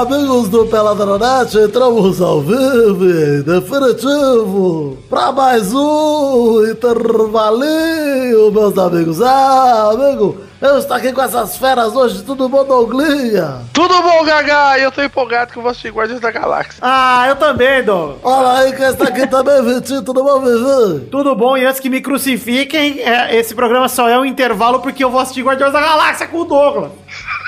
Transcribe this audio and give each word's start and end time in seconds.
Amigos 0.00 0.48
do 0.48 0.66
Peladronete, 0.66 1.58
entramos 1.58 2.20
ao 2.20 2.40
vivo 2.40 3.42
definitivo 3.44 4.96
para 5.08 5.32
mais 5.32 5.72
um 5.72 6.64
intervalinho, 6.70 8.52
meus 8.52 8.76
amigos. 8.78 9.20
Ah, 9.22 9.90
amigo, 9.92 10.36
eu 10.60 10.78
estou 10.78 10.96
aqui 10.96 11.12
com 11.12 11.22
essas 11.22 11.56
feras 11.56 11.94
hoje, 11.94 12.22
tudo 12.22 12.48
bom, 12.48 12.64
Douglinha? 12.64 13.62
Tudo 13.72 14.02
bom, 14.02 14.24
Gaga? 14.24 14.78
Eu 14.78 14.90
tô 14.90 15.02
empolgado 15.02 15.52
que 15.52 15.58
eu 15.58 15.62
vou 15.62 15.70
assistir 15.70 15.92
Guardiões 15.92 16.20
da 16.20 16.30
Galáxia. 16.30 16.78
Ah, 16.80 17.26
eu 17.28 17.36
também, 17.36 17.82
Douglas. 17.82 18.18
Olha 18.22 18.60
aí 18.60 18.72
quem 18.74 18.86
está 18.86 19.04
aqui 19.08 19.26
também, 19.26 19.62
Vitinho, 19.62 20.02
tudo 20.02 20.24
bom, 20.24 20.40
Vivi? 20.40 21.06
Tudo 21.06 21.34
bom, 21.34 21.56
e 21.56 21.64
antes 21.64 21.80
que 21.80 21.90
me 21.90 22.00
crucifiquem, 22.00 23.00
é, 23.00 23.36
esse 23.36 23.54
programa 23.54 23.88
só 23.88 24.08
é 24.08 24.18
um 24.18 24.24
intervalo 24.24 24.80
porque 24.80 25.04
eu 25.04 25.10
vou 25.10 25.20
assistir 25.20 25.42
Guardiões 25.42 25.72
da 25.72 25.80
Galáxia 25.80 26.26
com 26.26 26.38
o 26.38 26.44
Douglas. 26.44 26.92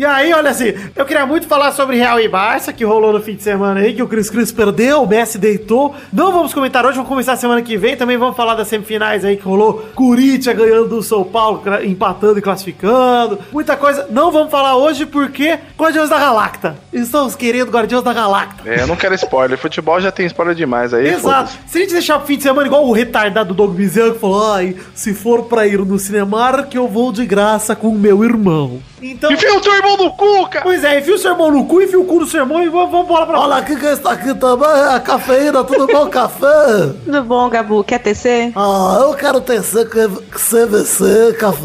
E 0.00 0.04
aí, 0.06 0.32
olha 0.32 0.48
assim, 0.48 0.72
eu 0.96 1.04
queria 1.04 1.26
muito 1.26 1.46
falar 1.46 1.72
sobre 1.72 1.94
Real 1.94 2.18
e 2.18 2.26
Barça, 2.26 2.72
que 2.72 2.82
rolou 2.82 3.12
no 3.12 3.20
fim 3.20 3.34
de 3.34 3.42
semana 3.42 3.80
aí, 3.80 3.92
que 3.92 4.02
o 4.02 4.08
Cris 4.08 4.30
Cris 4.30 4.50
perdeu, 4.50 5.02
o 5.02 5.06
Messi 5.06 5.36
deitou. 5.36 5.94
Não 6.10 6.32
vamos 6.32 6.54
comentar 6.54 6.86
hoje, 6.86 6.94
vamos 6.94 7.10
começar 7.10 7.36
semana 7.36 7.60
que 7.60 7.76
vem. 7.76 7.98
Também 7.98 8.16
vamos 8.16 8.34
falar 8.34 8.54
das 8.54 8.66
semifinais 8.68 9.26
aí 9.26 9.36
que 9.36 9.42
rolou. 9.42 9.90
Corinthians 9.94 10.56
ganhando 10.56 10.88
do 10.88 11.02
São 11.02 11.22
Paulo, 11.22 11.62
empatando 11.84 12.38
e 12.38 12.40
classificando. 12.40 13.40
Muita 13.52 13.76
coisa. 13.76 14.06
Não 14.08 14.32
vamos 14.32 14.50
falar 14.50 14.74
hoje 14.74 15.04
porque 15.04 15.58
Guardiões 15.78 16.08
da 16.08 16.18
Galacta. 16.18 16.78
Estamos 16.90 17.34
querendo 17.34 17.70
Guardiões 17.70 18.02
da 18.02 18.14
Galacta. 18.14 18.62
É, 18.64 18.80
eu 18.80 18.86
não 18.86 18.96
quero 18.96 19.14
spoiler. 19.16 19.58
Futebol 19.58 20.00
já 20.00 20.10
tem 20.10 20.24
spoiler 20.24 20.54
demais 20.54 20.94
aí. 20.94 21.08
Exato. 21.08 21.52
Se 21.66 21.76
a 21.76 21.80
gente 21.82 21.92
deixar 21.92 22.16
o 22.16 22.20
fim 22.20 22.38
de 22.38 22.44
semana 22.44 22.66
igual 22.66 22.86
o 22.86 22.92
retardado 22.92 23.52
Doug 23.52 23.76
Bezerra 23.76 24.12
que 24.12 24.18
falou: 24.18 24.50
ai, 24.54 24.74
se 24.94 25.12
for 25.12 25.42
pra 25.42 25.66
ir 25.66 25.80
no 25.80 25.98
cinema, 25.98 26.62
que 26.62 26.78
eu 26.78 26.88
vou 26.88 27.12
de 27.12 27.26
graça 27.26 27.76
com 27.76 27.88
o 27.88 27.98
meu 27.98 28.24
irmão. 28.24 28.80
Então... 29.02 29.32
Enfia 29.32 29.56
o 29.56 29.60
teu 29.60 29.74
irmão 29.74 29.96
no 29.96 30.12
cu, 30.12 30.48
cara! 30.48 30.64
Pois 30.64 30.84
é, 30.84 30.98
enfia 30.98 31.14
o 31.14 31.18
seu 31.18 31.32
irmão 31.32 31.50
no 31.50 31.66
cu, 31.66 31.82
enfia 31.82 31.98
o 31.98 32.04
cu 32.04 32.20
no 32.20 32.26
seu 32.26 32.40
irmão 32.40 32.62
e 32.62 32.68
vamos, 32.68 32.90
vamos 32.90 33.06
embora 33.06 33.26
pra 33.26 33.40
Olha 33.40 33.56
aqui 33.56 33.76
quem 33.76 33.90
está 33.90 34.12
aqui 34.12 34.34
também, 34.34 34.68
é 34.68 34.94
a 34.94 35.00
cafeína, 35.00 35.64
tudo 35.64 35.86
bom, 35.86 36.08
café? 36.10 36.92
Tudo 37.04 37.22
bom, 37.24 37.48
Gabu? 37.48 37.82
Quer 37.84 38.00
TC? 38.00 38.52
Ah, 38.54 38.98
eu 39.00 39.14
quero 39.14 39.40
TC, 39.40 39.86
CVC, 40.30 41.34
café. 41.38 41.60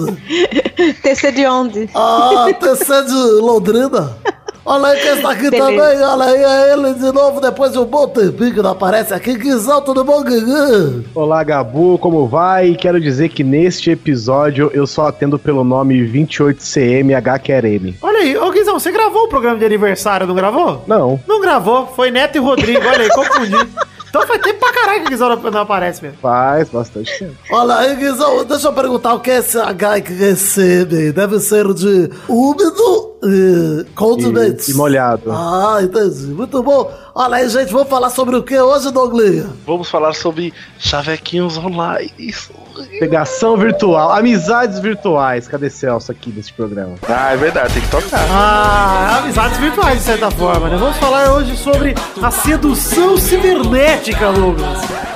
TC 1.03 1.31
de 1.31 1.45
onde? 1.45 1.89
Ah, 1.93 2.45
TC 2.59 3.03
de 3.03 3.41
Londrina. 3.41 4.15
Olha 4.67 4.87
aí 4.87 4.99
quem 4.99 5.11
está 5.13 5.29
aqui 5.29 5.51
Beleza. 5.51 5.63
também, 5.63 6.01
olha 6.01 6.25
aí, 6.25 6.43
é 6.43 6.73
ele 6.73 6.93
de 6.95 7.11
novo, 7.11 7.39
depois 7.39 7.71
de 7.71 7.77
um 7.77 7.85
bom 7.85 8.07
tempinho 8.07 8.51
que 8.51 8.61
não 8.63 8.71
aparece 8.71 9.13
aqui. 9.13 9.37
Guizão, 9.37 9.79
tudo 9.79 10.03
bom, 10.03 10.23
Guigui? 10.23 11.05
Olá, 11.13 11.43
Gabu, 11.43 11.99
como 11.99 12.27
vai? 12.27 12.73
Quero 12.73 12.99
dizer 12.99 13.29
que 13.29 13.43
neste 13.43 13.91
episódio 13.91 14.71
eu 14.73 14.87
só 14.87 15.09
atendo 15.09 15.37
pelo 15.37 15.63
nome 15.63 16.07
28CMHQRM. 16.09 17.93
Olha 18.01 18.19
aí, 18.21 18.35
ô 18.35 18.49
Guizão, 18.49 18.79
você 18.79 18.91
gravou 18.91 19.25
o 19.25 19.29
programa 19.29 19.59
de 19.59 19.65
aniversário, 19.65 20.25
não 20.25 20.33
gravou? 20.33 20.83
Não. 20.87 21.19
Não 21.27 21.39
gravou, 21.39 21.85
foi 21.95 22.09
Neto 22.09 22.37
e 22.37 22.39
Rodrigo, 22.39 22.87
olha 22.87 23.03
aí, 23.03 23.09
confundi. 23.09 23.55
Então 24.15 24.25
faz 24.27 24.41
tempo 24.41 24.59
pra 24.61 24.71
caralho 24.71 25.01
que 25.01 25.07
o 25.07 25.09
Guizão 25.09 25.35
não, 25.51 25.59
aparece 25.59 26.01
mesmo. 26.01 26.17
Faz 26.21 26.69
bastante 26.69 27.19
tempo. 27.19 27.35
Olha 27.51 27.75
aí, 27.75 27.97
Guizão, 27.97 28.45
deixa 28.45 28.69
eu 28.69 28.71
perguntar 28.71 29.13
o 29.13 29.19
que 29.19 29.29
é 29.29 29.39
esse 29.39 29.59
H 29.59 29.99
que 29.99 30.13
recebe. 30.13 31.11
Deve 31.11 31.37
ser 31.41 31.73
de 31.73 32.09
úmido 32.29 33.14
e 33.27 33.85
coldmente. 33.95 34.69
E, 34.69 34.73
e 34.73 34.77
molhado. 34.77 35.31
Ah, 35.31 35.79
entendi. 35.81 36.27
Muito 36.27 36.61
bom. 36.61 36.91
Olha 37.13 37.37
aí, 37.37 37.49
gente, 37.49 37.71
vamos 37.71 37.87
falar 37.87 38.09
sobre 38.09 38.35
o 38.35 38.43
que 38.43 38.59
hoje, 38.59 38.91
Douglas? 38.91 39.45
Vamos 39.65 39.89
falar 39.89 40.13
sobre 40.13 40.53
chavequinhos 40.77 41.57
online. 41.57 42.11
Isso. 42.19 42.51
Pegação 42.99 43.55
virtual, 43.55 44.11
amizades 44.11 44.79
virtuais. 44.79 45.47
Cadê 45.47 45.69
Celso 45.69 46.11
aqui 46.11 46.29
nesse 46.35 46.51
programa? 46.51 46.95
Ah, 47.07 47.31
é 47.31 47.37
verdade, 47.37 47.73
tem 47.73 47.81
que 47.81 47.89
tocar. 47.89 48.19
Ah, 48.29 49.19
amizades 49.19 49.57
virtuais, 49.57 49.99
de 49.99 50.03
certa 50.03 50.29
forma, 50.29 50.67
né? 50.69 50.77
Vamos 50.77 50.97
falar 50.97 51.31
hoje 51.33 51.55
sobre 51.55 51.95
a 52.21 52.31
sedução 52.31 53.17
cibernética, 53.17 54.31
Douglas 54.33 55.15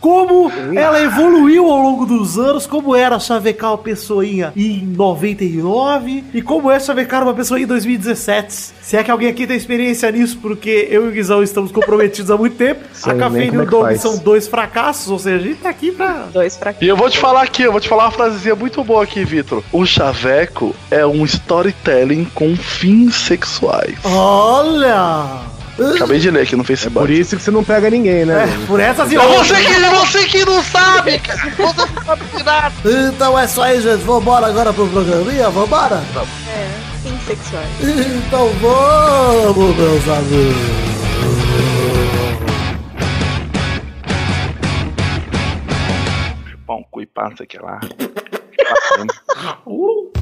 como 0.00 0.50
ela 0.74 1.00
evoluiu 1.02 1.70
ao 1.70 1.78
longo 1.78 2.06
dos 2.06 2.38
anos, 2.38 2.66
como 2.66 2.96
era 2.96 3.18
chavecar 3.20 3.72
uma 3.72 3.78
pessoinha 3.78 4.52
em 4.56 4.84
99 4.86 6.24
e 6.32 6.40
como 6.40 6.70
é 6.70 6.80
chavecar 6.80 7.22
uma 7.22 7.34
pessoa 7.34 7.60
em 7.60 7.66
2017. 7.66 8.52
Se 8.80 8.96
é 8.96 9.04
que 9.04 9.10
alguém 9.10 9.28
aqui 9.28 9.46
tem 9.46 9.56
experiência 9.56 10.10
nisso, 10.10 10.38
porque 10.40 10.88
eu 10.90 11.06
e 11.06 11.08
o 11.08 11.12
Guizão 11.12 11.42
estamos 11.42 11.70
comprometidos 11.70 12.30
há 12.30 12.36
muito 12.36 12.56
tempo. 12.56 12.80
Sei 12.92 13.12
a 13.12 13.16
Cafeína 13.16 13.54
e 13.54 13.58
o 13.58 13.62
é 13.62 13.66
Doug 13.66 13.96
são 13.96 14.18
dois 14.18 14.48
fracassos, 14.48 15.10
ou 15.10 15.18
seja, 15.18 15.36
a 15.36 15.48
gente 15.48 15.60
tá 15.60 15.68
aqui 15.68 15.92
pra. 15.92 16.26
Dois 16.32 16.56
fracassos. 16.56 16.86
E 16.86 16.88
eu 16.88 16.96
vou 16.96 17.10
te 17.10 17.18
falar 17.18 17.42
aqui, 17.42 17.62
eu 17.62 17.72
vou 17.72 17.80
te 17.80 17.88
falar 17.88 18.04
uma 18.04 18.10
frasezinha 18.10 18.54
muito 18.54 18.82
boa 18.82 19.04
aqui, 19.04 19.24
Vitor. 19.24 19.62
O 19.72 19.84
chaveco 19.84 20.74
é 20.90 21.06
um 21.06 21.24
storytelling 21.24 22.24
com 22.34 22.56
fins 22.56 23.14
sexuais. 23.14 23.98
Olha! 24.04 25.59
Acabei 25.80 26.18
de 26.18 26.30
ler 26.30 26.42
aqui 26.42 26.54
no 26.56 26.64
Facebook. 26.64 26.98
É 26.98 27.00
por 27.00 27.10
isso 27.10 27.36
que 27.36 27.42
você 27.42 27.50
não 27.50 27.64
pega 27.64 27.88
ninguém, 27.88 28.26
né? 28.26 28.44
É, 28.44 28.66
por 28.66 28.78
essas 28.78 29.10
e 29.10 29.16
outras. 29.16 29.48
Você 29.48 29.64
que, 29.64 29.80
você 29.80 30.24
que 30.26 30.44
não 30.44 30.62
sabe, 30.62 31.18
cara. 31.18 31.50
Você 31.56 31.94
não 31.94 32.04
sabe 32.04 32.24
de 32.36 32.42
nada. 32.42 32.74
Então 32.84 33.38
é 33.38 33.44
isso 33.44 33.62
aí, 33.62 33.80
gente. 33.80 34.02
Vambora 34.02 34.46
agora 34.46 34.72
pro 34.72 34.86
programinha? 34.88 35.48
Vambora? 35.48 35.96
Vamos. 36.12 36.28
É, 36.48 36.68
sim, 37.02 37.18
sexual. 37.26 37.62
Então 37.80 38.48
vamos, 38.60 39.76
meus 39.76 40.08
amigos. 40.08 40.90
Pão, 46.66 46.84
cu 46.90 47.00
e 47.00 47.06
passa 47.06 47.42
aqui 47.42 47.58
lá. 47.58 47.80
uh. 49.66 50.12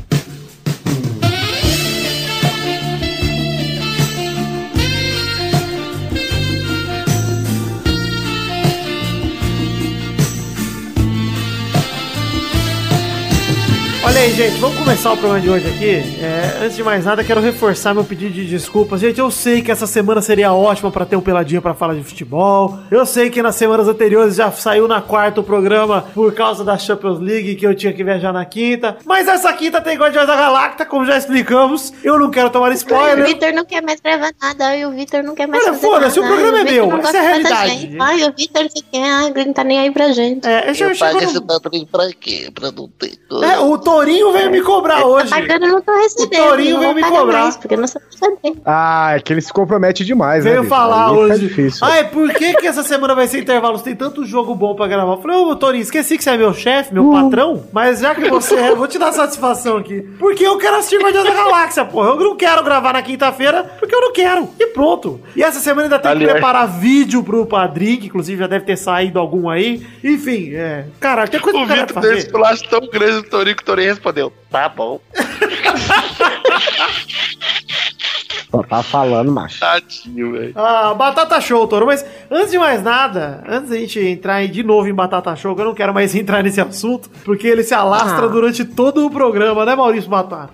Aí, 14.18 14.32
gente, 14.32 14.58
vamos 14.58 14.76
começar 14.76 15.12
o 15.12 15.16
programa 15.16 15.40
de 15.40 15.48
hoje 15.48 15.68
aqui. 15.68 16.20
É, 16.20 16.64
antes 16.64 16.74
de 16.74 16.82
mais 16.82 17.04
nada, 17.04 17.22
quero 17.22 17.40
reforçar 17.40 17.94
meu 17.94 18.02
pedido 18.02 18.32
de 18.32 18.46
desculpas. 18.46 19.00
Gente, 19.00 19.20
eu 19.20 19.30
sei 19.30 19.62
que 19.62 19.70
essa 19.70 19.86
semana 19.86 20.20
seria 20.20 20.52
ótima 20.52 20.90
para 20.90 21.06
ter 21.06 21.14
um 21.14 21.20
peladinho 21.20 21.62
para 21.62 21.72
falar 21.72 21.94
de 21.94 22.02
futebol. 22.02 22.80
Eu 22.90 23.06
sei 23.06 23.30
que 23.30 23.40
nas 23.40 23.54
semanas 23.54 23.86
anteriores 23.86 24.34
já 24.34 24.50
saiu 24.50 24.88
na 24.88 25.00
quarta 25.00 25.40
o 25.40 25.44
programa 25.44 26.04
por 26.14 26.34
causa 26.34 26.64
da 26.64 26.76
Champions 26.76 27.20
League 27.20 27.54
que 27.54 27.64
eu 27.64 27.76
tinha 27.76 27.92
que 27.92 28.02
viajar 28.02 28.32
na 28.32 28.44
quinta. 28.44 28.96
Mas 29.04 29.28
essa 29.28 29.52
quinta 29.52 29.80
tem 29.80 29.96
Guardiões 29.96 30.26
da 30.26 30.34
Galacta, 30.34 30.84
como 30.84 31.06
já 31.06 31.16
explicamos. 31.16 31.92
Eu 32.02 32.18
não 32.18 32.28
quero 32.28 32.50
tomar 32.50 32.72
spoiler. 32.72 33.24
O 33.24 33.28
Vitor 33.28 33.52
não 33.52 33.64
quer 33.64 33.84
mais 33.84 34.00
gravar 34.00 34.32
nada 34.42 34.76
e 34.76 34.84
o 34.84 34.90
Vitor 34.90 35.22
não 35.22 35.36
quer 35.36 35.46
mais 35.46 35.64
Olha, 35.64 35.74
foda-se, 35.74 36.18
o 36.18 36.26
programa 36.26 36.58
é 36.58 36.64
meu. 36.64 36.98
Essa 36.98 37.16
é 37.16 37.20
a 37.20 37.22
realidade. 37.22 37.96
Ai, 38.00 38.24
o 38.24 38.34
Vitor 38.36 38.62
não 38.64 38.82
quer, 38.90 39.10
ai, 39.10 39.26
ele 39.28 39.44
não 39.44 39.52
tá 39.52 39.62
nem 39.62 39.78
aí 39.78 39.92
pra 39.92 40.10
gente. 40.10 40.44
É, 40.44 40.68
eu, 40.68 40.88
eu 40.88 40.98
pago 40.98 41.22
esse 41.22 41.40
padrinho 41.40 41.86
pra 41.86 42.10
quê? 42.18 42.50
Pra 42.52 42.72
não 42.72 42.88
ter. 42.88 43.16
É, 43.44 43.60
o 43.60 43.78
Torinho 44.08 44.32
veio 44.32 44.50
me 44.50 44.62
cobrar 44.62 45.04
hoje. 45.04 45.30
Pagando, 45.30 45.66
eu 45.66 45.72
não 45.72 45.82
tô 45.82 45.94
recebendo. 45.94 46.40
O 46.40 46.48
Torinho 46.48 46.80
veio 46.80 46.94
me 46.94 47.02
cobrar. 47.02 47.42
Mais, 47.42 47.56
porque 47.56 47.74
eu 47.74 47.78
não 47.78 47.86
Ah, 48.64 49.12
é 49.16 49.20
que 49.20 49.32
ele 49.32 49.40
se 49.40 49.52
compromete 49.52 50.04
demais, 50.04 50.44
veio 50.44 50.56
né? 50.56 50.60
Veio 50.62 50.70
falar 50.70 51.12
hoje. 51.12 51.54
Ai, 51.82 52.08
por 52.08 52.32
que 52.32 52.54
que 52.54 52.66
essa 52.66 52.82
semana 52.82 53.14
vai 53.14 53.28
ser 53.28 53.40
intervalo? 53.40 53.78
Tem 53.78 53.94
tanto 53.94 54.24
jogo 54.24 54.54
bom 54.54 54.74
pra 54.74 54.86
gravar. 54.86 55.12
Eu 55.12 55.20
falei, 55.20 55.36
ô, 55.36 55.54
Torinho, 55.54 55.82
esqueci 55.82 56.16
que 56.16 56.24
você 56.24 56.30
é 56.30 56.36
meu 56.36 56.54
chefe, 56.54 56.94
meu 56.94 57.08
uh. 57.08 57.12
patrão, 57.12 57.64
mas 57.72 58.00
já 58.00 58.14
que 58.14 58.28
você 58.28 58.54
é, 58.54 58.74
vou 58.74 58.88
te 58.88 58.98
dar 58.98 59.12
satisfação 59.12 59.76
aqui. 59.76 60.00
Porque 60.18 60.44
eu 60.44 60.56
quero 60.58 60.76
assistir 60.76 61.00
Guardiões 61.00 61.26
da 61.26 61.34
Galáxia, 61.34 61.84
porra. 61.84 62.10
Eu 62.10 62.16
não 62.16 62.36
quero 62.36 62.62
gravar 62.64 62.94
na 62.94 63.02
quinta-feira, 63.02 63.64
porque 63.78 63.94
eu 63.94 64.00
não 64.00 64.12
quero. 64.12 64.48
E 64.58 64.66
pronto. 64.68 65.20
E 65.36 65.42
essa 65.42 65.60
semana 65.60 65.84
ainda 65.84 65.98
tem 65.98 66.10
Aliás. 66.10 66.26
que 66.26 66.32
preparar 66.32 66.66
vídeo 66.68 67.22
pro 67.22 67.44
padrinho, 67.46 68.00
que 68.00 68.06
inclusive 68.06 68.40
já 68.40 68.46
deve 68.46 68.64
ter 68.64 68.76
saído 68.76 69.18
algum 69.18 69.48
aí. 69.48 69.86
Enfim, 70.02 70.54
é. 70.54 70.86
Cara, 70.98 71.26
tem 71.26 71.40
coisa 71.40 71.58
o 71.58 71.66
que 71.66 71.72
eu 71.72 71.76
quero 71.76 71.94
fazer. 71.94 72.12
O 72.12 72.16
Vitor 72.16 72.48
desse 72.58 72.68
tão 72.68 72.80
grande 72.80 73.22
do 73.22 73.22
Torinho 73.24 73.56
que 73.56 73.62
o 73.62 73.66
Torinho 73.66 73.97
respondeu. 73.98 74.32
Tá 74.50 74.68
bom. 74.68 75.00
Só 78.50 78.62
tá 78.62 78.82
falando, 78.82 79.30
macho. 79.30 79.60
Tadinho, 79.60 80.32
velho. 80.32 80.52
Ah, 80.56 80.94
batata 80.94 81.38
show, 81.38 81.66
Toro. 81.66 81.84
Mas 81.84 82.04
antes 82.30 82.50
de 82.50 82.58
mais 82.58 82.82
nada, 82.82 83.44
antes 83.46 83.68
da 83.68 83.76
gente 83.76 84.00
entrar 84.00 84.46
de 84.46 84.62
novo 84.62 84.88
em 84.88 84.94
batata 84.94 85.36
show, 85.36 85.54
eu 85.58 85.64
não 85.66 85.74
quero 85.74 85.92
mais 85.92 86.12
entrar 86.16 86.42
nesse 86.42 86.60
assunto, 86.60 87.10
porque 87.24 87.46
ele 87.46 87.62
se 87.62 87.74
alastra 87.74 88.24
ah. 88.24 88.28
durante 88.28 88.64
todo 88.64 89.04
o 89.04 89.10
programa, 89.10 89.66
né, 89.66 89.76
Maurício 89.76 90.08
Batata? 90.08 90.50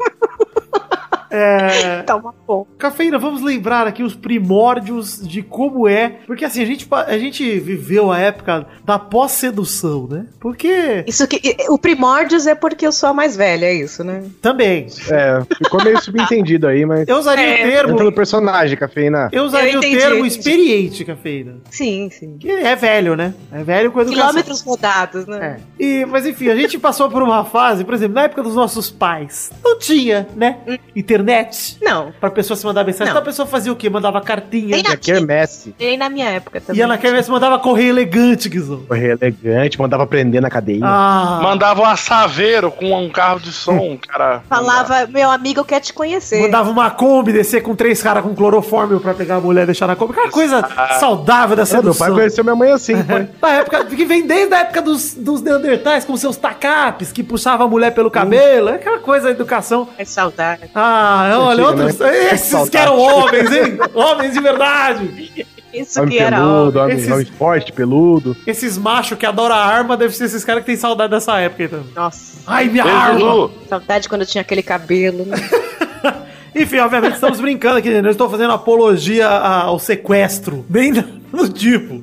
É. 1.34 2.02
Toma 2.02 2.34
bom. 2.46 2.66
Cafeína, 2.78 3.18
vamos 3.18 3.42
lembrar 3.42 3.86
aqui 3.86 4.02
os 4.02 4.14
primórdios 4.14 5.20
de 5.26 5.42
como 5.42 5.88
é. 5.88 6.16
Porque 6.26 6.44
assim, 6.44 6.62
a 6.62 6.66
gente, 6.66 6.86
a 6.90 7.18
gente 7.18 7.58
viveu 7.58 8.12
a 8.12 8.18
época 8.18 8.66
da 8.84 8.98
pós-sedução, 8.98 10.06
né? 10.08 10.26
Porque. 10.38 11.04
Isso 11.06 11.26
que. 11.26 11.56
O 11.68 11.78
primórdios 11.78 12.46
é 12.46 12.54
porque 12.54 12.86
eu 12.86 12.92
sou 12.92 13.08
a 13.08 13.14
mais 13.14 13.36
velha, 13.36 13.66
é 13.66 13.74
isso, 13.74 14.04
né? 14.04 14.22
Também. 14.40 14.86
É, 15.10 15.42
ficou 15.56 15.82
meio 15.82 16.00
subentendido 16.00 16.66
aí, 16.68 16.86
mas. 16.86 17.08
Eu 17.08 17.16
usaria 17.18 17.44
É, 17.44 17.66
o 17.66 17.70
termo. 17.70 18.02
No 18.04 18.12
personagem, 18.12 18.76
cafeína. 18.76 19.28
Eu 19.32 19.44
usaria 19.44 19.72
Eu 19.72 19.76
o 19.76 19.78
entendi, 19.78 19.96
termo 19.98 20.14
eu 20.16 20.26
entendi. 20.26 20.38
experiente, 20.38 21.04
cafeína. 21.04 21.56
Sim, 21.70 22.08
sim. 22.10 22.36
Que 22.38 22.50
é 22.50 22.76
velho, 22.76 23.16
né? 23.16 23.34
É 23.52 23.62
velho 23.64 23.90
com 23.90 24.00
educação. 24.00 24.26
Quilômetros 24.28 24.60
rodados, 24.60 25.26
né? 25.26 25.60
É. 25.78 25.82
E, 25.84 26.04
mas 26.06 26.26
enfim, 26.26 26.48
a 26.48 26.56
gente 26.56 26.78
passou 26.78 27.10
por 27.10 27.22
uma 27.22 27.44
fase, 27.44 27.84
por 27.84 27.94
exemplo, 27.94 28.14
na 28.14 28.22
época 28.24 28.42
dos 28.42 28.54
nossos 28.54 28.90
pais, 28.90 29.50
não 29.64 29.78
tinha, 29.78 30.26
né? 30.36 30.58
Internet. 30.94 31.23
Não. 31.82 32.12
Pra 32.20 32.30
pessoa 32.30 32.56
se 32.56 32.64
mandar 32.64 32.84
mensagem. 32.84 33.06
Não. 33.06 33.12
Então 33.12 33.22
a 33.22 33.24
pessoa 33.24 33.46
fazia 33.46 33.72
o 33.72 33.76
quê? 33.76 33.88
Mandava 33.88 34.20
cartinha. 34.20 34.74
Tem 34.74 34.82
na- 34.82 34.90
Aqui 34.94 35.20
Messi. 35.20 35.74
Nem 35.78 35.96
na 35.96 36.08
minha 36.08 36.28
época 36.30 36.60
também. 36.60 36.80
Ia 36.80 36.86
na 36.86 36.96
quermesse, 36.98 37.30
mandava 37.30 37.58
correio 37.58 37.90
elegante, 37.90 38.48
Guizão. 38.48 38.82
Correio 38.86 39.18
elegante, 39.20 39.78
mandava 39.78 40.06
prender 40.06 40.40
na 40.40 40.50
cadeia. 40.50 40.80
Ah. 40.84 41.40
Mandava 41.42 41.82
um 41.82 41.84
assaveiro 41.84 42.70
com 42.70 42.92
um 42.92 43.08
carro 43.10 43.40
de 43.40 43.52
som, 43.52 43.98
cara. 44.06 44.42
Falava, 44.48 45.06
meu 45.06 45.30
amigo, 45.30 45.60
eu 45.60 45.64
quero 45.64 45.84
te 45.84 45.92
conhecer. 45.92 46.40
Mandava 46.42 46.70
uma 46.70 46.90
Kombi 46.90 47.32
descer 47.32 47.62
com 47.62 47.74
três 47.74 48.02
caras 48.02 48.22
com 48.22 48.34
clorofórmio 48.34 49.00
pra 49.00 49.14
pegar 49.14 49.36
a 49.36 49.40
mulher 49.40 49.62
e 49.62 49.66
deixar 49.66 49.86
na 49.86 49.96
Kombi. 49.96 50.12
Aquela 50.12 50.30
coisa 50.30 50.66
saudável 51.00 51.56
da 51.56 51.62
É, 51.64 51.82
meu 51.82 51.94
pai 51.94 52.10
conheceu 52.10 52.44
minha 52.44 52.54
mãe 52.56 52.70
assim, 52.70 52.94
foi. 53.04 53.28
Da 53.40 53.48
época, 53.50 53.84
que 53.86 54.04
vem 54.04 54.26
desde 54.26 54.54
a 54.54 54.58
época 54.60 54.80
dos, 54.82 55.14
dos 55.14 55.42
Neandertais, 55.42 56.04
com 56.04 56.16
seus 56.16 56.36
tacapes, 56.36 57.10
que 57.10 57.22
puxava 57.22 57.64
a 57.64 57.68
mulher 57.68 57.92
pelo 57.92 58.10
cabelo, 58.10 58.68
é 58.68 58.74
aquela 58.74 58.98
coisa 58.98 59.26
da 59.26 59.30
educação. 59.32 59.88
É 59.98 60.04
saudade. 60.04 60.70
Ah, 60.74 61.13
olha, 61.14 61.64
Antiga, 61.64 61.82
outros. 61.84 61.98
né? 61.98 62.32
Esses 62.34 62.68
que 62.68 62.76
eram 62.76 62.98
homens, 62.98 63.52
hein? 63.52 63.78
homens 63.94 64.32
de 64.32 64.40
verdade. 64.40 65.46
Isso 65.72 66.00
Homem 66.00 66.16
que 66.16 66.22
era 66.22 66.36
peludo, 66.36 66.78
homem, 66.78 66.96
Esses- 66.96 67.10
homem 67.10 67.24
forte, 67.36 67.72
peludo. 67.72 68.36
Esses 68.46 68.78
machos 68.78 69.18
que 69.18 69.26
adoram 69.26 69.56
arma 69.56 69.96
devem 69.96 70.14
ser 70.14 70.24
esses 70.26 70.44
caras 70.44 70.62
que 70.62 70.66
têm 70.66 70.76
saudade 70.76 71.10
dessa 71.10 71.36
época, 71.40 71.64
então. 71.64 71.82
Nossa, 71.96 72.38
Ai, 72.46 72.66
minha 72.66 72.84
Beijo, 72.84 72.96
arma! 72.98 73.18
Lu. 73.18 73.50
saudade 73.68 74.08
quando 74.08 74.20
eu 74.20 74.26
tinha 74.26 74.42
aquele 74.42 74.62
cabelo. 74.62 75.24
né? 75.26 75.36
Enfim, 76.54 76.78
obviamente 76.78 77.14
estamos 77.14 77.40
brincando 77.40 77.78
aqui, 77.78 77.90
né? 77.90 77.98
Eu 78.06 78.12
estou 78.12 78.30
fazendo 78.30 78.52
apologia 78.52 79.28
ao 79.28 79.78
sequestro. 79.80 80.64
Bem 80.68 80.92
do 81.34 81.48
tipo. 81.48 82.02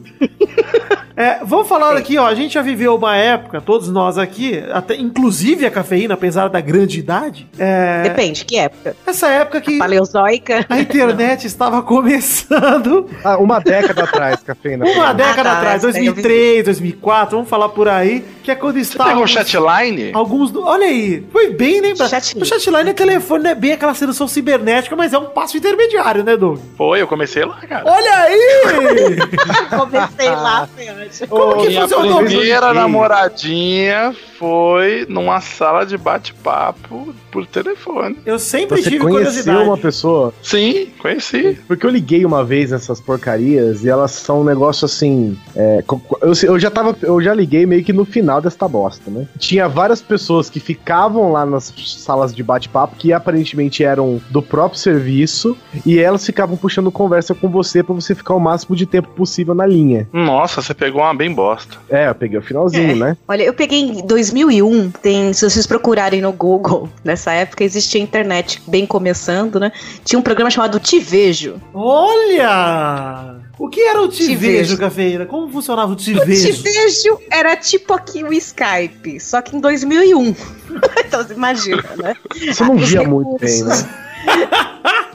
É, 1.15 1.39
vamos 1.43 1.67
falar 1.67 1.95
aqui, 1.97 2.17
ó. 2.17 2.25
A 2.25 2.33
gente 2.33 2.53
já 2.53 2.61
viveu 2.61 2.95
uma 2.95 3.15
época, 3.15 3.61
todos 3.61 3.89
nós 3.89 4.17
aqui, 4.17 4.63
até, 4.71 4.95
inclusive 4.95 5.65
a 5.65 5.71
cafeína, 5.71 6.13
apesar 6.13 6.47
da 6.47 6.59
grande 6.61 6.99
idade. 6.99 7.47
É, 7.59 8.03
Depende, 8.03 8.45
que 8.45 8.57
época? 8.57 8.95
essa 9.05 9.27
época 9.27 9.61
que 9.61 9.77
Paleozoica? 9.77 10.65
a 10.69 10.79
internet 10.79 11.45
estava 11.45 11.81
começando. 11.83 13.07
Ah, 13.23 13.37
uma 13.37 13.59
década 13.59 14.03
atrás, 14.03 14.41
cafeína. 14.41 14.85
Uma 14.85 15.13
década 15.13 15.43
tá, 15.43 15.57
atrás, 15.57 15.83
essa 15.83 15.91
daí 15.91 16.05
eu 16.07 16.13
2003, 16.13 16.65
2004, 16.65 17.35
vamos 17.37 17.49
falar 17.49 17.69
por 17.69 17.87
aí, 17.87 18.25
que 18.43 18.49
é 18.49 18.55
quando 18.55 18.75
Você 18.75 18.81
estava. 18.81 19.09
pegou 19.09 19.23
o 19.23 19.27
chatline? 19.27 20.11
Alguns. 20.13 20.55
Olha 20.55 20.87
aí, 20.87 21.23
foi 21.31 21.51
bem 21.53 21.81
lembrado. 21.81 22.09
Chatline. 22.09 22.41
O 22.41 22.45
chatline 22.45 22.89
é 22.89 22.93
telefone, 22.93 23.43
não 23.43 23.51
é 23.51 23.55
bem 23.55 23.73
aquela 23.73 23.93
sedução 23.93 24.27
cibernética, 24.27 24.95
mas 24.95 25.13
é 25.13 25.17
um 25.19 25.25
passo 25.25 25.57
intermediário, 25.57 26.23
né, 26.23 26.35
Doug? 26.35 26.59
Foi, 26.77 27.01
eu 27.01 27.07
comecei 27.07 27.45
lá, 27.45 27.57
cara. 27.67 27.83
Olha 27.85 28.15
aí! 28.15 29.17
Comecei 29.77 30.29
lá, 30.29 30.67
foi 30.67 30.89
ótimo. 30.89 31.27
Como 31.27 31.61
que 31.61 31.79
funcionou? 31.79 32.23
primeira 32.23 32.73
namoradinha 32.73 34.15
foi 34.41 35.05
numa 35.07 35.39
sala 35.39 35.85
de 35.85 35.95
bate-papo 35.99 37.13
por 37.31 37.45
telefone. 37.45 38.17
Eu 38.25 38.39
sempre 38.39 38.77
Você 38.81 38.89
tive 38.89 39.03
conheceu 39.03 39.25
curiosidade. 39.25 39.63
uma 39.63 39.77
pessoa? 39.77 40.33
Sim, 40.41 40.87
conheci. 40.97 41.59
Porque 41.67 41.85
eu 41.85 41.91
liguei 41.91 42.25
uma 42.25 42.43
vez 42.43 42.71
nessas 42.71 42.99
porcarias 42.99 43.83
e 43.83 43.89
elas 43.89 44.09
são 44.11 44.41
um 44.41 44.43
negócio 44.43 44.85
assim. 44.85 45.37
é, 45.55 45.83
eu, 46.21 46.33
eu 46.43 46.59
já 46.59 46.71
tava. 46.71 46.97
Eu 47.03 47.21
já 47.21 47.35
liguei 47.35 47.67
meio 47.67 47.83
que 47.83 47.93
no 47.93 48.03
final 48.03 48.41
desta 48.41 48.67
bosta, 48.67 49.11
né? 49.11 49.27
Tinha 49.37 49.67
várias 49.69 50.01
pessoas 50.01 50.49
que 50.49 50.59
ficavam 50.59 51.31
lá 51.31 51.45
nas 51.45 51.71
salas 51.85 52.33
de 52.33 52.41
bate-papo 52.41 52.95
que 52.95 53.13
aparentemente 53.13 53.83
eram 53.83 54.19
do 54.31 54.41
próprio 54.41 54.79
serviço 54.79 55.55
e 55.85 55.99
elas 55.99 56.25
ficavam 56.25 56.57
puxando 56.57 56.91
conversa 56.91 57.35
com 57.35 57.47
você 57.47 57.83
pra 57.83 57.93
você 57.93 58.15
ficar 58.15 58.33
o 58.33 58.39
máximo 58.39 58.75
de 58.75 58.87
tempo 58.87 59.09
possível 59.09 59.53
na 59.53 59.67
linha. 59.67 60.09
Nossa, 60.11 60.63
você 60.63 60.73
pegou 60.73 61.01
uma 61.03 61.13
bem 61.13 61.31
bosta. 61.31 61.77
É, 61.89 62.09
eu 62.09 62.15
peguei 62.15 62.39
o 62.39 62.41
finalzinho, 62.41 62.91
É. 62.91 62.95
né? 62.95 63.17
Olha, 63.27 63.43
eu 63.43 63.53
peguei 63.53 63.79
em 63.81 64.05
2001, 64.31 64.91
tem, 64.91 65.33
se 65.33 65.47
vocês 65.49 65.67
procurarem 65.67 66.21
no 66.21 66.31
Google, 66.31 66.89
nessa 67.03 67.31
época 67.33 67.63
existia 67.63 68.01
internet 68.01 68.61
bem 68.65 68.85
começando, 68.85 69.59
né? 69.59 69.71
Tinha 70.05 70.17
um 70.17 70.21
programa 70.21 70.49
chamado 70.49 70.79
Te 70.79 70.99
Vejo. 70.99 71.61
Olha! 71.73 73.35
O 73.59 73.69
que 73.69 73.81
era 73.81 74.01
o 74.01 74.07
Te, 74.07 74.25
Te 74.25 74.35
Vejo, 74.35 74.69
Vejo. 74.69 74.77
Cafeína? 74.77 75.25
Como 75.25 75.51
funcionava 75.51 75.91
o 75.91 75.95
Te 75.95 76.13
O 76.15 76.19
Te 76.21 76.25
Vejo? 76.25 76.63
Vejo 76.63 77.19
era 77.29 77.55
tipo 77.55 77.93
aqui 77.93 78.23
o 78.23 78.33
Skype, 78.33 79.19
só 79.19 79.41
que 79.41 79.55
em 79.55 79.59
2001. 79.59 80.35
então 81.05 81.23
você 81.23 81.33
imagina, 81.33 81.83
né? 81.97 82.15
Você 82.33 82.63
não 82.63 82.75
Os 82.75 82.89
via 82.89 83.03
muito 83.03 83.37
bem, 83.37 83.57
recursos. 83.57 83.83
né? 83.83 83.89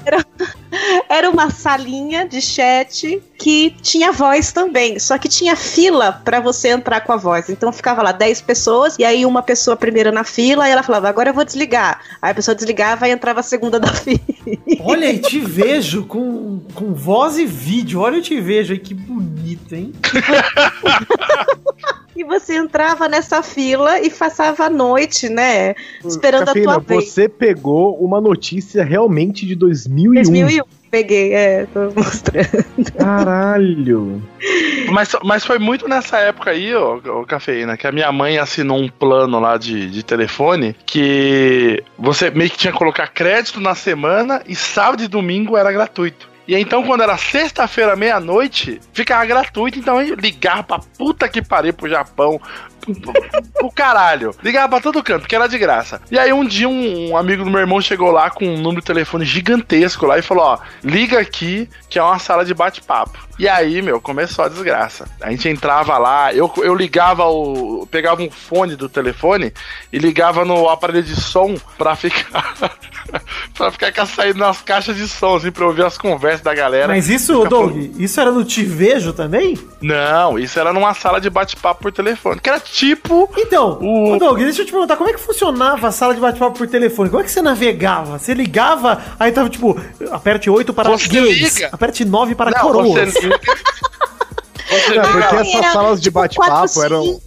Era 0.06 0.24
uma 1.28 1.50
salinha 1.50 2.26
de 2.26 2.40
chat 2.40 3.22
que 3.38 3.70
tinha 3.82 4.12
voz 4.12 4.52
também, 4.52 4.98
só 4.98 5.18
que 5.18 5.28
tinha 5.28 5.54
fila 5.54 6.20
pra 6.24 6.40
você 6.40 6.68
entrar 6.68 7.00
com 7.00 7.12
a 7.12 7.16
voz. 7.16 7.48
Então 7.48 7.72
ficava 7.72 8.02
lá 8.02 8.12
10 8.12 8.40
pessoas 8.40 8.96
e 8.98 9.04
aí 9.04 9.26
uma 9.26 9.42
pessoa 9.42 9.76
primeira 9.76 10.10
na 10.12 10.24
fila 10.24 10.68
e 10.68 10.72
ela 10.72 10.82
falava: 10.82 11.08
"Agora 11.08 11.30
eu 11.30 11.34
vou 11.34 11.44
desligar". 11.44 12.00
Aí 12.20 12.30
a 12.30 12.34
pessoa 12.34 12.54
desligava 12.54 13.08
e 13.08 13.10
entrava 13.10 13.40
a 13.40 13.42
segunda 13.42 13.78
da 13.80 13.92
fila. 13.92 14.20
Olha 14.80 15.08
aí, 15.08 15.18
Te 15.18 15.40
Vejo 15.40 16.04
com, 16.04 16.60
com 16.74 16.94
voz 16.94 17.38
e 17.38 17.46
vídeo. 17.46 18.00
Olha 18.00 18.18
o 18.18 18.22
Te 18.22 18.40
Vejo 18.40 18.72
aí, 18.72 18.78
que 18.78 18.94
bonito, 18.94 19.74
hein? 19.74 19.92
E 22.16 22.24
você 22.24 22.56
entrava 22.56 23.08
nessa 23.08 23.42
fila 23.42 24.00
e 24.00 24.08
passava 24.08 24.64
a 24.64 24.70
noite, 24.70 25.28
né? 25.28 25.74
Esperando 26.02 26.46
Cafeína, 26.46 26.72
a 26.72 26.80
tua 26.80 26.96
vez. 26.96 27.10
você 27.10 27.28
pegou 27.28 27.94
uma 28.02 28.22
notícia 28.22 28.82
realmente 28.82 29.44
de 29.44 29.54
2001. 29.54 30.14
2001. 30.14 30.64
Peguei, 30.90 31.34
é, 31.34 31.66
tô 31.66 31.90
mostrando. 31.96 32.92
Caralho. 32.96 34.22
Mas, 34.90 35.16
mas 35.24 35.44
foi 35.44 35.58
muito 35.58 35.88
nessa 35.88 36.18
época 36.18 36.50
aí, 36.50 36.74
ó, 36.74 37.00
ó, 37.06 37.24
Cafeína, 37.24 37.76
que 37.76 37.86
a 37.86 37.92
minha 37.92 38.10
mãe 38.12 38.38
assinou 38.38 38.78
um 38.78 38.88
plano 38.88 39.40
lá 39.40 39.56
de, 39.56 39.90
de 39.90 40.02
telefone 40.02 40.76
que 40.86 41.82
você 41.98 42.30
meio 42.30 42.50
que 42.50 42.58
tinha 42.58 42.72
que 42.72 42.78
colocar 42.78 43.08
crédito 43.08 43.60
na 43.60 43.74
semana 43.74 44.42
e 44.46 44.54
sábado 44.54 45.02
e 45.02 45.08
domingo 45.08 45.56
era 45.56 45.72
gratuito. 45.72 46.35
E 46.46 46.54
então, 46.54 46.82
quando 46.84 47.02
era 47.02 47.16
sexta-feira, 47.16 47.96
meia-noite, 47.96 48.80
ficava 48.92 49.26
gratuito, 49.26 49.78
então 49.78 50.00
eu 50.00 50.14
ligava 50.14 50.62
pra 50.62 50.78
puta 50.96 51.28
que 51.28 51.42
pariu 51.42 51.74
pro 51.74 51.88
Japão, 51.88 52.40
pro 53.54 53.70
caralho. 53.72 54.34
Ligava 54.42 54.68
pra 54.68 54.80
todo 54.80 55.02
canto, 55.02 55.22
porque 55.22 55.34
era 55.34 55.48
de 55.48 55.58
graça. 55.58 56.00
E 56.10 56.18
aí, 56.18 56.32
um 56.32 56.44
dia, 56.44 56.68
um, 56.68 57.10
um 57.10 57.16
amigo 57.16 57.44
do 57.44 57.50
meu 57.50 57.60
irmão 57.60 57.80
chegou 57.80 58.10
lá 58.10 58.30
com 58.30 58.46
um 58.46 58.58
número 58.58 58.80
de 58.80 58.86
telefone 58.86 59.24
gigantesco 59.24 60.06
lá 60.06 60.18
e 60.18 60.22
falou: 60.22 60.44
Ó, 60.44 60.58
liga 60.84 61.18
aqui, 61.18 61.68
que 61.88 61.98
é 61.98 62.02
uma 62.02 62.18
sala 62.18 62.44
de 62.44 62.52
bate-papo. 62.54 63.18
E 63.38 63.46
aí, 63.48 63.82
meu, 63.82 64.00
começou 64.00 64.44
a 64.44 64.48
desgraça. 64.48 65.06
A 65.20 65.30
gente 65.30 65.48
entrava 65.48 65.98
lá, 65.98 66.32
eu, 66.32 66.50
eu 66.58 66.74
ligava 66.74 67.24
o. 67.26 67.86
pegava 67.90 68.22
um 68.22 68.30
fone 68.30 68.74
do 68.76 68.88
telefone 68.88 69.52
e 69.92 69.98
ligava 69.98 70.44
no 70.44 70.68
aparelho 70.68 71.02
de 71.02 71.14
som 71.14 71.54
pra 71.76 71.94
ficar. 71.94 72.54
pra 73.56 73.70
ficar 73.70 74.06
saída 74.06 74.38
nas 74.38 74.62
caixas 74.62 74.96
de 74.96 75.06
som, 75.06 75.36
assim, 75.36 75.50
pra 75.50 75.66
ouvir 75.66 75.84
as 75.84 75.96
conversas 75.98 76.40
da 76.40 76.54
galera. 76.54 76.88
Mas 76.88 77.08
isso, 77.08 77.44
Doug, 77.44 77.76
isso 77.98 78.20
era 78.20 78.30
no 78.30 78.44
Te 78.44 78.64
Vejo 78.64 79.12
também? 79.12 79.56
Não, 79.80 80.38
isso 80.38 80.58
era 80.58 80.72
numa 80.72 80.94
sala 80.94 81.20
de 81.20 81.28
bate-papo 81.30 81.82
por 81.82 81.92
telefone. 81.92 82.40
Que 82.40 82.48
era 82.48 82.58
tipo. 82.60 83.30
Então, 83.36 83.78
O- 83.80 84.18
Doug, 84.18 84.38
deixa 84.38 84.62
eu 84.62 84.66
te 84.66 84.72
perguntar, 84.72 84.96
como 84.96 85.10
é 85.10 85.12
que 85.12 85.20
funcionava 85.20 85.88
a 85.88 85.92
sala 85.92 86.14
de 86.14 86.20
bate-papo 86.20 86.56
por 86.58 86.66
telefone? 86.66 87.10
Como 87.10 87.20
é 87.20 87.24
que 87.24 87.30
você 87.30 87.42
navegava? 87.42 88.18
Você 88.18 88.34
ligava, 88.34 89.02
aí 89.18 89.30
tava 89.30 89.48
tipo, 89.50 89.78
aperte 90.10 90.48
8 90.50 90.72
para 90.72 90.90
Você 90.90 91.08
gays, 91.08 91.54
liga. 91.54 91.70
Aperte 91.86 92.04
9 92.04 92.34
para 92.34 92.50
Não, 92.50 92.60
coroas. 92.60 93.14
você 93.14 93.28
Não, 94.94 95.12
porque 95.12 95.36
essas 95.36 95.72
salas 95.72 96.00
de 96.00 96.10
bate-papo 96.10 96.82
eram. 96.82 97.20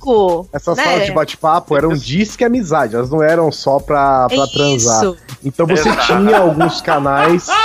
Essas 0.54 0.78
né? 0.78 0.84
salas 0.84 1.06
de 1.06 1.12
bate-papo 1.12 1.76
eram 1.78 1.90
disque 1.94 2.44
amizade, 2.44 2.96
elas 2.96 3.10
não 3.10 3.24
eram 3.24 3.52
só 3.52 3.80
pra, 3.80 4.28
pra 4.28 4.48
transar. 4.48 5.04
Isso. 5.04 5.18
Então 5.44 5.66
você 5.66 5.88
Exato. 5.90 6.06
tinha 6.08 6.38
alguns 6.38 6.82
canais. 6.82 7.48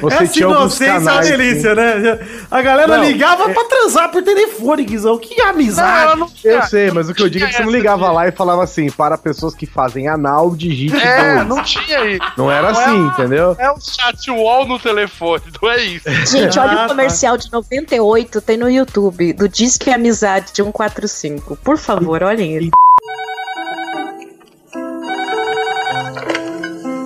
Você 0.00 0.24
Essa 0.24 0.32
tinha 0.32 0.46
alguns 0.46 0.60
inocência 0.80 0.90
é 0.90 0.98
uma 0.98 1.04
canais. 1.10 1.28
delícia, 1.28 1.72
né? 1.74 2.18
A 2.50 2.60
galera 2.62 2.96
Não, 2.96 3.04
ligava 3.04 3.48
pra 3.50 3.62
transar 3.64 4.10
por 4.10 4.24
telefone, 4.24 4.84
Guizão. 4.84 5.16
Que 5.18 5.40
amizade. 5.40 6.18
não 6.18 6.26
Eu 6.26 6.32
tinha. 6.32 6.62
sei, 6.66 6.90
mas 6.90 7.08
o 7.08 7.14
que 7.14 7.22
eu 7.22 7.30
digo 7.30 7.44
é 7.44 7.48
que 7.48 7.54
você 7.54 7.62
não 7.62 7.70
ligava 7.70 8.10
lá 8.10 8.26
e 8.26 8.32
falava 8.32 8.64
assim, 8.64 8.90
para 8.90 9.16
pessoas 9.16 9.54
que 9.54 9.66
fazem 9.66 10.08
anal, 10.08 10.50
digite 10.56 10.96
É, 11.00 11.36
dois. 11.36 11.46
não 11.46 11.62
tinha 11.62 11.96
aí. 11.96 12.18
Não 12.36 12.50
era 12.50 12.72
Não 12.72 12.80
é 12.80 12.84
assim, 12.86 12.94
uma- 12.96 13.12
entendeu? 13.12 13.54
É 13.56 13.70
um 13.70 13.80
chat 13.80 14.28
wall 14.32 14.66
no 14.66 14.80
telefone, 14.80 15.44
não 15.62 15.70
é 15.70 15.80
isso. 15.84 16.10
Gente, 16.26 16.58
olha 16.58 16.72
Ah, 16.72 16.76
tá. 16.78 16.84
o 16.86 16.88
comercial 16.88 17.36
de 17.36 17.52
98, 17.52 18.40
tem 18.40 18.56
no 18.56 18.68
YouTube, 18.68 18.88
do 19.00 19.48
Disque 19.48 19.90
Amizade 19.90 20.52
de 20.52 20.62
145. 20.62 21.56
Por 21.56 21.78
favor, 21.78 22.22
olhem 22.22 22.54
ele. 22.54 22.70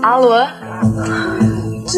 Alô? 0.03 0.35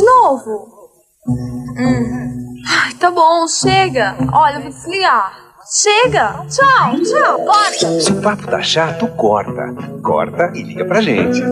novo. 0.04 0.90
Hum. 1.26 2.54
Ai, 2.66 2.94
tá 2.94 3.10
bom, 3.10 3.46
chega. 3.46 4.16
Olha, 4.32 4.56
eu 4.56 4.62
vou 4.62 4.70
desligar. 4.70 5.44
Chega! 5.66 6.44
Tchau, 6.50 7.00
tchau, 7.02 7.38
corta! 7.46 8.00
Se 8.00 8.12
o 8.12 8.20
papo 8.20 8.46
tá 8.46 8.62
chato, 8.62 9.08
corta. 9.16 9.74
Corta 10.02 10.52
e 10.54 10.62
liga 10.62 10.84
pra 10.84 11.00
gente. 11.00 11.42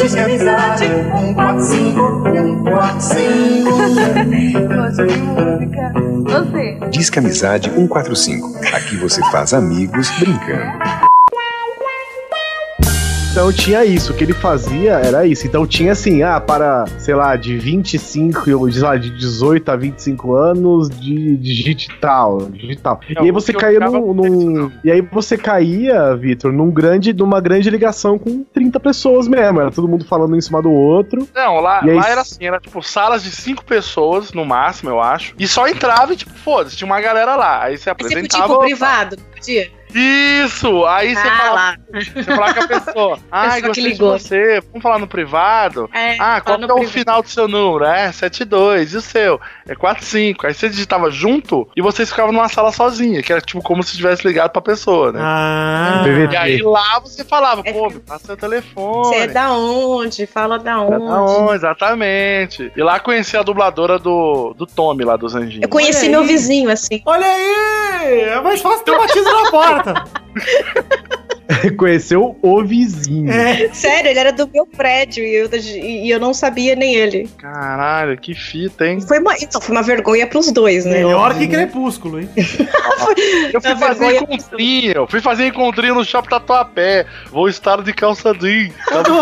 Diz 0.00 0.14
que 0.14 0.20
amizade, 0.20 0.84
um, 1.14 1.34
quatro, 1.34 1.62
cinco, 1.62 2.00
um, 2.00 2.64
quatro, 2.64 3.00
cinco. 3.02 3.70
Gosto 4.74 5.06
de 5.06 5.18
música. 5.18 5.92
Você. 6.24 6.78
Disque 6.90 7.18
Amizade 7.18 7.70
145. 7.70 8.48
Aqui 8.74 8.96
você 8.96 9.20
faz 9.30 9.52
amigos 9.52 10.10
brincando. 10.18 11.09
Então 13.30 13.52
tinha 13.52 13.84
isso, 13.84 14.12
o 14.12 14.16
que 14.16 14.24
ele 14.24 14.32
fazia 14.32 14.94
era 14.94 15.24
isso. 15.24 15.46
Então 15.46 15.64
tinha 15.64 15.92
assim, 15.92 16.20
ah, 16.22 16.40
para, 16.40 16.84
sei 16.98 17.14
lá, 17.14 17.36
de 17.36 17.56
25, 17.56 18.50
ou, 18.58 18.70
sei 18.72 18.82
lá, 18.82 18.96
de 18.96 19.08
18 19.10 19.68
a 19.70 19.76
25 19.76 20.34
anos 20.34 20.90
de 20.90 21.36
digital, 21.36 22.38
digital. 22.50 23.00
É, 23.08 23.12
e 23.12 23.18
aí 23.26 23.30
você 23.30 23.52
caía 23.52 23.78
num, 23.78 24.12
num- 24.12 24.72
E 24.82 24.90
aí 24.90 25.00
você 25.00 25.38
caía, 25.38 26.16
Vitor, 26.16 26.52
num 26.52 26.70
grande, 26.72 27.12
numa 27.12 27.40
grande 27.40 27.70
ligação 27.70 28.18
com 28.18 28.42
30 28.52 28.80
pessoas 28.80 29.28
mesmo. 29.28 29.60
Era 29.60 29.70
todo 29.70 29.86
mundo 29.86 30.04
falando 30.04 30.32
um 30.32 30.36
em 30.36 30.40
cima 30.40 30.60
do 30.60 30.72
outro. 30.72 31.26
Não, 31.32 31.60
lá, 31.60 31.82
aí- 31.84 31.94
lá 31.94 32.08
era 32.10 32.22
assim, 32.22 32.44
era 32.44 32.58
tipo 32.58 32.82
salas 32.82 33.22
de 33.22 33.30
cinco 33.30 33.64
pessoas, 33.64 34.32
no 34.32 34.44
máximo, 34.44 34.90
eu 34.90 35.00
acho. 35.00 35.34
E 35.38 35.46
só 35.46 35.68
entrava 35.68 36.12
e, 36.12 36.16
tipo, 36.16 36.32
foda-se, 36.32 36.76
tinha 36.76 36.86
uma 36.86 37.00
galera 37.00 37.36
lá. 37.36 37.62
Aí 37.62 37.78
você 37.78 37.90
Mas 37.90 37.96
você 37.96 38.02
podia 38.02 38.18
ir 38.18 38.24
apresentava. 38.24 38.54
pro 38.54 38.58
privado, 38.66 39.16
não 39.16 39.24
podia? 39.36 39.79
Isso! 39.94 40.84
Aí 40.86 41.14
você 41.14 41.28
Ah, 41.28 41.36
falava, 41.36 41.54
lá. 41.54 41.76
você 41.92 42.22
falava 42.24 42.54
com 42.54 42.60
a 42.64 42.68
pessoa. 42.80 43.18
Ai, 43.30 43.60
que 43.60 43.66
gostei 43.68 43.92
de 43.92 43.98
você. 43.98 44.60
Vamos 44.68 44.82
falar 44.82 44.98
no 44.98 45.06
privado? 45.06 45.88
É, 45.92 46.16
Ah, 46.18 46.40
qual 46.40 46.56
fala 46.58 46.66
que 46.66 46.72
é 46.80 46.84
o 46.84 46.88
final 46.88 47.22
do 47.22 47.28
seu 47.28 47.46
número? 47.48 47.84
É 47.84 48.10
72. 48.12 48.92
E 48.92 48.96
o 48.96 49.00
seu? 49.00 49.40
É 49.68 49.74
45. 49.74 50.46
Aí 50.46 50.54
você 50.54 50.68
digitava 50.68 51.10
junto 51.10 51.68
e 51.76 51.82
vocês 51.82 52.08
ficavam 52.10 52.32
numa 52.32 52.48
sala 52.48 52.72
sozinha, 52.72 53.22
que 53.22 53.32
era 53.32 53.40
tipo 53.40 53.62
como 53.62 53.82
se 53.82 53.96
tivesse 53.96 54.26
ligado 54.26 54.50
pra 54.50 54.62
pessoa, 54.62 55.12
né? 55.12 55.20
Ah. 55.22 56.04
E 56.30 56.36
aí 56.36 56.62
lá 56.62 56.98
você 57.00 57.24
falava, 57.24 57.62
É. 57.64 57.72
pô, 57.72 57.88
me 57.88 58.00
passa 58.00 58.26
seu 58.26 58.36
telefone. 58.36 59.04
Você 59.06 59.14
é 59.16 59.26
da 59.26 59.52
onde? 59.52 60.26
Fala 60.26 60.58
da 60.58 60.80
onde? 60.80 61.04
Não, 61.04 61.54
exatamente. 61.54 62.70
E 62.76 62.82
lá 62.82 62.98
conheci 63.00 63.36
a 63.36 63.42
dubladora 63.42 63.98
do, 63.98 64.54
do 64.56 64.66
Tommy 64.66 65.04
lá 65.04 65.16
dos 65.16 65.34
Anjinhos. 65.34 65.62
Eu 65.62 65.68
conheci 65.68 66.00
Olha 66.06 66.10
meu 66.10 66.20
aí. 66.22 66.26
vizinho, 66.26 66.70
assim. 66.70 67.02
olha 67.04 67.26
aí! 67.26 68.20
É 68.22 68.40
mais 68.40 68.60
fácil 68.60 68.84
ter 68.84 68.92
um 68.92 68.98
batismo 68.98 69.32
na 69.44 69.50
porta. 69.50 69.79
Conheceu 71.76 72.36
o 72.40 72.64
vizinho. 72.64 73.30
É. 73.30 73.68
Sério, 73.72 74.10
ele 74.10 74.18
era 74.18 74.32
do 74.32 74.48
meu 74.48 74.66
prédio 74.66 75.24
e 75.24 75.34
eu, 75.34 75.50
e 75.52 76.10
eu 76.10 76.20
não 76.20 76.32
sabia 76.32 76.74
nem 76.74 76.94
ele. 76.94 77.28
Caralho, 77.38 78.16
que 78.16 78.34
fita, 78.34 78.86
hein? 78.86 79.00
Foi 79.00 79.18
uma, 79.18 79.34
então, 79.34 79.60
foi 79.60 79.74
uma 79.74 79.82
vergonha 79.82 80.26
pros 80.26 80.50
dois, 80.52 80.84
né? 80.84 81.02
Melhor 81.02 81.36
que 81.36 81.46
crepúsculo, 81.48 82.20
hein? 82.20 82.28
Eu 83.52 83.60
fui 83.60 83.76
fazer 83.76 84.16
encontrinho, 84.16 84.92
eu 84.92 85.06
fui 85.06 85.20
fazer 85.20 85.46
encontrinho 85.46 85.94
no 85.94 86.04
shopping 86.04 86.28
Tatuapé. 86.28 87.06
Vou 87.30 87.48
estar 87.48 87.82
de 87.82 87.92
calça 87.92 88.32
jeans. 88.32 88.72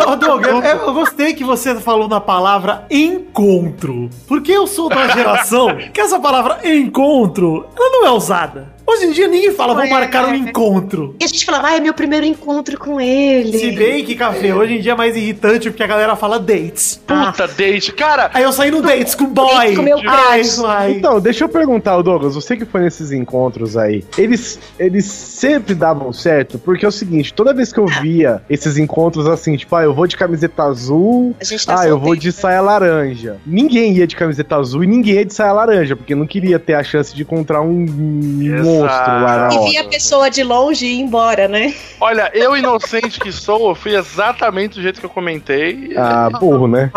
Ô, 0.06 0.16
Doug, 0.16 0.44
eu, 0.44 0.62
eu 0.62 0.94
gostei 0.94 1.32
que 1.32 1.44
você 1.44 1.74
falou 1.76 2.08
na 2.08 2.20
palavra 2.20 2.84
encontro. 2.90 4.10
Porque 4.26 4.52
eu 4.52 4.66
sou 4.66 4.88
da 4.88 5.08
geração 5.08 5.76
que 5.92 6.00
essa 6.00 6.20
palavra 6.20 6.60
encontro, 6.68 7.66
ela 7.74 7.90
não 7.90 8.06
é 8.06 8.10
usada. 8.10 8.77
Hoje 8.88 9.04
em 9.04 9.12
dia 9.12 9.28
ninguém 9.28 9.52
fala, 9.52 9.74
vou 9.74 9.84
É. 9.84 9.90
marcar 9.90 10.26
um 10.28 10.34
encontro. 10.34 11.14
E 11.20 11.24
a 11.24 11.26
gente 11.26 11.44
falava, 11.44 11.68
ah, 11.68 11.76
é 11.76 11.80
meu 11.80 11.92
primeiro 11.92 12.24
encontro 12.24 12.78
com 12.78 12.98
ele. 12.98 13.58
Se 13.58 13.70
bem 13.72 14.02
que, 14.02 14.14
café, 14.14 14.54
hoje 14.54 14.76
em 14.76 14.80
dia 14.80 14.92
é 14.92 14.94
mais 14.94 15.14
irritante 15.14 15.68
porque 15.70 15.82
a 15.82 15.86
galera 15.86 16.16
fala 16.16 16.38
dates. 16.38 16.98
Puta, 17.06 17.46
date. 17.46 17.92
Cara, 17.92 18.30
Aí 18.32 18.42
eu 18.42 18.52
saí 18.52 18.70
no 18.70 18.80
dates 18.80 19.14
com 19.14 19.26
boy. 19.26 19.54
Dates 19.54 19.76
com 19.76 19.82
meu 19.82 19.98
Ai, 20.06 20.42
ai. 20.66 20.92
Então, 20.92 21.20
deixa 21.20 21.44
eu 21.44 21.48
perguntar, 21.50 21.96
ô 21.98 22.02
Douglas, 22.02 22.34
você 22.34 22.56
que 22.56 22.64
foi 22.64 22.80
nesses 22.80 23.12
encontros 23.12 23.76
aí, 23.76 24.04
eles, 24.16 24.58
eles 24.78 25.04
sempre 25.04 25.74
davam 25.74 26.10
certo? 26.12 26.58
Porque 26.58 26.84
é 26.84 26.88
o 26.88 26.92
seguinte, 26.92 27.34
toda 27.34 27.52
vez 27.52 27.72
que 27.72 27.78
eu 27.80 27.86
via 27.86 28.42
esses 28.48 28.78
encontros 28.78 29.26
assim, 29.26 29.56
tipo, 29.56 29.74
ah, 29.76 29.82
eu 29.82 29.92
vou 29.94 30.06
de 30.06 30.16
camiseta 30.16 30.62
azul, 30.62 31.34
A 31.40 31.44
gente 31.44 31.66
tá 31.66 31.80
ah, 31.80 31.86
eu 31.86 31.98
vou 31.98 32.16
de 32.16 32.28
né? 32.28 32.32
saia 32.32 32.60
laranja. 32.62 33.36
Ninguém 33.46 33.92
ia 33.92 34.06
de 34.06 34.16
camiseta 34.16 34.56
azul 34.56 34.82
e 34.82 34.86
ninguém 34.86 35.14
ia 35.16 35.24
de 35.26 35.34
saia 35.34 35.52
laranja, 35.52 35.94
porque 35.94 36.14
não 36.14 36.26
queria 36.26 36.58
ter 36.58 36.74
a 36.74 36.82
chance 36.82 37.14
de 37.14 37.22
encontrar 37.22 37.60
um 37.60 37.84
monstro 38.80 39.12
lá 39.22 39.48
na 39.48 39.54
E 39.54 39.70
via 39.70 39.80
a 39.82 39.84
pessoa 39.84 40.30
de 40.30 40.42
longe 40.42 40.86
e 40.86 40.94
ir 40.94 41.00
embora, 41.00 41.48
né? 41.48 41.74
olha, 42.00 42.30
eu 42.34 42.56
inocente 42.56 43.18
que 43.20 43.32
sou, 43.32 43.70
eu 43.70 43.74
fui 43.74 43.96
exatamente 43.96 44.74
do 44.74 44.82
jeito 44.82 45.00
que 45.00 45.06
eu 45.06 45.10
comentei. 45.10 45.92
Ah, 45.96 46.28
burro, 46.30 46.68
né? 46.68 46.90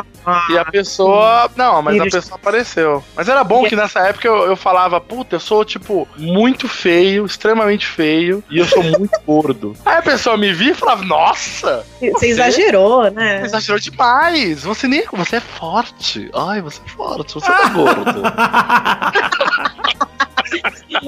E 0.50 0.58
a 0.58 0.66
pessoa. 0.66 1.50
Não, 1.56 1.82
mas 1.82 2.00
a 2.00 2.04
pessoa 2.04 2.36
apareceu. 2.36 3.04
Mas 3.16 3.28
era 3.28 3.44
bom 3.44 3.64
que 3.64 3.76
nessa 3.76 4.00
época 4.02 4.28
eu, 4.28 4.46
eu 4.46 4.56
falava, 4.56 5.02
puta, 5.02 5.36
eu 5.36 5.40
sou, 5.40 5.66
tipo, 5.66 6.08
muito 6.18 6.68
feio, 6.68 7.26
extremamente 7.26 7.88
feio, 7.88 8.44
e 8.50 8.60
eu 8.60 8.66
sou 8.66 8.84
muito 8.84 9.20
gordo. 9.26 9.76
Aí 9.86 9.98
a 9.98 10.02
pessoa 10.02 10.38
me 10.38 10.54
via 10.54 10.72
e 10.72 10.76
falava, 10.76 11.04
nossa, 11.04 11.84
Você 12.00 12.28
exagerou, 12.28 13.10
né? 13.10 13.40
você 13.40 13.46
exagerou 13.46 13.80
demais. 13.80 14.64
Você 14.64 14.88
nem. 14.88 15.04
Você 15.12 15.38
é 15.38 15.40
forte. 15.40 16.30
Ai, 16.34 16.62
você 16.62 16.80
é 16.86 16.90
forte, 16.90 17.34
você 17.34 17.52
é 17.52 17.70
gordo. 17.70 18.22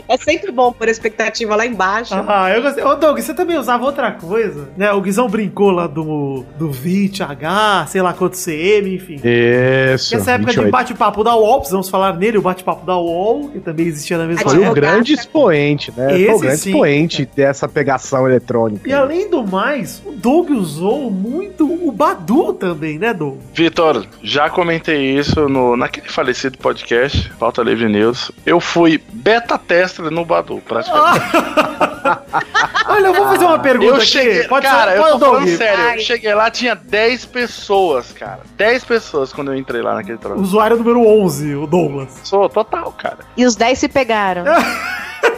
É 0.08 0.18
sempre 0.18 0.43
bom 0.54 0.72
pôr 0.72 0.88
a 0.88 0.92
expectativa 0.92 1.56
lá 1.56 1.66
embaixo. 1.66 2.14
Ah, 2.16 2.50
eu 2.52 2.62
gostei. 2.62 2.84
Ô, 2.84 2.96
Doug, 2.96 3.20
você 3.20 3.34
também 3.34 3.58
usava 3.58 3.84
outra 3.86 4.12
coisa, 4.12 4.70
né? 4.78 4.92
O 4.92 5.02
Guizão 5.02 5.28
brincou 5.28 5.72
lá 5.72 5.88
do, 5.88 6.46
do 6.58 6.72
VIT, 6.72 7.24
H, 7.24 7.88
sei 7.90 8.02
lá 8.02 8.14
quanto 8.14 8.38
CM, 8.38 8.96
enfim. 8.96 9.20
Isso. 9.24 10.16
Essa 10.16 10.32
época 10.32 10.52
de 10.52 10.58
28. 10.58 10.72
bate-papo 10.72 11.24
da 11.24 11.36
UOL, 11.36 11.60
precisamos 11.60 11.90
falar 11.90 12.16
nele, 12.16 12.38
o 12.38 12.42
bate-papo 12.42 12.86
da 12.86 12.98
UOL, 12.98 13.50
que 13.50 13.60
também 13.60 13.88
existia 13.88 14.18
na 14.18 14.26
mesma 14.26 14.44
Foi 14.44 14.60
um 14.60 14.64
época. 14.66 14.82
grande 14.82 15.14
expoente, 15.14 15.92
né? 15.96 16.10
Foi 16.10 16.22
Esse 16.22 16.34
um 16.34 16.40
grande 16.40 16.58
sim, 16.58 16.70
expoente 16.70 17.30
dessa 17.36 17.68
pegação 17.68 18.28
eletrônica. 18.28 18.88
E 18.88 18.94
além 18.94 19.30
do 19.30 19.46
mais, 19.46 20.02
o 20.06 20.12
Doug 20.12 20.52
usou 20.52 21.10
muito 21.12 21.66
o 21.66 21.92
Badu 21.92 22.54
também, 22.54 22.98
né, 23.00 23.14
Doug? 23.14 23.38
Vitor, 23.54 24.06
já 24.22 24.50
comentei 24.50 25.18
isso 25.18 25.48
no, 25.50 25.76
naquele 25.76 26.10
falecido 26.10 26.58
podcast, 26.58 27.32
Pauta 27.40 27.62
Livre 27.62 27.88
News. 27.88 28.32
Eu 28.46 28.60
fui 28.60 29.02
beta 29.12 29.58
tester 29.58 30.10
no 30.12 30.26
Badu, 30.26 30.43
praticamente. 30.62 31.20
Olha, 32.88 33.08
eu 33.08 33.14
vou 33.14 33.26
fazer 33.28 33.46
uma 33.46 33.60
pergunta 33.60 33.92
eu 33.92 33.96
aqui. 33.96 34.06
cheguei, 34.06 34.44
Pode 34.48 34.66
cara, 34.66 34.92
ser, 34.92 34.98
eu 35.00 35.04
tô 35.12 35.20
falando 35.20 35.58
sério. 35.58 35.84
Ai. 35.84 35.96
Eu 35.96 36.02
cheguei 36.02 36.34
lá, 36.34 36.52
tinha 36.52 36.76
10 36.76 37.26
pessoas, 37.26 38.12
cara. 38.12 38.42
10 38.58 38.84
pessoas 38.84 39.32
quando 39.34 39.52
eu 39.52 39.58
entrei 39.58 39.82
lá 39.82 39.96
naquele 39.96 40.18
troço. 40.18 40.42
Usuário 40.42 40.78
número 40.78 41.06
11, 41.08 41.56
o 41.56 41.66
Douglas. 41.68 42.20
Sou 42.24 42.50
total, 42.50 42.92
cara. 42.92 43.20
E 43.38 43.46
os 43.46 43.56
10 43.56 43.80
se 43.80 43.88
pegaram. 43.88 44.44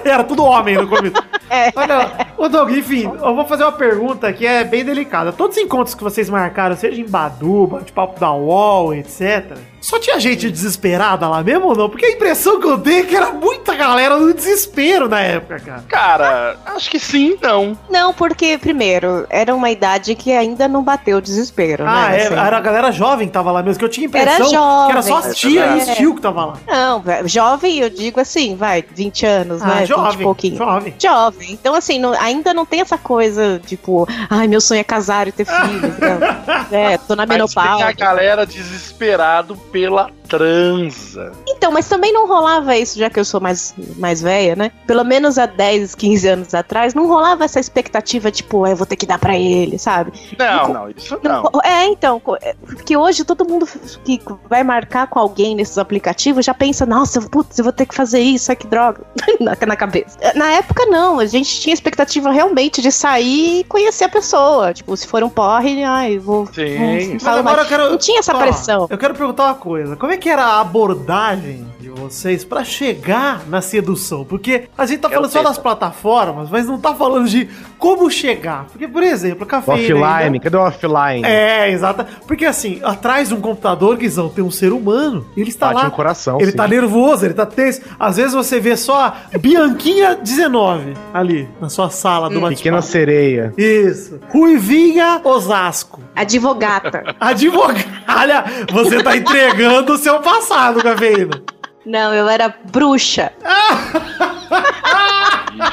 Era 0.09 0.23
tudo 0.23 0.43
homem 0.43 0.75
no 0.75 0.87
começo. 0.87 1.15
É. 1.47 1.71
Olha, 1.75 2.27
ô 2.39 2.49
Doug, 2.49 2.71
enfim, 2.71 3.03
eu 3.03 3.35
vou 3.35 3.45
fazer 3.45 3.63
uma 3.63 3.71
pergunta 3.71 4.33
que 4.33 4.47
é 4.47 4.63
bem 4.63 4.83
delicada. 4.83 5.31
Todos 5.31 5.55
os 5.55 5.63
encontros 5.63 5.93
que 5.93 6.03
vocês 6.03 6.27
marcaram, 6.27 6.75
seja 6.75 6.99
em 6.99 7.05
Badu, 7.07 7.67
bate-papo 7.67 8.19
da 8.19 8.33
UOL, 8.33 8.95
etc., 8.95 9.55
só 9.79 9.99
tinha 9.99 10.19
gente 10.19 10.49
desesperada 10.49 11.29
lá 11.29 11.43
mesmo 11.43 11.67
ou 11.67 11.75
não? 11.75 11.87
Porque 11.87 12.07
a 12.07 12.11
impressão 12.11 12.59
que 12.59 12.65
eu 12.65 12.79
tenho 12.79 13.01
é 13.01 13.03
que 13.03 13.15
era 13.15 13.31
muita 13.31 13.75
galera 13.75 14.17
no 14.17 14.33
desespero 14.33 15.07
na 15.07 15.19
época, 15.21 15.59
cara. 15.59 15.83
Cara, 15.87 16.57
acho 16.65 16.89
que 16.89 16.97
sim, 16.97 17.37
não. 17.39 17.77
Não, 17.91 18.11
porque, 18.11 18.57
primeiro, 18.57 19.27
era 19.29 19.53
uma 19.53 19.69
idade 19.69 20.15
que 20.15 20.31
ainda 20.31 20.67
não 20.67 20.81
bateu 20.83 21.17
o 21.17 21.21
desespero, 21.21 21.83
Ah, 21.87 22.09
né? 22.09 22.21
é, 22.23 22.25
assim. 22.25 22.33
era 22.35 22.57
a 22.57 22.61
galera 22.61 22.91
jovem 22.91 23.27
que 23.27 23.33
tava 23.33 23.51
lá 23.51 23.61
mesmo, 23.61 23.77
que 23.77 23.85
eu 23.85 23.89
tinha 23.89 24.07
a 24.07 24.09
impressão 24.09 24.33
Era 24.33 24.45
jovem, 24.45 24.85
que 24.87 24.91
era 24.93 25.01
só 25.03 25.17
as 25.17 25.37
tia 25.37 25.63
é. 25.63 25.77
e 25.77 25.77
os 25.77 25.87
tio 25.95 26.15
que 26.15 26.21
tava 26.21 26.45
lá. 26.45 26.53
Não, 26.67 27.03
jovem, 27.27 27.77
eu 27.77 27.89
digo 27.91 28.19
assim, 28.19 28.55
vai, 28.55 28.83
20 28.95 29.25
anos, 29.27 29.61
Ah, 29.61 29.67
né? 29.67 29.75
20 29.81 29.89
e 29.91 29.93
jovem, 29.95 30.23
pouquinho. 30.23 30.57
jovem. 30.57 30.93
Jovem. 31.01 31.51
Então, 31.51 31.73
assim, 31.75 31.99
não- 31.99 32.13
ainda 32.19 32.53
não 32.53 32.65
tem 32.65 32.81
essa 32.81 32.97
coisa, 32.97 33.61
tipo, 33.65 34.07
ai, 34.29 34.47
meu 34.47 34.61
sonho 34.61 34.79
é 34.81 34.83
casar 34.83 35.27
e 35.27 35.31
ter 35.31 35.45
filhos. 35.45 35.95
é, 36.71 36.97
tô 36.97 37.15
na 37.15 37.23
Mas 37.25 37.29
tem 37.29 37.37
menopausa. 37.37 37.85
a 37.85 37.91
galera 37.91 38.45
desesperado 38.45 39.55
pela 39.71 40.09
transa. 40.25 41.31
Então, 41.47 41.71
mas 41.71 41.87
também 41.87 42.11
não 42.13 42.27
rolava 42.27 42.75
isso, 42.77 42.97
já 42.99 43.09
que 43.09 43.19
eu 43.19 43.25
sou 43.25 43.39
mais, 43.39 43.73
mais 43.97 44.21
velha, 44.21 44.55
né? 44.55 44.71
Pelo 44.87 45.03
menos 45.03 45.37
há 45.37 45.45
10, 45.45 45.95
15 45.95 46.27
anos 46.27 46.53
atrás, 46.53 46.93
não 46.93 47.07
rolava 47.07 47.43
essa 47.45 47.59
expectativa, 47.59 48.31
tipo, 48.31 48.63
"Ah, 48.65 48.71
eu 48.71 48.75
vou 48.75 48.85
ter 48.85 48.95
que 48.95 49.05
dar 49.05 49.19
pra 49.19 49.37
ele, 49.37 49.77
sabe? 49.77 50.11
Não, 50.37 50.73
não, 50.73 50.89
isso 50.89 51.17
não. 51.23 51.43
Não, 51.43 51.61
É, 51.63 51.85
então, 51.87 52.21
é, 52.41 52.55
porque 52.65 52.95
hoje 52.97 53.23
todo 53.23 53.47
mundo 53.47 53.67
que 54.03 54.21
vai 54.49 54.63
marcar 54.63 55.07
com 55.07 55.19
alguém 55.19 55.55
nesses 55.55 55.77
aplicativos 55.77 56.45
já 56.45 56.53
pensa, 56.53 56.85
nossa, 56.85 57.21
putz, 57.21 57.57
eu 57.57 57.63
vou 57.63 57.73
ter 57.73 57.85
que 57.85 57.95
fazer 57.95 58.19
isso, 58.19 58.51
ai 58.51 58.55
que 58.55 58.67
droga, 58.67 59.01
na, 59.39 59.55
na 59.67 59.75
cabeça. 59.75 60.17
Na 60.35 60.51
época, 60.51 60.85
não, 60.87 61.19
a 61.19 61.25
gente 61.25 61.59
tinha 61.61 61.73
expectativa 61.73 62.31
realmente 62.31 62.81
de 62.81 62.91
sair 62.91 63.59
e 63.59 63.63
conhecer 63.63 64.05
a 64.05 64.09
pessoa. 64.09 64.73
Tipo, 64.73 64.95
se 64.95 65.07
for 65.07 65.23
um 65.23 65.29
porre, 65.29 65.83
ai, 65.83 66.17
vou. 66.17 66.45
Sim. 66.47 66.77
vou- 66.77 67.13
Mas 67.13 67.23
fala 67.23 67.39
agora 67.39 67.55
mais. 67.57 67.71
eu 67.71 67.77
quero. 67.77 67.89
Não 67.91 67.97
tinha 67.97 68.19
essa 68.19 68.35
Ó, 68.35 68.39
pressão. 68.39 68.87
Eu 68.89 68.97
quero 68.97 69.13
perguntar 69.15 69.45
uma 69.45 69.55
coisa. 69.55 69.95
Como 69.95 70.11
é 70.11 70.14
que 70.17 70.29
era 70.29 70.43
a 70.45 70.61
abordagem 70.61 71.65
vocês 71.95 72.43
pra 72.45 72.63
chegar 72.63 73.47
na 73.47 73.61
sedução? 73.61 74.23
Porque 74.25 74.63
a 74.77 74.85
gente 74.85 74.99
tá 74.99 75.09
Quero 75.09 75.21
falando 75.21 75.31
só 75.31 75.41
das 75.43 75.57
plataformas, 75.57 76.49
mas 76.49 76.65
não 76.67 76.77
tá 76.79 76.93
falando 76.93 77.27
de 77.27 77.49
como 77.77 78.09
chegar. 78.09 78.65
Porque, 78.71 78.87
por 78.87 79.01
exemplo, 79.03 79.41
a 79.41 79.43
O 79.43 79.47
cafeína... 79.47 79.95
offline, 79.95 80.23
ainda- 80.25 80.39
cadê 80.39 80.57
o 80.57 80.61
offline? 80.61 81.23
É, 81.25 81.71
exata. 81.71 82.07
Porque 82.27 82.45
assim, 82.45 82.79
atrás 82.83 83.29
de 83.29 83.33
um 83.35 83.41
computador, 83.41 83.97
Guizão, 83.97 84.29
tem 84.29 84.43
um 84.43 84.51
ser 84.51 84.71
humano. 84.73 85.25
Ele 85.35 85.49
está 85.49 85.67
Bate 85.67 85.81
lá. 85.81 85.87
um 85.87 85.91
coração, 85.91 86.39
Ele 86.39 86.51
sim. 86.51 86.57
tá 86.57 86.67
nervoso, 86.67 87.25
ele 87.25 87.33
tá 87.33 87.45
tenso. 87.45 87.81
Às 87.99 88.17
vezes 88.17 88.33
você 88.33 88.59
vê 88.59 88.75
só 88.77 89.15
a 89.33 89.37
Bianquinha 89.37 90.15
19 90.15 90.93
ali, 91.13 91.47
na 91.61 91.69
sua 91.69 91.89
sala 91.89 92.29
do 92.29 92.39
bate 92.41 92.55
Pequena 92.57 92.81
sereia. 92.81 93.53
Isso. 93.57 94.19
Ruivinha 94.29 95.21
Osasco. 95.23 96.01
Advogata. 96.15 97.15
Advogada. 97.19 98.45
Você 98.71 99.01
tá 99.03 99.15
entregando 99.17 99.93
o 99.93 99.97
seu 99.97 100.19
passado, 100.19 100.81
cafeína. 100.81 101.41
Não, 101.85 102.13
eu 102.13 102.27
era 102.27 102.53
bruxa. 102.65 103.31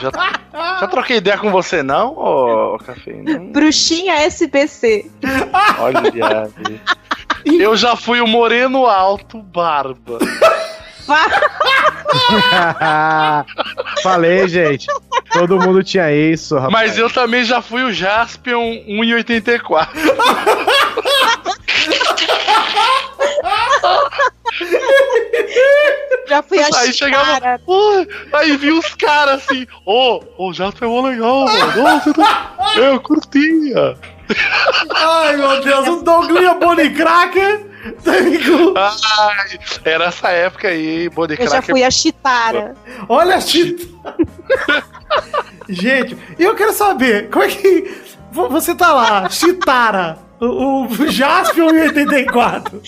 Já, 0.00 0.11
já 0.81 0.87
troquei 0.87 1.16
ideia 1.16 1.37
com 1.37 1.50
você, 1.50 1.83
não, 1.83 2.14
ô 2.16 2.78
cafeína? 2.78 3.40
Bruxinha 3.52 4.14
SBC. 4.14 5.11
Olha, 5.78 6.00
aí. 7.45 7.61
Eu 7.61 7.76
já 7.76 7.97
fui 7.97 8.21
o 8.21 8.26
moreno 8.26 8.87
alto, 8.87 9.42
barba. 9.42 10.19
Falei, 14.02 14.47
gente. 14.47 14.87
Todo 15.33 15.59
mundo 15.59 15.83
tinha 15.83 16.12
isso, 16.12 16.54
rapaz. 16.57 16.73
Mas 16.73 16.99
eu 16.99 17.11
também 17.11 17.42
já 17.42 17.61
fui 17.61 17.83
o 17.83 17.92
Jaspion 17.92 18.85
1,84. 18.87 19.88
Já 26.28 26.42
fui 26.42 26.58
a 26.60 26.66
Aí 26.66 26.92
chegava. 26.92 27.34
Chitara. 27.34 27.60
Pô, 27.64 28.06
aí 28.32 28.56
vi 28.56 28.70
os 28.70 28.94
caras 28.94 29.42
assim, 29.42 29.66
ô, 29.84 30.20
o 30.38 30.52
Jaspion 30.52 30.86
é 30.86 30.90
mó 30.90 31.08
legal, 31.08 31.44
mano. 31.46 31.96
Ô, 31.96 32.00
você 32.00 32.12
tá- 32.12 32.56
Eu 32.76 33.00
curtia. 33.00 33.96
Ai, 34.94 35.36
meu 35.36 35.60
Deus, 35.60 35.88
o 35.88 36.02
Douglinha 36.02 36.54
Bonnie 36.54 36.90
Cracker. 36.94 37.66
tá 38.04 38.12
Ai, 38.76 39.58
era 39.84 40.04
essa 40.06 40.28
época 40.30 40.68
aí, 40.68 41.08
Body 41.10 41.36
Eu 41.38 41.48
já 41.50 41.60
fui 41.60 41.82
a 41.82 41.90
Chitara. 41.90 42.74
Olha 43.08 43.36
a 43.36 43.40
chita. 43.40 43.84
Gente, 45.68 46.16
eu 46.38 46.54
quero 46.54 46.72
saber, 46.72 47.28
como 47.30 47.44
é 47.44 47.48
que. 47.48 47.94
vo- 48.30 48.48
Você 48.48 48.74
tá 48.74 48.92
lá, 48.92 49.28
Chitara, 49.28 50.18
o, 50.46 50.87
o 50.87 51.08
Jaspion 51.11 51.70
em 51.70 51.80
84. 51.82 52.80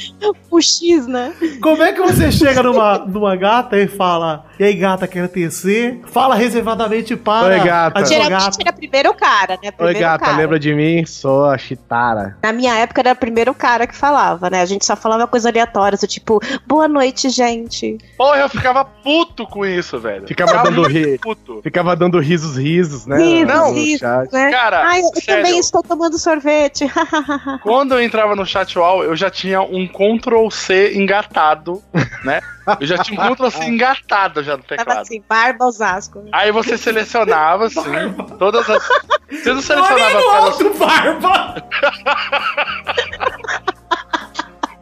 O 0.51 0.61
X, 0.61 1.07
né? 1.07 1.33
Como 1.61 1.83
é 1.83 1.93
que 1.93 2.01
você 2.01 2.31
chega 2.33 2.63
numa, 2.63 2.99
numa 2.99 3.35
gata 3.37 3.77
e 3.79 3.87
fala, 3.89 4.47
e 4.59 4.65
aí 4.65 4.75
gata, 4.75 5.07
quero 5.07 5.29
tecer? 5.29 6.01
Fala 6.07 6.35
reservadamente 6.35 7.17
para 7.17 7.55
Oi, 7.55 7.61
gata. 7.61 7.99
a 8.01 8.05
Geralmente 8.05 8.57
era 8.61 8.73
primeiro 8.73 9.11
o 9.11 9.15
cara, 9.15 9.55
né? 9.63 9.69
Oi, 9.69 9.73
Primeiro 9.73 9.99
gata, 10.01 10.25
cara. 10.25 10.37
lembra 10.37 10.59
de 10.59 10.75
mim? 10.75 11.05
Sou 11.07 11.47
a 11.47 11.59
Chitara. 11.59 12.37
Na 12.43 12.53
minha 12.53 12.75
época 12.77 13.01
era 13.01 13.15
primeiro 13.15 13.53
o 13.53 13.55
cara 13.55 13.87
que 13.87 13.97
falava, 13.97 14.49
né? 14.51 14.61
A 14.61 14.67
gente 14.67 14.85
só 14.85 14.95
falava 14.97 15.27
coisa 15.27 15.49
aleatória, 15.49 15.97
tipo, 15.99 16.41
boa 16.67 16.87
noite, 16.89 17.29
gente. 17.31 17.99
Porra, 18.17 18.39
eu 18.39 18.49
ficava 18.49 18.85
puto 18.85 19.47
com 19.47 19.65
isso, 19.67 19.99
velho. 19.99 20.27
Ficava 20.27 20.63
dando 20.63 20.83
muito 20.83 20.89
ri- 20.89 21.19
puto. 21.19 21.61
Ficava 21.63 21.97
dando 21.97 22.19
risos, 22.21 22.57
risos, 22.57 23.07
né? 23.07 23.17
Risos, 23.19 23.55
no 23.55 23.73
risos, 23.73 24.01
chat. 24.01 24.33
né? 24.33 24.51
Cara, 24.51 24.85
Ai, 24.87 25.01
eu 25.01 25.05
sério. 25.21 25.43
também 25.45 25.59
estou 25.59 25.83
tomando 25.83 26.19
sorvete. 26.19 26.85
Quando 27.63 27.93
eu 27.95 28.03
entrava 28.03 28.35
no 28.35 28.47
chat 28.47 28.79
wall, 28.79 29.05
eu 29.05 29.17
já 29.17 29.31
tinha 29.31 29.61
um 29.61 29.87
Ctrl 29.87 30.49
C 30.51 30.95
engatado, 30.95 31.83
né? 32.25 32.41
Eu 32.81 32.87
já 32.87 32.99
tinha 32.99 33.21
um 33.21 33.35
Ctrl 33.35 33.51
C 33.51 33.65
engatado 33.65 34.43
já 34.43 34.57
no 34.57 34.63
Tava 34.63 34.77
teclado. 34.79 35.01
assim, 35.01 35.23
barba 35.29 35.67
Osasco. 35.67 36.25
Aí 36.33 36.51
você 36.51 36.79
selecionava, 36.79 37.67
assim, 37.67 37.81
todas 38.39 38.69
as. 38.69 38.83
Você 39.31 39.53
não 39.53 39.63
selecionava 39.63 40.19
Olha 40.19 40.39
alto, 40.39 40.75
barba! 40.75 41.55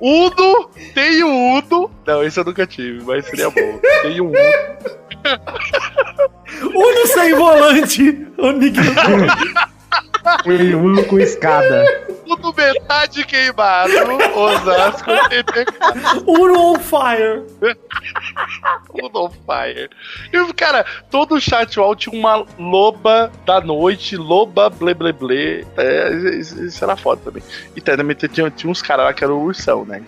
Udo, 0.00 0.70
tem 0.94 1.22
o 1.22 1.58
Udo. 1.58 1.90
Não, 2.04 2.24
esse 2.24 2.38
eu 2.38 2.44
nunca 2.44 2.66
tive, 2.66 3.04
mas 3.04 3.24
seria 3.26 3.50
bom. 3.50 3.80
Tem 4.02 4.20
o 4.20 4.28
Udo. 4.28 4.38
Uno 6.74 7.06
sem 7.06 7.34
volante. 7.34 8.26
O 8.36 8.52
Um 10.46 11.00
um 11.00 11.04
com 11.04 11.18
escada. 11.18 11.84
Udo 12.26 12.54
metade 12.56 13.24
queimado, 13.26 13.92
Osasco, 14.34 15.10
Uno 16.26 16.72
on 16.72 16.78
fire. 16.78 17.42
Udo 19.02 19.24
on 19.24 19.30
fire. 19.30 19.90
E, 20.32 20.52
cara, 20.54 20.86
todo 21.10 21.34
o 21.34 21.40
chat 21.40 21.78
wall 21.78 21.94
tinha 21.94 22.18
uma 22.18 22.46
loba 22.58 23.30
da 23.44 23.60
noite, 23.60 24.16
loba 24.16 24.70
ble 24.70 24.94
ble 24.94 25.12
ble. 25.12 25.66
É, 25.76 26.10
isso, 26.38 26.82
era 26.82 26.96
foda 26.96 27.20
também. 27.24 27.42
E 27.76 27.80
também 27.80 28.16
tinha, 28.16 28.50
tinha 28.50 28.70
uns 28.70 28.80
caras 28.80 29.06
lá 29.06 29.12
que 29.12 29.24
era 29.24 29.34
o 29.34 29.42
ursão, 29.42 29.84
né? 29.84 30.02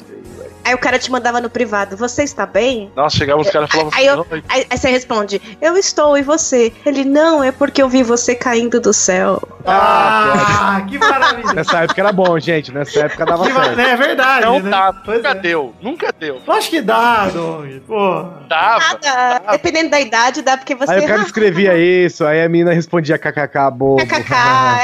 Aí 0.64 0.74
o 0.74 0.78
cara 0.78 0.98
te 0.98 1.10
mandava 1.10 1.40
no 1.40 1.50
privado, 1.50 1.96
você 1.96 2.22
está 2.22 2.46
bem? 2.46 2.90
Nossa, 2.96 3.16
chegavam 3.16 3.42
os 3.42 3.50
caras 3.50 3.68
e 3.68 3.72
falavam 3.72 3.92
Aí, 3.94 4.08
aí, 4.48 4.66
aí 4.70 4.78
você 4.78 4.88
responde, 4.88 5.40
eu 5.60 5.76
estou, 5.76 6.16
e 6.16 6.22
você? 6.22 6.72
Ele, 6.86 7.04
não, 7.04 7.42
é 7.42 7.52
porque 7.52 7.82
eu 7.82 7.88
vi 7.88 8.02
você 8.02 8.34
caindo 8.34 8.80
do 8.80 8.92
céu. 8.92 9.40
Ah, 9.66 10.84
que 10.88 10.98
maravilha. 10.98 11.52
Nessa 11.54 11.84
época 11.84 12.00
era 12.00 12.12
bom, 12.12 12.38
gente. 12.38 12.72
Nessa 12.72 13.00
época 13.00 13.24
dava 13.24 13.46
Que 13.46 13.52
certo. 13.52 13.80
É 13.80 13.96
verdade, 13.96 14.46
Não 14.46 14.60
né? 14.60 14.70
dá, 14.70 14.92
Pois 15.04 15.18
nunca 15.18 15.30
é. 15.30 15.34
deu, 15.34 15.74
nunca 15.80 16.14
deu. 16.18 16.40
Acho 16.48 16.70
que 16.70 16.80
dá, 16.80 17.28
Dong. 17.28 17.80
Pô. 17.86 18.24
Dava. 18.48 18.98
Nada, 19.02 19.42
dependendo 19.52 19.90
da 19.90 20.00
idade, 20.00 20.42
dá 20.42 20.56
porque 20.56 20.74
você... 20.74 20.92
Aí 20.92 21.04
o 21.04 21.06
cara 21.06 21.22
escrevia 21.22 21.76
isso, 21.76 22.24
aí 22.24 22.42
a 22.42 22.48
menina 22.48 22.72
respondia 22.72 23.18
kkk, 23.18 23.70
bobo. 23.72 23.96
KKK, 24.04 24.34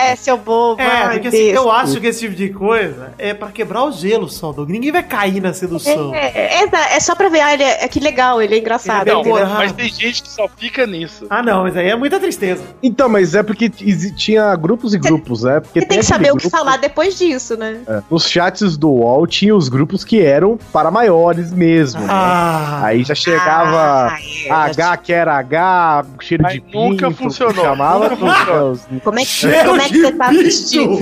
é, 0.05 0.17
seu 0.17 0.37
bobo. 0.37 0.81
É, 0.81 0.87
ai, 0.87 1.13
porque 1.15 1.29
assim, 1.29 1.39
eu 1.39 1.71
acho 1.71 2.01
que 2.01 2.07
esse 2.07 2.21
tipo 2.21 2.35
de 2.35 2.49
coisa 2.49 3.13
é 3.19 3.35
pra 3.35 3.49
quebrar 3.49 3.85
o 3.85 3.93
gelo 3.93 4.29
só, 4.29 4.53
Doug. 4.53 4.69
Ninguém 4.69 4.93
vai 4.93 5.03
cair 5.03 5.41
na 5.41 5.53
sedução. 5.79 6.15
É, 6.15 6.27
é, 6.35 6.65
é, 6.65 6.97
é 6.97 7.01
só 7.01 7.15
pra 7.15 7.29
ver, 7.29 7.41
ah, 7.41 7.55
ele 7.55 7.63
é, 7.63 7.85
é 7.85 7.89
que 7.89 8.01
legal, 8.01 8.41
ele 8.43 8.55
é 8.55 8.59
engraçado. 8.59 9.07
É 9.09 9.13
Não, 9.13 9.21
entendeu? 9.21 9.47
mas 9.47 9.73
tem 9.73 9.89
gente 9.89 10.23
que 10.23 10.29
só 10.29 10.49
fica 10.57 10.87
nisso. 10.87 11.27
Ah, 11.31 11.43
não, 11.43 11.63
mas 11.63 11.77
aí 11.77 11.89
é 11.89 11.97
muita 11.97 12.19
tristeza. 12.19 12.63
Então, 12.83 13.09
mas 13.09 13.35
é 13.35 13.43
porque 13.43 13.69
tinha 13.71 14.55
grupos 14.57 14.95
e 14.95 14.99
grupos, 14.99 15.43
né? 15.43 15.61
Porque 15.61 15.81
Você 15.81 15.87
tem 15.87 15.99
que 15.99 16.05
saber 16.05 16.33
o 16.33 16.37
que 16.37 16.49
falar 16.51 16.77
depois 16.79 17.17
disso, 17.19 17.57
né? 17.57 17.81
é, 17.87 18.01
Nos 18.11 18.29
chats 18.29 18.77
do 18.77 18.89
UOL 18.91 19.27
tinha 19.27 19.55
os 19.55 19.69
grupos 19.69 20.05
que 20.05 20.21
eram 20.21 20.59
para 20.73 20.91
maiores 20.91 21.53
mesmo. 21.53 22.01
né? 22.01 22.07
Ah, 22.11 22.81
Aí 22.85 23.05
já 23.05 23.15
chegava 23.15 24.09
Ah, 24.13 24.19
é, 24.47 24.51
H 24.51 24.97
que 24.97 25.13
era 25.13 25.35
H, 25.39 26.05
cheiro 26.21 26.43
Mas 26.43 26.55
de 26.55 26.61
pinto. 26.61 26.79
nunca 26.79 27.11
funcionou, 27.11 27.65
Chamava 27.65 28.09
nunca 28.09 28.17
funcionou. 28.17 28.71
os- 28.73 28.81
Como 29.05 29.19
é 29.19 29.23
que, 29.23 29.29
cheiro 29.29 29.69
como 29.69 29.81
é 29.81 29.85
que 29.87 29.93
de 29.93 30.01
você 30.01 30.13
tá 30.13 30.29
vestindo? 30.31 30.99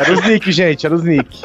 Era 0.00 0.12
os 0.12 0.20
nick, 0.26 0.52
gente, 0.52 0.86
era 0.86 0.94
os 0.94 1.02
nick. 1.02 1.42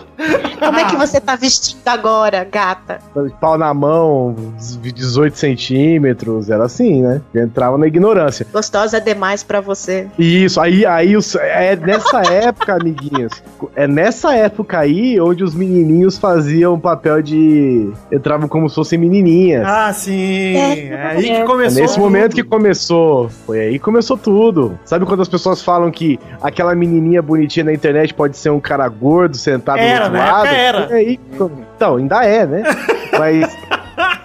Como 0.59 0.79
é 0.79 0.85
que 0.85 0.95
você 0.95 1.19
tá 1.19 1.35
vestindo 1.35 1.87
agora, 1.87 2.22
gata? 2.29 2.99
Pau 3.39 3.57
na 3.57 3.73
mão, 3.73 4.35
18 4.81 5.37
centímetros, 5.37 6.49
era 6.49 6.63
assim, 6.65 7.01
né? 7.01 7.21
Eu 7.33 7.43
entrava 7.43 7.77
na 7.77 7.87
ignorância. 7.87 8.45
Gostosa 8.51 8.99
demais 9.01 9.43
pra 9.43 9.59
você. 9.61 10.07
Isso, 10.17 10.59
aí, 10.59 10.85
aí 10.85 11.15
os, 11.17 11.35
é 11.35 11.75
nessa 11.75 12.21
época, 12.31 12.75
amiguinhos. 12.75 13.33
É 13.75 13.87
nessa 13.87 14.35
época 14.35 14.79
aí 14.79 15.19
onde 15.19 15.43
os 15.43 15.53
menininhos 15.55 16.17
faziam 16.17 16.79
papel 16.79 17.21
de. 17.21 17.91
entravam 18.11 18.47
como 18.47 18.69
se 18.69 18.75
fossem 18.75 18.99
menininhas. 18.99 19.65
ah, 19.65 19.91
sim. 19.93 20.55
É, 20.55 20.87
É 20.87 21.07
aí 21.07 21.23
que 21.23 21.29
é. 21.31 21.39
É 21.41 21.45
começou. 21.45 21.81
nesse 21.81 21.99
momento 21.99 22.35
que 22.35 22.43
tudo. 22.43 22.49
começou. 22.51 23.29
Foi 23.45 23.59
aí 23.59 23.73
que 23.73 23.79
começou 23.79 24.17
tudo. 24.17 24.77
Sabe 24.85 25.05
quando 25.05 25.21
as 25.21 25.27
pessoas 25.29 25.61
falam 25.61 25.89
que 25.91 26.19
aquela 26.41 26.75
menininha 26.75 27.21
bonitinha 27.21 27.63
na 27.65 27.73
internet 27.73 28.13
pode 28.13 28.37
ser 28.37 28.49
um 28.49 28.59
cara 28.59 28.87
gordo 28.87 29.35
sentado 29.37 29.79
Era, 29.79 30.09
do 30.09 30.13
outro 30.15 30.17
lado? 30.27 30.45
época 30.45 30.55
era. 30.61 30.87
Foi 30.87 30.97
aí 30.97 31.17
que 31.17 31.49
Então, 31.83 31.97
ainda 31.97 32.23
é, 32.23 32.45
né? 32.45 32.63
Mas 33.19 33.52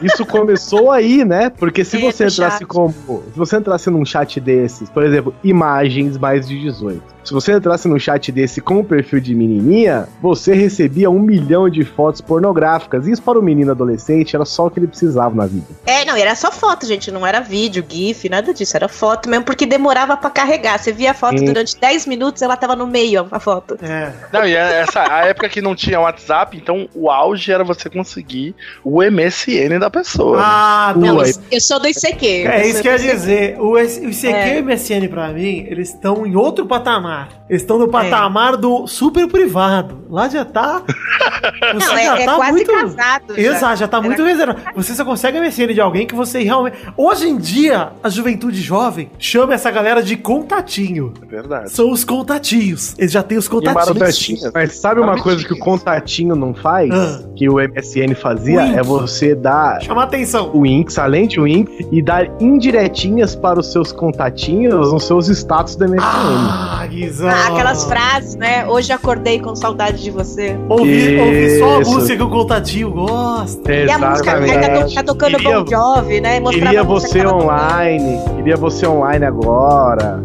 isso 0.00 0.24
começou 0.24 0.90
aí, 0.90 1.24
né? 1.24 1.50
Porque 1.50 1.84
se 1.84 1.98
você 1.98 2.26
entrasse 2.26 2.58
chat. 2.58 2.66
como. 2.66 2.92
Se 2.92 3.36
você 3.36 3.56
entrasse 3.56 3.90
num 3.90 4.04
chat 4.04 4.40
desses, 4.40 4.88
por 4.90 5.02
exemplo, 5.02 5.34
imagens 5.42 6.16
mais 6.16 6.46
de 6.46 6.58
18. 6.58 7.18
Se 7.28 7.34
você 7.34 7.52
entrasse 7.52 7.86
num 7.86 7.98
chat 7.98 8.32
desse 8.32 8.58
com 8.58 8.80
o 8.80 8.84
perfil 8.84 9.20
de 9.20 9.34
menininha, 9.34 10.08
você 10.22 10.54
recebia 10.54 11.10
um 11.10 11.18
milhão 11.18 11.68
de 11.68 11.84
fotos 11.84 12.22
pornográficas. 12.22 13.06
Isso 13.06 13.20
para 13.22 13.38
o 13.38 13.42
menino 13.42 13.70
adolescente 13.70 14.34
era 14.34 14.46
só 14.46 14.66
o 14.66 14.70
que 14.70 14.78
ele 14.78 14.86
precisava 14.86 15.34
na 15.34 15.44
vida. 15.44 15.66
É, 15.84 16.06
não, 16.06 16.16
era 16.16 16.34
só 16.34 16.50
foto, 16.50 16.86
gente. 16.86 17.10
Não 17.10 17.26
era 17.26 17.40
vídeo, 17.40 17.84
GIF, 17.86 18.30
nada 18.30 18.54
disso. 18.54 18.74
Era 18.74 18.88
foto 18.88 19.28
mesmo, 19.28 19.44
porque 19.44 19.66
demorava 19.66 20.16
pra 20.16 20.30
carregar. 20.30 20.78
Você 20.78 20.90
via 20.90 21.10
a 21.10 21.14
foto 21.14 21.38
Sim. 21.38 21.44
durante 21.44 21.78
10 21.78 22.06
minutos, 22.06 22.40
ela 22.40 22.56
tava 22.56 22.74
no 22.74 22.86
meio, 22.86 23.28
a 23.30 23.38
foto. 23.38 23.76
É. 23.82 24.10
Não, 24.32 24.46
e 24.46 24.54
é 24.54 24.80
essa 24.80 25.02
a 25.12 25.26
época 25.26 25.50
que 25.50 25.60
não 25.60 25.74
tinha 25.74 26.00
WhatsApp, 26.00 26.56
então 26.56 26.88
o 26.94 27.10
auge 27.10 27.52
era 27.52 27.62
você 27.62 27.90
conseguir 27.90 28.54
o 28.82 29.02
MSN 29.02 29.78
da 29.78 29.87
pessoa. 29.90 30.38
Ah, 30.40 30.92
Ua, 30.96 31.00
não. 31.06 31.18
Eu 31.50 31.60
sou 31.60 31.78
do 31.80 31.86
ICQ. 31.88 32.26
É 32.46 32.66
isso 32.66 32.82
que 32.82 32.88
eu 32.88 32.92
ia 32.92 32.98
dizer. 32.98 33.56
O, 33.60 33.78
ICQ 33.78 34.26
É. 34.26 34.58
e 34.58 34.60
o 34.60 34.64
MSN 34.64 35.08
pra 35.08 35.28
mim, 35.32 35.66
eles 35.68 35.90
estão 35.90 36.26
em 36.26 36.36
outro 36.36 36.66
patamar. 36.66 37.28
Eles 37.48 37.62
estão 37.62 37.78
no 37.78 37.88
patamar 37.88 38.56
do 38.56 38.86
super 38.86 39.26
privado. 39.28 40.04
Lá 40.10 40.28
já 40.28 40.44
tá. 40.44 40.82
Você 41.74 41.86
Não, 41.86 41.96
é- 41.96 42.22
é 42.22 42.26
quase 42.26 42.64
casado 42.64 43.34
já. 43.34 43.40
Exato, 43.40 43.76
já 43.76 43.88
tá 43.88 43.96
Era- 43.98 44.06
muito 44.06 44.22
reservado. 44.22 44.60
Você 44.74 44.94
só 44.94 45.04
consegue 45.04 45.38
a 45.38 45.40
MSN 45.40 45.72
de 45.74 45.80
alguém 45.80 46.06
que 46.06 46.14
você 46.14 46.42
realmente. 46.42 46.76
Hoje 46.96 47.28
em 47.28 47.36
dia, 47.36 47.90
a 48.02 48.08
juventude 48.10 48.60
jovem 48.60 49.10
chama 49.18 49.54
essa 49.54 49.70
galera 49.70 50.02
de 50.02 50.16
contatinho. 50.16 51.12
É 51.22 51.26
verdade. 51.26 51.70
São 51.70 51.90
os 51.90 52.04
contatinhos. 52.04 52.94
Eles 52.98 53.12
já 53.12 53.22
têm 53.22 53.38
os 53.38 53.48
contatinhos. 53.48 54.50
Mas 54.52 54.74
sabe 54.76 55.00
uma 55.00 55.20
coisa 55.20 55.44
que 55.46 55.52
o 55.52 55.58
contatinho 55.58 56.34
não 56.36 56.54
faz? 56.54 56.90
Ah. 56.90 57.20
Que 57.36 57.48
o 57.48 57.54
MSN 57.58 58.14
fazia? 58.14 58.62
Wink. 58.62 58.78
É 58.78 58.82
você 58.82 59.34
dar 59.34 59.77
Chama 59.80 60.02
atenção. 60.04 60.50
o 60.54 60.62
Winx, 60.62 60.98
além 60.98 61.26
de 61.28 61.40
Wink, 61.40 61.88
e 61.92 62.02
dar 62.02 62.26
indiretinhas 62.40 63.34
para 63.36 63.58
os 63.60 63.70
seus 63.72 63.92
contatinhos 63.92 64.92
nos 64.92 65.04
seus 65.04 65.28
status 65.28 65.76
do 65.76 65.84
MSN. 65.88 66.00
Ah, 66.02 66.86
Guizão. 66.88 67.28
Ah, 67.28 67.48
aquelas 67.48 67.84
frases, 67.84 68.34
né? 68.34 68.66
Hoje 68.66 68.92
acordei 68.92 69.40
com 69.40 69.54
saudade 69.54 70.02
de 70.02 70.10
você. 70.10 70.56
Ouvi, 70.68 71.18
ouvi 71.18 71.58
só 71.58 71.76
a 71.76 71.80
música 71.80 72.16
que 72.16 72.22
o 72.22 72.28
contatinho 72.30 72.90
gosta. 72.90 73.72
E 73.72 73.90
a 73.90 73.98
música 73.98 74.34
aí 74.36 74.52
tá, 74.52 74.84
to- 74.86 74.94
tá 74.94 75.02
tocando 75.02 75.36
Queria- 75.38 75.60
Bon 75.60 75.70
Jovi, 75.70 76.20
né? 76.20 76.40
Mostrava 76.40 76.66
Queria 76.66 76.84
você 76.84 77.08
que 77.20 77.24
tava 77.24 77.36
online, 77.36 78.18
queria 78.36 78.56
você 78.56 78.86
online 78.86 79.24
agora. 79.24 80.22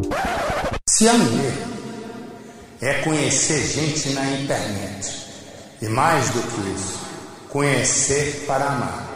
Se 0.90 1.08
amar 1.08 1.28
é 2.82 2.94
conhecer 2.96 3.60
gente 3.60 4.10
na 4.14 4.26
internet. 4.32 5.24
E 5.82 5.88
mais 5.88 6.30
do 6.30 6.42
que 6.42 6.74
isso, 6.76 7.00
conhecer 7.50 8.46
para 8.48 8.66
amar. 8.66 9.13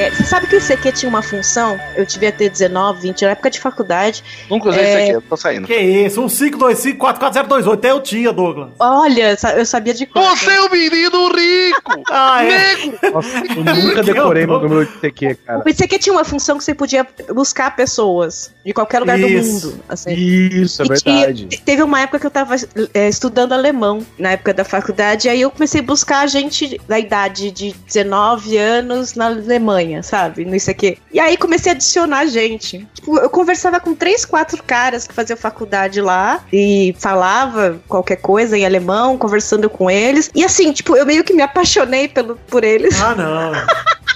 É, 0.00 0.10
você 0.10 0.24
sabe 0.24 0.46
que 0.46 0.56
o 0.56 0.58
ICQ 0.58 0.92
tinha 0.92 1.08
uma 1.08 1.22
função? 1.22 1.78
Eu 1.94 2.06
devia 2.06 2.32
ter 2.32 2.48
19, 2.48 3.00
20, 3.02 3.22
na 3.24 3.30
época 3.32 3.50
de 3.50 3.60
faculdade. 3.60 4.24
Nunca 4.48 4.70
usei 4.70 4.82
É. 4.82 4.88
isso 4.94 5.02
aqui, 5.02 5.10
eu 5.16 5.22
tô 5.22 5.36
saindo. 5.36 5.66
Que 5.66 5.76
isso? 5.76 6.22
Um 6.22 6.26
525-44028. 6.26 7.72
Até 7.74 7.90
eu 7.90 8.00
tinha, 8.00 8.32
Douglas. 8.32 8.70
Olha, 8.78 9.36
eu 9.56 9.66
sabia 9.66 9.92
de 9.94 10.06
coisa. 10.06 10.36
Você 10.36 10.50
é 10.50 10.60
um 10.62 10.70
menino 10.70 11.28
rico! 11.34 11.90
Ah, 12.12 12.42
é. 12.44 12.48
Negro! 12.76 12.98
Nossa, 13.12 13.28
eu 13.38 13.64
nunca 13.64 14.02
decorei 14.04 14.46
meu 14.46 14.60
número 14.60 14.86
de 14.86 14.92
TQ, 14.98 15.34
cara. 15.46 15.62
O 15.64 15.68
ICQ 15.68 15.98
tinha 15.98 16.12
uma 16.12 16.24
função 16.24 16.58
que 16.58 16.64
você 16.64 16.74
podia 16.74 17.06
buscar 17.32 17.74
pessoas 17.76 18.52
de 18.64 18.72
qualquer 18.72 19.00
lugar 19.00 19.18
Isso. 19.18 19.68
do 19.68 19.72
mundo. 19.72 19.84
Assim. 19.88 20.12
Isso, 20.14 20.82
é 20.82 20.84
E 20.84 20.88
verdade. 20.88 21.62
teve 21.64 21.82
uma 21.82 22.00
época 22.00 22.18
que 22.20 22.26
eu 22.26 22.30
tava 22.30 22.56
é, 22.94 23.08
estudando 23.08 23.52
alemão, 23.52 24.04
na 24.18 24.32
época 24.32 24.52
da 24.54 24.64
faculdade, 24.64 25.28
e 25.28 25.30
aí 25.30 25.40
eu 25.40 25.50
comecei 25.50 25.80
a 25.80 25.84
buscar 25.84 26.26
gente 26.26 26.80
da 26.88 26.98
idade 26.98 27.50
de 27.50 27.74
19 27.86 28.56
anos 28.56 29.14
na 29.14 29.26
Alemanha, 29.26 29.89
sabe? 30.02 30.44
No 30.44 30.54
ICQ. 30.54 30.98
E 31.12 31.20
aí 31.20 31.36
comecei 31.36 31.72
a 31.72 31.74
adicionar 31.74 32.26
gente. 32.26 32.86
Tipo, 32.94 33.18
eu 33.18 33.30
conversava 33.30 33.80
com 33.80 33.94
três, 33.94 34.24
quatro 34.24 34.62
caras 34.62 35.06
que 35.06 35.14
faziam 35.14 35.36
faculdade 35.36 36.00
lá 36.00 36.42
e 36.52 36.94
falava 36.98 37.80
qualquer 37.88 38.16
coisa 38.16 38.56
em 38.56 38.64
alemão, 38.64 39.18
conversando 39.18 39.68
com 39.68 39.90
eles. 39.90 40.30
E 40.34 40.44
assim, 40.44 40.72
tipo, 40.72 40.96
eu 40.96 41.06
meio 41.06 41.24
que 41.24 41.34
me 41.34 41.42
apaixonei 41.42 42.08
pelo, 42.08 42.36
por 42.36 42.64
eles. 42.64 43.00
Ah, 43.00 43.14
não. 43.14 43.52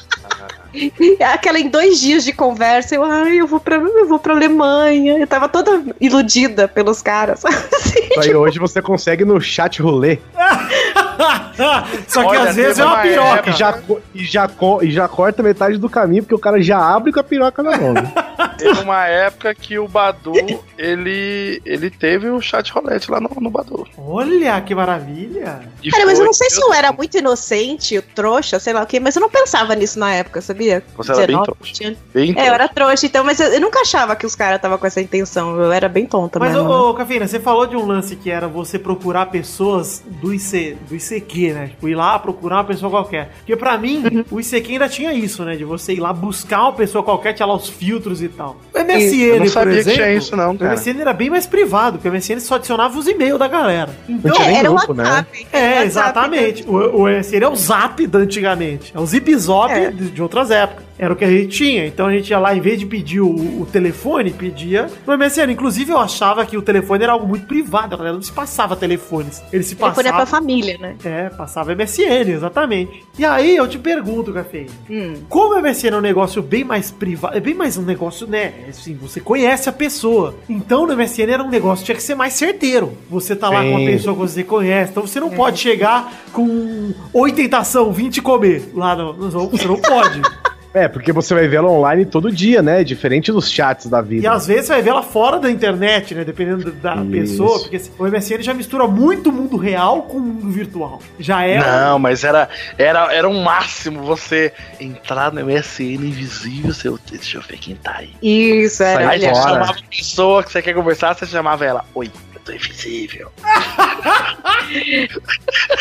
Aquela 1.32 1.58
em 1.60 1.68
dois 1.68 2.00
dias 2.00 2.24
de 2.24 2.32
conversa, 2.32 2.94
eu, 2.94 3.04
ai, 3.04 3.40
eu 3.40 3.46
vou 3.46 3.60
pra, 3.60 3.76
eu 3.76 4.08
vou 4.08 4.18
pra 4.18 4.34
Alemanha. 4.34 5.18
Eu 5.18 5.26
tava 5.26 5.48
toda 5.48 5.84
iludida 6.00 6.66
pelos 6.66 7.00
caras. 7.00 7.44
Assim, 7.46 8.08
aí 8.18 8.34
hoje 8.34 8.58
você 8.58 8.82
consegue 8.82 9.24
no 9.24 9.40
chat 9.40 9.80
rolê. 9.80 10.18
Só 12.08 12.20
que 12.22 12.28
Olha, 12.28 12.50
às 12.50 12.56
vezes 12.56 12.78
é 12.78 12.84
uma 12.84 12.98
piroca. 12.98 13.50
E 13.50 13.52
já, 13.52 13.78
e, 14.14 14.24
já, 14.24 14.50
e 14.82 14.90
já 14.90 15.08
corta 15.08 15.42
metade 15.42 15.78
do 15.78 15.88
caminho, 15.88 16.22
porque 16.22 16.34
o 16.34 16.38
cara 16.38 16.60
já 16.62 16.78
abre 16.78 17.12
com 17.12 17.20
a 17.20 17.24
piroca 17.24 17.62
na 17.62 17.76
mão. 17.76 17.92
né? 17.94 18.12
Teve 18.58 18.80
uma 18.80 19.06
época 19.06 19.54
que 19.54 19.78
o 19.78 19.86
Badu, 19.88 20.32
ele, 20.78 21.60
ele 21.64 21.90
teve 21.90 22.28
o 22.28 22.40
chat 22.40 22.70
rolete 22.72 23.10
lá 23.10 23.20
no, 23.20 23.30
no 23.40 23.50
Badu. 23.50 23.86
Olha 23.98 24.60
que 24.60 24.74
maravilha. 24.74 25.60
E 25.82 25.90
Cara, 25.90 26.04
mas 26.04 26.14
eu 26.14 26.18
foi- 26.18 26.26
não 26.26 26.32
sei 26.32 26.50
se 26.50 26.60
eu 26.60 26.72
era 26.72 26.92
muito 26.92 27.16
inocente, 27.16 28.00
trouxa, 28.14 28.58
sei 28.58 28.72
lá 28.72 28.82
o 28.82 28.86
quê, 28.86 29.00
mas 29.00 29.16
eu 29.16 29.20
não 29.20 29.30
pensava 29.30 29.74
nisso 29.74 29.98
na 29.98 30.12
época, 30.12 30.40
sabia? 30.40 30.82
Você 30.96 31.12
era 31.12 31.18
bem 31.26 31.36
19, 31.36 31.44
trouxa. 31.52 31.72
tinha- 31.72 31.96
Bem 32.12 32.24
É, 32.24 32.30
eu 32.30 32.34
trouxa. 32.34 32.52
era 32.54 32.68
trouxa, 32.68 33.06
então, 33.06 33.24
mas 33.24 33.40
eu, 33.40 33.48
eu 33.52 33.60
nunca 33.60 33.80
achava 33.80 34.14
que 34.16 34.26
os 34.26 34.34
caras 34.34 34.56
estavam 34.56 34.78
com 34.78 34.86
essa 34.86 35.00
intenção. 35.00 35.56
Eu 35.60 35.72
era 35.72 35.88
bem 35.88 36.06
tonta 36.06 36.38
Mas, 36.38 36.52
mesmo. 36.52 36.68
né? 36.68 36.74
ô, 36.74 36.90
ô 36.90 36.94
Cafeína, 36.94 37.26
você 37.26 37.40
falou 37.40 37.66
de 37.66 37.76
um 37.76 37.86
lance 37.86 38.16
que 38.16 38.30
era 38.30 38.46
você 38.48 38.78
procurar 38.78 39.26
pessoas 39.26 40.02
do, 40.06 40.32
IC, 40.34 40.76
do 40.88 40.94
ICQ, 41.04 41.52
né? 41.52 41.66
Tipo, 41.68 41.88
ir 41.88 41.94
lá 41.94 42.18
procurar 42.18 42.56
uma 42.56 42.64
pessoa 42.64 42.90
qualquer. 42.90 43.30
Porque 43.38 43.56
pra 43.56 43.76
mim, 43.78 44.02
Uhum. 44.04 44.24
o 44.30 44.40
ICQ 44.40 44.72
ainda 44.72 44.88
tinha 44.88 45.12
isso, 45.12 45.44
né? 45.44 45.56
De 45.56 45.64
você 45.64 45.92
ir 45.94 46.00
lá 46.00 46.12
buscar 46.12 46.62
uma 46.62 46.72
pessoa 46.72 47.02
qualquer, 47.04 47.32
tinha 47.32 47.46
lá 47.46 47.54
os 47.54 47.68
filtros 47.68 48.22
e 48.22 48.28
tal. 48.28 48.56
O 48.74 48.78
Isso, 48.78 48.84
MSN, 48.86 49.22
eu 49.24 49.34
não 49.36 49.42
por 49.44 49.50
sabia 49.50 49.72
que 49.74 49.78
exemplo, 49.80 49.96
tinha 50.02 50.12
isso 50.14 50.36
não, 50.36 50.52
o 50.52 50.58
cara. 50.58 50.72
MSN 50.74 51.00
era 51.00 51.12
bem 51.12 51.30
mais 51.30 51.46
privado, 51.46 51.98
porque 51.98 52.08
o 52.08 52.12
MSN 52.12 52.40
só 52.40 52.54
adicionava 52.56 52.98
os 52.98 53.06
e-mails 53.06 53.38
da 53.38 53.48
galera. 53.48 53.90
Então, 54.08 54.40
era 54.42 54.70
o 54.70 54.76
grupo, 54.76 54.94
né? 54.94 55.04
WhatsApp. 55.04 55.46
é, 55.52 55.58
WhatsApp, 55.58 55.86
exatamente. 55.86 56.64
O, 56.66 57.02
o 57.02 57.08
MSN 57.08 57.42
é 57.44 57.48
o 57.48 57.56
Zap 57.56 58.06
da 58.06 58.18
antigamente. 58.18 58.92
É 58.94 58.98
o 59.00 59.06
Zip 59.06 59.34
Zop 59.36 59.72
É. 59.72 59.90
de, 59.90 60.10
de 60.10 60.22
outras 60.22 60.50
épocas. 60.50 60.84
Era 60.98 61.12
o 61.12 61.16
que 61.16 61.24
a 61.24 61.30
gente 61.30 61.48
tinha. 61.48 61.86
Então 61.86 62.06
a 62.06 62.12
gente 62.12 62.28
ia 62.30 62.38
lá, 62.38 62.54
em 62.54 62.60
vez 62.60 62.78
de 62.78 62.86
pedir 62.86 63.20
o, 63.20 63.28
o 63.62 63.66
telefone, 63.70 64.30
pedia 64.30 64.88
no 65.06 65.18
MSN. 65.18 65.50
Inclusive, 65.50 65.90
eu 65.90 65.98
achava 65.98 66.46
que 66.46 66.56
o 66.56 66.62
telefone 66.62 67.02
era 67.02 67.12
algo 67.12 67.26
muito 67.26 67.46
privado. 67.46 67.94
A 67.94 67.98
galera 67.98 68.14
não 68.14 68.22
se 68.22 68.30
passava 68.32 68.76
telefones. 68.76 69.42
Ele 69.52 69.64
se 69.64 69.74
Telefone 69.74 70.08
é 70.08 70.10
pra 70.12 70.20
passava. 70.20 70.40
família, 70.40 70.78
né? 70.78 70.94
É, 71.04 71.28
passava 71.30 71.74
MSN, 71.74 72.30
exatamente. 72.30 73.02
E 73.18 73.24
aí 73.24 73.56
eu 73.56 73.66
te 73.68 73.78
pergunto, 73.78 74.32
Café. 74.32 74.66
Hum. 74.88 75.14
Como 75.28 75.54
o 75.56 75.60
MSN 75.62 75.88
é 75.94 75.96
um 75.96 76.00
negócio 76.00 76.40
bem 76.42 76.62
mais 76.64 76.90
privado, 76.92 77.36
é 77.36 77.40
bem 77.40 77.54
mais 77.54 77.76
um 77.76 77.82
negócio, 77.82 78.26
né? 78.26 78.52
Assim, 78.68 78.94
você 78.94 79.20
conhece 79.20 79.68
a 79.68 79.72
pessoa. 79.72 80.36
Então 80.48 80.86
no 80.86 80.96
MSN 80.96 81.28
era 81.32 81.42
um 81.42 81.50
negócio, 81.50 81.84
tinha 81.84 81.96
que 81.96 82.02
ser 82.02 82.14
mais 82.14 82.34
certeiro. 82.34 82.96
Você 83.10 83.34
tá 83.34 83.48
lá 83.50 83.62
com 83.62 83.70
uma 83.70 83.78
Sim. 83.80 83.86
pessoa 83.86 84.14
que 84.14 84.20
você 84.20 84.44
conhece, 84.44 84.90
então 84.92 85.06
você 85.06 85.18
não 85.18 85.32
É. 85.32 85.36
pode 85.36 85.58
chegar 85.58 86.12
com 86.32 86.92
oi 87.12 87.32
tentação, 87.32 87.92
20 87.92 88.22
comer. 88.22 88.70
Lá 88.74 88.94
no, 88.94 89.12
no 89.12 89.48
você 89.48 89.66
não 89.66 89.76
pode. 89.80 90.22
É, 90.74 90.88
porque 90.88 91.12
você 91.12 91.32
vai 91.32 91.46
ver 91.46 91.58
ela 91.58 91.70
online 91.70 92.04
todo 92.04 92.32
dia, 92.32 92.60
né? 92.60 92.82
Diferente 92.82 93.30
dos 93.30 93.48
chats 93.48 93.86
da 93.86 94.02
vida. 94.02 94.24
E 94.24 94.26
às 94.26 94.48
vezes 94.48 94.66
você 94.66 94.72
vai 94.72 94.82
ver 94.82 94.90
ela 94.90 95.02
fora 95.04 95.38
da 95.38 95.48
internet, 95.48 96.16
né? 96.16 96.24
Dependendo 96.24 96.72
da 96.72 96.96
Isso. 96.96 97.10
pessoa, 97.10 97.60
porque 97.60 97.76
assim, 97.76 97.92
o 97.96 98.04
MSN 98.04 98.42
já 98.42 98.52
mistura 98.52 98.88
muito 98.88 99.30
o 99.30 99.32
mundo 99.32 99.56
real 99.56 100.02
com 100.02 100.18
o 100.18 100.20
mundo 100.20 100.50
virtual. 100.50 101.00
Já 101.16 101.46
é. 101.46 101.60
Não, 101.60 102.00
mas 102.00 102.24
era, 102.24 102.48
era, 102.76 103.14
era 103.14 103.28
um 103.28 103.40
máximo 103.44 104.02
você 104.02 104.52
entrar 104.80 105.32
no 105.32 105.46
MSN 105.46 106.06
invisível, 106.06 106.74
seu. 106.74 106.98
Deixa 107.08 107.38
eu 107.38 107.42
ver 107.42 107.58
quem 107.58 107.76
tá 107.76 107.98
aí. 107.98 108.10
Isso, 108.20 108.82
era. 108.82 109.04
Sai 109.04 109.14
Aí 109.14 109.20
você 109.20 109.34
chamava 109.42 109.72
a 109.72 109.96
pessoa 109.96 110.42
que 110.42 110.50
você 110.50 110.60
quer 110.60 110.74
conversar, 110.74 111.14
você 111.14 111.26
chamava 111.26 111.64
ela. 111.64 111.84
Oi, 111.94 112.10
tô 112.44 112.52
invisível. 112.52 113.30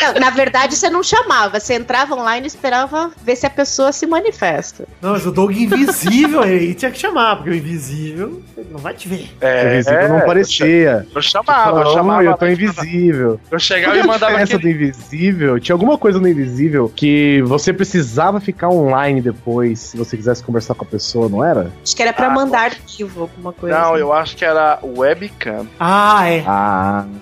Não, 0.00 0.14
na 0.20 0.30
verdade, 0.30 0.74
você 0.76 0.88
não 0.90 1.02
chamava. 1.02 1.60
Você 1.60 1.74
entrava 1.74 2.14
online 2.14 2.46
e 2.46 2.48
esperava 2.48 3.10
ver 3.22 3.36
se 3.36 3.46
a 3.46 3.50
pessoa 3.50 3.92
se 3.92 4.06
manifesta. 4.06 4.86
Não, 5.00 5.12
mas 5.12 5.26
o 5.26 5.30
Doug 5.32 5.50
invisível 5.52 6.40
aí 6.42 6.74
tinha 6.74 6.90
que 6.90 6.98
chamar, 6.98 7.36
porque 7.36 7.50
o 7.50 7.54
invisível 7.54 8.42
não 8.70 8.78
vai 8.78 8.94
te 8.94 9.08
ver. 9.08 9.30
É, 9.40 9.74
Invisível 9.74 10.08
não 10.08 10.20
parecia. 10.20 11.06
Eu 11.14 11.22
chamava, 11.22 11.80
eu 11.80 11.84
Não, 11.84 11.92
chamava. 11.94 12.24
eu 12.24 12.36
tô 12.36 12.46
invisível. 12.46 13.40
Eu 13.50 13.58
chegava 13.58 13.96
e 13.96 13.98
é 13.98 14.02
a 14.02 14.06
mandava 14.06 14.32
diferença 14.32 14.56
aquele... 14.56 14.74
do 14.74 14.82
invisível? 14.84 15.60
Tinha 15.60 15.74
alguma 15.74 15.98
coisa 15.98 16.18
no 16.18 16.28
invisível 16.28 16.92
que 16.94 17.42
você 17.46 17.72
precisava 17.72 18.40
ficar 18.40 18.68
online 18.68 19.20
depois 19.20 19.80
se 19.80 19.96
você 19.96 20.16
quisesse 20.16 20.42
conversar 20.42 20.74
com 20.74 20.84
a 20.84 20.88
pessoa, 20.88 21.28
não 21.28 21.44
era? 21.44 21.70
Acho 21.82 21.94
que 21.96 22.02
era 22.02 22.12
pra 22.12 22.26
Ah, 22.26 22.30
mandar 22.30 22.64
arquivo, 22.64 23.22
alguma 23.22 23.52
coisa. 23.52 23.78
Não, 23.78 23.92
assim. 23.92 24.00
eu 24.00 24.12
acho 24.12 24.36
que 24.36 24.44
era 24.44 24.78
webcam. 24.82 25.66
Ah, 25.78 26.28
é. 26.28 26.42
Ah, 26.46 26.53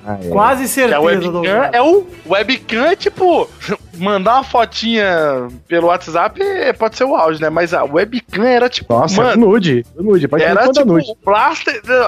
é. 0.06 0.28
Quase 0.28 0.62
Que 0.62 0.80
a 0.82 1.00
certeza, 1.00 1.00
webcam 1.00 1.70
é 1.72 1.82
o 1.82 2.06
webcam 2.26 2.84
é 2.84 2.96
tipo 2.96 3.48
mandar 3.98 4.34
uma 4.34 4.44
fotinha 4.44 5.48
pelo 5.68 5.86
WhatsApp 5.88 6.42
é- 6.42 6.72
pode 6.72 6.96
ser 6.96 7.04
o 7.04 7.14
áudio, 7.14 7.40
né? 7.40 7.50
Mas 7.50 7.72
a 7.74 7.84
webcam 7.84 8.44
era 8.44 8.68
tipo, 8.68 8.92
Nossa, 8.92 9.22
mano, 9.22 9.46
nude. 9.46 9.84
Nude, 9.96 10.26
pode 10.28 10.42
era 10.42 10.64
responder 10.64 10.80
tipo 10.80 10.92
nude. 10.92 11.16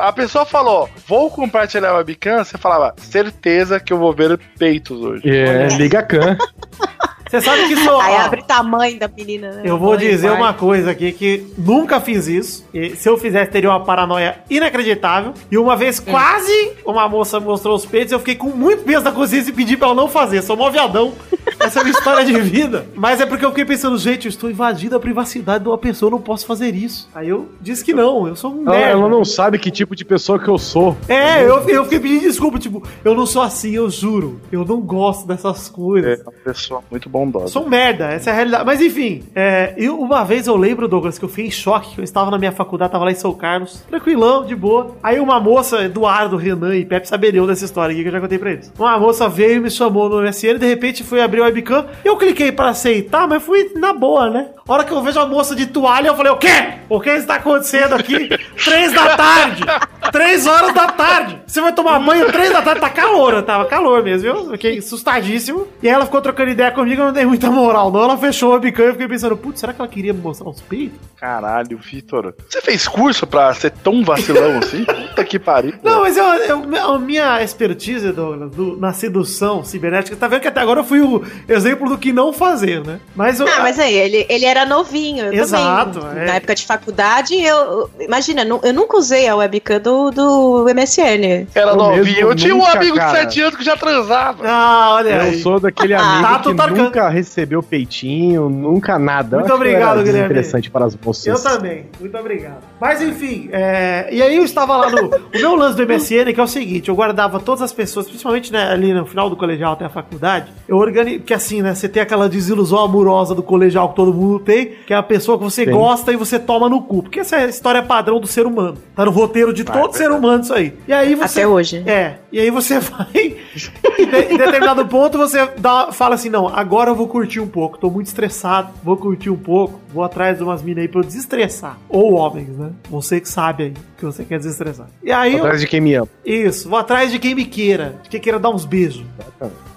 a 0.02 0.12
pessoa 0.12 0.44
falou: 0.44 0.88
"Vou 1.06 1.30
compartilhar 1.30 1.90
a 1.90 1.96
webcam", 1.98 2.44
você 2.44 2.58
falava: 2.58 2.94
"Certeza 2.98 3.78
que 3.80 3.92
eu 3.92 3.98
vou 3.98 4.12
ver 4.12 4.38
peitos 4.58 5.00
hoje". 5.00 5.22
É, 5.28 5.68
liga 5.76 6.00
a 6.00 6.02
can. 6.02 6.36
Você 7.40 7.40
sabe 7.40 7.66
que 7.66 7.72
isso. 7.74 7.90
ó, 7.90 8.00
Aí 8.00 8.16
abre 8.16 8.40
o 8.40 8.44
tamanho 8.44 8.98
da 8.98 9.08
menina, 9.08 9.50
né? 9.52 9.62
Eu 9.64 9.78
vou 9.78 9.90
Mãe, 9.90 9.98
dizer 9.98 10.28
pai. 10.28 10.36
uma 10.36 10.54
coisa 10.54 10.90
aqui 10.90 11.12
que 11.12 11.44
nunca 11.58 12.00
fiz 12.00 12.28
isso. 12.28 12.64
E 12.72 12.94
se 12.96 13.08
eu 13.08 13.16
fizesse, 13.18 13.50
teria 13.50 13.70
uma 13.70 13.80
paranoia 13.84 14.38
inacreditável. 14.48 15.34
E 15.50 15.58
uma 15.58 15.76
vez 15.76 15.98
quase 16.00 16.72
uma 16.84 17.08
moça 17.08 17.40
me 17.40 17.46
mostrou 17.46 17.74
os 17.74 17.84
peitos, 17.84 18.12
eu 18.12 18.18
fiquei 18.18 18.34
com 18.36 18.48
muito 18.50 18.82
peso 18.84 19.04
na 19.04 19.12
consciência 19.12 19.50
e 19.50 19.52
pedi 19.52 19.76
pra 19.76 19.88
ela 19.88 19.96
não 19.96 20.08
fazer. 20.08 20.42
Sou 20.42 20.56
mó 20.56 20.70
viadão. 20.70 21.12
Essa 21.58 21.78
é 21.78 21.80
a 21.80 21.84
minha 21.84 21.96
história 21.96 22.24
de 22.24 22.38
vida. 22.40 22.86
Mas 22.94 23.20
é 23.20 23.26
porque 23.26 23.44
eu 23.44 23.50
fiquei 23.50 23.64
pensando, 23.64 23.96
gente, 23.98 24.26
eu 24.26 24.30
estou 24.30 24.50
invadindo 24.50 24.96
a 24.96 25.00
privacidade 25.00 25.62
de 25.64 25.68
uma 25.70 25.78
pessoa, 25.78 26.08
eu 26.08 26.12
não 26.12 26.20
posso 26.20 26.46
fazer 26.46 26.74
isso. 26.74 27.08
Aí 27.14 27.28
eu 27.28 27.48
disse 27.60 27.84
que 27.84 27.92
não, 27.92 28.26
eu 28.28 28.36
sou 28.36 28.52
um 28.54 28.64
Ela, 28.66 28.76
ela 28.76 29.08
não 29.08 29.24
sabe 29.24 29.58
que 29.58 29.70
tipo 29.70 29.94
de 29.96 30.04
pessoa 30.04 30.38
que 30.38 30.48
eu 30.48 30.58
sou. 30.58 30.96
É, 31.08 31.42
eu, 31.42 31.68
eu 31.68 31.84
fiquei 31.84 32.00
pedindo 32.00 32.22
desculpa, 32.22 32.58
tipo, 32.58 32.82
eu 33.04 33.14
não 33.14 33.26
sou 33.26 33.42
assim, 33.42 33.72
eu 33.72 33.88
juro. 33.90 34.40
Eu 34.52 34.64
não 34.64 34.80
gosto 34.80 35.26
dessas 35.26 35.68
coisas. 35.68 36.20
É 36.20 36.22
uma 36.22 36.32
pessoa 36.32 36.82
muito 36.90 37.08
bondosa. 37.30 37.60
Merda, 37.68 38.06
essa 38.06 38.30
é 38.30 38.32
a 38.32 38.36
realidade. 38.36 38.64
Mas 38.64 38.80
enfim, 38.80 39.22
é, 39.34 39.74
eu, 39.76 39.98
uma 40.00 40.24
vez 40.24 40.46
eu 40.46 40.56
lembro, 40.56 40.86
Douglas, 40.88 41.18
que 41.18 41.24
eu 41.24 41.28
fiquei 41.28 41.46
em 41.46 41.50
choque, 41.50 41.94
que 41.94 42.00
eu 42.00 42.04
estava 42.04 42.30
na 42.30 42.38
minha 42.38 42.52
faculdade, 42.52 42.92
tava 42.92 43.04
lá 43.04 43.10
em 43.10 43.16
São 43.16 43.32
Carlos, 43.32 43.82
tranquilão, 43.88 44.44
de 44.44 44.54
boa. 44.54 44.96
Aí 45.02 45.18
uma 45.18 45.40
moça, 45.40 45.82
Eduardo, 45.82 46.36
Renan 46.36 46.76
e 46.76 46.84
Pepe 46.84 47.08
saberiam 47.08 47.46
dessa 47.46 47.64
história 47.64 47.92
aqui 47.92 48.02
que 48.02 48.08
eu 48.08 48.12
já 48.12 48.20
contei 48.20 48.38
pra 48.38 48.52
eles. 48.52 48.72
Uma 48.78 48.98
moça 48.98 49.28
veio 49.28 49.56
e 49.56 49.60
me 49.60 49.70
chamou 49.70 50.08
no 50.08 50.22
MSN, 50.22 50.58
de 50.58 50.66
repente 50.66 51.02
fui 51.02 51.20
abrir 51.20 51.40
o 51.40 51.44
webcam, 51.44 51.86
eu 52.04 52.16
cliquei 52.16 52.52
pra 52.52 52.70
aceitar, 52.70 53.26
mas 53.26 53.42
fui 53.42 53.72
na 53.76 53.92
boa, 53.92 54.30
né? 54.30 54.48
A 54.66 54.72
hora 54.72 54.84
que 54.84 54.92
eu 54.92 55.02
vejo 55.02 55.20
a 55.20 55.26
moça 55.26 55.54
de 55.54 55.66
toalha, 55.66 56.08
eu 56.08 56.16
falei, 56.16 56.32
o 56.32 56.36
quê? 56.36 56.74
O 56.88 57.00
que 57.00 57.10
está 57.10 57.36
acontecendo 57.36 57.94
aqui? 57.94 58.28
Três 58.64 58.92
da 58.92 59.16
tarde! 59.16 59.62
Três 60.10 60.46
horas 60.46 60.72
da 60.72 60.86
tarde! 60.86 61.38
Você 61.46 61.60
vai 61.60 61.72
tomar 61.72 61.98
banho 62.00 62.30
três 62.32 62.50
da 62.50 62.62
tarde, 62.62 62.80
tá 62.80 62.90
calor, 62.90 63.42
tava 63.42 63.64
calor 63.66 64.02
mesmo? 64.02 64.28
Eu 64.28 64.50
Fiquei 64.52 64.78
assustadíssimo. 64.78 65.66
E 65.82 65.88
aí 65.88 65.94
ela 65.94 66.04
ficou 66.04 66.20
trocando 66.20 66.50
ideia 66.50 66.70
comigo, 66.70 67.02
eu 67.02 67.12
dei 67.14 67.24
muita 67.24 67.50
moral, 67.50 67.90
não. 67.90 68.02
Ela 68.02 68.18
fechou 68.18 68.50
o 68.50 68.52
webcam 68.54 68.84
e 68.84 68.86
eu 68.88 68.92
fiquei 68.92 69.08
pensando, 69.08 69.36
putz, 69.36 69.60
será 69.60 69.72
que 69.72 69.80
ela 69.80 69.88
queria 69.88 70.12
me 70.12 70.20
mostrar 70.20 70.48
os 70.50 70.60
peitos? 70.60 70.98
Caralho, 71.18 71.78
Vitor. 71.78 72.34
Você 72.48 72.60
fez 72.60 72.86
curso 72.86 73.26
pra 73.26 73.52
ser 73.54 73.70
tão 73.70 74.04
vacilão 74.04 74.58
assim? 74.58 74.84
Puta 75.14 75.24
que 75.24 75.38
pariu. 75.38 75.72
Não, 75.82 76.00
mas 76.02 76.16
eu, 76.16 76.24
eu- 76.24 76.64
a 76.94 76.98
minha 76.98 77.42
expertise, 77.42 78.12
Douglas, 78.12 78.50
do- 78.50 78.76
na 78.76 78.92
sedução 78.92 79.64
cibernética, 79.64 80.16
tá 80.16 80.28
vendo 80.28 80.40
que 80.42 80.48
até 80.48 80.60
agora 80.60 80.80
eu 80.80 80.84
fui 80.84 81.00
o 81.00 81.24
exemplo 81.48 81.88
do 81.88 81.96
que 81.96 82.12
não 82.12 82.32
fazer, 82.32 82.84
né? 82.84 83.00
Mas 83.14 83.40
eu. 83.40 83.46
Ah, 83.48 83.60
mas 83.60 83.78
aí, 83.78 83.94
ele, 83.94 84.26
ele 84.28 84.44
era 84.44 84.66
novinho. 84.66 85.26
Eu 85.26 85.32
Exato, 85.32 86.00
também. 86.00 86.22
é. 86.22 86.26
Na 86.26 86.34
época 86.34 86.54
de 86.54 86.66
faculdade, 86.66 87.34
eu. 87.40 87.88
Imagina, 88.00 88.42
eu 88.62 88.72
nunca 88.74 88.96
usei 88.98 89.26
a 89.28 89.36
webcam 89.36 89.80
do, 89.80 90.10
do 90.10 90.66
MSN. 90.74 91.46
Era 91.54 91.74
novinho. 91.74 92.28
Eu 92.28 92.34
tinha 92.34 92.54
um 92.54 92.64
amigo 92.66 92.94
de 92.94 92.98
cara. 92.98 93.18
7 93.20 93.40
anos 93.40 93.56
que 93.56 93.64
já 93.64 93.76
transava. 93.76 94.42
Ah, 94.46 94.94
olha 94.96 95.08
Eu 95.10 95.20
aí. 95.22 95.40
sou 95.42 95.58
daquele 95.60 95.94
amigo 95.94 96.22
Tato 96.22 96.50
que 96.50 96.56
Tarkan. 96.56 96.90
Nunca 96.94 97.08
recebeu 97.08 97.62
peitinho, 97.62 98.48
nunca 98.48 98.98
nada. 98.98 99.38
Muito 99.40 99.52
obrigado, 99.52 100.02
Guilherme. 100.02 100.26
Interessante 100.26 100.70
para 100.70 100.84
as 100.84 100.96
moças. 100.96 101.26
Eu 101.26 101.42
também, 101.42 101.86
muito 102.00 102.16
obrigado. 102.16 102.58
Mas 102.80 103.02
enfim, 103.02 103.48
é, 103.52 104.08
e 104.12 104.22
aí 104.22 104.36
eu 104.36 104.44
estava 104.44 104.76
lá 104.76 104.90
no. 104.90 105.08
O 105.08 105.20
meu 105.32 105.56
lance 105.56 105.76
do 105.76 105.86
MSN, 105.86 106.32
que 106.32 106.40
é 106.40 106.42
o 106.42 106.46
seguinte: 106.46 106.88
eu 106.88 106.94
guardava 106.94 107.40
todas 107.40 107.62
as 107.62 107.72
pessoas, 107.72 108.06
principalmente 108.06 108.52
né, 108.52 108.70
ali 108.70 108.92
no 108.92 109.04
final 109.06 109.28
do 109.28 109.36
colegial 109.36 109.72
até 109.72 109.84
a 109.84 109.88
faculdade. 109.88 110.52
Eu 110.68 110.76
organizo. 110.76 111.20
Que 111.24 111.34
assim, 111.34 111.62
né? 111.62 111.74
Você 111.74 111.88
tem 111.88 112.02
aquela 112.02 112.28
desilusão 112.28 112.78
amorosa 112.78 113.34
do 113.34 113.42
colegial 113.42 113.88
que 113.90 113.96
todo 113.96 114.12
mundo 114.14 114.38
tem, 114.38 114.72
que 114.86 114.92
é 114.92 114.96
a 114.96 115.02
pessoa 115.02 115.36
que 115.38 115.44
você 115.44 115.64
Sim. 115.64 115.72
gosta 115.72 116.12
e 116.12 116.16
você 116.16 116.38
toma 116.38 116.68
no 116.68 116.82
cu. 116.82 117.02
Porque 117.02 117.20
essa 117.20 117.36
é 117.36 117.44
a 117.44 117.48
história 117.48 117.82
padrão 117.82 118.20
do 118.20 118.26
ser 118.26 118.46
humano. 118.46 118.76
Tá 118.94 119.04
no 119.04 119.10
roteiro 119.10 119.52
de 119.52 119.64
todo 119.64 119.92
ser 119.94 120.10
humano 120.10 120.42
isso 120.42 120.54
aí. 120.54 120.74
E 120.86 120.92
aí 120.92 121.14
você. 121.14 121.40
Até 121.40 121.48
hoje. 121.48 121.82
É. 121.86 122.14
E 122.30 122.38
aí 122.40 122.50
você 122.50 122.78
vai. 122.80 123.06
e 123.14 123.36
de- 123.56 124.32
em 124.34 124.36
determinado 124.36 124.84
ponto 124.86 125.18
você 125.18 125.48
dá, 125.58 125.88
fala 125.92 126.14
assim: 126.14 126.28
não, 126.28 126.48
agora 126.48 126.83
eu 126.90 126.94
vou 126.94 127.06
curtir 127.08 127.40
um 127.40 127.46
pouco. 127.46 127.78
Tô 127.78 127.90
muito 127.90 128.06
estressado, 128.06 128.72
vou 128.82 128.96
curtir 128.96 129.30
um 129.30 129.36
pouco. 129.36 129.80
Vou 129.92 130.02
atrás 130.04 130.38
de 130.38 130.44
umas 130.44 130.62
minas 130.62 130.82
aí 130.82 130.88
pra 130.88 131.00
eu 131.00 131.04
desestressar. 131.04 131.78
Ou 131.88 132.14
homens, 132.14 132.48
né? 132.56 132.70
Você 132.90 133.20
que 133.20 133.28
sabe 133.28 133.62
aí 133.64 133.74
que 133.98 134.04
você 134.04 134.24
quer 134.24 134.38
desestressar. 134.38 134.86
E 135.02 135.10
aí. 135.12 135.32
eu- 135.34 135.38
Atrás 135.40 135.60
de 135.60 135.66
quem 135.66 135.80
me 135.80 135.94
ama. 135.94 136.08
isso, 136.24 136.68
vou 136.68 136.78
atrás 136.78 137.10
de 137.12 137.18
quem 137.18 137.34
me 137.34 137.44
queira, 137.44 137.96
de 138.02 138.08
quem 138.08 138.20
queira 138.20 138.38
dar 138.38 138.50
uns 138.50 138.64
beijos. 138.64 139.04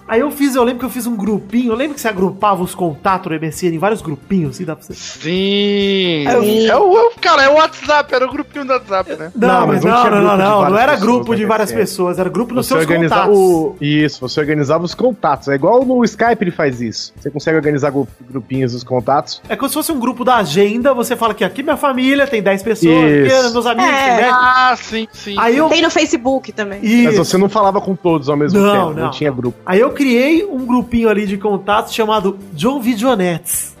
Aí 0.08 0.20
eu 0.20 0.30
fiz, 0.30 0.54
eu 0.54 0.64
lembro 0.64 0.80
que 0.80 0.84
eu 0.86 0.90
fiz 0.90 1.06
um 1.06 1.14
grupinho, 1.14 1.72
eu 1.72 1.76
lembro 1.76 1.94
que 1.94 2.00
você 2.00 2.08
agrupava 2.08 2.62
os 2.62 2.74
contatos 2.74 3.30
do 3.30 3.38
MSN 3.46 3.74
em 3.74 3.78
vários 3.78 4.00
grupinhos, 4.00 4.50
assim, 4.56 4.64
dá 4.64 4.74
pra 4.74 4.84
você. 4.84 4.94
Sim. 4.94 6.24
É 6.26 6.36
o, 6.76 6.96
é 6.96 7.02
o- 7.06 7.10
cara, 7.20 7.42
é 7.44 7.48
o 7.48 7.54
WhatsApp, 7.54 8.14
era 8.14 8.24
o 8.26 8.30
grupinho 8.30 8.64
do 8.64 8.72
WhatsApp, 8.72 9.10
né? 9.16 9.32
Não, 9.34 9.48
Não, 9.48 9.66
mas 9.66 9.84
mas 9.84 9.84
não 9.84 10.10
não, 10.10 10.22
não, 10.22 10.36
não, 10.36 10.70
não, 10.70 10.78
era 10.78 10.96
grupo 10.96 11.34
de 11.36 11.44
várias 11.44 11.70
pessoas, 11.72 12.18
era 12.18 12.28
grupo 12.28 12.54
nos 12.54 12.66
Você 12.66 12.74
seus 12.74 12.86
contatos. 12.86 13.36
o... 13.36 13.76
Isso, 13.80 14.20
você 14.20 14.40
organizava 14.40 14.84
os 14.84 14.94
contatos. 14.94 15.48
É 15.48 15.54
igual 15.54 15.84
no 15.84 16.02
Skype 16.04 16.42
ele 16.42 16.50
faz 16.50 16.80
isso. 16.80 17.12
Você 17.16 17.30
consegue 17.30 17.56
organizar 17.56 17.90
gru- 17.90 18.08
grupinhos 18.30 18.72
dos 18.72 18.82
contatos. 18.84 19.42
É 19.48 19.56
como 19.56 19.68
se 19.68 19.74
fosse 19.74 19.92
um 19.92 19.98
grupo 20.00 20.24
da 20.24 20.36
agenda, 20.36 20.94
você 20.94 21.16
fala 21.16 21.34
que 21.34 21.44
aqui 21.44 21.62
minha 21.62 21.76
família 21.76 22.26
tem 22.26 22.42
10 22.42 22.62
pessoas, 22.62 22.94
aqui 23.04 23.52
meus 23.52 23.66
amigos 23.66 23.90
É. 23.92 24.06
tem 24.08 24.16
10. 24.16 24.32
Ah, 24.32 24.74
sim, 24.80 25.08
sim. 25.12 25.34
Aí 25.38 25.56
eu. 25.56 25.68
Tem 25.68 25.82
no 25.82 25.90
Facebook 25.90 26.52
também. 26.52 26.80
Mas 26.82 26.90
Isso. 27.14 27.24
você 27.24 27.36
não 27.38 27.48
falava 27.48 27.80
com 27.80 27.94
todos 27.94 28.28
ao 28.28 28.36
mesmo 28.36 28.58
Não, 28.58 28.72
tempo. 28.72 28.84
não, 28.98 29.04
Não, 29.06 29.10
tinha 29.10 29.30
grupo. 29.30 29.58
Aí 29.66 29.80
eu 29.80 29.90
criei 29.98 30.44
um 30.44 30.64
grupinho 30.64 31.08
ali 31.08 31.26
de 31.26 31.36
contatos 31.36 31.92
chamado 31.92 32.38
John 32.52 32.80
Videonettes. 32.80 33.76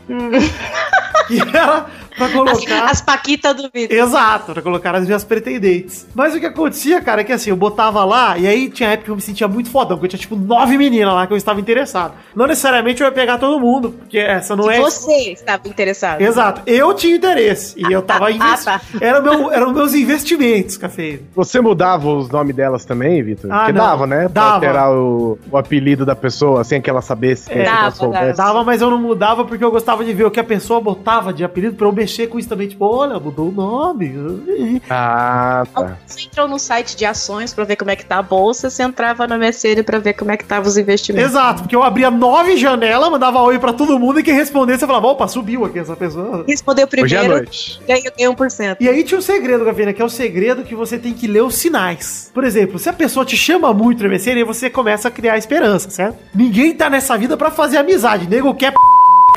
que 1.28 1.38
era 1.54 1.86
pra 2.18 2.26
As, 2.26 2.32
colocar. 2.32 2.84
as 2.90 3.00
Paquitas 3.00 3.54
do 3.54 3.70
Vitor. 3.72 3.96
Exato, 3.96 4.52
pra 4.52 4.62
colocar 4.62 4.94
as 4.94 5.06
minhas 5.06 5.24
pretendentes. 5.24 6.06
Mas 6.14 6.34
o 6.34 6.40
que 6.40 6.46
acontecia, 6.46 7.00
cara, 7.00 7.22
é 7.22 7.24
que 7.24 7.32
assim, 7.32 7.50
eu 7.50 7.56
botava 7.56 8.04
lá, 8.04 8.36
e 8.36 8.46
aí 8.46 8.68
tinha 8.68 8.90
época 8.90 9.04
que 9.06 9.10
eu 9.10 9.16
me 9.16 9.22
sentia 9.22 9.48
muito 9.48 9.70
fodão, 9.70 9.96
porque 9.96 10.06
eu 10.06 10.10
tinha 10.10 10.20
tipo 10.20 10.36
nove 10.36 10.76
meninas 10.76 11.14
lá 11.14 11.26
que 11.26 11.32
eu 11.32 11.36
estava 11.36 11.60
interessado. 11.60 12.12
Não 12.34 12.46
necessariamente 12.46 13.00
eu 13.00 13.06
ia 13.06 13.12
pegar 13.12 13.38
todo 13.38 13.58
mundo, 13.60 13.90
porque 13.98 14.18
essa 14.18 14.54
não 14.54 14.70
é. 14.70 14.78
Você 14.80 15.32
estava 15.32 15.66
interessado. 15.68 16.20
Exato, 16.20 16.62
eu 16.66 16.92
tinha 16.94 17.16
interesse. 17.16 17.74
E 17.78 17.92
eu 17.92 18.02
tava 18.02 18.26
Ah, 18.28 18.32
investindo. 18.32 18.64
tá. 18.64 18.80
Era 19.00 19.20
meu, 19.22 19.50
eram 19.52 19.72
meus 19.72 19.94
investimentos, 19.94 20.76
café. 20.76 21.20
Você 21.34 21.60
mudava 21.60 22.08
os 22.08 22.28
nomes 22.28 22.54
delas 22.54 22.84
também, 22.84 23.22
Vitor? 23.22 23.50
Ah, 23.52 23.58
Porque 23.60 23.72
não. 23.72 23.84
dava, 23.86 24.06
né? 24.06 24.28
Pra 24.28 24.42
Dava. 24.42 24.54
alterar 24.56 24.90
o, 24.92 25.38
o 25.50 25.56
apelido 25.56 26.04
da 26.04 26.16
pessoa, 26.16 26.64
sem 26.64 26.80
que 26.80 26.90
ela 26.90 27.00
sabesse, 27.00 27.44
sem 27.44 27.54
que 27.54 27.60
ela 27.62 27.70
Dava, 27.82 27.90
soubesse. 27.92 28.36
Dava, 28.38 28.64
mas 28.64 28.82
eu 28.82 28.90
não 28.90 28.98
mudava 28.98 29.44
porque 29.44 29.62
eu 29.64 29.70
gostava 29.70 30.04
de 30.04 30.12
ver 30.12 30.24
o 30.24 30.30
que 30.30 30.40
a 30.40 30.44
pessoa 30.44 30.80
botava 30.80 31.32
de 31.32 31.44
apelido 31.44 31.76
pra 31.76 31.86
eu 31.86 31.92
mexer 31.92 32.07
com 32.28 32.38
isso 32.38 32.48
também. 32.48 32.68
Tipo, 32.68 32.86
olha, 32.86 33.18
mudou 33.18 33.48
o 33.48 33.52
nome. 33.52 34.80
Ah, 34.90 35.64
tá. 35.72 35.98
Você 36.06 36.22
entrou 36.22 36.48
no 36.48 36.58
site 36.58 36.96
de 36.96 37.04
ações 37.04 37.52
pra 37.52 37.64
ver 37.64 37.76
como 37.76 37.90
é 37.90 37.96
que 37.96 38.04
tá 38.04 38.18
a 38.18 38.22
bolsa, 38.22 38.70
você 38.70 38.82
entrava 38.82 39.26
no 39.26 39.38
MSN 39.38 39.82
pra 39.84 39.98
ver 39.98 40.14
como 40.14 40.30
é 40.30 40.36
que 40.36 40.44
tava 40.44 40.68
os 40.68 40.76
investimentos. 40.76 41.30
Exato, 41.30 41.62
porque 41.62 41.76
eu 41.76 41.82
abria 41.82 42.10
nove 42.10 42.56
janelas, 42.56 43.10
mandava 43.10 43.40
oi 43.40 43.58
pra 43.58 43.72
todo 43.72 43.98
mundo 43.98 44.20
e 44.20 44.22
quem 44.22 44.34
respondesse, 44.34 44.82
eu 44.82 44.88
falava, 44.88 45.06
opa, 45.08 45.28
subiu 45.28 45.64
aqui 45.64 45.78
essa 45.78 45.96
pessoa. 45.96 46.44
Respondeu 46.46 46.88
Hoje 47.02 47.14
é 47.14 47.18
à 47.18 47.20
primeiro, 47.20 47.44
noite. 47.44 47.80
ganhou 47.86 48.12
ganhou 48.16 48.34
1%. 48.34 48.76
E 48.80 48.88
aí 48.88 49.04
tinha 49.04 49.18
um 49.18 49.22
segredo, 49.22 49.64
Gavina, 49.64 49.92
que 49.92 50.02
é 50.02 50.04
o 50.04 50.08
segredo 50.08 50.64
que 50.64 50.74
você 50.74 50.98
tem 50.98 51.12
que 51.12 51.26
ler 51.26 51.42
os 51.42 51.54
sinais. 51.54 52.30
Por 52.34 52.44
exemplo, 52.44 52.78
se 52.78 52.88
a 52.88 52.92
pessoa 52.92 53.24
te 53.24 53.36
chama 53.36 53.72
muito 53.72 54.02
no 54.02 54.10
MSN, 54.10 54.36
aí 54.36 54.44
você 54.44 54.68
começa 54.68 55.08
a 55.08 55.10
criar 55.10 55.38
esperança, 55.38 55.90
certo? 55.90 56.18
Ninguém 56.34 56.74
tá 56.74 56.90
nessa 56.90 57.16
vida 57.16 57.36
pra 57.36 57.50
fazer 57.50 57.78
amizade. 57.78 58.28
Nego 58.28 58.54
quer 58.54 58.72
p... 58.72 58.78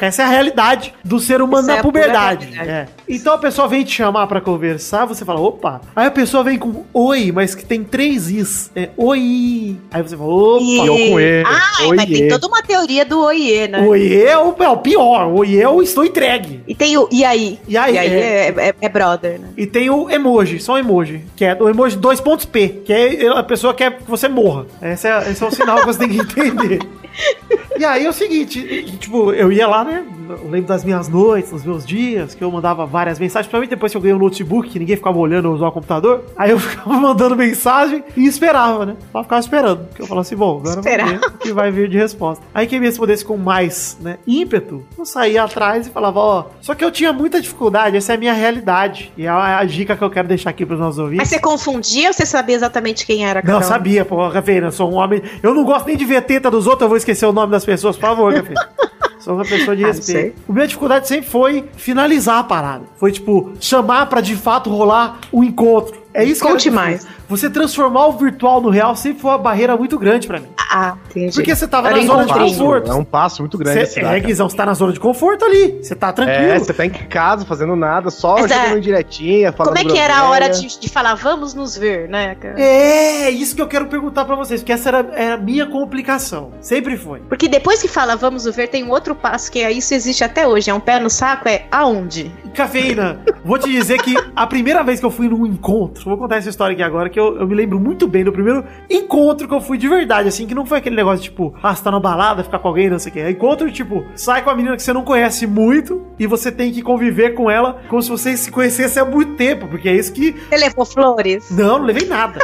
Essa 0.02 0.24
é 0.24 0.26
a 0.26 0.30
realidade 0.30 0.94
do 1.04 1.20
ser 1.20 1.42
humano 1.42 1.64
Essa 1.70 1.72
é 1.74 1.76
na 1.78 1.82
pura 1.82 2.02
puberdade. 2.02 2.60
É. 2.60 2.88
Então 3.08 3.34
a 3.34 3.38
pessoa 3.38 3.68
vem 3.68 3.84
te 3.84 3.92
chamar 3.92 4.28
pra 4.28 4.42
conversar, 4.42 5.06
você 5.06 5.24
fala, 5.24 5.40
opa. 5.40 5.82
Aí 5.96 6.08
a 6.08 6.12
pessoa 6.12 6.44
vem 6.44 6.58
com 6.58 6.84
oi, 6.94 7.32
mas 7.32 7.54
que 7.56 7.64
tem 7.66 7.84
três 7.84 8.30
is. 8.30 8.72
É 8.76 8.90
oi. 8.98 9.78
Aí 9.92 10.02
você 10.02 10.18
fala, 10.18 10.30
opa. 10.34 10.64
E- 10.64 10.88
eu 10.88 10.96
com 11.12 11.20
ele. 11.20 11.48
Ah, 11.48 11.88
mas 11.90 11.90
Oiê. 11.90 12.06
tem 12.08 12.28
toda 12.28 12.48
uma 12.48 12.62
teoria 12.62 13.06
do 13.06 13.20
oiê, 13.22 13.68
né? 13.68 13.82
Oiê 13.86 14.24
é 14.26 14.38
o, 14.38 14.56
é 14.60 14.70
o 14.70 14.78
pior. 14.78 15.28
Oiê 15.34 15.62
é 15.62 15.70
o 15.70 15.82
estou 15.82 16.04
entregue. 16.06 16.62
E 16.68 16.74
tem 16.76 16.98
o 16.98 17.08
e 17.12 17.24
aí? 17.24 17.60
E 17.68 17.78
aí, 17.78 17.98
é, 17.98 18.06
é. 18.06 18.48
é- 18.70 18.76
é 18.82 18.90
brother, 18.90 19.40
né? 19.40 19.50
E 19.56 19.66
tem 19.68 19.90
o 19.90 20.10
emoji, 20.10 20.60
só 20.60 20.74
um 20.74 20.78
emoji, 20.78 21.22
que 21.36 21.46
é 21.46 21.56
o 21.60 21.70
emoji 21.70 21.98
dois 21.98 22.20
pontos 22.20 22.46
P, 22.46 22.82
que 22.86 22.94
é 22.94 23.28
a 23.28 23.44
pessoa 23.44 23.74
quer 23.74 23.98
que 23.98 24.10
você 24.10 24.28
morra. 24.28 24.66
Esse 24.82 25.08
é, 25.08 25.32
esse 25.32 25.44
é 25.44 25.48
o 25.48 25.52
sinal 25.52 25.80
que 25.80 25.86
você 25.86 26.00
tem 26.00 26.10
que 26.10 26.18
entender. 26.20 26.80
E 27.82 27.86
aí 27.86 28.06
é 28.06 28.10
o 28.10 28.14
seguinte, 28.14 28.62
tipo, 29.00 29.34
eu 29.34 29.52
ia 29.52 29.68
lá, 29.68 29.84
né? 29.84 30.06
Eu 30.42 30.50
lembro 30.50 30.68
das 30.68 30.84
minhas 30.84 31.08
noites, 31.08 31.52
dos 31.52 31.64
meus 31.64 31.86
dias, 31.86 32.34
que 32.36 32.44
eu 32.44 32.52
mandava 32.52 32.86
várias 32.86 33.20
mensagens, 33.20 33.48
principalmente 33.48 33.70
depois 33.70 33.92
que 33.92 33.98
eu 33.98 34.02
ganhei 34.02 34.16
um 34.16 34.20
notebook, 34.20 34.70
que 34.70 34.80
ninguém 34.80 34.96
ficava 34.96 35.18
olhando 35.18 35.52
usar 35.52 35.68
o 35.68 35.72
computador. 35.72 36.24
Aí 36.38 36.52
eu 36.52 36.60
ficava 36.60 36.94
mandando 36.94 37.36
mensagem 37.36 38.04
e 38.16 38.26
esperava, 38.26 38.86
né? 38.86 38.96
Eu 39.14 39.24
ficava 39.24 39.40
esperando. 39.40 39.86
Porque 39.88 40.02
eu 40.02 40.08
falava 40.08 40.22
assim, 40.22 40.36
bom, 40.36 40.60
agora 40.60 40.80
Esperar. 40.80 41.06
vamos 41.08 41.22
ver 41.22 41.28
o 41.28 41.38
que 41.38 41.54
vai 41.54 41.72
vir 41.72 41.90
de 41.90 41.98
resposta. 41.98 42.44
Aí 42.54 42.68
quem 42.68 42.80
me 42.80 42.86
respondesse 42.86 43.24
com 43.26 43.38
mais, 43.38 43.98
né, 44.02 44.18
ímpeto, 44.28 44.84
eu 44.98 45.06
saía 45.06 45.44
atrás 45.44 45.88
e 45.88 45.90
falava, 45.90 46.20
ó, 46.20 46.46
só 46.62 46.74
que 46.76 46.84
eu 46.84 46.92
tinha 46.92 47.12
muita 47.12 47.42
dificuldade, 47.42 47.98
essa 47.98 48.14
é 48.14 48.16
a 48.16 48.20
minha 48.20 48.34
realidade. 48.34 49.12
E 49.18 49.26
é 49.26 49.30
a, 49.30 49.60
a 49.60 49.64
dica 49.66 49.96
que 49.96 50.04
eu 50.04 50.10
quero 50.10 50.28
deixar 50.28 50.50
aqui 50.52 50.66
pros 50.66 50.80
nossos 50.80 50.98
Mas 50.98 51.04
ouvintes. 51.06 51.30
você 51.30 51.40
confundia 51.40 52.08
ou 52.08 52.14
você 52.14 52.26
sabia 52.26 52.56
exatamente 52.56 53.06
quem 53.06 53.26
era? 53.26 53.42
Não, 53.42 53.54
cada 53.54 53.66
um? 53.66 53.68
sabia, 53.68 54.06
pô, 54.06 54.30
Cafeína, 54.30 54.68
eu 54.68 54.72
sou 54.72 54.92
um 54.92 54.96
homem. 54.96 55.22
Eu 55.42 55.54
não 55.54 55.64
gosto 55.64 55.88
nem 55.88 55.98
de 55.98 56.06
ver 56.06 56.22
teta 56.22 56.50
dos 56.52 56.66
outros, 56.68 56.84
eu 56.84 56.88
vou 56.90 56.98
esquecer 56.98 57.26
o 57.26 57.34
nome 57.34 57.52
das 57.52 57.66
pessoas, 57.66 57.96
por 57.96 58.02
favor, 58.02 58.34
Cafeína. 58.34 58.70
Sou 59.22 59.36
uma 59.36 59.46
pessoa 59.46 59.76
de 59.76 59.84
Ah, 59.84 59.88
respeito. 59.88 60.42
A 60.50 60.52
minha 60.52 60.68
dificuldade 60.68 61.08
sempre 61.08 61.30
foi 61.30 61.64
finalizar 61.78 62.40
a 62.40 62.44
parada. 62.44 62.86
Foi, 62.98 63.12
tipo, 63.12 63.54
chamar 63.60 64.08
pra 64.08 64.20
de 64.22 64.36
fato 64.36 64.70
rolar 64.70 65.20
o 65.32 65.44
encontro. 65.44 66.01
É 66.14 66.24
isso 66.24 66.42
que 66.42 66.52
Conte 66.52 66.68
era 66.68 66.76
mais. 66.76 67.08
Você 67.30 67.50
transformar 67.50 68.08
o 68.08 68.12
virtual 68.14 68.60
no 68.62 68.70
real 68.70 68.96
sempre 68.96 69.22
foi 69.22 69.32
uma 69.32 69.38
barreira 69.38 69.78
muito 69.78 69.98
grande 69.98 70.28
pra 70.28 70.40
mim. 70.40 70.48
Ah, 70.74 70.96
entendi. 71.10 71.34
Porque 71.34 71.56
você 71.56 71.68
tava 71.68 71.90
Era 71.90 71.98
na 71.98 72.04
zona 72.06 72.26
de 72.26 72.34
conforto. 72.34 72.92
É 72.92 72.96
um 72.96 73.04
passo 73.04 73.42
muito 73.42 73.58
grande 73.58 74.02
dá, 74.02 74.16
é, 74.16 74.20
Guizão, 74.20 74.50
você 74.50 74.56
tá 74.56 74.66
na 74.66 74.74
zona 74.74 74.94
de 74.94 75.00
conforto 75.00 75.44
ali. 75.44 75.80
Você 75.82 75.94
tá 75.96 76.14
tranquilo. 76.14 76.52
É, 76.52 76.60
você 76.60 76.74
tá 76.74 76.86
em 76.86 76.90
casa 76.90 77.46
fazendo 77.46 77.76
nada, 77.76 78.10
só 78.10 78.38
é- 78.38 78.48
jogando 78.48 78.82
direitinha, 78.82 79.52
falando 79.52 79.76
Como 79.76 79.90
é 79.90 79.94
que 79.94 80.00
era 80.00 80.18
a 80.18 80.30
hora 80.30 80.50
de, 80.50 80.80
de 80.80 80.90
falar, 80.90 81.16
vamos 81.16 81.54
nos 81.54 81.78
ver, 81.78 82.08
né? 82.08 82.36
cara? 82.36 82.60
É, 82.60 83.30
isso 83.30 83.56
que 83.56 83.62
eu 83.62 83.68
quero 83.68 83.88
perguntar 83.88 84.24
pra 84.24 84.36
vocês, 84.36 84.62
porque 84.62 84.72
essa 84.72 84.90
era, 84.90 85.10
era 85.14 85.34
a 85.36 85.38
minha 85.38 85.66
complicação. 85.66 86.52
Sempre 86.62 86.96
foi. 86.98 87.20
Porque 87.20 87.48
depois 87.48 87.82
que 87.82 87.88
fala 87.88 88.16
vamos 88.16 88.46
nos 88.46 88.56
ver, 88.56 88.68
tem 88.68 88.84
um 88.84 88.92
outro 88.92 89.14
passo 89.14 89.52
que 89.52 89.62
é 89.62 89.72
isso 89.72 89.94
existe 89.94 90.24
até 90.24 90.48
hoje. 90.48 90.70
É 90.70 90.74
um 90.74 90.80
pé 90.80 91.00
no 91.00 91.10
saco, 91.10 91.50
é 91.50 91.66
aonde? 91.72 92.32
Cafeína, 92.54 93.20
vou 93.44 93.58
te 93.58 93.70
dizer 93.70 94.02
que 94.02 94.16
a 94.36 94.48
primeira 94.48 94.84
vez 94.84 95.00
que 95.00 95.06
eu 95.06 95.12
fui 95.12 95.28
num 95.28 95.46
encontro, 95.46 96.01
vou 96.10 96.18
contar 96.18 96.38
essa 96.38 96.50
história 96.50 96.74
aqui 96.74 96.84
agora, 96.84 97.10
que 97.10 97.20
eu, 97.20 97.38
eu 97.38 97.48
me 97.48 97.56
lembro 97.56 97.80
muito 97.80 98.08
bem 98.08 98.24
do 98.24 98.32
primeiro 98.32 98.64
encontro 98.90 99.48
que 99.48 99.54
eu 99.54 99.62
fui 99.62 99.78
de 99.78 99.88
verdade, 99.88 100.28
assim, 100.28 100.46
que 100.46 100.56
não 100.56 100.66
foi 100.66 100.80
aquele 100.80 100.96
negócio 100.96 101.24
tipo, 101.24 101.54
ah, 101.62 101.76
você 101.76 101.84
tá 101.84 101.92
na 101.92 102.00
balada, 102.00 102.44
ficar 102.44 102.60
com 102.60 102.68
alguém, 102.68 102.90
não 102.90 103.00
sei 103.00 103.10
o 103.10 103.14
que. 103.14 103.20
É 103.20 103.32
encontro, 103.32 103.72
tipo, 103.72 104.06
sai 104.16 104.44
com 104.44 104.50
a 104.50 104.56
menina 104.56 104.76
que 104.76 104.84
você 104.84 104.94
não 104.94 105.04
conhece 105.04 105.46
muito 105.48 106.02
e 106.20 106.28
você 106.28 106.52
tem 106.52 106.72
que 106.72 106.82
conviver 106.82 107.32
com 107.32 107.50
ela 107.50 107.82
como 107.90 108.02
se 108.02 108.10
vocês 108.10 108.40
se 108.40 108.52
conhecessem 108.52 109.02
há 109.02 109.06
muito 109.06 109.36
tempo, 109.36 109.68
porque 109.68 109.90
é 109.90 109.96
isso 109.96 110.14
que. 110.14 110.32
Você 110.32 110.58
levou 110.58 110.86
flores? 110.86 111.50
Não, 111.52 111.80
não 111.80 111.86
levei 111.86 112.08
nada. 112.08 112.40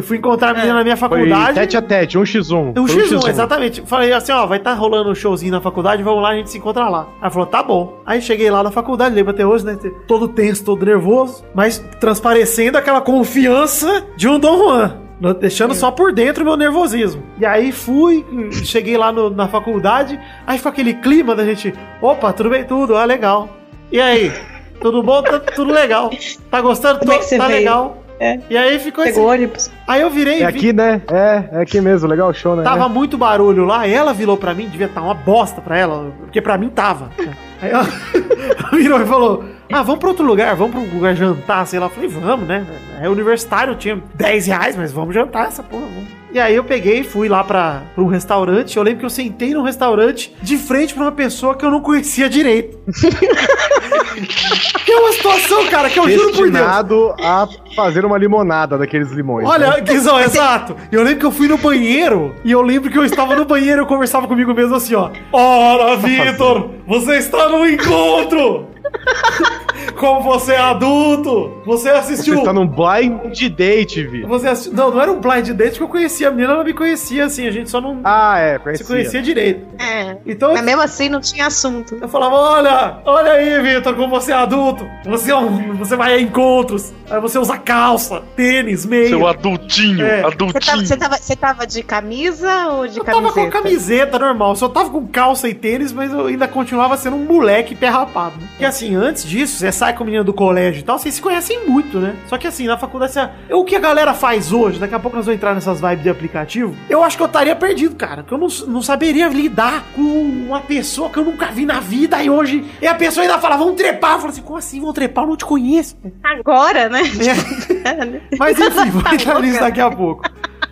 Eu 0.00 0.02
fui 0.02 0.16
encontrar 0.16 0.50
a 0.50 0.54
menina 0.54 0.72
na 0.74 0.82
minha 0.82 0.96
Foi 0.96 1.08
faculdade. 1.10 1.54
tete 1.54 1.76
a 1.76 1.82
tete, 1.82 2.16
um 2.16 2.22
x1. 2.22 2.72
Um 2.78 2.86
Foi 2.88 3.02
X1, 3.02 3.28
exatamente. 3.28 3.82
Falei 3.84 4.12
assim, 4.14 4.32
ó, 4.32 4.46
vai 4.46 4.56
estar 4.56 4.72
rolando 4.72 5.10
um 5.10 5.14
showzinho 5.14 5.52
na 5.52 5.60
faculdade, 5.60 6.02
vamos 6.02 6.22
lá, 6.22 6.30
a 6.30 6.34
gente 6.36 6.48
se 6.50 6.56
encontra 6.58 6.88
lá. 6.88 7.06
Aí 7.20 7.30
falou, 7.30 7.46
tá 7.46 7.62
bom. 7.62 8.00
Aí 8.06 8.22
cheguei 8.22 8.50
lá 8.50 8.62
na 8.62 8.70
faculdade, 8.70 9.14
lembro 9.14 9.32
até 9.32 9.44
hoje, 9.46 9.66
né? 9.66 9.76
Todo 10.08 10.26
tenso, 10.26 10.64
todo 10.64 10.86
nervoso, 10.86 11.44
mas 11.54 11.78
transparecendo 12.00 12.78
aquela 12.78 13.00
confiança 13.02 14.06
de 14.16 14.26
um 14.26 14.38
Dom 14.38 14.56
Juan. 14.56 14.96
Deixando 15.38 15.74
só 15.74 15.90
por 15.90 16.14
dentro 16.14 16.42
o 16.42 16.46
meu 16.46 16.56
nervosismo. 16.56 17.22
E 17.38 17.44
aí 17.44 17.72
fui, 17.72 18.24
cheguei 18.64 18.96
lá 18.96 19.12
no- 19.12 19.28
na 19.28 19.46
faculdade, 19.48 20.18
aí 20.46 20.56
ficou 20.56 20.72
aquele 20.72 20.94
clima 20.94 21.36
da 21.36 21.44
gente, 21.44 21.74
opa, 22.00 22.32
tudo 22.32 22.48
bem, 22.48 22.64
tudo, 22.64 22.96
ah, 22.96 23.04
legal. 23.04 23.50
E 23.92 24.00
aí, 24.00 24.32
tudo 24.80 25.02
bom? 25.02 25.22
Tá 25.22 25.38
tudo 25.38 25.72
legal. 25.72 26.10
Tá 26.50 26.62
gostando? 26.62 27.00
Como 27.00 27.12
é 27.12 27.18
Tô- 27.18 27.36
tá 27.36 27.46
veio? 27.48 27.58
legal. 27.58 27.99
É. 28.20 28.38
E 28.50 28.56
aí 28.56 28.78
ficou 28.78 29.02
Pegou 29.02 29.30
assim. 29.30 29.38
ônibus? 29.42 29.70
Aí 29.88 30.02
eu 30.02 30.10
virei 30.10 30.42
É 30.42 30.50
vi- 30.50 30.58
aqui, 30.58 30.72
né? 30.74 31.00
É, 31.10 31.44
é 31.52 31.62
aqui 31.62 31.80
mesmo, 31.80 32.06
legal 32.06 32.28
o 32.28 32.34
show, 32.34 32.54
né? 32.54 32.62
Tava 32.62 32.86
muito 32.88 33.16
barulho 33.16 33.64
lá, 33.64 33.86
ela 33.88 34.12
virou 34.12 34.36
pra 34.36 34.52
mim, 34.52 34.68
devia 34.68 34.86
estar 34.86 35.00
uma 35.00 35.14
bosta 35.14 35.60
pra 35.62 35.78
ela, 35.78 36.12
porque 36.20 36.40
pra 36.42 36.58
mim 36.58 36.68
tava. 36.68 37.08
Aí 37.62 37.70
ela 37.70 37.86
virou 38.72 39.00
e 39.00 39.06
falou: 39.06 39.44
Ah, 39.72 39.82
vamos 39.82 40.00
pra 40.00 40.10
outro 40.10 40.24
lugar, 40.26 40.54
vamos 40.54 40.72
pra 40.72 40.80
um 40.80 40.94
lugar 40.94 41.14
jantar, 41.14 41.66
sei 41.66 41.78
lá. 41.80 41.86
Eu 41.86 41.90
falei, 41.90 42.08
vamos, 42.10 42.46
né? 42.46 42.66
É 43.00 43.08
universitário, 43.08 43.72
eu 43.72 43.76
tinha 43.78 44.02
10 44.14 44.46
reais, 44.46 44.76
mas 44.76 44.92
vamos 44.92 45.14
jantar 45.14 45.48
essa 45.48 45.62
porra, 45.62 45.86
vamos. 45.86 46.19
E 46.32 46.38
aí 46.38 46.54
eu 46.54 46.62
peguei 46.62 47.00
e 47.00 47.04
fui 47.04 47.28
lá 47.28 47.42
pra, 47.42 47.82
pra 47.94 48.04
um 48.04 48.06
restaurante. 48.06 48.76
Eu 48.76 48.82
lembro 48.82 49.00
que 49.00 49.06
eu 49.06 49.10
sentei 49.10 49.52
num 49.52 49.62
restaurante 49.62 50.32
de 50.40 50.56
frente 50.56 50.94
pra 50.94 51.02
uma 51.02 51.12
pessoa 51.12 51.56
que 51.56 51.64
eu 51.64 51.70
não 51.70 51.80
conhecia 51.80 52.28
direito. 52.30 52.78
que 54.84 54.92
é 54.92 54.96
uma 54.98 55.12
situação, 55.12 55.66
cara, 55.66 55.90
que 55.90 55.98
eu 55.98 56.08
juro 56.08 56.30
por 56.30 56.50
Deus. 56.50 56.52
Destinado 56.52 57.14
a 57.20 57.48
fazer 57.74 58.04
uma 58.04 58.16
limonada 58.16 58.78
daqueles 58.78 59.10
limões. 59.10 59.44
né? 59.44 59.50
Olha, 59.52 59.80
Guizão, 59.80 60.20
exato. 60.20 60.76
Eu 60.92 61.02
lembro 61.02 61.18
que 61.20 61.26
eu 61.26 61.32
fui 61.32 61.48
no 61.48 61.58
banheiro 61.58 62.34
e 62.44 62.52
eu 62.52 62.62
lembro 62.62 62.90
que 62.90 62.98
eu 62.98 63.04
estava 63.04 63.34
no 63.34 63.44
banheiro 63.44 63.80
e 63.80 63.82
eu 63.82 63.86
conversava 63.86 64.28
comigo 64.28 64.54
mesmo 64.54 64.76
assim, 64.76 64.94
ó. 64.94 65.10
Ora, 65.32 65.96
Vitor, 65.96 66.70
você 66.86 67.16
está 67.18 67.48
no 67.48 67.66
encontro! 67.66 68.68
Como 69.96 70.22
você 70.22 70.52
é 70.52 70.58
adulto, 70.58 71.50
você 71.64 71.80
Você 71.80 71.88
assistiu. 71.90 72.38
está 72.38 72.52
num 72.52 72.66
blind 72.66 73.48
date, 73.50 74.02
Vi. 74.06 74.22
Você 74.22 74.48
assistiu... 74.48 74.72
Não, 74.74 74.90
não 74.90 75.00
era 75.00 75.10
um 75.10 75.20
blind 75.20 75.48
date 75.50 75.76
que 75.78 75.82
eu 75.82 75.88
conhecia. 75.88 76.28
A 76.28 76.30
menina 76.30 76.52
ela 76.54 76.64
me 76.64 76.72
conhecia, 76.74 77.24
assim, 77.24 77.46
a 77.46 77.50
gente 77.50 77.70
só 77.70 77.80
não 77.80 78.00
Ah, 78.04 78.38
é, 78.38 78.54
se 78.54 78.60
conhecia. 78.62 78.86
conhecia 78.86 79.22
direito. 79.22 79.66
É. 79.78 80.16
Então 80.26 80.52
Mas 80.52 80.62
mesmo 80.64 80.82
assim 80.82 81.08
não 81.08 81.20
tinha 81.20 81.46
assunto. 81.46 81.96
eu 82.00 82.08
falava: 82.08 82.34
olha, 82.34 82.98
olha 83.04 83.32
aí, 83.32 83.60
Vitor, 83.62 83.94
como 83.94 84.08
você 84.08 84.32
é 84.32 84.34
adulto. 84.36 84.86
Você, 85.06 85.30
é 85.30 85.36
um- 85.36 85.74
você 85.74 85.96
vai 85.96 86.14
a 86.14 86.20
encontros. 86.20 86.92
Aí 87.10 87.20
você 87.20 87.38
usa 87.38 87.56
calça, 87.58 88.22
tênis, 88.36 88.84
meia. 88.86 89.08
Seu 89.08 89.26
adultinho, 89.26 90.04
É. 90.04 90.20
Você 90.22 90.26
adultinho. 90.26 90.60
tava, 90.66 90.84
você, 90.86 90.96
tava, 90.96 91.16
você 91.16 91.36
tava 91.36 91.66
de 91.66 91.82
camisa 91.82 92.68
ou 92.68 92.86
de 92.86 92.98
Eu 92.98 93.04
tava 93.04 93.18
camiseta? 93.20 93.40
com 93.46 93.50
camiseta 93.50 94.18
normal, 94.18 94.56
só 94.56 94.68
tava 94.68 94.90
com 94.90 95.06
calça 95.06 95.48
e 95.48 95.54
tênis, 95.54 95.92
mas 95.92 96.12
eu 96.12 96.26
ainda 96.26 96.46
continuava 96.46 96.96
sendo 96.96 97.16
um 97.16 97.24
moleque 97.24 97.74
pé 97.74 97.88
rapado. 97.88 98.36
né? 98.38 98.46
Porque 98.50 98.64
assim, 98.70 98.94
antes 98.94 99.24
disso, 99.24 99.58
você 99.58 99.70
sai 99.70 99.94
com 99.94 100.02
a 100.02 100.06
menina 100.06 100.24
do 100.24 100.32
colégio 100.32 100.80
e 100.80 100.82
tal, 100.82 100.98
vocês 100.98 101.14
se 101.14 101.22
conhecem 101.22 101.66
muito, 101.66 101.98
né? 101.98 102.16
Só 102.26 102.38
que 102.38 102.46
assim, 102.46 102.66
na 102.66 102.78
faculdade, 102.78 103.12
você... 103.12 103.28
o 103.50 103.64
que 103.64 103.76
a 103.76 103.80
galera 103.80 104.14
faz 104.14 104.52
hoje, 104.52 104.78
daqui 104.78 104.94
a 104.94 104.98
pouco 104.98 105.16
nós 105.16 105.26
vamos 105.26 105.36
entrar 105.36 105.54
nessas 105.54 105.80
vibes 105.80 106.02
de 106.02 106.08
aplicativo, 106.08 106.74
eu 106.88 107.02
acho 107.02 107.16
que 107.16 107.22
eu 107.22 107.26
estaria 107.26 107.54
perdido, 107.54 107.94
cara. 107.94 108.22
Que 108.22 108.32
eu 108.32 108.38
não, 108.38 108.48
não 108.66 108.82
saberia 108.82 109.28
lidar 109.28 109.84
com 109.94 110.02
uma 110.02 110.60
pessoa 110.60 111.10
que 111.10 111.18
eu 111.18 111.24
nunca 111.24 111.46
vi 111.46 111.66
na 111.66 111.80
vida 111.80 112.22
e 112.22 112.30
hoje. 112.30 112.64
E 112.80 112.86
a 112.86 112.94
pessoa 112.94 113.24
ainda 113.24 113.38
fala, 113.38 113.56
vamos 113.56 113.74
trepar. 113.74 114.14
Eu 114.14 114.18
falo 114.18 114.30
assim, 114.30 114.42
como 114.42 114.58
assim, 114.58 114.80
vamos 114.80 114.94
trepar? 114.94 115.24
Eu 115.24 115.28
não 115.28 115.36
te 115.36 115.44
conheço. 115.44 115.96
Agora, 116.22 116.88
né? 116.88 117.02
É. 117.02 118.36
Mas 118.38 118.58
enfim, 118.58 118.90
vou 118.90 119.12
entrar 119.12 119.40
nisso 119.40 119.60
daqui 119.60 119.80
a 119.80 119.90
pouco. 119.90 120.24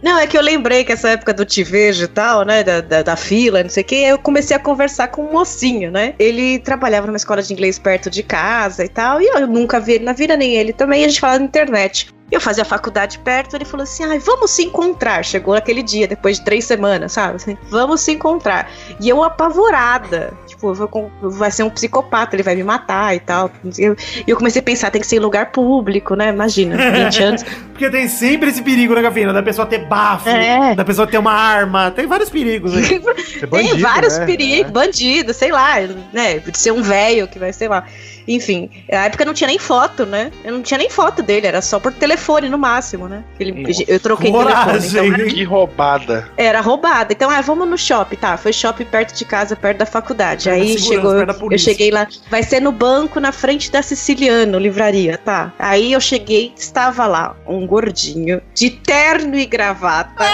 Não, 0.02 0.18
é 0.18 0.26
que 0.26 0.36
eu 0.36 0.42
lembrei 0.42 0.84
que 0.84 0.92
essa 0.92 1.10
época 1.10 1.34
do 1.34 1.44
te 1.44 1.62
vejo 1.64 2.04
e 2.04 2.08
tal, 2.08 2.44
né? 2.44 2.62
Da, 2.62 2.80
da, 2.80 3.02
da 3.02 3.16
fila, 3.16 3.62
não 3.62 3.70
sei 3.70 3.82
o 3.82 3.86
que, 3.86 3.96
eu 3.96 4.18
comecei 4.18 4.56
a 4.56 4.60
conversar 4.60 5.08
com 5.08 5.24
um 5.26 5.32
mocinho, 5.32 5.90
né? 5.90 6.14
Ele 6.18 6.58
trabalhava 6.58 7.06
numa 7.06 7.16
escola 7.16 7.42
de 7.42 7.52
inglês 7.52 7.78
perto 7.78 8.10
de 8.10 8.22
casa 8.22 8.84
e 8.84 8.88
tal, 8.88 9.20
e 9.20 9.26
eu 9.26 9.46
nunca 9.46 9.80
vi 9.80 9.94
ele 9.94 10.04
na 10.04 10.12
vida, 10.12 10.36
nem 10.36 10.54
ele 10.54 10.72
também, 10.72 11.04
a 11.04 11.08
gente 11.08 11.20
falava 11.20 11.40
na 11.40 11.46
internet. 11.46 12.08
Eu 12.30 12.40
fazia 12.40 12.64
faculdade 12.64 13.18
perto, 13.20 13.56
ele 13.56 13.64
falou 13.64 13.84
assim: 13.84 14.04
ai, 14.04 14.18
vamos 14.18 14.50
se 14.50 14.62
encontrar. 14.62 15.24
Chegou 15.24 15.54
aquele 15.54 15.82
dia, 15.82 16.06
depois 16.06 16.38
de 16.38 16.44
três 16.44 16.64
semanas, 16.64 17.12
sabe? 17.12 17.36
Assim, 17.36 17.56
vamos 17.70 18.02
se 18.02 18.12
encontrar. 18.12 18.70
E 19.00 19.08
eu 19.08 19.22
apavorada. 19.24 20.32
Tipo, 20.46 20.74
vou 20.74 21.10
vai 21.22 21.50
ser 21.50 21.62
um 21.62 21.70
psicopata, 21.70 22.36
ele 22.36 22.42
vai 22.42 22.54
me 22.54 22.62
matar 22.62 23.14
e 23.16 23.20
tal. 23.20 23.50
E 23.78 23.82
eu, 23.82 23.96
eu 24.26 24.36
comecei 24.36 24.60
a 24.60 24.62
pensar, 24.62 24.90
tem 24.90 25.00
que 25.00 25.06
ser 25.06 25.16
em 25.16 25.20
lugar 25.20 25.52
público, 25.52 26.14
né? 26.14 26.28
Imagina, 26.28 26.76
20 27.04 27.22
anos. 27.22 27.42
Porque 27.72 27.88
tem 27.90 28.08
sempre 28.08 28.50
esse 28.50 28.60
perigo, 28.62 28.94
né, 28.94 29.02
Gafina? 29.02 29.32
Da 29.32 29.42
pessoa 29.42 29.66
ter 29.66 29.86
bafo, 29.86 30.28
É. 30.28 30.74
da 30.74 30.84
pessoa 30.84 31.06
ter 31.06 31.18
uma 31.18 31.32
arma. 31.32 31.90
Tem 31.92 32.06
vários 32.06 32.28
perigos 32.28 32.76
aí. 32.76 32.84
Ser 33.38 33.46
Tem 33.46 33.48
bandido, 33.48 33.78
vários 33.78 34.18
né? 34.18 34.26
perigos, 34.26 34.72
bandido, 34.72 35.32
sei 35.32 35.52
lá, 35.52 35.76
né? 36.12 36.38
De 36.40 36.58
ser 36.58 36.72
um 36.72 36.82
velho 36.82 37.28
que 37.28 37.38
vai, 37.38 37.52
sei 37.52 37.68
lá. 37.68 37.84
Enfim, 38.28 38.68
na 38.90 39.06
época 39.06 39.24
não 39.24 39.32
tinha 39.32 39.48
nem 39.48 39.58
foto, 39.58 40.04
né? 40.04 40.30
Eu 40.44 40.52
não 40.52 40.62
tinha 40.62 40.76
nem 40.78 40.90
foto 40.90 41.22
dele, 41.22 41.46
era 41.46 41.62
só 41.62 41.80
por 41.80 41.92
telefone 41.92 42.48
no 42.48 42.58
máximo, 42.58 43.08
né? 43.08 43.24
Ele, 43.40 43.64
eu 43.88 43.98
troquei 43.98 44.30
Coragem. 44.30 44.90
telefone, 44.90 45.14
então 45.14 45.28
Que 45.28 45.44
roubada. 45.44 46.28
era 46.36 46.60
roubada. 46.60 47.12
Então, 47.12 47.30
ah, 47.30 47.40
vamos 47.40 47.66
no 47.68 47.78
shopping, 47.78 48.16
tá? 48.16 48.36
Foi 48.36 48.52
shopping 48.52 48.84
perto 48.84 49.14
de 49.16 49.24
casa, 49.24 49.56
perto 49.56 49.78
da 49.78 49.86
faculdade. 49.86 50.50
Aí 50.50 50.78
chegou, 50.78 51.14
eu 51.50 51.58
cheguei 51.58 51.90
lá, 51.90 52.06
vai 52.30 52.42
ser 52.42 52.60
no 52.60 52.70
banco 52.70 53.18
na 53.18 53.32
frente 53.32 53.70
da 53.70 53.82
Siciliano, 53.82 54.58
livraria, 54.58 55.16
tá? 55.18 55.52
Aí 55.58 55.92
eu 55.92 56.00
cheguei, 56.00 56.52
estava 56.56 57.06
lá 57.06 57.34
um 57.46 57.66
gordinho 57.66 58.42
de 58.54 58.70
terno 58.70 59.36
e 59.36 59.46
gravata 59.46 60.24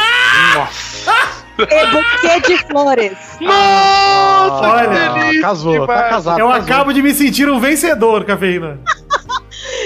Nossa. 0.55 1.44
E 1.59 1.87
buquê 1.87 2.41
de 2.47 2.59
flores. 2.67 3.17
Nossa, 3.41 4.69
Olha, 4.69 4.89
que 5.13 5.19
delícia. 5.21 5.43
casou, 5.43 5.87
tá 5.87 6.09
casado. 6.09 6.39
Eu 6.41 6.49
casou. 6.49 6.63
acabo 6.63 6.93
de 6.93 7.03
me 7.03 7.15
sentir 7.15 7.49
um 7.49 7.59
vencedor, 7.61 8.25
Cafeína. 8.25 8.79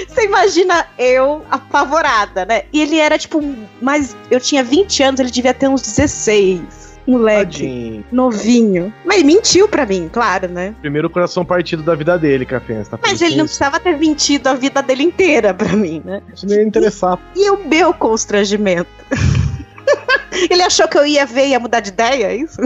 Você 0.07 0.25
imagina 0.25 0.85
eu 0.97 1.43
apavorada, 1.49 2.45
né? 2.45 2.63
E 2.73 2.81
ele 2.81 2.97
era 2.97 3.17
tipo, 3.17 3.41
mais. 3.81 4.15
Eu 4.29 4.39
tinha 4.39 4.63
20 4.63 5.03
anos, 5.03 5.19
ele 5.19 5.31
devia 5.31 5.53
ter 5.53 5.67
uns 5.67 5.81
16. 5.81 6.89
Moleque, 7.07 7.43
Tadinho. 7.63 8.05
novinho. 8.11 8.93
Mas 9.03 9.23
mentiu 9.23 9.67
pra 9.67 9.83
mim, 9.83 10.07
claro, 10.13 10.47
né? 10.47 10.75
Primeiro 10.79 11.09
coração 11.09 11.43
partido 11.43 11.81
da 11.81 11.95
vida 11.95 12.19
dele, 12.19 12.45
Café. 12.45 12.83
Tá 12.83 12.99
Mas 13.01 13.19
ele 13.21 13.31
com 13.31 13.37
não 13.37 13.45
isso? 13.45 13.55
precisava 13.57 13.79
ter 13.79 13.97
mentido 13.97 14.45
a 14.47 14.53
vida 14.53 14.81
dele 14.83 15.03
inteira 15.03 15.51
pra 15.51 15.69
mim, 15.69 16.03
né? 16.05 16.21
Isso 16.31 16.45
não 16.45 16.55
ia 16.55 16.61
interessar. 16.63 17.17
E 17.35 17.49
o 17.49 17.67
meu 17.67 17.93
constrangimento? 17.95 18.89
ele 20.49 20.63
achou 20.63 20.87
que 20.87 20.97
eu 20.97 21.05
ia 21.05 21.25
ver 21.25 21.47
e 21.47 21.49
ia 21.49 21.59
mudar 21.59 21.79
de 21.79 21.89
ideia, 21.89 22.27
é 22.27 22.35
isso? 22.35 22.59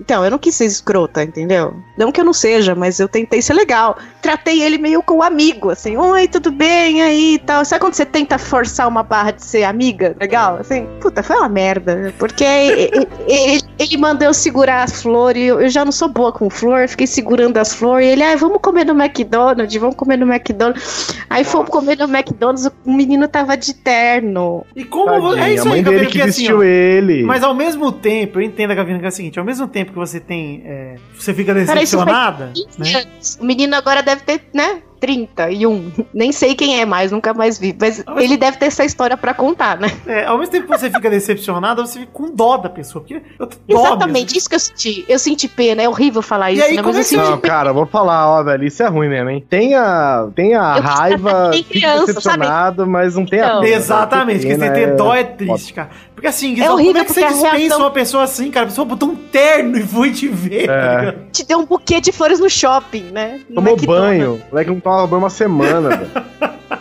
Então, 0.00 0.24
eu 0.24 0.30
não 0.30 0.38
quis 0.38 0.54
ser 0.54 0.64
escrota, 0.66 1.22
entendeu? 1.22 1.74
Não 1.96 2.10
que 2.12 2.20
eu 2.20 2.24
não 2.24 2.32
seja, 2.32 2.74
mas 2.74 2.98
eu 3.00 3.08
tentei 3.08 3.42
ser 3.42 3.54
legal. 3.54 3.96
Tratei 4.22 4.62
ele 4.62 4.78
meio 4.78 5.02
com 5.02 5.22
amigo, 5.22 5.70
assim, 5.70 5.96
oi, 5.96 6.28
tudo 6.28 6.50
bem 6.50 7.02
aí 7.02 7.34
e 7.34 7.38
tal. 7.38 7.64
Sabe 7.64 7.80
quando 7.80 7.94
você 7.94 8.06
tenta 8.06 8.38
forçar 8.38 8.86
uma 8.88 9.02
barra 9.02 9.32
de 9.32 9.44
ser 9.44 9.64
amiga? 9.64 10.16
Legal? 10.20 10.56
Assim, 10.60 10.86
puta, 11.00 11.22
foi 11.22 11.36
uma 11.36 11.48
merda. 11.48 12.12
Porque 12.18 12.44
ele, 12.44 13.06
ele- 13.26 13.62
ele 13.78 13.96
mandou 13.96 14.26
eu 14.28 14.34
segurar 14.34 14.82
as 14.84 15.02
flores, 15.02 15.42
eu 15.48 15.58
eu 15.60 15.68
já 15.68 15.84
não 15.84 15.92
sou 15.92 16.08
boa 16.08 16.32
com 16.32 16.48
flor, 16.48 16.88
fiquei 16.88 17.06
segurando 17.06 17.58
as 17.58 17.74
flores. 17.74 18.06
E 18.06 18.10
ele, 18.10 18.22
ah, 18.22 18.34
vamos 18.36 18.58
comer 18.62 18.84
no 18.84 18.92
McDonald's, 19.00 19.76
vamos 19.80 19.96
comer 19.96 20.16
no 20.16 20.26
McDonald's. 20.32 21.16
Aí 21.28 21.44
fomos 21.44 21.68
comer 21.68 21.98
no 21.98 22.04
McDonald's, 22.04 22.66
o 22.86 22.92
menino 22.92 23.26
tava 23.28 23.56
de 23.56 23.74
terno. 23.74 24.64
E 24.74 24.84
como 24.84 25.10
Tadinho, 25.34 25.44
é 25.44 25.54
isso 25.54 25.62
a 25.62 25.70
mãe 25.70 25.78
aí, 25.78 25.84
dele 25.84 25.98
que 25.98 26.04
porque 26.06 26.20
assim, 26.22 26.30
vestiu 26.42 26.58
ó, 26.58 26.62
ele. 26.62 27.22
Mas 27.24 27.42
ao 27.42 27.54
mesmo 27.54 27.90
tempo, 27.92 28.38
eu 28.38 28.42
entendo, 28.42 28.74
Gavina, 28.74 28.98
que 28.98 29.04
é 29.04 29.08
o 29.08 29.12
seguinte: 29.12 29.38
ao 29.38 29.44
mesmo 29.44 29.66
tempo 29.68 29.87
que 29.92 29.98
você 29.98 30.20
tem. 30.20 30.62
é, 30.64 30.96
você 31.16 31.32
fica 31.34 31.54
Cara, 31.54 31.64
decepcionada, 31.66 32.52
15 32.54 32.94
né? 32.94 33.04
O 33.40 33.44
menino 33.44 33.74
agora 33.76 34.02
deve 34.02 34.22
ter, 34.22 34.42
né? 34.52 34.82
31. 35.00 35.92
Nem 36.12 36.32
sei 36.32 36.56
quem 36.56 36.80
é 36.80 36.84
mais, 36.84 37.12
nunca 37.12 37.32
mais 37.32 37.56
vi. 37.56 37.72
Mas 37.80 38.02
ele 38.16 38.36
deve 38.36 38.56
ter 38.56 38.66
essa 38.66 38.84
história 38.84 39.16
pra 39.16 39.32
contar, 39.32 39.78
né? 39.78 39.88
É, 40.04 40.24
ao 40.26 40.36
mesmo 40.38 40.50
tempo 40.50 40.66
que 40.68 40.76
você 40.76 40.90
fica 40.90 41.08
decepcionado, 41.08 41.86
você 41.86 42.00
fica 42.00 42.10
com 42.12 42.34
dó 42.34 42.56
da 42.56 42.68
pessoa. 42.68 43.04
Porque 43.04 43.22
Exatamente, 43.68 44.24
mesmo. 44.24 44.38
isso 44.38 44.48
que 44.48 44.54
eu 44.56 44.58
senti. 44.58 45.04
Eu 45.08 45.18
senti 45.20 45.46
pena, 45.46 45.82
é 45.82 45.88
horrível 45.88 46.20
falar 46.20 46.50
E 46.50 46.56
isso, 46.56 46.64
aí, 46.64 46.76
né? 46.76 46.82
como 46.82 46.94
Mas 46.94 46.96
é 46.96 47.00
eu 47.00 47.04
que 47.04 47.08
senti 47.24 47.30
Não, 47.30 47.40
cara, 47.40 47.70
eu 47.70 47.74
vou 47.74 47.86
falar, 47.86 48.28
ó, 48.28 48.42
velho, 48.42 48.64
isso 48.64 48.82
é 48.82 48.88
ruim 48.88 49.08
mesmo, 49.08 49.30
hein? 49.30 49.44
Tenha, 49.48 50.28
tenha 50.34 50.58
Eu 50.76 50.82
quis 50.82 50.90
raiva, 50.90 51.50
criança, 51.70 52.06
decepcionado, 52.06 52.84
mas 52.86 53.14
não 53.14 53.24
tenha 53.24 53.46
Então. 53.46 53.60
pena, 53.60 53.76
Exatamente, 53.76 54.46
velho. 54.46 54.58
porque 54.58 54.64
você 54.66 54.72
Pena 54.72 54.88
ter 54.90 54.96
dó 54.96 55.14
é 55.14 55.22
triste, 55.22 55.72
cara. 55.74 55.90
Porque 56.18 56.26
assim, 56.26 56.52
Guizão, 56.54 56.74
horrível 56.74 56.92
como 56.94 56.98
é 57.02 57.04
que 57.04 57.12
você 57.12 57.20
dispensa 57.26 57.56
reação- 57.56 57.78
uma 57.78 57.90
pessoa 57.92 58.24
assim, 58.24 58.50
cara? 58.50 58.66
A 58.66 58.68
pessoa 58.70 58.84
botou 58.84 59.08
um 59.10 59.14
terno 59.14 59.78
e 59.78 59.86
foi 59.86 60.10
te 60.10 60.26
ver, 60.26 60.66
tá 60.66 60.72
É. 60.72 60.98
ligado? 60.98 61.18
te 61.32 61.46
deu 61.46 61.58
um 61.60 61.64
buquê 61.64 62.00
de 62.00 62.10
flores 62.10 62.40
no 62.40 62.50
shopping, 62.50 63.04
né? 63.12 63.40
No 63.48 63.54
Tomou 63.56 63.72
McDonald's. 63.74 64.08
banho, 64.18 64.34
o 64.34 64.50
moleque 64.50 64.70
não 64.70 64.80
tomava 64.80 65.06
banho 65.06 65.22
uma 65.22 65.30
semana, 65.30 65.88
velho. 65.90 66.10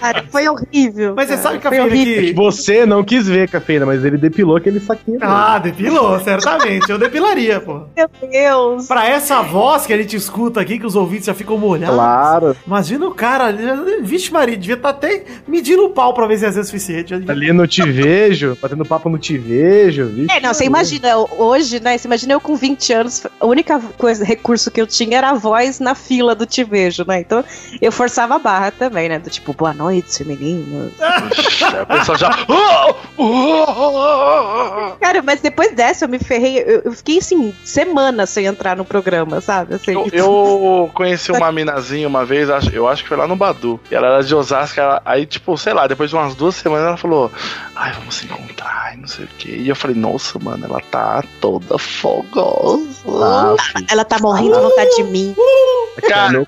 Cara, 0.00 0.24
foi 0.30 0.48
horrível. 0.48 1.14
Mas 1.16 1.28
você 1.28 1.36
cara, 1.36 1.42
sabe, 1.42 1.54
foi 1.54 1.62
Cafeína, 1.62 1.84
horrível. 1.84 2.24
que... 2.24 2.32
Você 2.34 2.86
não 2.86 3.04
quis 3.04 3.26
ver, 3.26 3.48
cafeína, 3.48 3.86
mas 3.86 4.04
ele 4.04 4.16
depilou 4.16 4.56
aquele 4.56 4.80
saquinho. 4.80 5.18
Ah, 5.20 5.58
depilou, 5.58 6.18
certamente. 6.20 6.90
Eu 6.90 6.98
depilaria, 6.98 7.60
pô. 7.60 7.82
Meu 7.96 8.08
Deus. 8.30 8.86
Pra 8.86 9.08
essa 9.08 9.42
voz 9.42 9.86
que 9.86 9.92
a 9.92 9.96
gente 9.96 10.16
escuta 10.16 10.60
aqui, 10.60 10.78
que 10.78 10.86
os 10.86 10.96
ouvintes 10.96 11.26
já 11.26 11.34
ficam 11.34 11.56
molhados. 11.58 11.94
Claro. 11.96 12.56
Imagina 12.66 13.06
o 13.06 13.14
cara, 13.14 13.54
vixe 14.02 14.32
Maria, 14.32 14.56
devia 14.56 14.74
estar 14.76 14.90
até 14.90 15.24
medindo 15.46 15.84
o 15.84 15.90
pau 15.90 16.12
pra 16.14 16.26
ver 16.26 16.38
se 16.38 16.44
ia 16.44 16.52
ser 16.52 16.64
suficiente. 16.64 17.14
Ali 17.14 17.52
no 17.52 17.66
Te 17.66 17.82
Vejo, 17.82 18.56
batendo 18.60 18.84
papo 18.84 19.08
no 19.08 19.18
Te 19.18 19.36
Vejo, 19.38 20.06
vixe. 20.06 20.32
É, 20.32 20.40
não, 20.40 20.52
você 20.52 20.64
imagina, 20.64 21.16
hoje, 21.16 21.80
né? 21.80 21.96
Você 21.96 22.06
imagina 22.08 22.32
eu 22.34 22.40
com 22.40 22.54
20 22.56 22.92
anos, 22.92 23.26
a 23.38 23.46
única 23.46 23.80
coisa, 23.98 24.24
recurso 24.24 24.70
que 24.70 24.80
eu 24.80 24.86
tinha 24.86 25.18
era 25.18 25.30
a 25.30 25.34
voz 25.34 25.80
na 25.80 25.94
fila 25.94 26.34
do 26.34 26.46
Te 26.46 26.64
Vejo, 26.64 27.04
né? 27.06 27.20
Então 27.20 27.44
eu 27.80 27.90
forçava 27.92 28.36
a 28.36 28.38
barra 28.38 28.70
também, 28.70 28.99
né? 29.08 29.18
Do 29.18 29.30
tipo, 29.30 29.52
boa 29.52 29.72
noite, 29.72 30.24
meninos. 30.24 30.92
A 31.00 31.86
pessoa 31.86 32.18
já. 32.18 32.30
Cara, 35.00 35.22
mas 35.22 35.40
depois 35.40 35.72
dessa 35.74 36.04
eu 36.04 36.08
me 36.08 36.18
ferrei, 36.18 36.58
eu, 36.58 36.82
eu 36.86 36.92
fiquei 36.92 37.18
assim, 37.18 37.54
semanas 37.64 38.30
sem 38.30 38.46
entrar 38.46 38.76
no 38.76 38.84
programa, 38.84 39.40
sabe? 39.40 39.74
Assim, 39.74 39.92
Eu, 39.92 40.08
eu 40.12 40.90
conheci 40.94 41.30
uma 41.32 41.50
minazinha 41.52 42.06
uma 42.08 42.24
vez, 42.24 42.48
eu 42.72 42.88
acho 42.88 43.02
que 43.02 43.08
foi 43.08 43.16
lá 43.16 43.26
no 43.26 43.36
Badu. 43.36 43.78
E 43.90 43.94
ela 43.94 44.06
era 44.08 44.22
de 44.22 44.34
Osasco, 44.34 44.80
ela- 44.80 45.02
aí, 45.04 45.26
tipo, 45.26 45.56
sei 45.58 45.72
lá, 45.72 45.86
depois 45.86 46.10
de 46.10 46.16
umas 46.16 46.34
duas 46.34 46.54
semanas 46.54 46.86
ela 46.86 46.96
falou: 46.96 47.30
Ai, 47.74 47.92
vamos 47.92 48.14
se 48.14 48.26
encontrar, 48.26 48.94
e 48.94 48.98
não 49.00 49.08
sei 49.08 49.24
o 49.24 49.28
quê. 49.38 49.56
E 49.56 49.68
eu 49.68 49.76
falei: 49.76 49.96
Nossa, 49.96 50.38
mano, 50.38 50.64
ela 50.66 50.80
tá 50.90 51.22
toda 51.40 51.78
fogosa. 51.78 52.90
Ah, 53.06 53.54
Ela 53.90 54.04
tá 54.04 54.18
morrendo 54.20 54.54
de 54.56 54.60
vontade 54.60 54.96
de 54.96 55.04
mim. 55.04 55.34
Cara. 56.08 56.46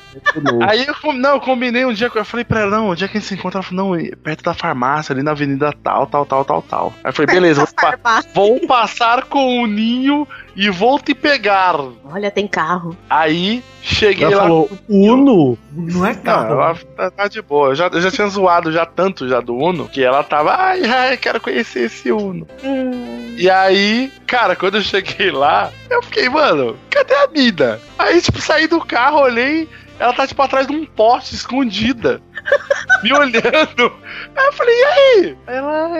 Aí 0.66 0.86
eu, 0.86 1.12
não, 1.14 1.34
eu 1.34 1.40
combinei 1.40 1.84
um 1.84 1.92
dia, 1.92 2.08
com- 2.08 2.18
eu 2.18 2.24
falei 2.24 2.44
pra 2.44 2.60
ela, 2.60 2.70
não, 2.78 2.88
onde 2.90 3.04
é 3.04 3.08
que 3.08 3.16
a 3.18 3.20
gente 3.20 3.28
se 3.28 3.34
encontra? 3.34 3.58
Ela 3.58 3.62
falou, 3.68 3.96
não, 3.96 4.10
perto 4.22 4.42
da 4.42 4.54
farmácia, 4.54 5.12
ali 5.12 5.22
na 5.22 5.32
avenida 5.32 5.74
tal, 5.82 6.06
tal, 6.06 6.24
tal, 6.24 6.44
tal, 6.44 6.61
tal. 6.62 6.92
Aí 7.04 7.12
falei, 7.12 7.34
beleza, 7.34 7.64
vou, 7.64 7.74
pa- 7.98 8.22
vou 8.34 8.60
passar 8.66 9.24
com 9.24 9.62
o 9.62 9.66
ninho 9.66 10.26
e 10.56 10.68
vou 10.70 10.98
te 10.98 11.14
pegar. 11.14 11.74
Olha, 12.04 12.30
tem 12.30 12.46
carro. 12.46 12.96
Aí 13.10 13.62
cheguei 13.82 14.26
Ela 14.26 14.36
lá. 14.36 14.42
falou, 14.42 14.70
Uno? 14.88 15.58
Não 15.72 16.04
é 16.06 16.14
Não, 16.14 16.22
carro. 16.22 16.52
ela 16.54 16.74
tá, 16.96 17.10
tá 17.10 17.28
de 17.28 17.40
boa. 17.42 17.70
Eu 17.70 17.74
já, 17.74 17.86
eu 17.88 18.00
já 18.00 18.10
tinha 18.10 18.28
zoado 18.28 18.70
já 18.72 18.84
tanto 18.86 19.28
já 19.28 19.40
do 19.40 19.56
Uno 19.56 19.88
que 19.88 20.02
ela 20.02 20.22
tava, 20.22 20.54
ai, 20.54 20.84
ai, 20.84 21.16
quero 21.16 21.40
conhecer 21.40 21.86
esse 21.86 22.12
Uno. 22.12 22.46
Hum. 22.62 23.34
E 23.36 23.48
aí, 23.48 24.12
cara, 24.26 24.54
quando 24.54 24.76
eu 24.76 24.82
cheguei 24.82 25.30
lá, 25.30 25.70
eu 25.90 26.02
fiquei, 26.02 26.28
mano, 26.28 26.76
cadê 26.90 27.14
a 27.14 27.26
mina? 27.28 27.80
Aí, 27.98 28.20
tipo, 28.20 28.40
saí 28.40 28.66
do 28.66 28.78
carro, 28.84 29.20
olhei, 29.20 29.66
ela 29.98 30.12
tá, 30.12 30.26
tipo, 30.26 30.42
atrás 30.42 30.66
de 30.66 30.74
um 30.74 30.84
poste, 30.84 31.34
escondida. 31.34 32.20
me 33.02 33.12
olhando. 33.12 33.92
Aí 34.36 34.46
eu 34.46 34.52
falei, 34.52 34.74
e 34.74 34.84
aí? 34.84 35.38
Ela, 35.46 35.90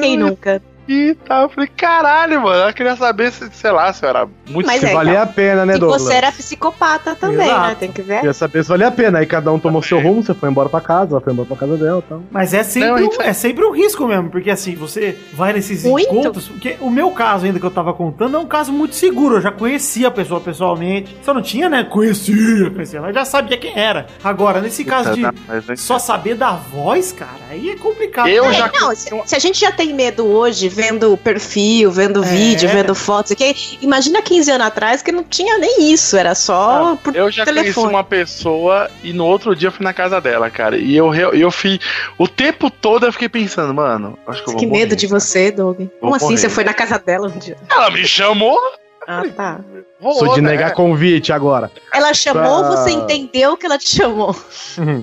Quem 0.00 0.16
nunca? 0.16 0.62
E 0.88 1.14
tal. 1.26 1.42
Eu 1.44 1.48
falei, 1.48 1.68
caralho, 1.76 2.42
mano. 2.42 2.62
Ela 2.62 2.72
queria 2.72 2.96
saber 2.96 3.30
se, 3.32 3.48
sei 3.52 3.70
lá, 3.70 3.92
se 3.92 4.04
eu 4.04 4.08
era 4.08 4.28
muito 4.48 4.66
Mas 4.66 4.80
Se 4.80 4.86
é, 4.86 4.92
valia 4.92 5.22
a 5.22 5.26
pena, 5.26 5.64
né, 5.64 5.78
Douglas? 5.78 6.02
você 6.02 6.14
era 6.14 6.32
psicopata 6.32 7.14
também, 7.14 7.46
Exato. 7.46 7.68
né? 7.68 7.76
Tem 7.78 7.92
que 7.92 8.02
ver. 8.02 8.16
Queria 8.16 8.32
saber 8.32 8.62
se 8.62 8.68
valia 8.68 8.88
a 8.88 8.90
pena. 8.90 9.18
Aí 9.20 9.26
cada 9.26 9.52
um 9.52 9.58
tomou 9.58 9.82
seu 9.82 10.00
rumo, 10.00 10.22
você 10.22 10.34
foi 10.34 10.48
embora 10.50 10.68
pra 10.68 10.80
casa, 10.80 11.12
ela 11.12 11.20
foi 11.20 11.32
embora 11.32 11.46
pra 11.48 11.56
casa 11.56 11.76
dela 11.76 12.02
e 12.04 12.08
tal. 12.08 12.22
Mas 12.30 12.52
é 12.52 12.62
sempre, 12.62 12.88
Não, 12.90 12.96
um, 12.96 13.10
isso- 13.10 13.22
é 13.22 13.32
sempre 13.32 13.64
um 13.64 13.70
risco 13.70 14.06
mesmo, 14.06 14.28
porque 14.30 14.50
assim, 14.50 14.74
você 14.74 15.16
vai 15.32 15.52
nesses 15.52 15.84
Muito. 15.84 16.08
encontros. 16.12 16.48
Porque 16.48 16.76
o 16.80 16.90
meu 16.90 17.10
caso 17.12 17.46
ainda 17.46 17.60
que 17.60 17.66
eu 17.66 17.70
tava 17.70 17.94
contando 17.94 18.36
é 18.36 18.40
um 18.40 18.46
caso 18.46 18.72
muito 18.72 18.94
seguro. 18.94 19.36
Eu 19.36 19.40
já 19.40 19.52
conhecia 19.52 20.08
a 20.08 20.10
pessoa 20.10 20.40
pessoalmente. 20.40 21.16
Só 21.22 21.32
não 21.32 21.42
tinha, 21.42 21.68
né? 21.68 21.84
Conhecia, 21.84 22.70
conhecia, 22.70 23.00
mas 23.00 23.14
já 23.14 23.24
sabia 23.24 23.56
quem 23.56 23.78
era. 23.78 24.06
Agora, 24.22 24.60
nesse 24.60 24.84
caso 24.84 25.14
de 25.14 25.22
né, 25.22 25.30
só 25.76 25.98
saber 25.98 26.34
da 26.34 26.52
voz, 26.52 27.12
cara, 27.12 27.30
aí 27.50 27.70
é 27.70 27.76
complicado. 27.76 28.28
Eu 28.28 28.44
É, 28.46 28.52
já- 28.52 28.70
não, 28.80 28.94
se, 28.94 29.10
se 29.26 29.36
a 29.36 29.38
gente 29.38 29.60
já 29.60 29.70
tem 29.70 29.92
medo 29.94 30.26
hoje, 30.26 30.71
vendo 30.72 31.16
perfil, 31.16 31.90
vendo 31.90 32.22
É. 32.24 32.26
vídeo, 32.26 32.68
vendo 32.68 32.94
fotos, 32.94 33.32
que 33.34 33.78
imagina 33.80 34.20
15 34.22 34.50
anos 34.50 34.66
atrás 34.66 35.02
que 35.02 35.12
não 35.12 35.22
tinha 35.24 35.58
nem 35.58 35.92
isso, 35.92 36.16
era 36.16 36.34
só 36.34 36.96
por 36.96 37.14
Eu 37.14 37.30
já 37.30 37.44
telefone. 37.44 37.72
conheci 37.74 37.94
uma 37.94 38.04
pessoa 38.04 38.90
e 39.02 39.12
no 39.12 39.24
outro 39.26 39.54
dia 39.54 39.68
eu 39.68 39.72
fui 39.72 39.84
na 39.84 39.92
casa 39.92 40.20
dela, 40.20 40.50
cara. 40.50 40.76
E 40.76 40.96
eu, 40.96 41.08
re- 41.08 41.40
eu 41.42 41.50
fui. 41.50 41.78
O 42.18 42.26
tempo 42.26 42.70
todo 42.70 43.06
eu 43.06 43.12
fiquei 43.12 43.28
pensando, 43.28 43.72
mano, 43.74 44.18
acho 44.26 44.42
que 44.42 44.48
eu 44.48 44.52
vou 44.52 44.60
Que 44.60 44.66
morrer, 44.66 44.80
medo 44.80 44.96
de 44.96 45.06
cara. 45.06 45.20
você, 45.20 45.50
Doug. 45.50 45.80
Como 46.00 46.14
assim? 46.14 46.24
morrer. 46.26 46.36
Você 46.38 46.48
foi 46.48 46.64
na 46.64 46.74
casa 46.74 46.98
dela 46.98 47.28
um 47.28 47.38
dia? 47.38 47.56
Ela 47.70 47.90
me 47.90 48.06
chamou, 48.06 48.58
Ah, 49.06 49.22
tá. 49.34 49.60
vou, 50.00 50.12
Sou 50.14 50.34
de 50.34 50.40
né? 50.40 50.50
negar 50.50 50.72
convite 50.74 51.32
agora. 51.32 51.70
Ela 51.92 52.14
chamou, 52.14 52.62
Tá. 52.62 52.70
você 52.70 52.90
entendeu 52.90 53.56
que 53.56 53.66
ela 53.66 53.78
te 53.78 53.96
chamou. 53.96 54.34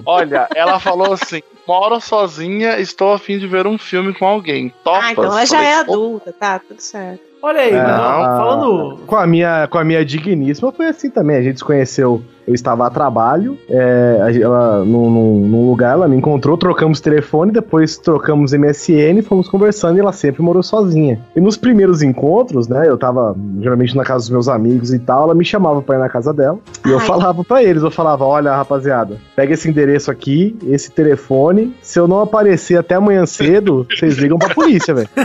Olha, 0.06 0.48
ela 0.56 0.80
falou 0.80 1.14
assim: 1.14 1.42
moro 1.68 2.00
sozinha, 2.00 2.80
estou 2.80 3.14
a 3.14 3.20
fim 3.20 3.38
de 3.38 3.48
ver 3.48 3.68
um 3.68 3.78
filme 3.78 4.14
com 4.14 4.26
alguém. 4.26 4.74
Topas? 4.84 5.04
Ah, 5.04 5.12
então 5.12 5.24
ela 5.26 5.46
já 5.46 5.58
Falei, 5.58 5.72
é 5.72 5.84
"Pô, 5.86 5.92
adulta, 5.94 6.34
tá, 6.38 6.60
tudo 6.60 6.80
certo. 6.82 7.22
Olha 7.42 7.62
aí, 7.62 7.74
É, 7.74 7.82
mas, 7.82 8.00
ó, 8.00 8.04
a- 8.24 8.38
falando. 8.38 8.98
Com 9.08 9.16
a 9.16 9.26
minha, 9.26 9.68
com 9.68 9.78
a 9.78 9.84
minha 9.84 10.04
digníssima 10.04 10.72
foi 10.74 10.88
assim 10.88 11.10
também. 11.10 11.38
A 11.38 11.42
gente 11.42 11.58
se 11.60 11.64
conheceu, 11.64 12.22
eu 12.50 12.54
estava 12.56 12.88
a 12.88 12.90
trabalho, 12.90 13.58
é, 13.70 14.40
ela, 14.42 14.84
num, 14.84 15.10
num- 15.10 15.48
num 15.48 15.70
lugar, 15.70 15.94
ela 15.94 16.08
me 16.08 16.18
encontrou, 16.18 16.58
trocamos 16.58 17.00
telefone, 17.00 17.52
depois 17.52 17.96
trocamos 17.98 18.52
MSN, 18.54 19.22
fomos 19.22 19.48
conversando 19.48 19.98
e 19.98 20.00
ela 20.00 20.12
sempre 20.12 20.42
morou 20.42 20.64
sozinha. 20.64 21.20
E 21.36 21.40
nos 21.40 21.56
primeiros 21.56 22.02
encontros, 22.02 22.68
né, 22.68 22.88
eu 22.90 22.98
tava 22.98 23.36
geralmente 23.62 23.96
na 23.96 24.04
casa 24.04 24.24
dos 24.24 24.30
meus 24.32 24.48
amigos 24.48 24.92
e 24.92 24.98
tal, 25.00 25.26
ela 25.26 25.36
me 25.36 25.46
chamava 25.46 25.82
pra 25.82 25.96
ir 25.96 26.00
na 26.00 26.10
casa 26.10 26.34
dela. 26.34 26.58
E 26.86 26.90
eu 26.90 27.00
Ai. 27.00 27.06
falava 27.06 27.44
pra 27.44 27.64
eles, 27.64 27.84
eu 27.84 27.92
falava, 27.92 28.26
olha 28.26 28.56
rapaziada, 28.56 29.18
pega 29.36 29.54
esse 29.54 29.70
endereço 29.70 30.10
aqui, 30.10 30.58
esse 30.68 30.90
telefone, 30.92 31.76
se 31.84 32.00
eu 32.00 32.08
não 32.08 32.20
aparecer 32.20 32.78
até 32.80 32.96
amanhã 32.96 33.26
cedo, 33.28 33.86
vocês 33.90 34.18
ligam 34.18 34.40
pra 34.40 34.54
polícia, 34.56 34.94
velho. 34.94 35.10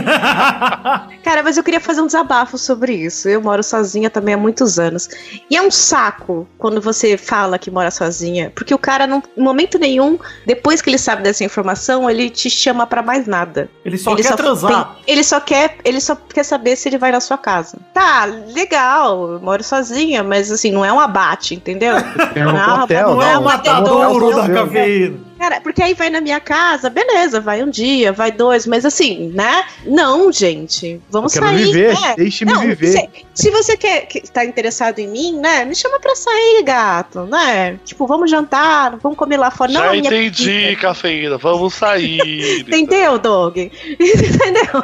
Cara, 1.23 1.41
mas 1.43 1.57
eu 1.57 1.63
queria 1.63 1.79
fazer 1.79 2.01
um 2.01 2.05
desabafo 2.05 2.57
sobre 2.57 2.93
isso. 2.93 3.27
Eu 3.27 3.41
moro 3.41 3.63
sozinha 3.63 4.09
também 4.09 4.35
há 4.35 4.37
muitos 4.37 4.77
anos. 4.77 5.09
E 5.49 5.57
é 5.57 5.61
um 5.61 5.71
saco 5.71 6.47
quando 6.57 6.79
você 6.79 7.14
fala 7.17 7.57
que 7.57 7.69
mora 7.71 7.91
sozinha, 7.91 8.51
porque 8.55 8.73
o 8.73 8.77
cara, 8.77 9.05
não, 9.07 9.21
em 9.37 9.41
momento 9.41 9.77
nenhum, 9.77 10.17
depois 10.45 10.81
que 10.81 10.89
ele 10.89 10.97
sabe 10.97 11.23
dessa 11.23 11.43
informação, 11.43 12.09
ele 12.09 12.29
te 12.29 12.49
chama 12.49 12.85
pra 12.87 13.01
mais 13.01 13.25
nada. 13.27 13.69
Ele 13.83 13.97
só 13.97 14.13
ele 14.13 14.23
quer 14.23 14.35
transar. 14.35 14.71
tem- 14.95 15.03
ele 15.13 15.23
só 15.23 15.39
quer, 15.39 15.77
ele 15.83 15.99
só 16.01 16.15
quer 16.15 16.43
saber 16.43 16.75
se 16.75 16.89
ele 16.89 16.97
vai 16.97 17.11
na 17.11 17.19
sua 17.19 17.37
casa. 17.37 17.77
Tá, 17.93 18.25
legal, 18.53 19.33
eu 19.33 19.39
moro 19.39 19.63
sozinha, 19.63 20.23
mas 20.23 20.51
assim, 20.51 20.71
não 20.71 20.83
é 20.83 20.91
um 20.91 20.99
abate, 20.99 21.55
entendeu? 21.55 21.95
É 22.35 22.47
um 22.47 22.51
Não, 22.53 22.83
hotel, 22.83 23.15
Não 23.15 23.21
é 23.21 23.33
não, 23.33 23.41
mas 23.43 23.61
tem 23.61 23.71
matadouro 23.73 24.35
da 24.35 24.49
cafeína. 24.49 25.17
Cara, 25.37 25.59
porque 25.59 25.83
aí 25.83 25.93
vai 25.93 26.09
na 26.09 26.21
minha 26.21 26.39
casa, 26.39 26.89
beleza, 26.89 27.41
vai 27.41 27.61
um 27.61 27.69
dia, 27.69 28.11
vai 28.13 28.31
dois, 28.31 28.65
mas 28.65 28.85
assim, 28.85 29.31
né? 29.33 29.65
Não, 29.85 30.31
gente, 30.31 31.01
vamos 31.09 31.35
Eu 31.35 31.41
quero 31.41 31.55
sair. 31.55 31.65
viver, 31.65 31.99
né? 31.99 32.13
deixe-me 32.15 32.53
viver. 32.67 32.87
Se, 32.87 33.09
se 33.33 33.51
você 33.51 33.75
quer 33.75 34.05
que 34.07 34.19
está 34.19 34.45
interessado 34.45 34.99
em 34.99 35.07
mim, 35.07 35.37
né? 35.37 35.65
Me 35.65 35.75
chama 35.75 35.99
pra 35.99 36.15
sair, 36.15 36.63
gato, 36.63 37.25
né? 37.25 37.77
Tipo, 37.83 38.07
vamos 38.07 38.31
jantar, 38.31 38.97
vamos 38.97 39.17
comer 39.17 39.37
lá 39.37 39.51
fora. 39.51 39.71
Já 39.71 39.83
não, 39.83 39.91
minha 39.91 40.07
entendi, 40.07 40.69
pizza. 40.69 40.81
cafeína. 40.81 41.37
Vamos 41.37 41.73
sair. 41.73 42.61
Entendeu, 42.67 43.19
Doug? 43.19 43.57
Entendeu? 43.57 44.83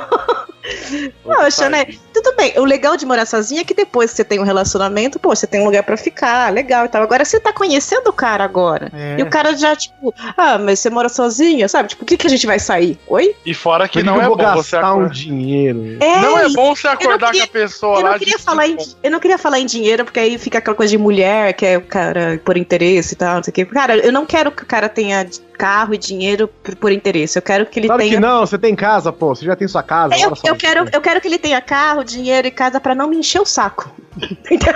Poxa, 1.24 1.70
né? 1.70 1.86
Tudo 2.22 2.36
bem. 2.36 2.54
O 2.58 2.64
legal 2.66 2.96
de 2.98 3.06
morar 3.06 3.26
sozinha 3.26 3.62
é 3.62 3.64
que 3.64 3.74
depois 3.74 4.12
que 4.12 4.18
você 4.18 4.24
tem 4.24 4.40
um 4.40 4.44
relacionamento, 4.44 5.20
pô, 5.20 5.30
você 5.30 5.48
tem 5.48 5.62
um 5.62 5.66
lugar 5.66 5.84
pra 5.84 5.98
ficar, 5.98 6.52
legal 6.54 6.86
e 6.86 6.90
tal. 6.90 7.02
Agora 7.04 7.26
você 7.26 7.40
tá 7.40 7.52
conhecendo 7.52 8.08
o 8.10 8.14
cara 8.14 8.44
agora. 8.44 8.92
É. 8.94 9.16
E 9.20 9.24
o 9.24 9.30
cara 9.30 9.56
já, 9.56 9.76
tipo, 9.76 10.14
ah, 10.38 10.58
mas 10.58 10.80
você 10.80 10.90
mora 10.90 11.10
sozinha, 11.10 11.68
sabe? 11.68 11.90
Tipo, 11.90 12.04
o 12.04 12.06
que, 12.06 12.18
que 12.18 12.28
a 12.28 12.30
gente 12.30 12.46
vai 12.46 12.60
sair? 12.60 13.00
Oi? 13.08 13.36
E 13.46 13.54
fora 13.54 13.88
que 13.88 14.04
não 14.04 14.16
eu 14.18 14.22
é 14.22 14.28
bom 14.28 14.36
você 14.36 14.42
gastar 14.44 14.80
um 14.96 15.00
acordar. 15.00 15.10
dinheiro. 15.14 15.98
É, 16.00 16.20
Não 16.22 16.38
é 16.38 16.50
bom 16.50 16.76
você 16.76 16.88
acordar 16.88 17.32
queria- 17.32 17.48
com 17.48 17.58
a 17.58 17.62
pessoa 17.62 17.98
Eu 18.00 18.04
lá 18.04 18.12
não, 18.12 18.20
queria 18.20 18.38
de 18.38 18.44
falar 18.44 18.68
em, 18.68 18.78
eu 19.04 19.12
não 19.12 19.20
queria 19.20 19.38
falar 19.38 19.60
em 19.60 19.66
dinheiro, 19.66 20.06
porque 20.06 20.20
aí 20.20 20.38
fica 20.38 20.58
aquela 20.60 20.76
coisa 20.76 20.92
de 20.92 20.98
mulher, 20.98 21.54
que 21.54 21.66
é 21.66 21.78
o 21.78 21.82
cara 21.82 22.40
por 22.44 22.58
interesse 22.58 23.14
e 23.14 23.18
tal, 23.18 23.36
não 23.38 23.44
sei 23.44 23.52
o 23.52 23.54
quê. 23.54 23.66
Cara, 23.66 23.98
eu 23.98 24.12
não 24.12 24.26
quero 24.26 24.52
que 24.52 24.64
o 24.64 24.66
cara 24.66 24.88
tenha 24.90 25.28
carro 25.58 25.94
e 25.94 25.98
dinheiro 25.98 26.48
por, 26.48 26.76
por 26.76 26.92
interesse. 26.92 27.38
Eu 27.38 27.42
quero 27.44 27.66
que 27.68 27.80
ele 27.80 27.88
Claro 27.88 28.02
tenha. 28.02 28.16
que 28.16 28.20
não, 28.20 28.40
você 28.46 28.58
tem 28.58 28.76
casa, 28.76 29.12
pô, 29.14 29.36
você 29.36 29.46
já 29.46 29.56
tem 29.56 29.68
sua 29.68 29.84
casa. 29.84 30.16
Eu, 30.16 30.20
mora 30.22 30.32
eu 30.32 30.36
sozinho. 30.36 30.56
quero, 30.56 30.90
eu 30.92 31.02
quero 31.02 31.22
que 31.22 31.28
ele 31.28 31.38
tenha 31.38 31.62
carro, 31.62 32.04
dinheiro 32.12 32.48
e 32.48 32.52
casa 32.52 32.80
pra 32.80 32.94
não 32.94 33.08
me 33.08 33.18
encher 33.18 33.42
o 33.42 33.46
saco. 33.46 33.90
Então, 34.52 34.74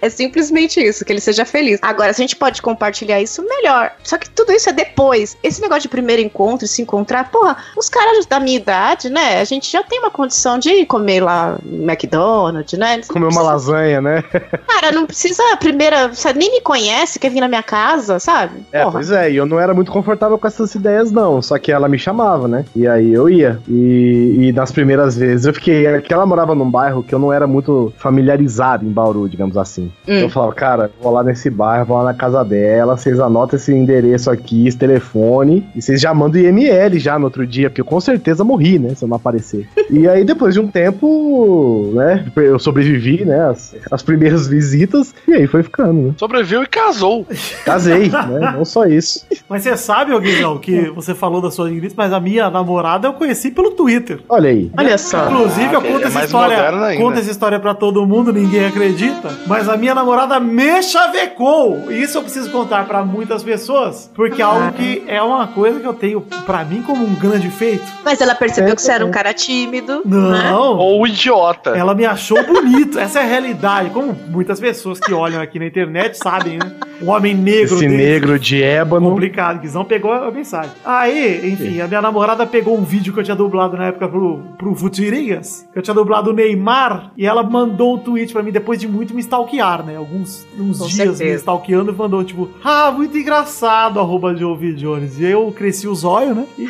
é 0.00 0.08
simplesmente 0.08 0.80
isso, 0.80 1.04
que 1.04 1.12
ele 1.12 1.20
seja 1.20 1.44
feliz. 1.44 1.78
Agora, 1.82 2.12
se 2.12 2.22
a 2.22 2.24
gente 2.24 2.36
pode 2.36 2.62
compartilhar 2.62 3.20
isso, 3.20 3.42
melhor. 3.46 3.92
Só 4.02 4.16
que 4.16 4.28
tudo 4.30 4.52
isso 4.52 4.68
é 4.70 4.72
depois. 4.72 5.36
Esse 5.42 5.60
negócio 5.60 5.82
de 5.82 5.88
primeiro 5.88 6.22
encontro, 6.22 6.66
se 6.66 6.80
encontrar, 6.80 7.30
porra, 7.30 7.56
os 7.76 7.88
caras 7.88 8.24
da 8.26 8.40
minha 8.40 8.56
idade, 8.56 9.10
né? 9.10 9.40
A 9.40 9.44
gente 9.44 9.70
já 9.70 9.82
tem 9.82 9.98
uma 9.98 10.10
condição 10.10 10.58
de 10.58 10.86
comer 10.86 11.20
lá 11.22 11.58
McDonald's, 11.64 12.78
né? 12.78 12.94
Eles 12.94 13.08
Comer 13.08 13.26
uma 13.26 13.28
precisam- 13.28 13.52
lasanha, 13.52 14.00
né? 14.00 14.22
Cara, 14.66 14.92
não 14.92 15.06
precisa 15.06 15.42
a 15.52 15.56
primeira. 15.56 16.08
Você 16.08 16.32
nem 16.32 16.50
me 16.52 16.60
conhece, 16.60 17.18
quer 17.18 17.30
vir 17.30 17.40
na 17.40 17.48
minha 17.48 17.62
casa, 17.62 18.18
sabe? 18.18 18.62
É, 18.72 18.80
Porra. 18.80 18.92
pois 18.92 19.10
é, 19.10 19.30
e 19.30 19.36
eu 19.36 19.44
não 19.46 19.60
era 19.60 19.74
muito 19.74 19.92
confortável 19.92 20.38
com 20.38 20.46
essas 20.46 20.74
ideias, 20.74 21.10
não. 21.12 21.42
Só 21.42 21.58
que 21.58 21.70
ela 21.70 21.88
me 21.88 21.98
chamava, 21.98 22.48
né? 22.48 22.64
E 22.74 22.86
aí 22.88 23.12
eu 23.12 23.28
ia. 23.28 23.58
E, 23.68 24.36
e 24.48 24.52
nas 24.52 24.72
primeiras 24.72 25.16
vezes 25.16 25.44
eu 25.46 25.52
fiquei. 25.54 25.86
é 25.86 26.00
que 26.00 26.12
ela 26.14 26.24
morava 26.26 26.54
num 26.54 26.70
bairro 26.70 27.02
que 27.02 27.14
eu 27.14 27.18
não 27.18 27.32
era 27.32 27.46
muito 27.46 27.92
familiarizado 27.98 28.45
em 28.84 28.90
Bauru, 28.90 29.28
digamos 29.28 29.56
assim. 29.56 29.90
Hum. 30.08 30.12
Eu 30.14 30.30
falava, 30.30 30.52
cara, 30.52 30.90
vou 31.00 31.12
lá 31.12 31.22
nesse 31.22 31.50
bairro, 31.50 31.86
vou 31.86 31.96
lá 31.98 32.04
na 32.04 32.14
casa 32.14 32.44
dela, 32.44 32.96
vocês 32.96 33.18
anotam 33.20 33.56
esse 33.56 33.72
endereço 33.72 34.30
aqui, 34.30 34.66
esse 34.66 34.76
telefone, 34.78 35.66
e 35.74 35.82
vocês 35.82 36.00
já 36.00 36.12
mandam 36.14 36.40
IML 36.40 36.98
já 36.98 37.18
no 37.18 37.24
outro 37.26 37.46
dia, 37.46 37.68
porque 37.70 37.80
eu 37.80 37.84
com 37.84 38.00
certeza 38.00 38.44
morri, 38.44 38.78
né? 38.78 38.94
Se 38.94 39.04
eu 39.04 39.08
não 39.08 39.16
aparecer. 39.16 39.68
e 39.90 40.08
aí, 40.08 40.24
depois 40.24 40.54
de 40.54 40.60
um 40.60 40.68
tempo, 40.68 41.90
né? 41.94 42.24
Eu 42.36 42.58
sobrevivi, 42.58 43.24
né? 43.24 43.48
As, 43.50 43.74
as 43.90 44.02
primeiras 44.02 44.46
visitas, 44.46 45.14
e 45.26 45.32
aí 45.32 45.46
foi 45.46 45.62
ficando, 45.62 46.08
né? 46.08 46.14
Sobreviveu 46.16 46.62
e 46.62 46.66
casou. 46.66 47.26
Casei, 47.64 48.08
né? 48.10 48.52
Não 48.56 48.64
só 48.64 48.84
isso. 48.86 49.26
Mas 49.48 49.62
você 49.62 49.76
sabe, 49.76 50.12
ô 50.12 50.20
Guizão, 50.20 50.58
que 50.58 50.90
você 50.90 51.14
falou 51.14 51.40
da 51.40 51.50
sua 51.50 51.70
Ingrid, 51.70 51.94
mas 51.96 52.12
a 52.12 52.20
minha 52.20 52.50
namorada 52.50 53.08
eu 53.08 53.12
conheci 53.12 53.50
pelo 53.50 53.70
Twitter. 53.72 54.20
Olha 54.28 54.50
aí. 54.50 54.70
Olha 54.76 54.98
só. 54.98 55.26
Inclusive, 55.30 55.74
eu 55.74 55.80
Ah, 55.80 55.82
conto 55.82 56.04
é 56.04 56.06
essa 56.06 56.24
história. 56.24 56.96
Conto 56.96 57.18
essa 57.18 57.30
história 57.30 57.60
pra 57.60 57.74
todo 57.74 58.06
mundo, 58.06 58.32
ninguém 58.36 58.66
acredita. 58.66 59.30
Mas 59.46 59.68
a 59.68 59.76
minha 59.76 59.94
namorada 59.94 60.38
me 60.38 60.82
chavecou. 60.82 61.90
E 61.90 62.02
isso 62.02 62.18
eu 62.18 62.22
preciso 62.22 62.50
contar 62.50 62.86
pra 62.86 63.02
muitas 63.04 63.42
pessoas. 63.42 64.10
Porque 64.14 64.40
é 64.40 64.44
algo 64.44 64.72
que 64.72 65.02
é 65.06 65.20
uma 65.22 65.46
coisa 65.48 65.80
que 65.80 65.86
eu 65.86 65.94
tenho 65.94 66.20
pra 66.44 66.64
mim 66.64 66.82
como 66.82 67.04
um 67.04 67.14
grande 67.14 67.50
feito. 67.50 67.84
Mas 68.04 68.20
ela 68.20 68.34
percebeu 68.34 68.74
que 68.74 68.82
você 68.82 68.92
era 68.92 69.04
um 69.04 69.10
cara 69.10 69.32
tímido. 69.32 70.02
né? 70.04 70.50
Não. 70.50 70.76
Ou 70.78 71.06
idiota. 71.06 71.70
Ela 71.70 71.94
me 71.94 72.04
achou 72.04 72.42
bonito. 72.44 72.98
Essa 72.98 73.20
é 73.20 73.22
a 73.22 73.26
realidade. 73.26 73.90
Como 73.90 74.16
muitas 74.28 74.60
pessoas 74.60 75.00
que 75.00 75.12
olham 75.12 75.40
aqui 75.40 75.58
na 75.58 75.66
internet 75.66 76.16
sabem, 76.18 76.58
né? 76.58 76.72
Um 77.02 77.10
homem 77.10 77.34
negro. 77.34 77.76
Esse 77.76 77.86
desse. 77.86 77.96
negro 77.96 78.38
de 78.38 78.62
ébano. 78.62 79.10
Complicado, 79.10 79.60
Guizão 79.60 79.84
pegou 79.84 80.12
a 80.12 80.30
mensagem. 80.30 80.70
Aí, 80.84 81.50
enfim, 81.52 81.80
a 81.80 81.86
minha 81.86 82.00
namorada 82.00 82.46
pegou 82.46 82.76
um 82.76 82.82
vídeo 82.84 83.12
que 83.12 83.20
eu 83.20 83.24
tinha 83.24 83.36
dublado 83.36 83.76
na 83.76 83.86
época 83.86 84.08
pro, 84.08 84.38
pro 84.56 84.74
Futirinhas, 84.74 85.66
que 85.72 85.78
eu 85.78 85.82
tinha 85.82 85.94
dublado 85.94 86.30
o 86.30 86.32
Neymar, 86.32 87.12
e 87.16 87.26
ela 87.26 87.42
mandou 87.42 87.94
um 87.94 87.98
tweet 87.98 88.25
pra 88.32 88.42
mim 88.42 88.50
depois 88.52 88.78
de 88.80 88.88
muito 88.88 89.14
me 89.14 89.20
stalkear, 89.20 89.84
né? 89.84 89.96
Alguns 89.96 90.46
uns 90.58 90.78
Com 90.78 90.86
dias 90.86 91.08
me 91.10 91.16
certeza. 91.16 91.34
stalkeando 91.40 91.92
e 91.92 91.94
mandou, 91.94 92.22
tipo, 92.24 92.48
ah, 92.64 92.90
muito 92.90 93.16
engraçado, 93.16 94.00
arroba 94.00 94.34
Jovi 94.34 94.72
Jones. 94.74 95.18
E 95.18 95.24
eu 95.24 95.52
cresci 95.56 95.86
os 95.88 96.04
olhos, 96.04 96.36
né? 96.36 96.46
E 96.58 96.66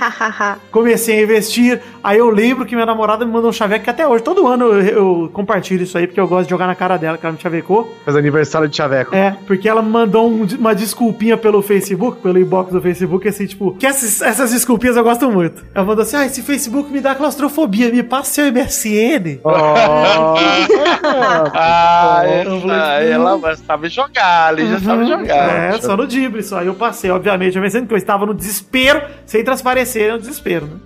comecei 0.71 1.19
a 1.19 1.23
investir. 1.23 1.81
Aí 2.03 2.19
eu 2.19 2.31
lembro 2.31 2.65
que 2.65 2.75
minha 2.75 2.87
namorada 2.87 3.25
me 3.25 3.33
mandou 3.33 3.51
um 3.51 3.53
chaveco 3.53 3.85
que 3.85 3.91
até 3.91 4.07
hoje, 4.07 4.23
todo 4.23 4.47
ano 4.47 4.67
eu, 4.67 4.81
eu 5.25 5.31
compartilho 5.33 5.83
isso 5.83 5.97
aí, 5.99 6.07
porque 6.07 6.21
eu 6.21 6.29
gosto 6.29 6.45
de 6.45 6.51
jogar 6.51 6.67
na 6.67 6.75
cara 6.75 6.97
dela, 6.97 7.19
que 7.19 7.27
ela 7.27 7.33
me 7.35 7.41
chavecou. 7.41 7.93
Faz 8.05 8.17
aniversário 8.17 8.69
de 8.69 8.77
Chaveco. 8.77 9.15
É, 9.15 9.37
porque 9.47 9.69
ela 9.69 9.83
me 9.83 9.91
mandou 9.91 10.29
um- 10.31 10.47
uma 10.59 10.75
desculpinha 10.75 11.37
pelo 11.37 11.63
Facebook, 11.63 12.21
pelo 12.21 12.39
inbox 12.39 12.73
do 12.73 12.81
Facebook, 12.81 13.27
assim, 13.29 13.47
tipo, 13.47 13.73
que 13.77 13.87
essas, 13.87 14.21
essas 14.23 14.53
desculpinhas 14.53 14.97
eu 14.97 15.03
gosto 15.05 15.31
muito. 15.31 15.65
Ela 15.75 15.85
mandou 15.85 16.03
assim: 16.03 16.17
ah, 16.17 16.27
esse 16.27 16.43
Facebook 16.43 16.93
me 16.93 17.01
dá 17.01 17.15
claustrofobia, 17.15 17.91
me 17.91 18.03
passa 18.03 18.35
seu 18.35 18.53
MSN. 18.53 19.41
Ah, 19.45 20.35
é, 21.55 22.47
Eu 22.47 22.61
falei, 22.61 22.77
ah, 22.77 23.03
ela 23.03 23.57
sabe 23.57 23.89
jogar, 23.89 24.49
ali 24.49 24.69
já 24.69 24.81
sabe 24.81 25.07
jogar. 25.07 25.75
É, 25.75 25.81
só 25.81 25.97
no 25.97 26.07
Dibre, 26.07 26.43
só. 26.43 26.59
Aí 26.59 26.67
eu 26.67 26.75
passei, 26.75 27.11
obviamente, 27.11 27.57
eu 27.57 27.63
MSN, 27.63 27.81
porque 27.81 27.95
eu 27.95 27.99
estava 27.99 28.27
no 28.27 28.35
desespero, 28.35 29.03
sem 29.25 29.45
transparecer 29.45 30.13
no 30.13 30.19
desespero, 30.19 30.67
né? 30.67 30.77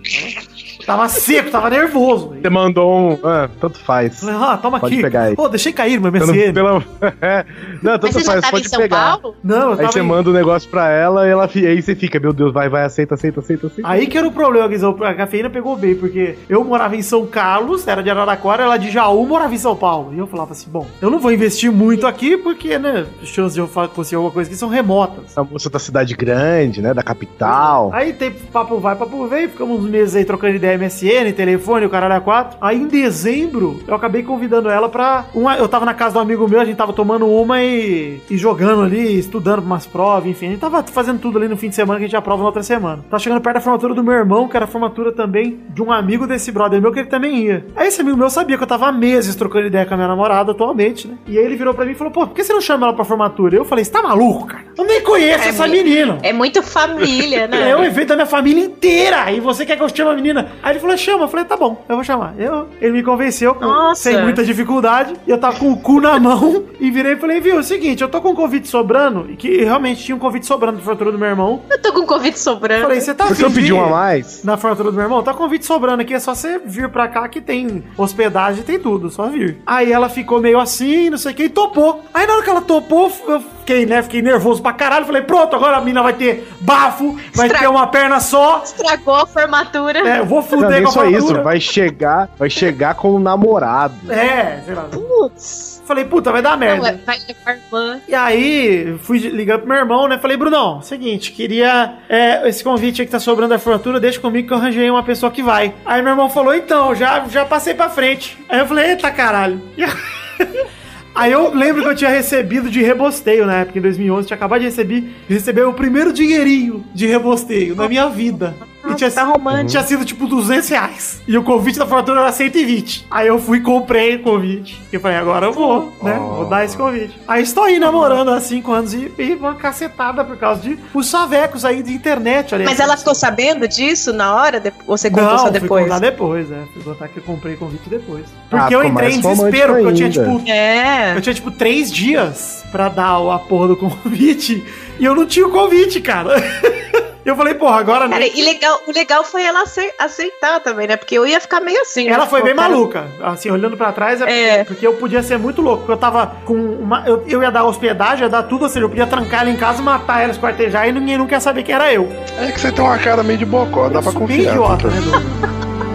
Tava 0.90 1.08
seco, 1.08 1.50
tava 1.50 1.70
nervoso. 1.70 2.34
Você 2.42 2.50
mandou 2.50 2.92
um. 3.12 3.18
Ah, 3.22 3.48
tanto 3.60 3.78
faz. 3.78 4.18
Falei, 4.20 4.34
ah, 4.34 4.56
toma 4.56 4.80
Pode 4.80 4.94
aqui. 4.94 5.02
pegar 5.02 5.22
aí. 5.22 5.36
Pô, 5.36 5.48
deixei 5.48 5.72
cair 5.72 6.00
meu 6.00 6.10
MSN. 6.10 6.52
pelo- 6.52 6.82
não, 7.80 7.92
Mas 7.92 8.00
tanto 8.00 8.20
já 8.24 8.32
faz, 8.40 8.50
pode 8.50 8.68
São 8.68 8.80
pegar. 8.80 9.18
Paulo? 9.18 9.36
Não, 9.42 9.56
eu 9.56 9.70
Aí 9.72 9.76
tava 9.76 9.92
você 9.92 10.00
em- 10.00 10.02
manda 10.02 10.30
o 10.30 10.32
negócio 10.32 10.68
pra 10.68 10.90
ela 10.90 11.26
e 11.26 11.30
ela, 11.30 11.46
fi- 11.46 11.66
aí 11.66 11.80
você 11.80 11.94
fica, 11.94 12.18
meu 12.18 12.32
Deus, 12.32 12.52
vai, 12.52 12.68
vai, 12.68 12.84
aceita, 12.84 13.14
aceita, 13.14 13.40
aceita, 13.40 13.66
aceita. 13.68 13.88
Aí 13.88 14.06
que 14.06 14.18
era 14.18 14.26
o 14.26 14.32
problema, 14.32 14.66
Guizão. 14.66 14.96
A 15.04 15.14
cafeína 15.14 15.48
pegou 15.48 15.76
bem, 15.76 15.94
porque 15.94 16.36
eu 16.48 16.64
morava 16.64 16.96
em 16.96 17.02
São 17.02 17.24
Carlos, 17.26 17.86
era 17.86 18.02
de 18.02 18.10
Araraquara, 18.10 18.64
ela 18.64 18.76
de 18.76 18.90
Jaú 18.90 19.24
morava 19.26 19.54
em 19.54 19.58
São 19.58 19.76
Paulo. 19.76 20.12
E 20.12 20.18
eu 20.18 20.26
falava 20.26 20.52
assim: 20.52 20.68
bom, 20.68 20.86
eu 21.00 21.08
não 21.10 21.20
vou 21.20 21.30
investir 21.32 21.70
muito 21.70 22.04
aqui, 22.06 22.36
porque, 22.36 22.78
né, 22.78 23.06
as 23.22 23.28
chances 23.28 23.54
de 23.54 23.60
eu 23.60 23.68
conseguir 23.94 24.16
alguma 24.16 24.32
coisa 24.32 24.50
aqui 24.50 24.58
são 24.58 24.68
remotas. 24.68 25.36
A 25.36 25.44
moça 25.44 25.70
da 25.70 25.78
cidade 25.78 26.14
grande, 26.14 26.82
né, 26.82 26.92
da 26.92 27.02
capital. 27.02 27.90
Aí 27.92 28.12
tem 28.12 28.30
papo 28.32 28.78
vai, 28.78 28.96
papo 28.96 29.26
vem, 29.28 29.48
ficamos 29.48 29.80
uns 29.84 29.88
meses 29.88 30.16
aí 30.16 30.24
trocando 30.24 30.56
ideia 30.56 30.79
MSN, 30.80 31.32
telefone, 31.34 31.86
o 31.86 31.90
caralho 31.90 32.14
a 32.14 32.20
quatro. 32.20 32.58
Aí 32.60 32.76
em 32.76 32.86
dezembro, 32.86 33.80
eu 33.86 33.94
acabei 33.94 34.22
convidando 34.22 34.68
ela 34.68 34.88
pra. 34.88 35.26
Uma, 35.34 35.56
eu 35.56 35.68
tava 35.68 35.84
na 35.84 35.94
casa 35.94 36.12
de 36.12 36.18
um 36.18 36.22
amigo 36.22 36.48
meu, 36.48 36.60
a 36.60 36.64
gente 36.64 36.76
tava 36.76 36.92
tomando 36.92 37.26
uma 37.26 37.62
e, 37.62 38.20
e 38.30 38.36
jogando 38.36 38.82
ali, 38.82 39.18
estudando 39.18 39.56
pra 39.56 39.66
umas 39.66 39.86
provas, 39.86 40.26
enfim. 40.28 40.46
A 40.46 40.50
gente 40.50 40.60
tava 40.60 40.82
fazendo 40.82 41.20
tudo 41.20 41.38
ali 41.38 41.48
no 41.48 41.56
fim 41.56 41.68
de 41.68 41.74
semana 41.74 41.98
que 41.98 42.04
a 42.04 42.08
gente 42.08 42.16
aprova 42.16 42.40
na 42.42 42.46
outra 42.48 42.62
semana. 42.62 43.04
Tá 43.10 43.18
chegando 43.18 43.40
perto 43.40 43.54
da 43.54 43.60
formatura 43.60 43.94
do 43.94 44.02
meu 44.02 44.14
irmão, 44.14 44.48
que 44.48 44.56
era 44.56 44.64
a 44.64 44.68
formatura 44.68 45.12
também 45.12 45.60
de 45.68 45.82
um 45.82 45.92
amigo 45.92 46.26
desse 46.26 46.50
brother 46.50 46.80
meu, 46.80 46.92
que 46.92 47.00
ele 47.00 47.08
também 47.08 47.44
ia. 47.44 47.66
Aí 47.76 47.88
esse 47.88 48.00
amigo 48.00 48.16
meu 48.16 48.30
sabia 48.30 48.56
que 48.56 48.62
eu 48.62 48.68
tava 48.68 48.88
há 48.88 48.92
meses 48.92 49.34
trocando 49.34 49.66
ideia 49.66 49.84
com 49.86 49.94
a 49.94 49.96
minha 49.96 50.08
namorada 50.08 50.52
atualmente, 50.52 51.06
né? 51.06 51.16
E 51.26 51.38
aí 51.38 51.44
ele 51.44 51.56
virou 51.56 51.74
pra 51.74 51.84
mim 51.84 51.92
e 51.92 51.94
falou: 51.94 52.12
pô, 52.12 52.26
por 52.26 52.34
que 52.34 52.44
você 52.44 52.52
não 52.52 52.60
chama 52.60 52.86
ela 52.86 52.94
pra 52.96 53.04
formatura? 53.04 53.56
Eu 53.56 53.64
falei: 53.64 53.84
você 53.84 53.90
tá 53.90 54.02
maluco, 54.02 54.46
cara? 54.46 54.64
Eu 54.76 54.84
nem 54.84 55.02
conheço 55.02 55.44
É 55.44 55.48
essa 55.48 55.66
menina. 55.66 56.18
É 56.22 56.32
muito 56.32 56.62
família, 56.62 57.46
né? 57.46 57.60
É 57.70 57.76
o 57.76 57.84
evento 57.84 58.08
da 58.08 58.16
minha 58.16 58.26
família 58.26 58.64
inteira. 58.64 59.30
E 59.30 59.38
você 59.38 59.64
quer 59.64 59.76
que 59.76 59.82
eu 59.82 59.88
chame 59.88 60.10
a 60.10 60.14
menina? 60.14 60.48
Aí 60.62 60.69
ele 60.70 60.80
falou: 60.80 60.96
chama. 60.96 61.24
Eu 61.24 61.28
falei: 61.28 61.44
tá 61.44 61.56
bom, 61.56 61.84
eu 61.88 61.96
vou 61.96 62.04
chamar. 62.04 62.34
Eu, 62.38 62.68
ele 62.80 62.92
me 62.92 63.02
convenceu 63.02 63.56
Nossa. 63.60 64.02
sem 64.02 64.22
muita 64.22 64.44
dificuldade. 64.44 65.14
E 65.26 65.30
eu 65.30 65.38
tava 65.38 65.58
com 65.58 65.72
o 65.72 65.76
cu 65.76 66.00
na 66.00 66.18
mão. 66.18 66.64
E 66.80 66.90
virei 66.90 67.12
e 67.12 67.16
falei: 67.16 67.40
viu, 67.40 67.56
é 67.56 67.58
o 67.58 67.62
seguinte, 67.62 68.02
eu 68.02 68.08
tô 68.08 68.22
com 68.22 68.30
um 68.30 68.34
convite 68.34 68.66
sobrando. 68.66 69.26
E 69.30 69.36
que 69.36 69.62
realmente 69.62 70.02
tinha 70.02 70.16
um 70.16 70.18
convite 70.18 70.46
sobrando 70.46 70.76
pra 70.78 70.84
formatura 70.84 71.12
do 71.12 71.18
meu 71.18 71.28
irmão. 71.28 71.62
Eu 71.70 71.80
tô 71.82 71.92
com 71.92 72.06
convite 72.06 72.36
Eu 72.36 72.42
sobrando. 72.42 72.82
falei: 72.82 73.00
você 73.00 73.12
tá 73.14 73.26
Por 73.26 73.36
que 73.36 73.44
eu 73.44 73.48
de 73.50 73.54
pedi 73.54 73.72
um 73.72 73.76
ir 73.76 73.84
a 73.84 73.90
mais? 73.90 74.42
Na 74.44 74.56
formatura 74.56 74.90
do 74.90 74.94
meu 74.94 75.04
irmão? 75.04 75.22
Tá 75.22 75.34
convite 75.34 75.66
sobrando 75.66 76.00
aqui. 76.00 76.14
É 76.14 76.18
só 76.18 76.34
você 76.34 76.58
vir 76.64 76.88
pra 76.88 77.06
cá 77.06 77.28
que 77.28 77.40
tem 77.42 77.84
hospedagem, 77.98 78.62
tem 78.64 78.78
tudo. 78.78 79.10
Só 79.10 79.26
vir. 79.28 79.58
Aí 79.66 79.92
ela 79.92 80.08
ficou 80.08 80.40
meio 80.40 80.58
assim, 80.58 81.10
não 81.10 81.18
sei 81.18 81.32
o 81.32 81.34
que, 81.34 81.44
e 81.44 81.48
topou. 81.50 82.02
Aí 82.14 82.26
na 82.26 82.32
hora 82.34 82.42
que 82.42 82.50
ela 82.50 82.62
topou, 82.62 83.12
eu 83.28 83.42
fiquei, 83.60 83.86
né? 83.86 84.02
Fiquei 84.02 84.20
nervoso 84.22 84.60
pra 84.62 84.72
caralho. 84.72 85.06
Falei: 85.06 85.22
pronto, 85.22 85.54
agora 85.56 85.76
a 85.76 85.80
mina 85.80 86.02
vai 86.02 86.12
ter 86.12 86.48
bafo, 86.60 87.16
vai 87.34 87.46
Estra- 87.46 87.60
ter 87.60 87.68
uma 87.68 87.86
perna 87.86 88.20
só. 88.20 88.62
Estragou 88.64 89.14
a 89.14 89.26
formatura. 89.26 89.98
É, 90.00 90.18
eu 90.20 90.26
vou 90.26 90.42
fuder 90.42 90.82
com 90.82 90.88
a 90.88 90.92
só 90.92 91.00
formatura. 91.00 91.32
isso, 91.34 91.42
vai 91.42 91.60
chegar, 91.60 92.28
vai 92.38 92.50
chegar 92.50 92.94
com 92.94 93.12
o 93.14 93.18
namorado. 93.18 93.94
É, 94.12 94.60
sei 94.64 94.74
lá. 94.74 94.82
Putz. 94.90 95.80
Falei, 95.86 96.04
puta, 96.04 96.30
vai 96.30 96.40
dar 96.40 96.56
Não, 96.56 96.64
é, 96.66 96.78
merda. 96.80 97.00
vai 97.04 97.18
levar 97.26 97.56
irmã. 97.64 98.00
E 98.06 98.14
aí, 98.14 98.96
fui 99.02 99.18
ligar 99.18 99.58
pro 99.58 99.66
meu 99.68 99.76
irmão, 99.76 100.06
né? 100.06 100.18
Falei, 100.18 100.36
Brunão, 100.36 100.80
seguinte, 100.82 101.32
queria 101.32 101.94
é, 102.08 102.48
esse 102.48 102.62
convite 102.62 103.00
aí 103.02 103.06
que 103.06 103.10
tá 103.12 103.18
sobrando 103.18 103.50
da 103.50 103.58
formatura, 103.58 103.98
deixa 103.98 104.20
comigo 104.20 104.46
que 104.46 104.54
eu 104.54 104.58
arranjei 104.58 104.88
uma 104.88 105.02
pessoa 105.02 105.32
que 105.32 105.42
vai. 105.42 105.74
Aí 105.84 106.00
meu 106.00 106.12
irmão 106.12 106.30
falou, 106.30 106.54
então, 106.54 106.94
já, 106.94 107.24
já 107.28 107.44
passei 107.44 107.74
pra 107.74 107.88
frente. 107.90 108.38
Aí 108.48 108.60
eu 108.60 108.66
falei, 108.66 108.90
eita 108.90 109.10
caralho. 109.10 109.60
Aí 111.20 111.32
eu 111.32 111.54
lembro 111.54 111.82
que 111.82 111.88
eu 111.88 111.94
tinha 111.94 112.08
recebido 112.08 112.70
de 112.70 112.80
rebosteio 112.80 113.44
na 113.44 113.56
época, 113.56 113.78
em 113.78 113.82
2011, 113.82 114.26
tinha 114.26 114.36
acabado 114.38 114.60
de 114.60 114.68
receber, 114.68 115.04
receber 115.28 115.64
o 115.64 115.74
primeiro 115.74 116.14
dinheirinho 116.14 116.82
de 116.94 117.06
rebosteio 117.06 117.76
na 117.76 117.86
minha 117.86 118.08
vida. 118.08 118.54
E 118.88 118.94
tinha, 118.94 119.10
tá 119.10 119.24
romântico. 119.24 119.70
tinha 119.70 119.82
sido 119.82 120.04
tipo 120.04 120.26
200 120.26 120.68
reais. 120.68 121.20
E 121.28 121.36
o 121.36 121.42
convite 121.42 121.78
da 121.78 121.86
formatura 121.86 122.20
era 122.20 122.32
120. 122.32 123.06
Aí 123.10 123.26
eu 123.26 123.38
fui 123.38 123.58
e 123.58 123.60
comprei 123.60 124.16
o 124.16 124.22
convite. 124.22 124.80
E 124.90 124.96
eu 124.96 125.00
falei, 125.00 125.18
agora 125.18 125.46
eu 125.46 125.52
vou, 125.52 125.92
né? 126.02 126.14
Vou 126.14 126.46
dar 126.46 126.64
esse 126.64 126.76
convite. 126.76 127.18
Aí 127.28 127.42
estou 127.42 127.64
aí 127.64 127.78
namorando 127.78 128.30
há 128.30 128.40
5 128.40 128.72
anos 128.72 128.94
e, 128.94 129.12
e 129.18 129.34
uma 129.34 129.54
cacetada 129.54 130.24
por 130.24 130.36
causa 130.36 130.62
de 130.62 130.78
os 130.94 131.08
chavecos 131.10 131.64
aí 131.64 131.82
de 131.82 131.92
internet. 131.92 132.54
Olha 132.54 132.64
Mas 132.64 132.80
ela 132.80 132.96
ficou 132.96 133.14
sabendo 133.14 133.68
disso 133.68 134.12
na 134.12 134.34
hora? 134.34 134.58
De... 134.58 134.72
Ou 134.86 134.96
você 134.96 135.10
contou 135.10 135.26
não, 135.30 135.38
só 135.38 135.50
depois? 135.50 135.84
contar 135.84 135.98
depois, 135.98 136.50
é. 136.50 136.62
Fui 136.72 136.82
contar 136.82 137.08
que 137.08 137.18
eu 137.18 137.22
comprei 137.22 137.56
convite 137.56 137.88
depois. 137.88 138.24
Ah, 138.50 138.58
Porque 138.60 138.74
eu 138.74 138.80
ficou 138.80 138.92
entrei 138.92 139.14
em 139.14 139.20
desespero, 139.20 139.72
porque 139.74 139.86
eu 139.88 139.94
tinha, 139.94 140.10
tipo, 140.10 140.50
É. 140.50 141.16
eu 141.16 141.20
tinha, 141.20 141.34
tipo, 141.34 141.50
três 141.50 141.92
dias 141.92 142.64
pra 142.72 142.88
dar 142.88 143.16
a 143.16 143.38
porra 143.38 143.68
do 143.68 143.76
convite 143.76 144.64
e 144.98 145.04
eu 145.04 145.14
não 145.14 145.26
tinha 145.26 145.46
o 145.46 145.50
convite, 145.50 146.00
cara. 146.00 146.34
Eu 147.24 147.36
falei, 147.36 147.52
porra, 147.54 147.78
agora 147.78 148.08
Cara, 148.08 148.18
nem. 148.20 148.38
e 148.38 148.42
legal, 148.42 148.80
o 148.86 148.92
legal 148.92 149.22
foi 149.24 149.42
ela 149.44 149.62
acei- 149.62 149.92
aceitar 149.98 150.58
também, 150.60 150.86
né? 150.88 150.96
Porque 150.96 151.14
eu 151.18 151.26
ia 151.26 151.38
ficar 151.38 151.60
meio 151.60 151.80
assim. 151.82 152.06
né? 152.06 152.12
Ela 152.12 152.26
foi 152.26 152.40
Pô, 152.40 152.46
bem 152.46 152.56
cara, 152.56 152.68
maluca. 152.70 153.06
Assim, 153.22 153.50
olhando 153.50 153.76
pra 153.76 153.92
trás, 153.92 154.22
é, 154.22 154.60
É. 154.60 154.64
porque 154.64 154.86
eu 154.86 154.94
podia 154.94 155.22
ser 155.22 155.38
muito 155.38 155.60
louco. 155.60 155.80
Porque 155.80 155.92
eu 155.92 155.96
tava 155.98 156.26
com 156.46 156.54
uma. 156.54 157.06
Eu, 157.06 157.22
eu 157.28 157.42
ia 157.42 157.50
dar 157.50 157.64
hospedagem, 157.64 158.22
ia 158.24 158.28
dar 158.30 158.44
tudo, 158.44 158.62
ou 158.62 158.68
seja, 158.70 158.84
eu 158.86 158.88
podia 158.88 159.06
trancar 159.06 159.42
ela 159.42 159.50
em 159.50 159.56
casa, 159.56 159.82
matar 159.82 160.22
ela, 160.22 160.32
esquartejar 160.32 160.88
e 160.88 160.92
ninguém 160.92 161.18
nunca 161.18 161.34
ia 161.34 161.40
saber 161.40 161.62
que 161.62 161.70
era 161.72 161.92
eu. 161.92 162.08
É 162.38 162.50
que 162.52 162.58
você 162.58 162.72
tem 162.72 162.82
uma 162.82 162.96
cara 162.98 163.22
meio 163.22 163.38
de 163.38 163.44
bocó, 163.44 163.90
dá 163.90 164.00
pra 164.00 164.12
sou 164.12 164.26
bem 164.26 164.38
confiar. 164.38 164.52
idiota, 164.54 164.88
né? 164.88 164.96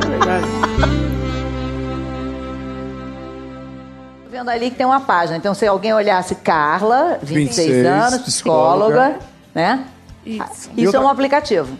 É 0.05 0.09
verdade. 0.09 0.45
vendo 4.30 4.49
ali 4.49 4.69
que 4.69 4.76
tem 4.76 4.86
uma 4.86 4.99
página. 5.01 5.38
Então, 5.38 5.53
se 5.53 5.65
alguém 5.65 5.93
olhasse 5.93 6.36
Carla, 6.36 7.17
26, 7.23 7.67
26, 7.67 7.86
anos, 7.86 8.21
psicóloga, 8.21 9.15
né? 9.53 9.86
Isso. 10.26 10.69
Isso 10.76 10.95
é 10.95 10.99
um 10.99 11.07
aplicativo. 11.07 11.78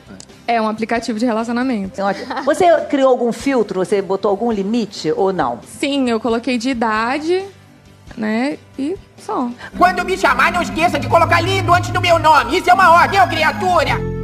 É 0.48 0.62
um 0.62 0.68
aplicativo 0.68 1.18
de 1.18 1.26
relacionamento. 1.26 2.02
Você 2.46 2.70
criou 2.90 3.10
algum 3.10 3.32
filtro? 3.32 3.84
Você 3.84 4.02
botou 4.02 4.30
algum 4.30 4.52
limite 4.52 5.12
ou 5.12 5.34
não? 5.34 5.60
Sim, 5.64 6.10
eu 6.10 6.20
coloquei 6.20 6.58
de 6.58 6.70
idade, 6.70 7.44
né? 8.16 8.58
E 8.78 8.96
só. 9.18 9.50
Quando 9.78 10.06
me 10.06 10.16
chamar, 10.16 10.52
não 10.52 10.62
esqueça 10.62 11.00
de 11.00 11.08
colocar 11.08 11.42
lindo 11.42 11.74
antes 11.74 11.90
do 11.90 12.00
meu 12.00 12.20
nome. 12.20 12.60
Isso 12.60 12.70
é 12.70 12.74
uma 12.74 12.92
ordem, 12.92 13.20
ô 13.20 13.28
criatura! 13.28 14.16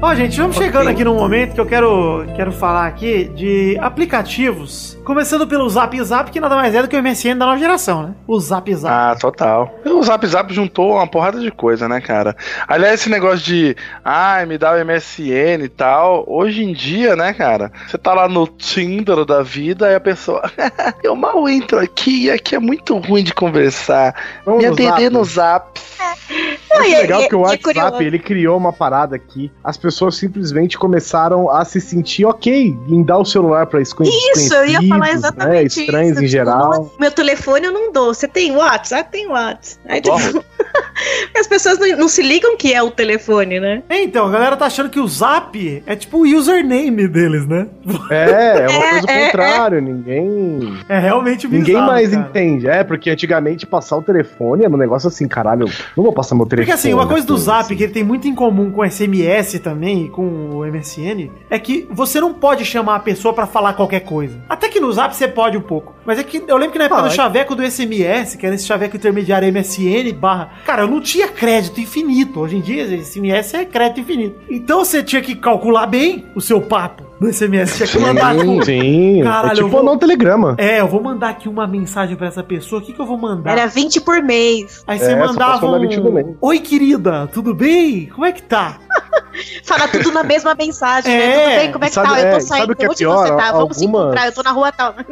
Ó, 0.00 0.14
gente, 0.14 0.38
vamos 0.38 0.56
chegando 0.56 0.88
aqui 0.88 1.04
num 1.04 1.14
momento 1.16 1.54
que 1.54 1.60
eu 1.60 1.66
quero, 1.66 2.24
quero 2.36 2.52
falar 2.52 2.86
aqui 2.86 3.24
de 3.34 3.78
aplicativos. 3.80 4.95
Começando 5.06 5.46
pelo 5.46 5.68
Zap 5.68 6.02
Zap, 6.02 6.32
que 6.32 6.40
nada 6.40 6.56
mais 6.56 6.74
é 6.74 6.82
do 6.82 6.88
que 6.88 6.96
o 6.96 7.00
MSN 7.00 7.38
da 7.38 7.46
nova 7.46 7.58
geração, 7.58 8.02
né? 8.02 8.14
O 8.26 8.40
Zap 8.40 8.74
Zap. 8.74 8.92
Ah, 8.92 9.14
total. 9.14 9.72
O 9.84 10.02
Zap 10.02 10.26
Zap 10.26 10.52
juntou 10.52 10.94
uma 10.94 11.06
porrada 11.06 11.38
de 11.38 11.48
coisa, 11.52 11.88
né, 11.88 12.00
cara? 12.00 12.34
Aliás, 12.66 12.94
esse 12.94 13.08
negócio 13.08 13.38
de, 13.38 13.76
ai, 14.04 14.46
me 14.46 14.58
dá 14.58 14.72
o 14.72 14.84
MSN 14.84 15.62
e 15.62 15.68
tal, 15.68 16.24
hoje 16.26 16.64
em 16.64 16.72
dia, 16.72 17.14
né, 17.14 17.32
cara? 17.32 17.70
Você 17.86 17.96
tá 17.96 18.12
lá 18.14 18.28
no 18.28 18.48
Tinder 18.48 19.24
da 19.24 19.44
vida 19.44 19.92
e 19.92 19.94
a 19.94 20.00
pessoa, 20.00 20.42
eu 21.04 21.14
mal 21.14 21.48
entro 21.48 21.78
aqui 21.78 22.24
e 22.24 22.30
aqui 22.32 22.56
é 22.56 22.58
muito 22.58 22.98
ruim 22.98 23.22
de 23.22 23.32
conversar. 23.32 24.12
Vamos 24.44 24.60
me 24.60 24.66
no 24.66 24.74
atender 24.74 25.02
Zap. 25.02 25.10
no 25.10 25.24
Zap. 25.24 25.80
Acho 26.72 26.82
e- 26.90 26.94
legal 26.96 27.22
e- 27.22 27.28
que 27.28 27.34
o 27.34 27.38
e 27.38 27.42
é 27.42 27.46
WhatsApp 27.46 28.04
ele 28.04 28.18
criou 28.18 28.56
uma 28.56 28.72
parada 28.72 29.14
aqui. 29.16 29.50
As 29.62 29.76
pessoas 29.76 30.16
simplesmente 30.16 30.76
começaram 30.78 31.50
a 31.50 31.64
se 31.64 31.80
sentir 31.80 32.24
ok 32.24 32.76
em 32.88 33.02
dar 33.04 33.18
o 33.18 33.24
celular 33.24 33.66
para 33.66 33.80
Isso, 33.80 34.54
eu 34.54 34.66
ia 34.66 34.82
falar 34.88 35.10
exatamente 35.12 35.52
né, 35.54 35.62
estranhos 35.84 36.12
isso. 36.16 36.24
em 36.24 36.28
geral. 36.28 36.70
não- 36.70 36.90
meu 36.98 37.10
telefone 37.10 37.66
eu 37.66 37.72
não 37.72 37.92
dou. 37.92 38.12
Você 38.14 38.26
tem 38.28 38.52
WhatsApp? 38.52 38.96
Ah, 38.96 39.04
tem 39.04 39.26
WhatsApp. 39.28 39.80
Aí, 39.88 40.00
tipo, 40.00 40.16
as 41.38 41.46
pessoas 41.46 41.78
não, 41.78 41.86
não 41.98 42.08
se 42.08 42.22
ligam 42.22 42.56
que 42.56 42.72
é 42.72 42.82
o 42.82 42.90
telefone, 42.90 43.60
né? 43.60 43.82
É, 43.88 44.02
Então, 44.02 44.26
a 44.26 44.30
galera 44.30 44.56
tá 44.56 44.66
achando 44.66 44.88
que 44.88 44.98
o 45.00 45.06
Zap 45.06 45.82
é 45.86 45.96
tipo 45.96 46.18
o 46.18 46.36
username 46.36 47.06
deles, 47.08 47.46
né? 47.46 47.66
É, 48.10 48.60
é 48.64 48.68
uma 48.68 48.84
É, 48.86 48.90
coisa 48.90 49.06
é, 49.10 49.26
contrário. 49.26 49.80
Ninguém. 49.82 50.76
É 50.88 50.98
realmente 50.98 51.46
bizarro, 51.46 51.66
Ninguém 51.66 51.86
mais 51.86 52.10
cara. 52.10 52.22
entende. 52.28 52.66
É, 52.68 52.82
porque 52.84 53.10
antigamente 53.10 53.66
passar 53.66 53.96
o 53.96 54.02
telefone 54.02 54.64
era 54.64 54.72
um 54.72 54.78
negócio 54.78 55.08
assim, 55.08 55.28
caralho, 55.28 55.64
eu 55.66 55.70
não 55.96 56.04
vou 56.04 56.12
passar 56.12 56.34
meu 56.34 56.46
telefone. 56.46 56.55
Porque 56.56 56.72
assim, 56.72 56.94
uma 56.94 57.06
coisa 57.06 57.26
do 57.26 57.34
assim. 57.34 57.44
Zap, 57.44 57.76
que 57.76 57.82
ele 57.82 57.92
tem 57.92 58.04
muito 58.04 58.28
em 58.28 58.34
comum 58.34 58.70
com 58.70 58.80
o 58.80 58.90
SMS 58.90 59.58
também 59.60 60.06
e 60.06 60.08
com 60.08 60.50
o 60.50 60.66
MSN, 60.66 61.30
é 61.50 61.58
que 61.58 61.86
você 61.90 62.20
não 62.20 62.34
pode 62.34 62.64
chamar 62.64 62.96
a 62.96 63.00
pessoa 63.00 63.34
pra 63.34 63.46
falar 63.46 63.72
qualquer 63.74 64.00
coisa. 64.00 64.42
Até 64.48 64.68
que 64.68 64.80
no 64.80 64.92
Zap 64.92 65.14
você 65.14 65.28
pode 65.28 65.56
um 65.56 65.62
pouco. 65.62 65.95
Mas 66.06 66.18
é 66.18 66.22
que 66.22 66.42
eu 66.46 66.56
lembro 66.56 66.72
que 66.72 66.78
na 66.78 66.84
época 66.84 67.00
do 67.02 67.04
Pode. 67.04 67.16
chaveco 67.16 67.54
do 67.56 67.62
SMS, 67.68 68.36
que 68.36 68.46
era 68.46 68.54
esse 68.54 68.64
chaveco 68.66 68.96
intermediário 68.96 69.48
MSN 69.52 70.12
barra. 70.14 70.50
Cara, 70.64 70.82
eu 70.82 70.86
não 70.88 71.00
tinha 71.00 71.26
crédito 71.28 71.80
infinito. 71.80 72.40
Hoje 72.40 72.56
em 72.56 72.60
dia, 72.60 72.84
SMS 73.02 73.54
é 73.54 73.64
crédito 73.64 74.00
infinito. 74.00 74.36
Então 74.48 74.78
você 74.84 75.02
tinha 75.02 75.20
que 75.20 75.34
calcular 75.34 75.86
bem 75.86 76.24
o 76.34 76.40
seu 76.40 76.60
papo 76.60 77.04
no 77.20 77.32
SMS. 77.32 77.76
Tinha 77.76 77.88
que 77.88 77.98
mandar 77.98 78.34
Sim, 78.38 78.62
sim. 78.62 79.20
Caralho, 79.24 79.48
é 79.48 79.50
eu 79.50 79.54
tipo 79.56 79.68
vou- 79.68 79.80
mandar 79.80 79.92
um 79.92 79.98
telegrama. 79.98 80.54
É, 80.58 80.80
eu 80.80 80.86
vou 80.86 81.02
mandar 81.02 81.30
aqui 81.30 81.48
uma 81.48 81.66
mensagem 81.66 82.14
pra 82.14 82.28
essa 82.28 82.42
pessoa. 82.42 82.80
O 82.80 82.84
que, 82.84 82.92
que 82.92 83.00
eu 83.00 83.06
vou 83.06 83.18
mandar? 83.18 83.50
Era 83.52 83.66
20 83.66 84.00
por 84.00 84.22
mês. 84.22 84.84
Aí 84.86 84.98
você 84.98 85.12
É, 85.12 85.16
mandava 85.16 85.54
posso 85.58 85.66
mandar 85.66 85.78
20 85.88 86.00
do 86.00 86.08
um... 86.16 86.36
Oi, 86.40 86.58
querida, 86.60 87.26
tudo 87.32 87.52
bem? 87.54 88.06
Como 88.06 88.24
é 88.24 88.30
que 88.32 88.42
tá? 88.42 88.78
Fala 89.64 89.88
tudo 89.88 90.12
na 90.12 90.22
mesma 90.22 90.54
mensagem, 90.54 91.12
É, 91.12 91.18
né? 91.18 91.34
Tudo 91.44 91.56
bem? 91.56 91.72
Como 91.72 91.84
é 91.84 91.88
que 91.88 91.94
sabe- 91.94 92.08
tá? 92.08 92.20
Eu 92.20 92.26
é, 92.26 92.30
tô 92.34 92.40
sabe 92.40 92.48
saindo. 92.60 92.72
o 92.72 92.76
que 92.76 92.84
é 92.84 92.88
Onde 92.88 92.96
pior? 92.98 93.26
você 93.26 93.36
tá? 93.36 93.52
Vamos 93.52 93.76
se 93.76 93.84
Algumas- 93.84 94.04
encontrar. 94.04 94.26
Eu 94.26 94.32
tô 94.32 94.42
na 94.42 94.50
rua 94.52 94.72
tal. 94.72 94.94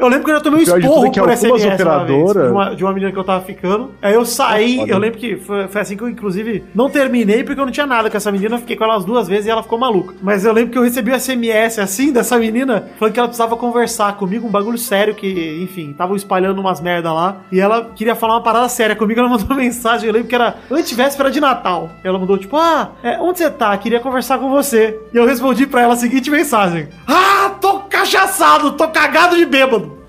Eu 0.00 0.08
lembro 0.08 0.24
que 0.24 0.30
eu 0.30 0.34
já 0.36 0.40
tomei 0.40 0.62
um 0.62 0.64
tudo 0.64 0.78
esporro 0.78 1.06
é 1.06 1.10
por 1.10 1.18
algumas 1.20 1.38
SMS 1.40 1.64
uma 1.82 2.04
vez, 2.04 2.20
operadoras- 2.30 2.46
de, 2.46 2.52
uma, 2.52 2.76
de 2.76 2.84
uma 2.84 2.92
menina 2.92 3.12
que 3.12 3.18
eu 3.18 3.24
tava 3.24 3.44
ficando. 3.44 3.90
Aí 4.00 4.14
eu 4.14 4.24
saí, 4.24 4.88
eu 4.88 4.98
lembro 4.98 5.18
que 5.18 5.36
foi, 5.36 5.68
foi 5.68 5.80
assim 5.80 5.96
que 5.96 6.02
eu, 6.02 6.08
inclusive, 6.08 6.64
não 6.74 6.88
terminei 6.90 7.44
porque 7.44 7.60
eu 7.60 7.64
não 7.64 7.72
tinha 7.72 7.86
nada 7.86 8.10
com 8.10 8.16
essa 8.16 8.32
menina. 8.32 8.56
Eu 8.56 8.60
fiquei 8.60 8.76
com 8.76 8.84
ela 8.84 8.96
as 8.96 9.04
duas 9.04 9.28
vezes 9.28 9.46
e 9.46 9.50
ela 9.50 9.62
ficou 9.62 9.78
maluca. 9.78 10.14
Mas 10.22 10.44
eu 10.44 10.52
lembro 10.52 10.72
que 10.72 10.78
eu 10.78 10.82
recebi 10.82 11.12
um 11.12 11.18
SMS 11.18 11.78
assim 11.78 12.12
dessa 12.12 12.38
menina, 12.38 12.88
falando 12.98 13.12
que 13.14 13.20
ela 13.20 13.28
precisava 13.28 13.56
conversar 13.56 14.16
comigo, 14.16 14.46
um 14.46 14.50
bagulho 14.50 14.78
sério 14.78 15.14
que, 15.14 15.60
enfim, 15.62 15.90
estavam 15.90 16.16
espalhando 16.16 16.60
umas 16.60 16.80
merda 16.80 17.12
lá. 17.12 17.36
E 17.52 17.60
ela 17.60 17.90
queria 17.94 18.14
falar 18.14 18.34
uma 18.34 18.42
parada 18.42 18.68
séria 18.68 18.96
comigo. 18.96 19.20
Ela 19.20 19.28
mandou 19.30 19.46
uma 19.46 19.56
mensagem, 19.56 20.06
eu 20.08 20.12
lembro 20.12 20.28
que 20.28 20.34
era 20.34 20.56
antivéspera 20.70 21.30
de 21.30 21.40
Natal. 21.40 21.90
Ela 22.02 22.18
mandou 22.18 22.38
tipo, 22.38 22.56
ah, 22.56 22.90
é, 23.02 23.18
onde 23.20 23.38
você 23.38 23.50
tá? 23.50 23.76
Queria 23.76 24.00
conversar 24.00 24.38
com 24.38 24.48
você. 24.50 24.98
E 25.12 25.16
eu 25.16 25.26
respondi 25.26 25.66
pra 25.66 25.82
ela 25.82 25.94
a 25.94 25.96
seguinte 25.96 26.30
mensagem: 26.30 26.88
Ah, 27.06 27.52
tô 27.60 27.79
cachaçado, 28.00 28.72
tô 28.72 28.88
cagado 28.88 29.36
de 29.36 29.44
bêbado. 29.44 29.98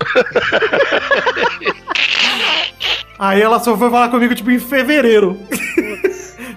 Aí 3.18 3.40
ela 3.40 3.60
só 3.60 3.76
foi 3.76 3.90
falar 3.90 4.08
comigo, 4.08 4.34
tipo, 4.34 4.50
em 4.50 4.58
fevereiro. 4.58 5.38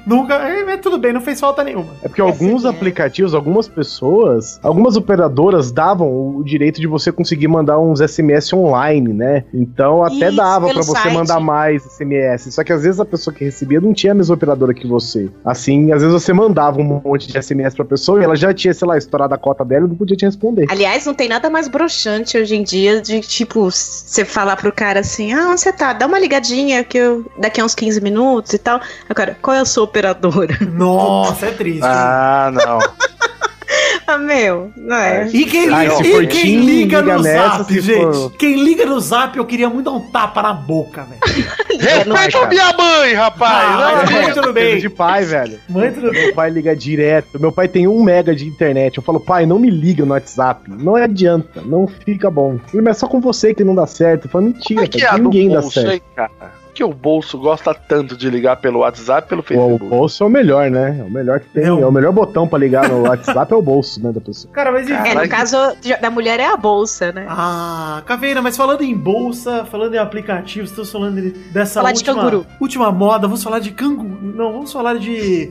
Nunca. 0.06 0.36
é, 0.36 0.64
Mas 0.64 0.80
tudo 0.82 0.98
bem, 0.98 1.14
não 1.14 1.22
fez 1.22 1.40
falta 1.40 1.64
nenhuma. 1.64 1.94
É 2.04 2.08
porque 2.08 2.22
alguns 2.22 2.66
aplicativos, 2.66 3.34
algumas 3.34 3.68
pessoas, 3.68 4.60
algumas 4.62 4.96
operadoras 4.96 5.72
davam 5.72 6.38
o 6.38 6.44
direito 6.44 6.80
de 6.80 6.88
você 6.88 7.12
conseguir 7.12 7.48
mandar 7.48 7.80
uns 7.80 8.00
SMS 8.00 8.54
online, 8.54 9.14
né? 9.14 9.44
Então 9.54 10.04
até 10.04 10.28
Isso, 10.28 10.38
dava 10.38 10.68
pra 10.70 10.82
você 10.82 11.10
mandar 11.10 11.40
mais 11.40 11.84
SMS. 11.84 12.54
Só 12.54 12.64
que 12.64 12.72
às 12.72 12.84
vezes 12.84 13.00
a 13.00 13.06
pessoa 13.06 13.34
que 13.34 13.44
recebia 13.44 13.82
não 13.82 13.94
tinha 13.94 14.12
a 14.12 14.16
mesma 14.16 14.36
operadora 14.36 14.74
que 14.74 14.88
você. 14.88 15.30
Assim, 15.44 15.92
às 15.92 16.02
vezes 16.02 16.14
você 16.14 16.34
mandava 16.34 16.80
um 16.80 16.84
monte 16.84 17.32
de 17.32 17.42
SMS 17.42 17.76
pra 17.76 17.86
pessoa 17.86 18.20
e 18.20 18.24
ela 18.24 18.36
já 18.36 18.54
tinha, 18.54 18.74
sei 18.74 18.88
lá, 18.88 18.98
estourado 18.98 19.34
a 19.34 19.38
cota 19.38 19.66
dela 19.66 19.86
e 19.86 19.90
não 19.90 19.96
podia 19.96 20.16
te 20.16 20.26
responder. 20.26 20.68
Aliás, 20.70 21.06
não 21.06 21.14
tem 21.14 21.28
nada 21.28 21.50
mais 21.50 21.68
broxante 21.68 22.38
hoje 22.38 22.56
em 22.56 22.64
dia 22.64 23.02
de, 23.02 23.22
tipo, 23.22 23.72
você 23.72 24.24
falar 24.26 24.56
pro 24.56 24.72
cara 24.72 25.00
assim, 25.00 25.34
ah, 25.34 25.50
onde 25.50 25.62
você 25.62 25.72
tá? 25.72 25.94
Dá 25.94 26.06
uma 26.06 26.20
ligadinha 26.20 26.84
que 26.84 26.98
eu 26.98 27.26
daqui 27.38 27.62
a 27.62 27.66
uns 27.66 27.74
15 27.76 28.02
minutos 28.02 28.54
e 28.54 28.58
tal. 28.58 28.80
Agora, 29.10 29.38
qual 29.42 29.56
é 29.56 29.60
a 29.60 29.66
sua 29.66 29.84
operadora? 30.00 30.58
Nossa, 30.74 31.46
é 31.48 31.52
triste. 31.52 31.82
Ah, 31.84 32.52
não. 32.54 32.80
ah, 34.08 34.18
meu, 34.18 34.72
não 34.76 34.96
é. 34.96 35.28
E 35.34 35.46
quem, 35.46 35.74
Ah, 35.74 35.84
liga, 35.84 36.08
e 36.24 36.28
quem 36.28 36.42
Tim, 36.44 36.66
liga 36.66 37.02
no 37.02 37.08
liga 37.18 37.20
nessa, 37.24 37.58
zap, 37.60 37.74
gente? 37.82 38.14
for- 38.14 38.32
Quem 38.38 38.64
liga 38.64 38.86
no 38.86 39.00
zap, 39.00 39.38
eu 39.38 39.46
queria 39.46 39.70
muito 39.70 39.86
dar 39.86 39.92
um 39.98 40.02
tapa 40.12 40.42
na 40.42 40.54
boca, 40.54 41.04
velho. 41.04 41.22
Respeita 41.80 42.32
cara. 42.32 42.48
minha 42.48 42.74
mãe, 42.74 43.14
rapaz. 43.14 43.68
Ah, 43.68 44.04
Não, 44.06 44.12
mãe, 44.12 44.34
tudo 44.34 44.54
bem. 44.54 44.80
de 44.80 44.90
pai, 44.90 45.24
velho. 45.26 45.60
Mãe, 45.70 45.92
tudo 45.92 46.12
bem. 46.12 46.26
Meu 46.28 46.34
pai 46.36 46.50
liga 46.50 46.76
direto. 46.76 47.40
Meu 47.40 47.52
pai 47.52 47.68
tem 47.68 47.88
um 47.88 48.02
mega 48.04 48.34
de 48.36 48.46
internet. 48.48 48.98
Eu 48.98 49.04
falo, 49.04 49.20
pai, 49.20 49.46
não 49.46 49.60
me 49.60 49.70
liga 49.70 50.06
no 50.06 50.12
WhatsApp. 50.14 50.62
Não 50.70 50.96
adianta, 50.96 51.62
não 51.66 51.86
fica 51.88 52.30
bom. 52.30 52.60
Mas 52.74 52.86
é 52.88 52.94
só 52.94 53.08
com 53.08 53.20
você 53.20 53.54
que 53.54 53.64
não 53.64 53.76
dá 53.76 53.86
certo. 53.88 54.26
Eu 54.26 54.30
falo, 54.32 54.46
mentira, 54.46 54.84
é 54.84 54.88
que 54.88 55.00
cara, 55.02 55.18
é 55.18 55.22
ninguém 55.22 55.50
dá 55.50 55.62
certo. 55.62 55.92
hein, 55.92 56.02
cara? 56.16 56.32
Que 56.76 56.84
o 56.84 56.94
bolso 56.94 57.38
gosta 57.40 57.74
tanto 57.74 58.18
de 58.18 58.30
ligar 58.30 58.58
pelo 58.58 58.80
WhatsApp 58.80 59.30
pelo 59.30 59.40
O 59.40 59.44
Facebook. 59.44 59.86
bolso 59.86 60.24
é 60.24 60.28
o 60.28 60.30
melhor, 60.30 60.70
né? 60.70 60.98
É 61.00 61.04
o 61.04 61.10
melhor 61.10 61.40
que 61.40 61.48
tem. 61.48 61.64
É 61.64 61.72
o- 61.72 61.80
É 61.80 61.86
o 61.88 61.92
melhor 61.92 62.12
botão 62.12 62.46
pra 62.48 62.60
ligar 62.60 62.90
no 62.90 63.04
WhatsApp 63.04 63.52
é 63.54 63.56
o 63.56 63.62
bolso, 63.62 64.04
né, 64.04 64.12
da 64.12 64.20
pessoa. 64.20 64.54
Cara, 64.54 64.74
mas 64.74 64.84
enfim. 64.84 64.94
É, 64.94 64.98
no 65.00 65.06
Caralho. 65.06 65.30
caso 65.30 65.58
da 66.02 66.10
mulher 66.12 66.38
é 66.40 66.46
a 66.48 66.58
bolsa, 66.58 67.14
né? 67.14 67.26
Ah, 67.30 68.04
Caveira, 68.06 68.42
mas 68.42 68.58
falando 68.58 68.84
em 68.84 68.94
bolsa, 68.94 69.64
falando 69.72 69.96
em 69.96 69.98
aplicativos, 69.98 70.70
estamos 70.70 70.92
falando 70.92 71.16
de- 71.22 71.32
dessa 71.32 71.82
de 71.82 71.88
última, 71.88 72.14
canguru. 72.16 72.46
última 72.60 72.92
moda, 72.92 73.26
vamos 73.26 73.42
falar 73.42 73.60
de 73.60 73.72
canguru. 73.72 74.18
Não, 74.22 74.52
vamos 74.52 74.74
falar 74.74 75.00
de. 75.00 75.50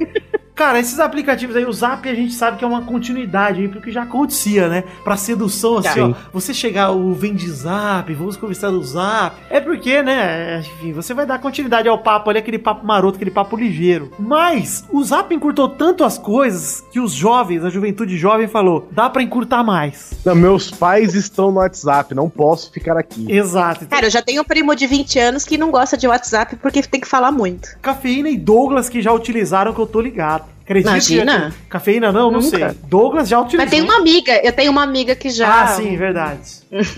Cara, 0.55 0.79
esses 0.79 1.01
aplicativos 1.01 1.57
aí, 1.57 1.65
o 1.65 1.73
Zap 1.73 2.09
a 2.09 2.15
gente 2.15 2.33
sabe 2.33 2.59
que 2.59 2.65
é 2.65 2.67
uma 2.67 2.83
continuidade 2.83 3.61
aí, 3.61 3.69
porque 3.69 3.91
já 3.91 4.05
acontecia, 4.05 4.69
né? 4.69 4.85
Pra 5.03 5.17
sedução, 5.17 5.79
assim, 5.79 5.95
Sim. 5.95 6.15
ó. 6.17 6.31
Você 6.33 6.55
chegar, 6.55 6.93
o 6.93 7.13
vem 7.13 7.35
de 7.35 7.51
Zap, 7.51 8.13
vamos 8.15 8.37
conversar 8.37 8.71
do 8.71 8.83
Zap. 8.85 9.37
É 9.51 9.59
porque, 9.59 10.01
né? 10.01 10.61
Enfim, 10.61 10.93
você 10.93 11.13
vai 11.13 11.27
dar 11.27 11.41
continuidade 11.41 11.89
ao 11.89 11.99
papo 11.99 12.31
ali, 12.31 12.39
aquele 12.39 12.59
papo 12.59 12.87
maroto, 12.87 13.17
aquele 13.17 13.33
papo 13.33 13.57
ligeiro. 13.57 14.13
Mas 14.17 14.85
o 14.93 15.03
Zap 15.03 15.35
encurtou 15.35 15.69
tanto 15.69 16.05
as 16.05 16.19
coisas 16.19 16.85
que 16.93 17.01
os 17.01 17.13
jovens, 17.13 17.65
a 17.65 17.71
juventude 17.71 18.17
jovem 18.17 18.47
falou, 18.47 18.89
dá 18.93 19.11
pra 19.11 19.23
encurtar 19.23 19.65
mais. 19.65 20.13
Não, 20.25 20.37
meus 20.37 20.71
pais 20.71 21.15
estão 21.15 21.51
no 21.51 21.59
WhatsApp, 21.59 22.15
não 22.15 22.31
posso 22.31 22.71
ficar 22.71 22.97
aqui. 22.97 23.27
Exato. 23.29 23.85
Então, 23.85 23.97
Cara, 23.97 24.07
eu 24.07 24.11
já 24.11 24.23
tenho 24.23 24.43
um 24.43 24.45
primo 24.45 24.73
de 24.77 24.87
20 24.87 25.19
anos 25.19 25.45
que 25.45 25.59
não 25.59 25.73
gosta 25.73 25.97
de 25.97 26.07
WhatsApp 26.07 26.55
porque 26.57 26.81
tem 26.83 27.01
que 27.01 27.09
falar 27.09 27.33
muito. 27.33 27.77
Cafeína 27.83 28.29
e 28.29 28.37
Douglas 28.37 28.89
que 28.89 29.03
já 29.03 29.13
utilizaram 29.13 29.73
que 29.73 29.81
eu 29.81 29.87
tô 29.87 30.01
ligado. 30.01 30.44
Acredito 30.65 30.89
Imagina. 30.89 31.51
que- 31.51 31.69
Cafeína 31.69 32.11
não, 32.11 32.31
não 32.31 32.41
Nunca. 32.41 32.57
sei. 32.71 32.79
Douglas 32.89 33.29
já 33.29 33.39
utilizou. 33.39 33.61
Mas 33.67 33.71
tem 33.71 33.83
uma 33.83 33.97
amiga, 33.99 34.41
eu 34.43 34.51
tenho 34.51 34.71
uma 34.73 34.83
amiga 34.83 35.15
que 35.15 35.29
já. 35.29 35.63
Ah, 35.63 35.67
sim, 35.69 35.95
verdade. 35.97 36.41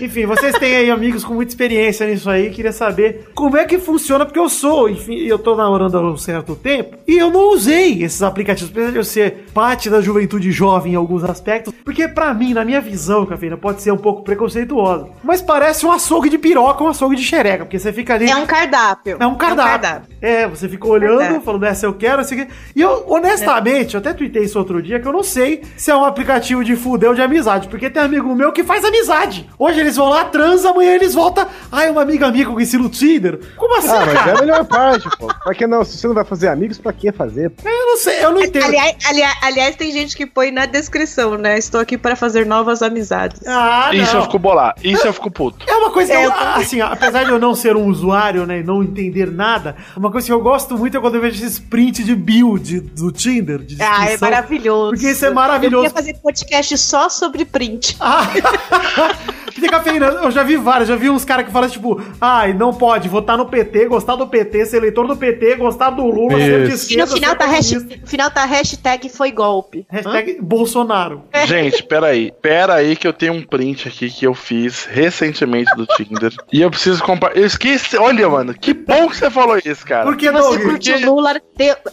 Enfim, 0.01 0.25
vocês 0.25 0.57
têm 0.57 0.75
aí 0.75 0.89
amigos 0.89 1.23
com 1.23 1.33
muita 1.33 1.51
experiência 1.51 2.07
nisso 2.07 2.29
aí, 2.29 2.49
queria 2.49 2.71
saber 2.71 3.29
como 3.35 3.57
é 3.57 3.65
que 3.65 3.77
funciona, 3.77 4.25
porque 4.25 4.39
eu 4.39 4.49
sou, 4.49 4.89
enfim, 4.89 5.15
eu 5.17 5.37
tô 5.37 5.55
namorando 5.55 5.95
há 5.97 6.01
um 6.01 6.17
certo 6.17 6.55
tempo, 6.55 6.97
e 7.07 7.17
eu 7.17 7.29
não 7.29 7.51
usei 7.51 8.03
esses 8.03 8.23
aplicativos, 8.23 8.71
apesar 8.71 8.91
de 8.91 8.97
eu 8.97 9.03
ser 9.03 9.45
parte 9.53 9.89
da 9.89 10.01
juventude 10.01 10.51
jovem 10.51 10.93
em 10.93 10.95
alguns 10.95 11.23
aspectos, 11.23 11.73
porque 11.83 12.07
pra 12.07 12.33
mim, 12.33 12.53
na 12.53 12.65
minha 12.65 12.81
visão, 12.81 13.25
Cafeína, 13.25 13.57
pode 13.57 13.81
ser 13.81 13.91
um 13.91 13.97
pouco 13.97 14.23
preconceituosa, 14.23 15.09
mas 15.23 15.41
parece 15.41 15.85
um 15.85 15.91
açougue 15.91 16.29
de 16.29 16.37
piroca, 16.37 16.83
um 16.83 16.87
açougue 16.87 17.15
de 17.15 17.23
xereca, 17.23 17.65
porque 17.65 17.77
você 17.77 17.93
fica 17.93 18.15
ali... 18.15 18.29
É 18.29 18.35
um 18.35 18.45
cardápio. 18.45 19.17
É 19.19 19.27
um 19.27 19.35
cardápio. 19.35 20.07
É, 20.21 20.47
você 20.47 20.67
fica 20.67 20.87
olhando, 20.87 21.19
Cardápio. 21.19 21.41
falando, 21.41 21.63
essa 21.65 21.85
eu 21.85 21.93
quero, 21.93 22.21
essa 22.21 22.33
aqui. 22.33 22.47
E 22.75 22.81
eu, 22.81 23.05
honestamente, 23.07 23.93
eu 23.93 23.99
até 23.99 24.13
tuitei 24.13 24.43
isso 24.43 24.57
outro 24.57 24.81
dia, 24.81 24.99
que 24.99 25.07
eu 25.07 25.13
não 25.13 25.23
sei 25.23 25.61
se 25.75 25.91
é 25.91 25.95
um 25.95 26.03
aplicativo 26.03 26.63
de 26.63 26.75
fuder 26.75 27.09
ou 27.09 27.15
de 27.15 27.21
amizade, 27.21 27.67
porque 27.67 27.89
tem 27.89 28.01
amigo 28.01 28.33
meu 28.33 28.51
que 28.51 28.63
faz 28.63 28.83
amizade. 28.83 29.47
Hoje 29.67 29.79
eles 29.81 29.95
vão 29.95 30.09
lá, 30.09 30.25
transa, 30.25 30.69
amanhã 30.69 30.93
eles 30.95 31.13
voltam. 31.13 31.45
Ai, 31.71 31.89
uma 31.89 32.01
amiga 32.01 32.31
minha 32.31 32.43
que 32.45 32.49
eu 32.49 32.53
conheci 32.53 32.77
no 32.77 32.89
Tinder. 32.89 33.39
Como 33.55 33.77
assim, 33.77 33.89
Ah, 33.89 34.05
mas 34.05 34.27
é 34.27 34.31
a 34.31 34.35
melhor 34.39 34.65
parte, 34.65 35.09
pô. 35.17 35.27
Pra 35.27 35.53
que 35.53 35.67
não? 35.67 35.83
Se 35.83 35.97
você 35.97 36.07
não 36.07 36.15
vai 36.15 36.23
fazer 36.23 36.47
amigos, 36.47 36.77
pra 36.77 36.93
que 36.93 37.11
fazer? 37.11 37.51
Eu 37.63 37.85
não 37.87 37.97
sei, 37.97 38.23
eu 38.23 38.31
não 38.31 38.41
entendo. 38.41 38.65
Aliás, 38.65 38.95
aliás, 39.05 39.37
aliás, 39.41 39.75
tem 39.75 39.91
gente 39.91 40.15
que 40.15 40.25
põe 40.25 40.51
na 40.51 40.65
descrição, 40.65 41.37
né? 41.37 41.57
Estou 41.57 41.81
aqui 41.81 41.97
para 41.97 42.15
fazer 42.15 42.45
novas 42.45 42.81
amizades. 42.81 43.41
Ah, 43.47 43.89
Isso 43.93 44.13
não. 44.13 44.19
eu 44.21 44.25
fico 44.25 44.39
bolado. 44.39 44.79
Isso 44.83 45.05
eu 45.05 45.13
fico 45.13 45.29
puto. 45.29 45.65
É 45.69 45.75
uma 45.75 45.91
coisa 45.91 46.11
que 46.11 46.17
É, 46.17 46.25
eu, 46.25 46.29
eu 46.29 46.35
assim, 46.55 46.81
apesar 46.81 47.23
de 47.25 47.31
eu 47.31 47.39
não 47.39 47.53
ser 47.53 47.75
um 47.75 47.85
usuário, 47.87 48.45
né, 48.45 48.59
e 48.59 48.63
não 48.63 48.81
entender 48.83 49.29
nada, 49.31 49.75
uma 49.95 50.11
coisa 50.11 50.25
que 50.27 50.33
eu 50.33 50.41
gosto 50.41 50.77
muito 50.77 50.95
é 50.97 50.99
quando 51.01 51.15
eu 51.15 51.21
vejo 51.21 51.43
esses 51.43 51.59
print 51.59 52.03
de 52.03 52.15
build 52.15 52.79
do 52.79 53.11
Tinder, 53.11 53.59
de 53.59 53.77
Ah, 53.81 54.09
é 54.09 54.17
maravilhoso. 54.17 54.91
Porque 54.91 55.09
isso 55.11 55.25
é 55.25 55.29
Eu 55.29 55.33
maravilhoso. 55.33 55.83
queria 55.85 55.95
fazer 55.95 56.13
podcast 56.21 56.77
só 56.77 57.09
sobre 57.09 57.43
print. 57.45 57.97
Ah, 57.99 58.27
tem 59.61 59.69
cafeína, 59.69 60.07
eu 60.07 60.31
já 60.31 60.43
vi 60.43 60.55
vários, 60.55 60.89
já 60.89 60.95
vi 60.95 61.09
uns 61.09 61.25
caras 61.25 61.45
que 61.45 61.51
falam 61.51 61.69
tipo, 61.69 62.01
ai, 62.19 62.53
não 62.53 62.73
pode 62.73 63.09
votar 63.09 63.37
no 63.37 63.45
PT, 63.45 63.85
gostar 63.87 64.15
do 64.15 64.27
PT, 64.27 64.65
ser 64.65 64.77
eleitor 64.77 65.07
do 65.07 65.15
PT, 65.15 65.55
gostar 65.55 65.89
do 65.91 66.05
Lula, 66.05 66.37
ser 66.37 66.67
de 66.67 66.73
Isso. 66.73 66.93
E 66.93 66.97
no 66.97 67.03
esquerda, 67.03 67.15
final 67.15 67.35
tá, 67.35 67.45
hash, 67.45 67.73
comunista. 67.73 68.01
no 68.01 68.07
final 68.07 68.31
tá 68.31 68.45
hashtag 68.45 69.09
foi 69.09 69.31
golpe. 69.31 69.85
Hashtag 69.89 70.39
Bolsonaro. 70.41 71.23
Gente, 71.45 71.83
peraí. 71.83 72.31
Peraí 72.41 72.95
que 72.95 73.07
eu 73.07 73.13
tenho 73.13 73.33
um 73.33 73.41
print 73.41 73.87
aqui 73.87 74.09
que 74.09 74.25
eu 74.25 74.33
fiz 74.33 74.85
recentemente 74.85 75.75
do 75.75 75.85
Tinder. 75.85 76.33
e 76.51 76.61
eu 76.61 76.69
preciso 76.69 77.03
compartilhar. 77.03 77.41
Eu 77.41 77.47
esqueci. 77.47 77.97
Olha, 77.97 78.29
mano, 78.29 78.53
que 78.53 78.73
bom 78.73 79.07
que 79.09 79.17
você 79.17 79.29
falou 79.29 79.57
isso, 79.63 79.85
cara. 79.85 80.05
Por 80.05 80.17
que, 80.17 80.31
Você 80.31 81.05
o 81.05 81.05
Lula. 81.05 81.41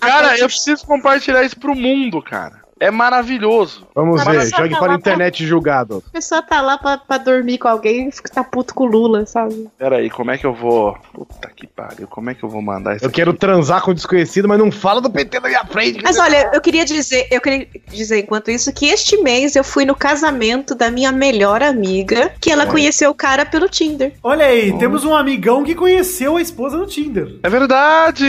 Cara, 0.01 0.39
eu 0.39 0.47
preciso 0.47 0.87
compartilhar 0.87 1.43
isso 1.45 1.59
pro 1.59 1.75
mundo, 1.75 2.23
cara. 2.23 2.64
É 2.81 2.91
maravilhoso. 2.91 3.87
Vamos 3.95 4.25
Mas 4.25 4.51
ver, 4.51 4.57
jogue 4.57 4.75
tá 4.75 4.79
para 4.81 4.93
a 4.93 4.97
internet 4.97 5.47
julgado. 5.47 6.03
A 6.09 6.13
pessoa 6.13 6.43
tá 6.43 6.61
lá 6.61 6.77
pra, 6.77 6.99
pra 6.99 7.19
dormir 7.19 7.59
com 7.59 7.69
alguém 7.69 8.09
e 8.09 8.13
fica 8.13 8.29
tá 8.29 8.43
puto 8.43 8.75
com 8.75 8.85
o 8.85 8.87
Lula, 8.87 9.25
sabe? 9.27 9.69
Peraí, 9.79 10.11
como 10.11 10.31
é 10.31 10.39
que 10.39 10.45
eu 10.45 10.53
vou. 10.53 10.97
Puta 11.13 11.49
que 11.55 11.67
pariu, 11.67 12.07
como 12.09 12.31
é 12.31 12.35
que 12.35 12.43
eu 12.43 12.49
vou 12.49 12.61
mandar 12.61 12.97
isso? 12.97 13.05
Eu 13.05 13.11
quero 13.11 13.33
transar 13.33 13.83
com 13.83 13.95
desconhecido, 13.95 14.49
mas 14.49 14.59
não 14.59 14.73
fala 14.73 15.01
do 15.01 15.09
PT 15.11 15.41
na 15.41 15.49
minha 15.49 15.65
frente. 15.65 16.01
Mas 16.03 16.19
olha, 16.19 16.51
eu 16.53 16.61
queria 16.61 16.85
dizer, 16.85 17.29
eu 17.31 17.41
queria 17.41 17.67
dizer 17.89 18.19
enquanto 18.21 18.51
isso 18.51 18.73
que 18.73 18.87
este 18.87 19.17
mês 19.23 19.55
eu 19.55 19.63
fui 19.65 19.85
no 19.85 19.95
casamento 19.95 20.75
da 20.75 20.91
minha 20.91 21.13
melhor 21.13 21.63
amiga, 21.63 22.33
que 22.41 22.51
ela 22.51 22.67
conheceu 22.67 23.11
o 23.11 23.15
cara 23.15 23.47
pelo 23.47 23.69
Tinder. 23.69 24.15
Olha 24.23 24.47
aí, 24.47 24.77
temos 24.79 25.05
um 25.05 25.15
amigão 25.15 25.63
que 25.63 25.75
conheceu 25.75 26.37
a 26.37 26.43
esposa 26.43 26.77
no 26.77 26.87
Tinder. 26.87 27.37
É 27.43 27.49
verdade! 27.49 28.25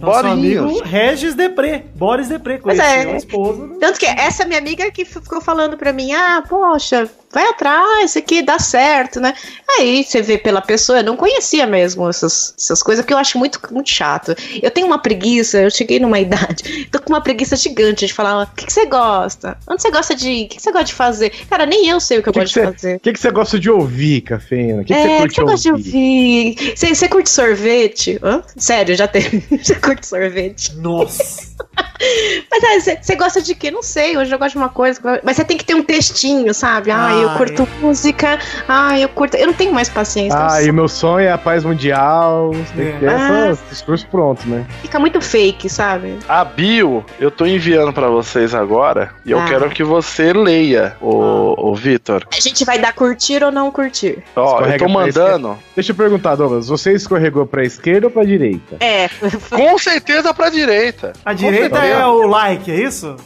Nosso 0.00 0.26
amigo. 0.26 0.82
Regis 0.82 1.34
Depré, 1.34 1.84
Boris 1.94 2.28
Depré, 2.28 2.60
Mas 2.64 2.78
conheceu 2.78 3.10
é. 3.10 3.14
a 3.14 3.16
esposa. 3.16 3.66
no- 3.66 3.85
Tanto 3.86 4.00
que 4.00 4.06
essa 4.06 4.44
minha 4.44 4.58
amiga 4.58 4.90
que 4.90 5.04
ficou 5.04 5.40
falando 5.40 5.76
pra 5.76 5.92
mim, 5.92 6.12
ah, 6.12 6.42
poxa, 6.48 7.08
vai 7.36 7.48
atrás, 7.50 8.10
isso 8.10 8.18
aqui 8.18 8.40
dá 8.40 8.58
certo, 8.58 9.20
né? 9.20 9.34
Aí 9.78 10.02
você 10.02 10.22
vê 10.22 10.38
pela 10.38 10.62
pessoa, 10.62 11.00
eu 11.00 11.04
não 11.04 11.16
conhecia 11.18 11.66
mesmo 11.66 12.08
essas, 12.08 12.54
essas 12.58 12.82
coisas, 12.82 13.04
que 13.04 13.12
eu 13.12 13.18
acho 13.18 13.38
muito, 13.38 13.60
muito 13.70 13.90
chato. 13.90 14.34
Eu 14.62 14.70
tenho 14.70 14.86
uma 14.86 14.98
preguiça, 14.98 15.58
eu 15.60 15.70
cheguei 15.70 16.00
numa 16.00 16.18
idade, 16.20 16.88
tô 16.90 16.98
com 16.98 17.12
uma 17.12 17.20
preguiça 17.20 17.54
gigante 17.54 18.06
de 18.06 18.12
falar, 18.14 18.44
o 18.44 18.46
que, 18.54 18.64
que 18.64 18.72
você 18.72 18.86
gosta? 18.86 19.58
Onde 19.68 19.82
você 19.82 19.90
gosta 19.90 20.14
de. 20.14 20.44
O 20.44 20.48
que, 20.48 20.56
que 20.56 20.62
você 20.62 20.72
gosta 20.72 20.86
de 20.86 20.94
fazer? 20.94 21.30
Cara, 21.48 21.66
nem 21.66 21.86
eu 21.88 22.00
sei 22.00 22.18
o 22.18 22.22
que 22.22 22.28
eu 22.28 22.30
O 22.30 22.34
que, 22.34 22.40
que, 22.40 22.44
gosto 22.44 22.54
de 22.54 22.60
você, 22.60 22.72
fazer. 22.72 23.00
que, 23.00 23.12
que 23.12 23.20
você 23.20 23.30
gosta 23.30 23.58
de 23.58 23.70
ouvir, 23.70 24.20
Cafeína? 24.22 24.80
O 24.80 24.84
que, 24.84 24.94
que 24.94 24.94
é, 24.94 25.02
você 25.02 25.14
o 25.14 25.18
curte 25.18 25.34
que 25.34 25.40
eu 25.40 25.46
gosto 25.46 25.62
de 25.62 25.72
ouvir? 25.72 26.56
ouvir? 26.56 26.72
Você, 26.76 26.94
você 26.94 27.08
curte 27.08 27.30
sorvete? 27.30 28.18
Hã? 28.22 28.42
Sério, 28.56 28.96
já 28.96 29.06
tem. 29.06 29.22
Você 29.62 29.74
curte 29.74 30.06
sorvete? 30.06 30.74
Nossa. 30.76 31.54
Mas 32.50 32.64
aí, 32.64 32.80
você, 32.80 32.98
você 33.02 33.16
gosta 33.16 33.40
de 33.42 33.54
quê? 33.54 33.70
Não 33.70 33.82
sei, 33.82 34.16
hoje 34.16 34.32
eu 34.34 34.38
gosto 34.38 34.52
de 34.52 34.58
uma 34.58 34.68
coisa. 34.68 35.00
Mas 35.22 35.36
você 35.36 35.44
tem 35.44 35.56
que 35.56 35.64
ter 35.64 35.74
um 35.74 35.82
textinho, 35.82 36.52
sabe? 36.54 36.90
Ah, 36.90 37.12
eu 37.14 37.25
Ai. 37.28 37.36
curto 37.36 37.68
música. 37.80 38.38
Ah, 38.68 38.98
eu 38.98 39.08
curto. 39.08 39.36
Eu 39.36 39.46
não 39.48 39.54
tenho 39.54 39.72
mais 39.72 39.88
paciência. 39.88 40.38
Ah, 40.38 40.62
e 40.62 40.70
o 40.70 40.74
meu 40.74 40.88
sonho 40.88 41.26
é 41.26 41.32
a 41.32 41.38
paz 41.38 41.64
mundial. 41.64 42.52
Você 42.52 42.72
tem 42.84 42.92
que 42.92 42.98
ter 43.00 43.10
Ah. 43.10 43.56
discurso 43.70 44.06
pronto, 44.10 44.48
né? 44.48 44.64
Fica 44.82 44.98
muito 44.98 45.20
fake, 45.20 45.68
sabe? 45.68 46.18
A 46.28 46.44
bio, 46.44 47.04
eu 47.20 47.30
tô 47.30 47.46
enviando 47.46 47.92
pra 47.92 48.08
vocês 48.08 48.54
agora 48.54 49.10
e 49.24 49.30
eu 49.30 49.38
Ah. 49.40 49.46
quero 49.46 49.68
que 49.70 49.82
você 49.84 50.32
leia, 50.32 50.96
o, 51.00 51.70
o 51.70 51.74
Vitor. 51.74 52.24
A 52.36 52.40
gente 52.40 52.64
vai 52.64 52.78
dar 52.78 52.92
curtir 52.92 53.42
ou 53.42 53.50
não 53.52 53.70
curtir? 53.70 54.22
Ó, 54.34 54.60
eu 54.62 54.78
tô 54.78 54.88
mandando. 54.88 55.56
Deixa 55.74 55.92
eu 55.92 55.96
perguntar, 55.96 56.34
Douglas, 56.36 56.68
você 56.68 56.92
escorregou 56.92 57.46
pra 57.46 57.62
esquerda 57.64 58.06
ou 58.06 58.10
pra 58.10 58.24
direita? 58.24 58.76
É, 58.80 59.08
Com 59.50 59.78
certeza 59.78 60.32
pra 60.34 60.48
direita. 60.50 61.12
A 61.24 61.30
Com 61.30 61.36
direita 61.36 61.76
certeza. 61.80 62.00
é 62.00 62.06
o 62.06 62.26
like, 62.26 62.70
é 62.70 62.74
isso? 62.82 63.16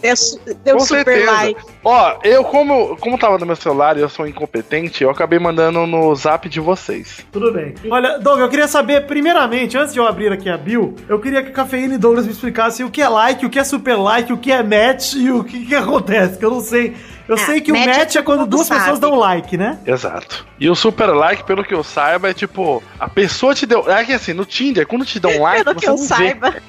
deu 0.64 0.76
Com 0.76 0.84
super 0.84 1.04
certeza. 1.04 1.32
like. 1.32 1.60
Ó, 1.84 2.14
eu 2.24 2.44
como, 2.44 2.96
como 2.98 3.16
tava 3.18 3.38
no 3.38 3.46
meu 3.46 3.56
celular 3.56 3.79
e 3.98 4.02
eu 4.02 4.08
sou 4.08 4.26
incompetente, 4.26 5.02
eu 5.02 5.10
acabei 5.10 5.38
mandando 5.38 5.86
no 5.86 6.14
zap 6.14 6.48
de 6.48 6.60
vocês. 6.60 7.24
Tudo 7.32 7.52
bem. 7.52 7.74
Olha, 7.90 8.18
Doug, 8.18 8.40
eu 8.40 8.48
queria 8.48 8.68
saber, 8.68 9.06
primeiramente, 9.06 9.76
antes 9.78 9.92
de 9.92 9.98
eu 10.00 10.06
abrir 10.06 10.32
aqui 10.32 10.48
a 10.48 10.56
Bill, 10.56 10.94
eu 11.08 11.18
queria 11.18 11.42
que 11.42 11.50
Cafeína 11.50 11.94
e 11.94 11.98
Douglas 11.98 12.26
me 12.26 12.32
explicassem 12.32 12.84
o 12.84 12.90
que 12.90 13.00
é 13.02 13.08
like, 13.08 13.44
o 13.44 13.50
que 13.50 13.58
é 13.58 13.64
super 13.64 13.96
like, 13.96 14.32
o 14.32 14.36
que 14.38 14.52
é 14.52 14.62
match 14.62 15.14
e 15.14 15.30
o 15.30 15.42
que, 15.44 15.66
que 15.66 15.74
acontece, 15.74 16.38
que 16.38 16.44
eu 16.44 16.50
não 16.50 16.60
sei. 16.60 16.94
Eu 17.28 17.34
Ah, 17.36 17.38
sei 17.38 17.60
que 17.60 17.70
o 17.70 17.76
match 17.76 17.86
match 17.96 18.16
é 18.16 18.22
quando 18.22 18.44
duas 18.46 18.66
sabe. 18.66 18.80
pessoas 18.80 18.98
dão 18.98 19.14
like, 19.14 19.56
né? 19.56 19.78
Exato. 19.86 20.44
E 20.58 20.68
o 20.68 20.74
super 20.74 21.06
like, 21.06 21.44
pelo 21.44 21.62
que 21.62 21.72
eu 21.72 21.84
saiba, 21.84 22.28
é 22.30 22.34
tipo, 22.34 22.82
a 22.98 23.08
pessoa 23.08 23.54
te 23.54 23.66
deu. 23.66 23.88
É 23.90 24.04
que 24.04 24.12
assim, 24.12 24.32
no 24.32 24.44
Tinder, 24.44 24.86
quando 24.86 25.04
te 25.04 25.20
dão 25.20 25.30
um 25.38 25.42
like, 25.42 25.64
Pelo 25.64 25.74
você 25.74 25.80
que 25.80 25.86
eu 25.88 25.96
não 25.96 25.98
saiba. 25.98 26.50
vê. 26.50 26.60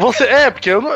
Você, 0.00 0.24
é, 0.24 0.50
porque 0.50 0.70
eu 0.70 0.82
não. 0.82 0.90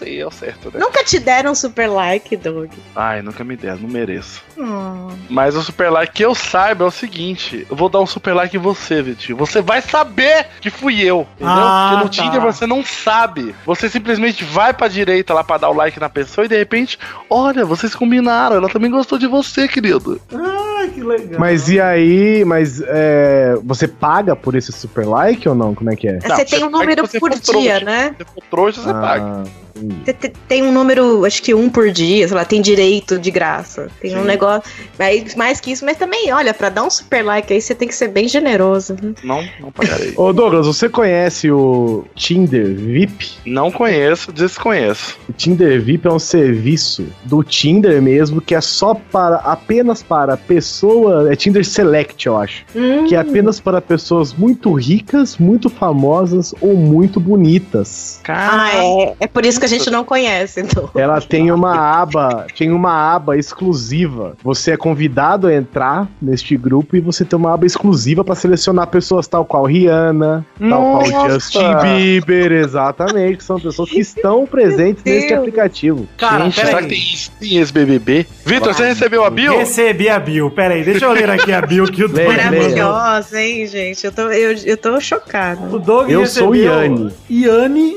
Eu- 0.00 0.04
Isso 0.04 0.04
aí 0.04 0.20
é 0.20 0.26
o 0.26 0.30
certo, 0.30 0.70
né? 0.72 0.78
Nunca 0.80 1.02
te 1.02 1.18
deram 1.18 1.54
super 1.54 1.88
like, 1.88 2.36
Doug. 2.36 2.70
Ai, 2.94 3.20
nunca 3.22 3.42
me 3.42 3.56
deram, 3.56 3.78
não 3.78 3.88
mereço. 3.88 4.42
Hum. 4.56 5.08
Mas 5.28 5.56
o 5.56 5.62
super 5.62 5.90
like 5.90 6.12
que 6.12 6.24
eu 6.24 6.34
saiba 6.34 6.84
é 6.84 6.88
o 6.88 6.90
seguinte: 6.90 7.66
eu 7.68 7.76
vou 7.76 7.88
dar 7.88 8.00
um 8.00 8.06
super 8.06 8.32
like 8.34 8.56
em 8.56 8.60
você, 8.60 9.02
Vitinho. 9.02 9.36
Você 9.38 9.60
vai 9.60 9.80
saber 9.82 10.46
que 10.60 10.70
fui 10.70 11.00
eu. 11.02 11.26
Entendeu? 11.36 11.54
Ah, 11.56 11.88
Porque 11.90 12.04
no 12.04 12.10
tá. 12.10 12.22
Tinder 12.22 12.40
você 12.40 12.66
não 12.66 12.84
sabe. 12.84 13.54
Você 13.66 13.88
simplesmente 13.88 14.44
vai 14.44 14.72
pra 14.72 14.88
direita 14.88 15.34
lá 15.34 15.42
pra 15.42 15.58
dar 15.58 15.70
o 15.70 15.74
like 15.74 15.98
na 15.98 16.08
pessoa 16.08 16.44
e 16.44 16.48
de 16.48 16.56
repente, 16.56 16.98
olha, 17.28 17.64
vocês 17.64 17.94
combinaram. 17.94 18.56
Ela 18.56 18.68
também 18.68 18.90
gostou 18.90 19.18
de 19.18 19.26
você, 19.26 19.66
querido. 19.68 20.20
Ah, 20.32 20.86
que 20.92 21.02
legal. 21.02 21.40
Mas 21.40 21.68
e 21.68 21.80
aí, 21.80 22.44
mas 22.44 22.80
é, 22.86 23.56
você 23.64 23.88
paga 23.88 24.34
por 24.36 24.54
esse 24.54 24.70
super 24.72 25.06
like 25.06 25.48
ou 25.48 25.54
não? 25.54 25.74
Como 25.74 25.90
é 25.90 25.96
que 25.96 26.08
é? 26.08 26.18
Não, 26.24 26.36
você 26.36 26.44
tem 26.44 26.58
um 26.64 26.70
paga 26.70 26.78
número 26.78 27.08
por 27.08 27.18
for 27.20 27.30
trouxa. 27.40 27.60
dia, 27.60 27.80
né? 27.80 28.14
Se 28.18 28.24
for 28.24 28.42
trouxa, 28.50 28.80
você 28.82 28.92
paga. 28.92 29.24
Ah, 29.24 29.40
entendi. 29.40 29.50
Você 30.04 30.12
te- 30.12 30.32
tem 30.48 30.62
um 30.62 30.72
número, 30.72 31.24
acho 31.24 31.42
que 31.42 31.54
um 31.54 31.68
por 31.68 31.90
dia, 31.90 32.26
sei 32.26 32.36
lá, 32.36 32.44
tem 32.44 32.60
direito 32.60 33.18
de 33.18 33.30
graça. 33.30 33.88
Tem 34.00 34.16
um 34.16 34.20
Sim. 34.22 34.26
negócio. 34.26 34.70
Mas 34.98 35.34
mais 35.34 35.60
que 35.60 35.70
isso, 35.72 35.84
mas 35.84 35.96
também, 35.96 36.32
olha, 36.32 36.52
pra 36.54 36.68
dar 36.68 36.82
um 36.84 36.90
super 36.90 37.24
like 37.24 37.52
aí, 37.52 37.60
você 37.60 37.74
tem 37.74 37.86
que 37.88 37.94
ser 37.94 38.08
bem 38.08 38.28
generoso. 38.28 38.96
né? 39.02 39.12
Não, 39.22 39.42
não 39.60 39.70
pagarei. 39.70 40.12
Ô 40.16 40.32
Douglas, 40.32 40.66
você 40.66 40.88
conhece 40.88 41.50
o 41.50 42.04
Tinder 42.14 42.74
VIP? 42.74 43.28
não 43.46 43.70
conheço, 43.70 44.32
desconheço. 44.32 45.16
O 45.28 45.32
Tinder 45.32 45.80
VIP 45.80 46.06
é 46.06 46.12
um 46.12 46.18
serviço 46.18 47.06
do 47.24 47.42
Tinder 47.42 48.00
mesmo 48.02 48.40
que 48.40 48.54
é 48.54 48.60
só 48.60 48.94
para 48.94 49.36
apenas 49.36 50.02
para 50.02 50.36
pessoa, 50.36 51.32
é 51.32 51.36
Tinder 51.36 51.64
Select, 51.64 52.26
eu 52.26 52.36
acho, 52.36 52.64
Hum, 52.74 53.06
que 53.06 53.14
é 53.14 53.18
apenas 53.18 53.58
para 53.60 53.80
pessoas 53.80 54.32
muito 54.32 54.72
ricas, 54.72 55.36
muito 55.38 55.68
famosas 55.70 56.54
ou 56.60 56.74
muito 56.76 57.18
bonitas. 57.20 58.20
Ah, 58.28 58.70
é. 58.74 59.14
É 59.20 59.26
por 59.26 59.44
isso 59.44 59.58
que 59.58 59.66
a 59.74 59.78
gente 59.78 59.90
não 59.90 60.04
conhece, 60.04 60.60
então. 60.60 60.90
Ela 60.94 61.20
tem 61.20 61.50
uma 61.50 61.76
aba, 61.76 62.46
tem 62.56 62.70
uma 62.70 63.14
aba 63.14 63.36
exclusiva. 63.36 64.36
Você 64.42 64.72
é 64.72 64.76
convidado 64.76 65.46
a 65.46 65.54
entrar 65.54 66.08
neste 66.20 66.56
grupo 66.56 66.96
e 66.96 67.00
você 67.00 67.24
tem 67.24 67.38
uma 67.38 67.54
aba 67.54 67.66
exclusiva 67.66 68.24
para 68.24 68.34
selecionar 68.34 68.86
pessoas 68.88 69.26
tal 69.26 69.44
qual 69.44 69.64
Rihanna, 69.64 70.44
tal 70.58 70.82
qual 70.82 71.08
Nossa! 71.08 71.34
Justin 71.34 71.76
Bieber, 71.82 72.52
exatamente, 72.52 73.38
que 73.38 73.44
são 73.44 73.60
pessoas 73.60 73.90
que 73.90 74.00
estão 74.00 74.46
presentes 74.46 75.02
neste 75.04 75.34
aplicativo. 75.34 76.08
Cara, 76.16 76.44
Gente, 76.44 76.56
peraí. 76.56 76.70
será 76.70 76.82
que 76.82 76.88
tem, 76.88 77.48
tem 77.48 77.58
ex-BBB? 77.58 78.26
Vitor, 78.44 78.74
você 78.74 78.86
recebeu 78.86 79.24
a 79.24 79.30
bio? 79.30 79.58
Recebi 79.58 80.08
a 80.08 80.18
Bill. 80.18 80.50
Pera 80.50 80.74
aí, 80.74 80.84
deixa 80.84 81.04
eu 81.04 81.12
ler 81.12 81.30
aqui 81.30 81.52
a 81.52 81.60
Bill 81.60 81.84
que 81.86 82.04
o 82.04 82.08
Doug. 82.08 82.26
Maravilhosa, 82.26 83.40
hein, 83.40 83.66
gente? 83.66 84.04
Eu 84.04 84.12
tô, 84.12 84.22
eu, 84.30 84.56
eu 84.64 84.76
tô 84.76 85.00
chocada. 85.00 85.60
O 85.74 85.78
Doug 85.78 86.10
Eu 86.10 86.26
sou 86.26 86.50
recebeu 86.50 86.72
Iane. 86.72 87.12
Iane 87.28 87.96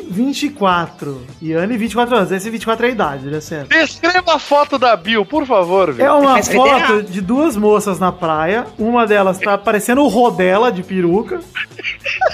24. 1.68 1.72
Iane 1.72 1.78
24 1.78 2.16
anos. 2.16 2.32
Esse 2.32 2.49
24 2.49 2.86
é 2.86 2.89
a 2.89 2.91
idade, 2.91 3.26
né, 3.28 3.39
certo? 3.41 3.70
Descreva 3.70 4.36
a 4.36 4.39
foto 4.39 4.78
da 4.78 4.95
bio, 4.95 5.26
por 5.26 5.45
favor, 5.45 5.89
É 5.89 5.91
Vitor. 5.93 6.20
uma 6.20 6.32
Mas 6.34 6.47
foto 6.51 7.03
de 7.03 7.22
duas 7.22 7.55
moças 7.55 7.99
na 7.99 8.12
praia. 8.12 8.66
Uma 8.78 9.05
delas 9.05 9.39
tá 9.39 9.57
parecendo 9.57 10.01
o 10.01 10.07
Rodela 10.07 10.72
de 10.72 10.84
peruca. 10.84 11.39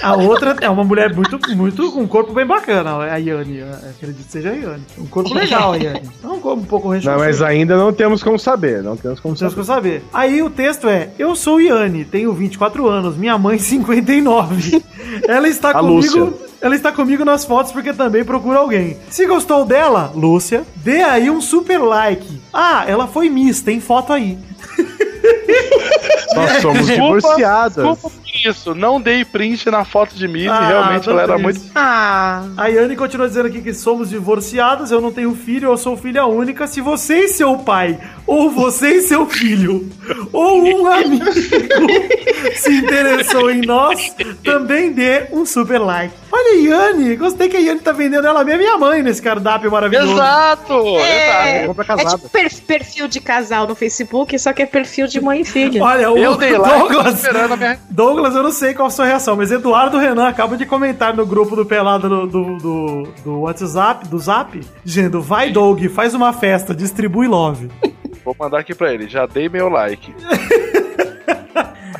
A 0.02 0.14
outra 0.16 0.56
é 0.60 0.68
uma 0.68 0.84
mulher 0.84 1.14
muito, 1.14 1.38
muito 1.56 1.90
com 1.92 2.00
um 2.00 2.06
corpo 2.06 2.32
bem 2.32 2.46
bacana. 2.46 2.96
A 3.04 3.16
Iane, 3.18 3.58
eu 3.58 3.66
acredito 3.90 4.24
que 4.26 4.32
seja 4.32 4.50
a 4.50 4.54
Iane. 4.54 4.84
Um 4.98 5.06
corpo 5.06 5.32
legal, 5.34 5.72
a 5.72 5.76
Iane. 5.76 6.02
É 6.22 6.26
um 6.26 6.40
corpo 6.40 6.62
um 6.62 6.66
pouco 6.66 6.88
rechoso. 6.90 7.16
mas 7.18 7.42
ainda 7.42 7.76
não 7.76 7.92
temos 7.92 8.22
como 8.22 8.38
saber. 8.38 8.82
Não 8.82 8.96
temos 8.96 9.20
como 9.20 9.34
Temos 9.34 9.54
saber. 9.54 9.60
que 9.60 9.66
saber. 9.66 10.04
Aí 10.12 10.42
o 10.42 10.50
texto 10.50 10.88
é: 10.88 11.10
Eu 11.18 11.34
sou 11.34 11.60
Iane, 11.60 12.04
tenho 12.04 12.32
24 12.32 12.88
anos, 12.88 13.16
minha 13.16 13.36
mãe 13.38 13.58
59. 13.58 14.82
Ela 15.26 15.48
está 15.48 15.70
A 15.70 15.74
comigo. 15.74 15.94
Lúcia. 16.18 16.48
Ela 16.60 16.74
está 16.74 16.90
comigo 16.90 17.24
nas 17.24 17.44
fotos 17.44 17.70
porque 17.70 17.92
também 17.92 18.24
procura 18.24 18.58
alguém. 18.58 18.96
Se 19.10 19.26
gostou 19.26 19.64
dela, 19.64 20.12
Lúcia, 20.14 20.64
dê 20.76 21.02
aí 21.02 21.30
um 21.30 21.40
super 21.40 21.78
like. 21.78 22.40
Ah, 22.52 22.84
ela 22.86 23.06
foi 23.06 23.28
Miss, 23.28 23.60
tem 23.62 23.80
foto 23.80 24.12
aí. 24.12 24.38
Nós 26.34 26.60
somos 26.62 26.86
divorciadas. 26.86 27.98
isso. 28.44 28.74
Não 28.74 29.00
dei 29.00 29.24
print 29.24 29.68
na 29.70 29.84
foto 29.84 30.14
de 30.14 30.28
Miss 30.28 30.48
Ah, 30.48 30.68
realmente 30.68 31.06
não 31.06 31.14
ela 31.14 31.22
era 31.22 31.34
tem 31.34 31.42
muito. 31.42 31.56
isso. 31.56 31.70
Ah. 31.74 32.44
A 32.56 32.68
Yane 32.68 32.94
continua 32.94 33.26
dizendo 33.26 33.46
aqui 33.48 33.60
que 33.60 33.74
somos 33.74 34.10
divorciadas, 34.10 34.90
eu 34.92 35.00
não 35.00 35.10
tenho 35.10 35.34
filho, 35.34 35.70
eu 35.70 35.76
sou 35.76 35.96
filha 35.96 36.24
única. 36.26 36.66
Se 36.68 36.80
você 36.80 37.24
e 37.24 37.28
seu 37.28 37.56
pai, 37.58 37.98
ou 38.26 38.50
você 38.50 38.96
e 38.98 39.02
seu 39.02 39.26
filho, 39.26 39.90
ou 40.32 40.62
um 40.82 40.86
amigo 40.86 41.24
se 42.54 42.72
interessou 42.76 43.50
em 43.50 43.62
nós, 43.62 44.14
também 44.44 44.92
dê 44.92 45.26
um 45.32 45.44
super 45.44 45.78
like. 45.80 46.14
Olha, 46.30 46.60
Yane, 46.60 47.16
gostei 47.16 47.48
que 47.48 47.56
a 47.56 47.60
Yane 47.60 47.80
tá 47.80 47.90
vendendo 47.92 48.26
ela 48.26 48.44
mesma 48.44 48.62
e 48.62 48.66
a 48.66 48.76
mãe 48.76 49.02
nesse 49.02 49.22
cardápio 49.22 49.70
maravilhoso. 49.70 50.12
Exato! 50.12 50.74
É, 50.98 51.66
Compra 51.66 51.86
é 51.98 52.04
tipo 52.04 52.28
per- 52.28 52.60
perfil 52.66 53.08
de 53.08 53.20
casal 53.20 53.66
no 53.66 53.74
Facebook, 53.74 54.38
só 54.38 54.52
que 54.52 54.62
é 54.62 54.66
perfil 54.66 55.06
de 55.06 55.20
mãe 55.20 55.40
e 55.40 55.44
filho. 55.44 55.82
Olha, 55.82 56.10
o 56.10 56.18
Eu 56.18 56.36
dei 56.36 56.52
Douglas, 56.54 57.14
esperando 57.14 57.52
a 57.54 57.56
minha. 57.56 57.78
Douglas, 57.90 58.34
eu 58.34 58.42
não 58.42 58.52
sei 58.52 58.74
qual 58.74 58.88
a 58.88 58.90
sua 58.90 59.06
reação, 59.06 59.36
mas 59.36 59.50
Eduardo 59.50 59.96
Renan 59.98 60.28
acaba 60.28 60.56
de 60.56 60.66
comentar 60.66 61.16
no 61.16 61.24
grupo 61.24 61.56
do 61.56 61.64
Pelado 61.64 62.08
do, 62.08 62.26
do, 62.26 62.56
do, 62.58 63.02
do 63.24 63.40
WhatsApp, 63.40 64.06
do 64.08 64.18
Zap, 64.18 64.60
dizendo: 64.84 65.22
vai, 65.22 65.50
Doug, 65.50 65.82
faz 65.86 66.14
uma 66.14 66.32
festa, 66.32 66.74
distribui 66.74 67.26
love. 67.26 67.70
Vou 68.24 68.36
mandar 68.38 68.58
aqui 68.58 68.74
pra 68.74 68.92
ele. 68.92 69.08
Já 69.08 69.24
dei 69.24 69.48
meu 69.48 69.68
like. 69.70 70.14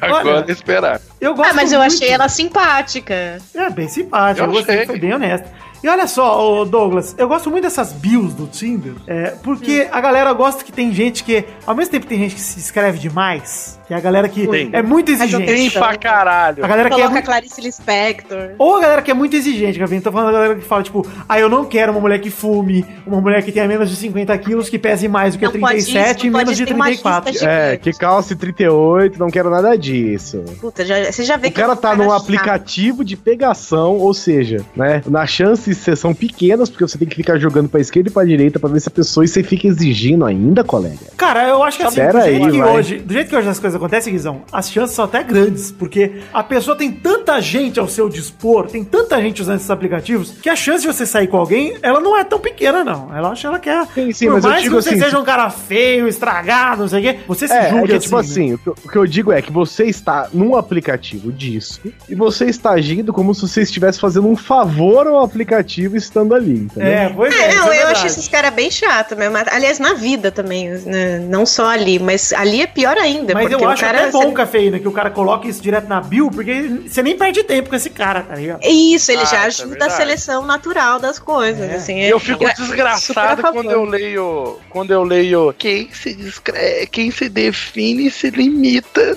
Agora 0.01 0.29
Olha, 0.43 0.53
esperar. 0.53 1.01
Eu 1.21 1.35
gosto 1.35 1.51
Ah, 1.51 1.55
mas 1.55 1.73
eu 1.73 1.79
muito- 1.81 1.95
achei 1.95 2.09
ela 2.11 2.29
simpática. 2.29 3.39
É, 3.55 3.71
bem 3.71 3.89
simpática, 3.89 4.45
eu, 4.47 4.51
Eu 4.51 4.53
gostei, 4.53 4.87
foi 4.87 4.99
bem 4.99 5.15
honesta. 5.15 5.51
E 5.83 5.89
olha 5.89 6.09
só, 6.09 6.65
Douglas, 6.65 7.15
eu 7.17 7.29
gosto 7.29 7.51
muito 7.51 7.63
dessas 7.63 7.93
bios 7.93 8.35
do 8.35 8.49
Tinder, 8.49 8.95
é, 9.07 9.31
porque 9.45 9.87
a 9.93 10.01
galera 10.01 10.33
gosta 10.33 10.65
que 10.65 10.73
tem 10.73 10.93
gente 10.93 11.23
que, 11.23 11.45
ao 11.65 11.75
mesmo 11.75 11.93
tempo 11.93 12.05
que 12.05 12.09
tem 12.09 12.19
gente 12.19 12.35
que 12.35 12.41
se 12.41 12.59
escreve 12.59 12.99
demais, 12.99 13.78
que 13.89 13.95
é 13.95 13.97
a 13.97 14.01
galera 14.01 14.29
que 14.29 14.47
Tem. 14.47 14.69
é 14.73 14.83
muito 14.83 15.11
exigente. 15.11 15.47
Tem 15.47 15.71
pra 15.71 15.97
caralho. 15.97 16.63
A 16.65 16.69
galera 16.69 16.89
que 16.91 16.95
é 16.95 16.97
Coloca 16.99 17.13
muito 17.15 17.25
Clarice 17.25 17.61
Lispector. 17.61 18.51
Ou 18.59 18.77
a 18.77 18.81
galera 18.83 19.01
que 19.03 19.11
é 19.11 19.15
muito 19.15 19.35
exigente, 19.35 19.79
Gavinho. 19.79 20.03
Tô 20.03 20.13
falando 20.13 20.27
da 20.27 20.33
galera 20.33 20.55
que 20.57 20.61
fala, 20.65 20.83
tipo, 20.83 21.07
ah, 21.29 21.41
eu 21.41 21.49
não 21.49 21.65
quero 21.65 21.91
uma 21.93 22.01
mulher 22.01 22.21
que 22.21 22.29
fume, 22.31 22.85
uma 23.07 23.21
mulher 23.21 23.43
que 23.43 23.51
tenha 23.51 23.67
menos 23.67 23.89
de 23.89 23.97
50 23.97 24.37
quilos, 24.39 24.69
que 24.69 24.79
pese 24.79 25.09
mais 25.09 25.35
do 25.35 25.39
que 25.39 25.45
Não 25.47 25.53
pode 25.53 25.63
37 25.85 26.17
isso, 26.19 26.27
e 26.27 26.31
menos 26.31 26.45
pode 26.45 26.57
de 26.59 26.67
ter 26.67 26.75
uma 26.75 26.85
34. 26.85 27.31
lista 27.33 27.47
É, 27.49 27.77
que 27.79 27.93
calce 27.93 28.37
38, 28.37 29.19
não 29.19 29.31
quero 29.31 29.49
nada 29.49 29.75
disso. 29.77 30.45
Puta, 30.61 30.85
já- 30.85 31.11
você 31.11 31.25
já 31.25 31.37
vê 31.39 31.49
O 31.49 31.51
que 31.51 31.57
cara 31.61 31.75
tá 31.75 31.97
num 31.97 32.13
aplicativo 32.13 33.03
de 33.05 33.17
pegação, 33.17 33.97
ou 33.97 34.13
seja, 34.13 34.65
né? 34.77 35.03
Nas 35.07 35.31
chances 35.31 35.79
são 35.99 36.13
pequenas, 36.15 36.69
porque 36.69 36.87
você 36.87 36.99
tem 36.99 37.09
que 37.09 37.17
ficar 37.17 37.39
jogando 37.39 37.69
pra 37.71 37.81
esquerda 37.81 38.11
e 38.11 38.13
pra 38.13 38.25
direita 38.25 38.59
pra 38.59 38.69
ver 38.69 38.81
se 38.81 38.89
a 38.89 38.91
pessoa 38.91 39.25
e 39.25 39.29
você 39.29 39.43
fica 39.43 39.67
exigindo 39.67 40.27
ainda, 40.27 40.63
colega. 40.63 40.99
Cara, 41.17 41.49
eu 41.49 41.63
acho 41.63 41.79
que 41.79 41.85
assim, 41.85 41.97
Pera 41.97 42.19
do, 42.21 42.25
jeito 42.25 42.45
aí, 42.45 42.51
que 42.53 42.59
vai. 42.59 42.77
hoje, 42.77 42.99
do 42.99 43.13
jeito 43.15 43.29
que 43.31 43.37
hoje 43.37 43.49
as 43.49 43.59
coisas 43.59 43.78
acontecem, 43.79 44.13
Guizão, 44.13 44.43
as 44.53 44.71
chances 44.71 44.95
são 44.95 45.05
até 45.05 45.23
grandes, 45.23 45.71
porque 45.73 46.21
a 46.33 46.43
pessoa 46.43 46.77
tem 46.77 46.91
tanta 46.93 47.41
gente 47.41 47.79
ao 47.81 47.89
seu 47.89 48.09
dispor, 48.09 48.67
tem 48.69 48.85
tanta 48.85 49.21
gente 49.21 49.43
usando 49.43 49.57
esses 49.57 49.71
aplicativos, 49.71 50.33
que 50.43 50.49
a 50.49 50.57
chance 50.57 50.83
de 50.83 50.87
você 50.93 51.07
sair 51.07 51.27
com 51.29 51.37
alguém, 51.37 51.77
ela 51.83 52.01
não 52.01 52.17
é 52.17 52.25
tão 52.25 52.39
pequena, 52.39 52.85
não. 52.85 53.15
Ela 53.17 53.31
acha 53.31 53.41
que 53.43 53.47
ela 53.47 53.59
quer. 53.59 53.87
Sim, 53.95 54.13
sim, 54.13 54.27
por 54.27 54.35
mas 54.35 54.45
eu 54.45 54.51
mais 54.51 54.63
digo 54.63 54.77
que 54.77 54.83
você 54.83 54.91
assim, 54.91 55.01
seja 55.01 55.19
um 55.19 55.25
cara 55.25 55.49
feio, 55.51 56.07
estragado, 56.09 56.83
não 56.83 56.89
sei 56.89 56.99
o 57.01 57.03
quê, 57.03 57.21
você 57.27 57.47
se 57.49 57.55
É, 57.55 57.67
é 57.67 57.71
julga 57.71 57.87
que, 57.95 57.99
tipo 58.01 58.15
né? 58.17 58.21
assim, 58.21 58.55
o 58.55 58.59
que 58.59 58.67
eu- 58.69 58.77
o 58.85 58.89
que 58.89 58.97
eu 58.97 59.07
digo 59.07 59.33
é 59.33 59.41
que 59.43 59.53
você 59.53 59.85
está 59.85 60.29
num 60.33 60.57
aplicativo 60.57 61.33
disso 61.33 61.81
e 62.09 62.15
você 62.15 62.47
está 62.47 62.71
agindo 62.71 63.13
como 63.13 63.35
se 63.35 63.43
você 63.43 63.63
estivesse 63.63 63.99
fazendo 64.01 64.29
um 64.29 64.37
favor 64.37 65.07
ao 65.07 65.23
aplicativo 65.23 65.97
estando 65.97 66.35
ali, 66.35 66.53
entendeu? 66.61 66.93
É, 66.93 67.09
pois 67.15 67.35
é. 67.35 67.39
É, 67.39 67.49
isso 67.51 67.59
não, 67.59 67.73
é 67.73 67.83
eu 67.83 67.89
acho 67.89 68.07
esses 68.07 68.29
caras 68.29 68.53
bem 68.53 68.71
chatos 68.71 69.17
mesmo. 69.17 69.37
Aliás, 69.51 69.79
na 69.79 69.95
vida 69.95 70.31
também, 70.31 70.69
né? 70.71 71.19
não 71.29 71.47
só 71.47 71.69
ali, 71.69 71.99
mas 71.99 72.33
ali 72.33 72.61
é 72.63 72.67
pior 72.67 72.97
ainda. 72.97 73.35
Mas 73.35 73.51
eu 73.51 73.59
o 73.69 73.73
acho 73.73 73.83
cara- 73.83 73.99
até 74.03 74.11
bom, 74.11 74.33
cafeína, 74.33 74.79
que 74.79 74.89
o 74.89 74.93
cara 74.93 75.11
coloque 75.11 75.49
isso 75.49 75.61
direto 75.63 75.89
na 75.89 76.01
bio, 76.01 76.31
porque 76.31 76.81
você 76.87 77.03
nem 77.03 77.17
perde 77.17 77.43
tempo 77.45 77.69
com 77.71 77.77
esse 77.77 77.91
cara, 77.91 78.23
tá 78.23 78.35
ligado? 78.35 78.61
Isso, 78.65 79.11
ele 79.13 79.23
Ah, 79.23 79.27
já 79.27 79.37
é 79.45 79.47
ajuda 79.47 79.65
a 79.67 79.69
verdade. 79.71 79.93
seleção 79.95 80.45
natural 80.47 80.99
das 80.99 81.19
coisas. 81.19 81.71
É. 81.71 81.75
Assim, 81.77 82.01
Eu 82.01 82.19
fico 82.19 82.39
super 82.41 82.51
a 82.51 82.55
desgraçado 82.55 83.43
quando 83.53 83.71
eu 83.71 83.85
leio. 83.85 84.59
Quando 84.71 84.91
eu 84.93 85.03
leio. 85.03 85.55
Quem 85.57 85.89
se 85.93 86.15
descreve, 86.15 86.87
quem 86.87 87.11
se 87.11 87.29
define 87.29 88.11
se 88.11 88.31
limita. 88.31 89.17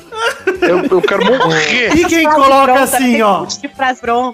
Eu, 0.62 0.84
eu 0.89 1.02
quero 1.02 1.26
morrer. 1.26 1.95
E 1.95 2.06
quem 2.06 2.24
coloca 2.30 2.64
pronta, 2.74 2.84
assim, 2.84 3.22
ó. 3.22 3.45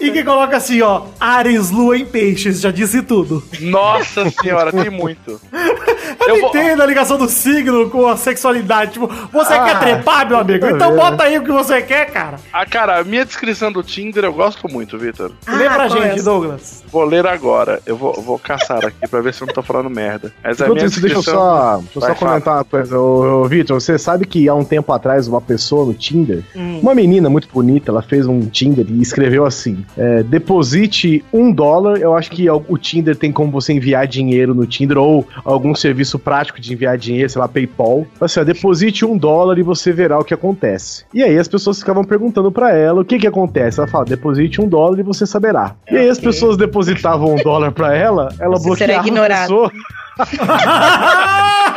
E 0.02 0.12
quem 0.12 0.24
coloca 0.24 0.58
assim, 0.58 0.82
ó, 0.82 1.04
Ares, 1.20 1.70
Lua 1.72 1.98
em 1.98 2.06
Peixes, 2.06 2.60
já 2.62 2.72
disse 2.72 3.02
tudo. 3.02 3.44
Nossa 3.62 4.30
senhora, 4.30 4.72
tem 4.72 4.90
muito. 4.90 5.40
Eu, 6.22 6.36
Eu 6.36 6.42
vou- 6.42 6.50
entendo 6.50 6.82
a 6.82 6.86
ligação 6.86 7.18
do 7.18 7.28
signo 7.30 7.90
com 7.90 8.08
a 8.08 8.16
sexualidade. 8.18 8.94
Tipo, 8.94 9.08
você 9.32 9.54
Ah, 9.54 9.64
quer 9.66 9.80
trepar, 9.80 10.07
meu 10.26 10.38
amigo? 10.38 10.66
Então 10.68 10.96
bota 10.96 11.24
aí 11.24 11.38
o 11.38 11.44
que 11.44 11.52
você 11.52 11.82
quer, 11.82 12.06
cara. 12.12 12.38
Ah, 12.52 12.66
cara, 12.66 13.00
a 13.00 13.04
minha 13.04 13.26
descrição 13.26 13.72
do 13.72 13.84
Tinder 13.84 14.24
eu 14.24 14.34
gosto 14.34 14.72
muito, 14.72 14.98
Vitor. 14.98 15.32
Lê 15.48 15.66
pra 15.70 15.86
é 15.86 15.90
gente, 15.90 16.08
essa? 16.16 16.24
Douglas. 16.24 16.84
Vou 16.92 17.04
ler 17.04 17.26
agora. 17.26 17.82
Eu 17.86 17.98
vou, 17.98 18.14
vou 18.22 18.40
caçar 18.40 18.86
aqui 18.86 19.08
pra 19.08 19.22
ver 19.22 19.34
se 19.34 19.42
eu 19.42 19.48
não 19.48 19.54
tô 19.54 19.62
falando 19.62 19.90
merda. 19.90 20.32
Mas 20.44 20.62
a 20.62 20.70
minha 20.70 20.86
isso, 20.86 21.02
deixa 21.02 21.16
eu 21.16 21.20
descrição- 21.20 21.34
só, 21.34 21.78
deixa 21.78 21.92
eu 21.96 22.02
só 22.02 22.16
comentar 22.16 22.56
uma 22.56 22.64
coisa. 22.64 23.00
Ô, 23.00 23.44
ô, 23.44 23.48
Vitor, 23.48 23.80
você 23.80 23.98
sabe 23.98 24.26
que 24.26 24.48
há 24.48 24.56
um 24.56 24.64
tempo 24.64 24.92
atrás, 24.94 25.28
uma 25.28 25.42
pessoa 25.42 25.86
no 25.86 25.94
Tinder, 25.94 26.44
uma 26.56 26.96
menina 26.96 27.30
muito 27.30 27.48
bonita, 27.52 27.92
ela 27.92 28.02
fez 28.02 28.26
um 28.26 28.42
Tinder 28.42 28.86
e 28.90 29.02
escreveu 29.02 29.46
assim: 29.46 29.86
é, 29.98 30.24
deposite 30.24 31.24
um 31.32 31.52
dólar. 31.52 31.98
Eu 31.98 32.16
acho 32.16 32.32
que 32.32 32.50
o 32.50 32.78
Tinder 32.78 33.16
tem 33.16 33.32
como 33.32 33.52
você 33.52 33.74
enviar 33.74 34.08
dinheiro 34.08 34.54
no 34.54 34.66
Tinder 34.66 34.98
ou 34.98 35.28
algum 35.44 35.76
serviço 35.76 36.18
prático 36.18 36.60
de 36.60 36.74
enviar 36.74 36.98
dinheiro, 36.98 37.30
sei 37.30 37.40
lá, 37.40 37.48
PayPal. 37.48 38.06
Assim, 38.20 38.40
ó, 38.40 38.44
deposite 38.44 39.06
um 39.06 39.18
dólar 39.18 39.58
e 39.58 39.64
você 39.64 39.92
verá 39.98 40.18
o 40.20 40.24
que 40.24 40.34
acontece. 40.34 41.04
E 41.14 41.24
aí 41.24 41.38
as 41.38 41.48
pessoas 41.48 41.80
ficavam 41.80 42.04
perguntando 42.04 42.52
pra 42.52 42.72
ela 42.72 43.02
o 43.02 43.06
que 43.06 43.18
que 43.18 43.28
acontece. 43.28 43.80
Ela 43.80 43.88
fala: 43.90 44.06
deposite 44.06 44.62
um 44.62 44.70
dólar 44.70 45.00
e 45.00 45.04
você 45.04 45.26
saberá. 45.26 45.76
E 45.92 45.98
aí 45.98 46.10
as 46.10 46.20
pessoas 46.20 46.56
depositavam 46.56 47.34
um 47.34 47.44
dólar 47.44 47.72
pra 47.72 47.96
ela, 47.96 48.30
ela 48.40 48.58
Você 48.58 48.76
será 48.78 49.02
bloqueava 49.02 49.04
a 49.04 49.08
ignorado. 49.08 49.72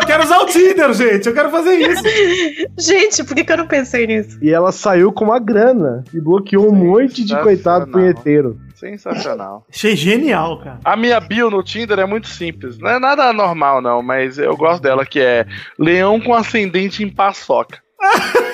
eu 0.00 0.06
quero 0.06 0.22
usar 0.24 0.38
o 0.38 0.46
Tinder, 0.46 0.92
gente. 0.92 1.26
Eu 1.26 1.34
quero 1.34 1.50
fazer 1.50 1.74
isso. 1.74 2.02
Gente, 2.78 3.24
por 3.24 3.34
que, 3.34 3.44
que 3.44 3.52
eu 3.52 3.56
não 3.56 3.66
pensei 3.66 4.06
nisso? 4.06 4.38
E 4.42 4.50
ela 4.50 4.72
saiu 4.72 5.12
com 5.12 5.24
uma 5.24 5.38
grana 5.38 6.04
e 6.12 6.20
bloqueou 6.20 6.68
um 6.68 6.74
monte 6.74 7.24
de 7.24 7.36
coitado 7.40 7.90
punheteiro. 7.90 8.58
Sensacional. 8.74 9.64
Achei 9.72 9.96
genial, 9.96 10.58
cara. 10.58 10.78
A 10.84 10.96
minha 10.96 11.18
bio 11.20 11.50
no 11.50 11.62
Tinder 11.62 11.98
é 11.98 12.06
muito 12.06 12.28
simples. 12.28 12.78
Não 12.78 12.90
é 12.90 12.98
nada 12.98 13.32
normal, 13.32 13.80
não, 13.80 14.02
mas 14.02 14.38
eu 14.38 14.56
gosto 14.56 14.82
dela, 14.82 15.06
que 15.06 15.20
é 15.20 15.46
Leão 15.78 16.20
com 16.20 16.34
ascendente 16.34 17.02
em 17.02 17.08
paçoca. 17.08 17.78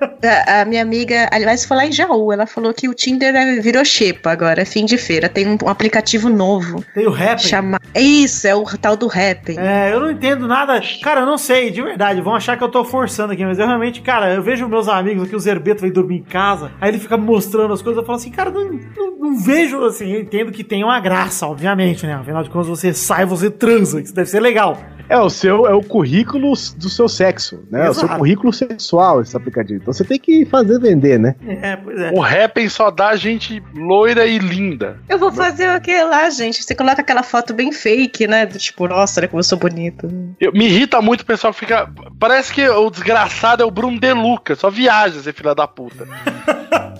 A, 0.00 0.62
a 0.62 0.64
minha 0.64 0.82
amiga, 0.82 1.28
aliás, 1.32 1.64
foi 1.64 1.76
lá 1.76 1.86
em 1.86 1.92
Jaú, 1.92 2.32
ela 2.32 2.46
falou 2.46 2.72
que 2.74 2.88
o 2.88 2.94
Tinder 2.94 3.32
virou 3.62 3.84
xepa 3.84 4.30
agora, 4.30 4.62
é 4.62 4.64
fim 4.64 4.84
de 4.84 4.98
feira. 4.98 5.28
Tem 5.28 5.46
um, 5.46 5.56
um 5.62 5.68
aplicativo 5.68 6.28
novo. 6.28 6.84
Tem 6.94 7.06
o 7.06 7.10
rap. 7.10 7.40
Chama... 7.40 7.78
É 7.94 8.00
isso, 8.00 8.46
é 8.46 8.54
o 8.54 8.64
tal 8.64 8.96
do 8.96 9.06
rap. 9.06 9.56
É, 9.58 9.92
eu 9.92 10.00
não 10.00 10.10
entendo 10.10 10.46
nada. 10.46 10.80
Cara, 11.02 11.20
eu 11.20 11.26
não 11.26 11.38
sei, 11.38 11.70
de 11.70 11.82
verdade. 11.82 12.20
Vão 12.20 12.34
achar 12.34 12.56
que 12.56 12.64
eu 12.64 12.68
tô 12.68 12.84
forçando 12.84 13.32
aqui, 13.32 13.44
mas 13.44 13.58
eu 13.58 13.66
realmente, 13.66 14.00
cara, 14.00 14.34
eu 14.34 14.42
vejo 14.42 14.68
meus 14.68 14.88
amigos 14.88 15.24
aqui, 15.24 15.36
o 15.36 15.40
Zerbeto 15.40 15.82
vem 15.82 15.92
dormir 15.92 16.16
em 16.16 16.22
casa, 16.22 16.70
aí 16.80 16.90
ele 16.90 16.98
fica 16.98 17.16
mostrando 17.16 17.72
as 17.72 17.82
coisas, 17.82 18.00
eu 18.00 18.06
falo 18.06 18.18
assim, 18.18 18.30
cara, 18.30 18.50
não, 18.50 18.70
não, 18.96 19.16
não 19.18 19.38
vejo 19.38 19.84
assim. 19.84 20.12
Eu 20.12 20.20
entendo 20.20 20.52
que 20.52 20.62
tem 20.62 20.84
uma 20.84 21.00
graça, 21.00 21.46
obviamente, 21.46 22.06
né? 22.06 22.14
Afinal 22.14 22.42
de 22.42 22.50
contas, 22.50 22.68
você 22.68 22.92
sai, 22.92 23.24
você 23.24 23.50
transa, 23.50 24.00
isso 24.00 24.14
deve 24.14 24.28
ser 24.28 24.40
legal. 24.40 24.78
É 25.08 25.18
o 25.18 25.30
seu, 25.30 25.66
é 25.66 25.74
o 25.74 25.82
currículo 25.82 26.52
do 26.76 26.88
seu 26.90 27.08
sexo, 27.08 27.62
né? 27.70 27.86
É 27.86 27.90
o 27.90 27.94
seu 27.94 28.04
Exato. 28.04 28.18
currículo 28.18 28.52
sexual 28.52 29.22
esse 29.22 29.36
aplicativo. 29.36 29.80
Então 29.80 29.92
você 29.92 30.04
tem 30.04 30.18
que 30.18 30.44
fazer 30.46 30.78
vender, 30.78 31.18
né? 31.18 31.34
É, 31.46 31.76
pois 31.76 31.98
é. 31.98 32.10
O 32.12 32.20
Rappen 32.20 32.68
só 32.68 32.90
dá 32.90 33.16
gente 33.16 33.62
loira 33.74 34.26
e 34.26 34.38
linda. 34.38 34.98
Eu 35.08 35.18
vou 35.18 35.32
fazer 35.32 35.74
o 35.74 35.80
que 35.80 35.98
lá, 36.02 36.28
gente? 36.30 36.62
Você 36.62 36.74
coloca 36.74 37.00
aquela 37.00 37.22
foto 37.22 37.54
bem 37.54 37.72
fake, 37.72 38.26
né? 38.26 38.44
Do 38.46 38.58
tipo, 38.58 38.86
nossa, 38.86 39.20
olha 39.20 39.28
como 39.28 39.40
eu 39.40 39.44
sou 39.44 39.58
bonito. 39.58 40.08
Eu- 40.38 40.52
me 40.52 40.66
irrita 40.66 41.00
muito 41.00 41.22
o 41.22 41.26
pessoal 41.26 41.52
que 41.54 41.60
fica. 41.60 41.88
Parece 42.18 42.52
que 42.52 42.68
o 42.68 42.90
desgraçado 42.90 43.62
é 43.62 43.66
o 43.66 43.70
Bruno 43.70 43.98
De 43.98 44.12
Luca, 44.12 44.54
só 44.56 44.68
viaja, 44.70 45.18
esse 45.18 45.32
filho 45.32 45.54
da 45.54 45.66
puta. 45.66 46.06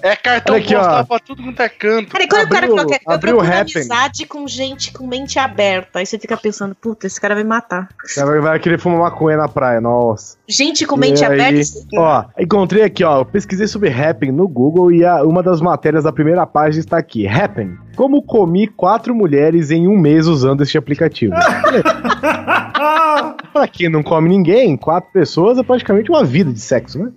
É 0.01 0.15
cartão 0.15 0.55
Olha 0.55 0.65
aqui, 0.65 0.75
postal 0.75 1.01
ó. 1.01 1.05
pra 1.05 1.19
tudo 1.19 1.43
quanto 1.43 1.61
é 1.61 1.69
canto. 1.69 2.09
Cara, 2.13 2.25
e 2.25 2.29
quando 2.29 2.45
o 2.45 2.49
cara 2.49 2.67
Abriu- 2.67 2.77
coloca, 2.77 3.01
eu 3.07 3.13
abriu 3.13 3.37
procuro 3.37 3.53
Happn. 3.53 3.73
amizade 3.79 4.27
com 4.27 4.47
gente 4.47 4.93
com 4.93 5.07
mente 5.07 5.39
aberta, 5.39 5.99
aí 5.99 6.07
você 6.07 6.19
fica 6.19 6.37
pensando, 6.37 6.75
puta, 6.75 7.07
esse 7.07 7.21
cara 7.21 7.35
vai 7.35 7.43
me 7.43 7.49
matar. 7.51 7.89
Vai, 8.17 8.41
vai 8.41 8.59
querer 8.61 8.79
fumar 8.79 9.01
maconha 9.01 9.37
na 9.37 9.49
praia, 9.49 9.81
nossa. 9.81 10.37
Gente 10.49 10.87
com 10.87 10.97
mente 10.97 11.21
E 11.21 11.25
aí, 11.25 11.33
aberta. 11.35 11.61
Ó, 11.97 12.25
encontrei 12.39 12.83
aqui, 12.85 13.03
ó. 13.05 13.19
eu 13.21 13.25
Pesquisei 13.25 13.67
sobre 13.67 13.91
Happn 13.91 14.31
no 14.33 14.47
Google 14.49 14.93
e 14.93 15.05
a- 15.05 15.23
uma 15.25 15.43
das 15.43 15.61
matérias 15.61 16.05
da 16.05 16.13
primeira 16.13 16.47
página 16.47 16.81
está 16.81 16.97
aqui. 16.97 17.27
Happn. 17.27 17.77
Como 17.97 18.23
comi 18.23 18.67
quatro 18.69 19.15
mulheres 19.15 19.71
em 19.71 19.89
um 19.89 19.99
mês 19.99 20.27
usando 20.27 20.63
este 20.63 20.79
aplicativo. 20.79 21.35
pra 23.53 23.69
quem 23.71 23.89
não 23.89 24.03
come 24.03 24.29
ninguém, 24.29 24.77
quatro 24.77 25.11
pessoas 25.13 25.59
é 25.59 25.63
praticamente 25.63 26.11
uma 26.11 26.25
vida 26.25 26.53
de 26.53 26.61
sexo, 26.61 26.99
né? 26.99 27.11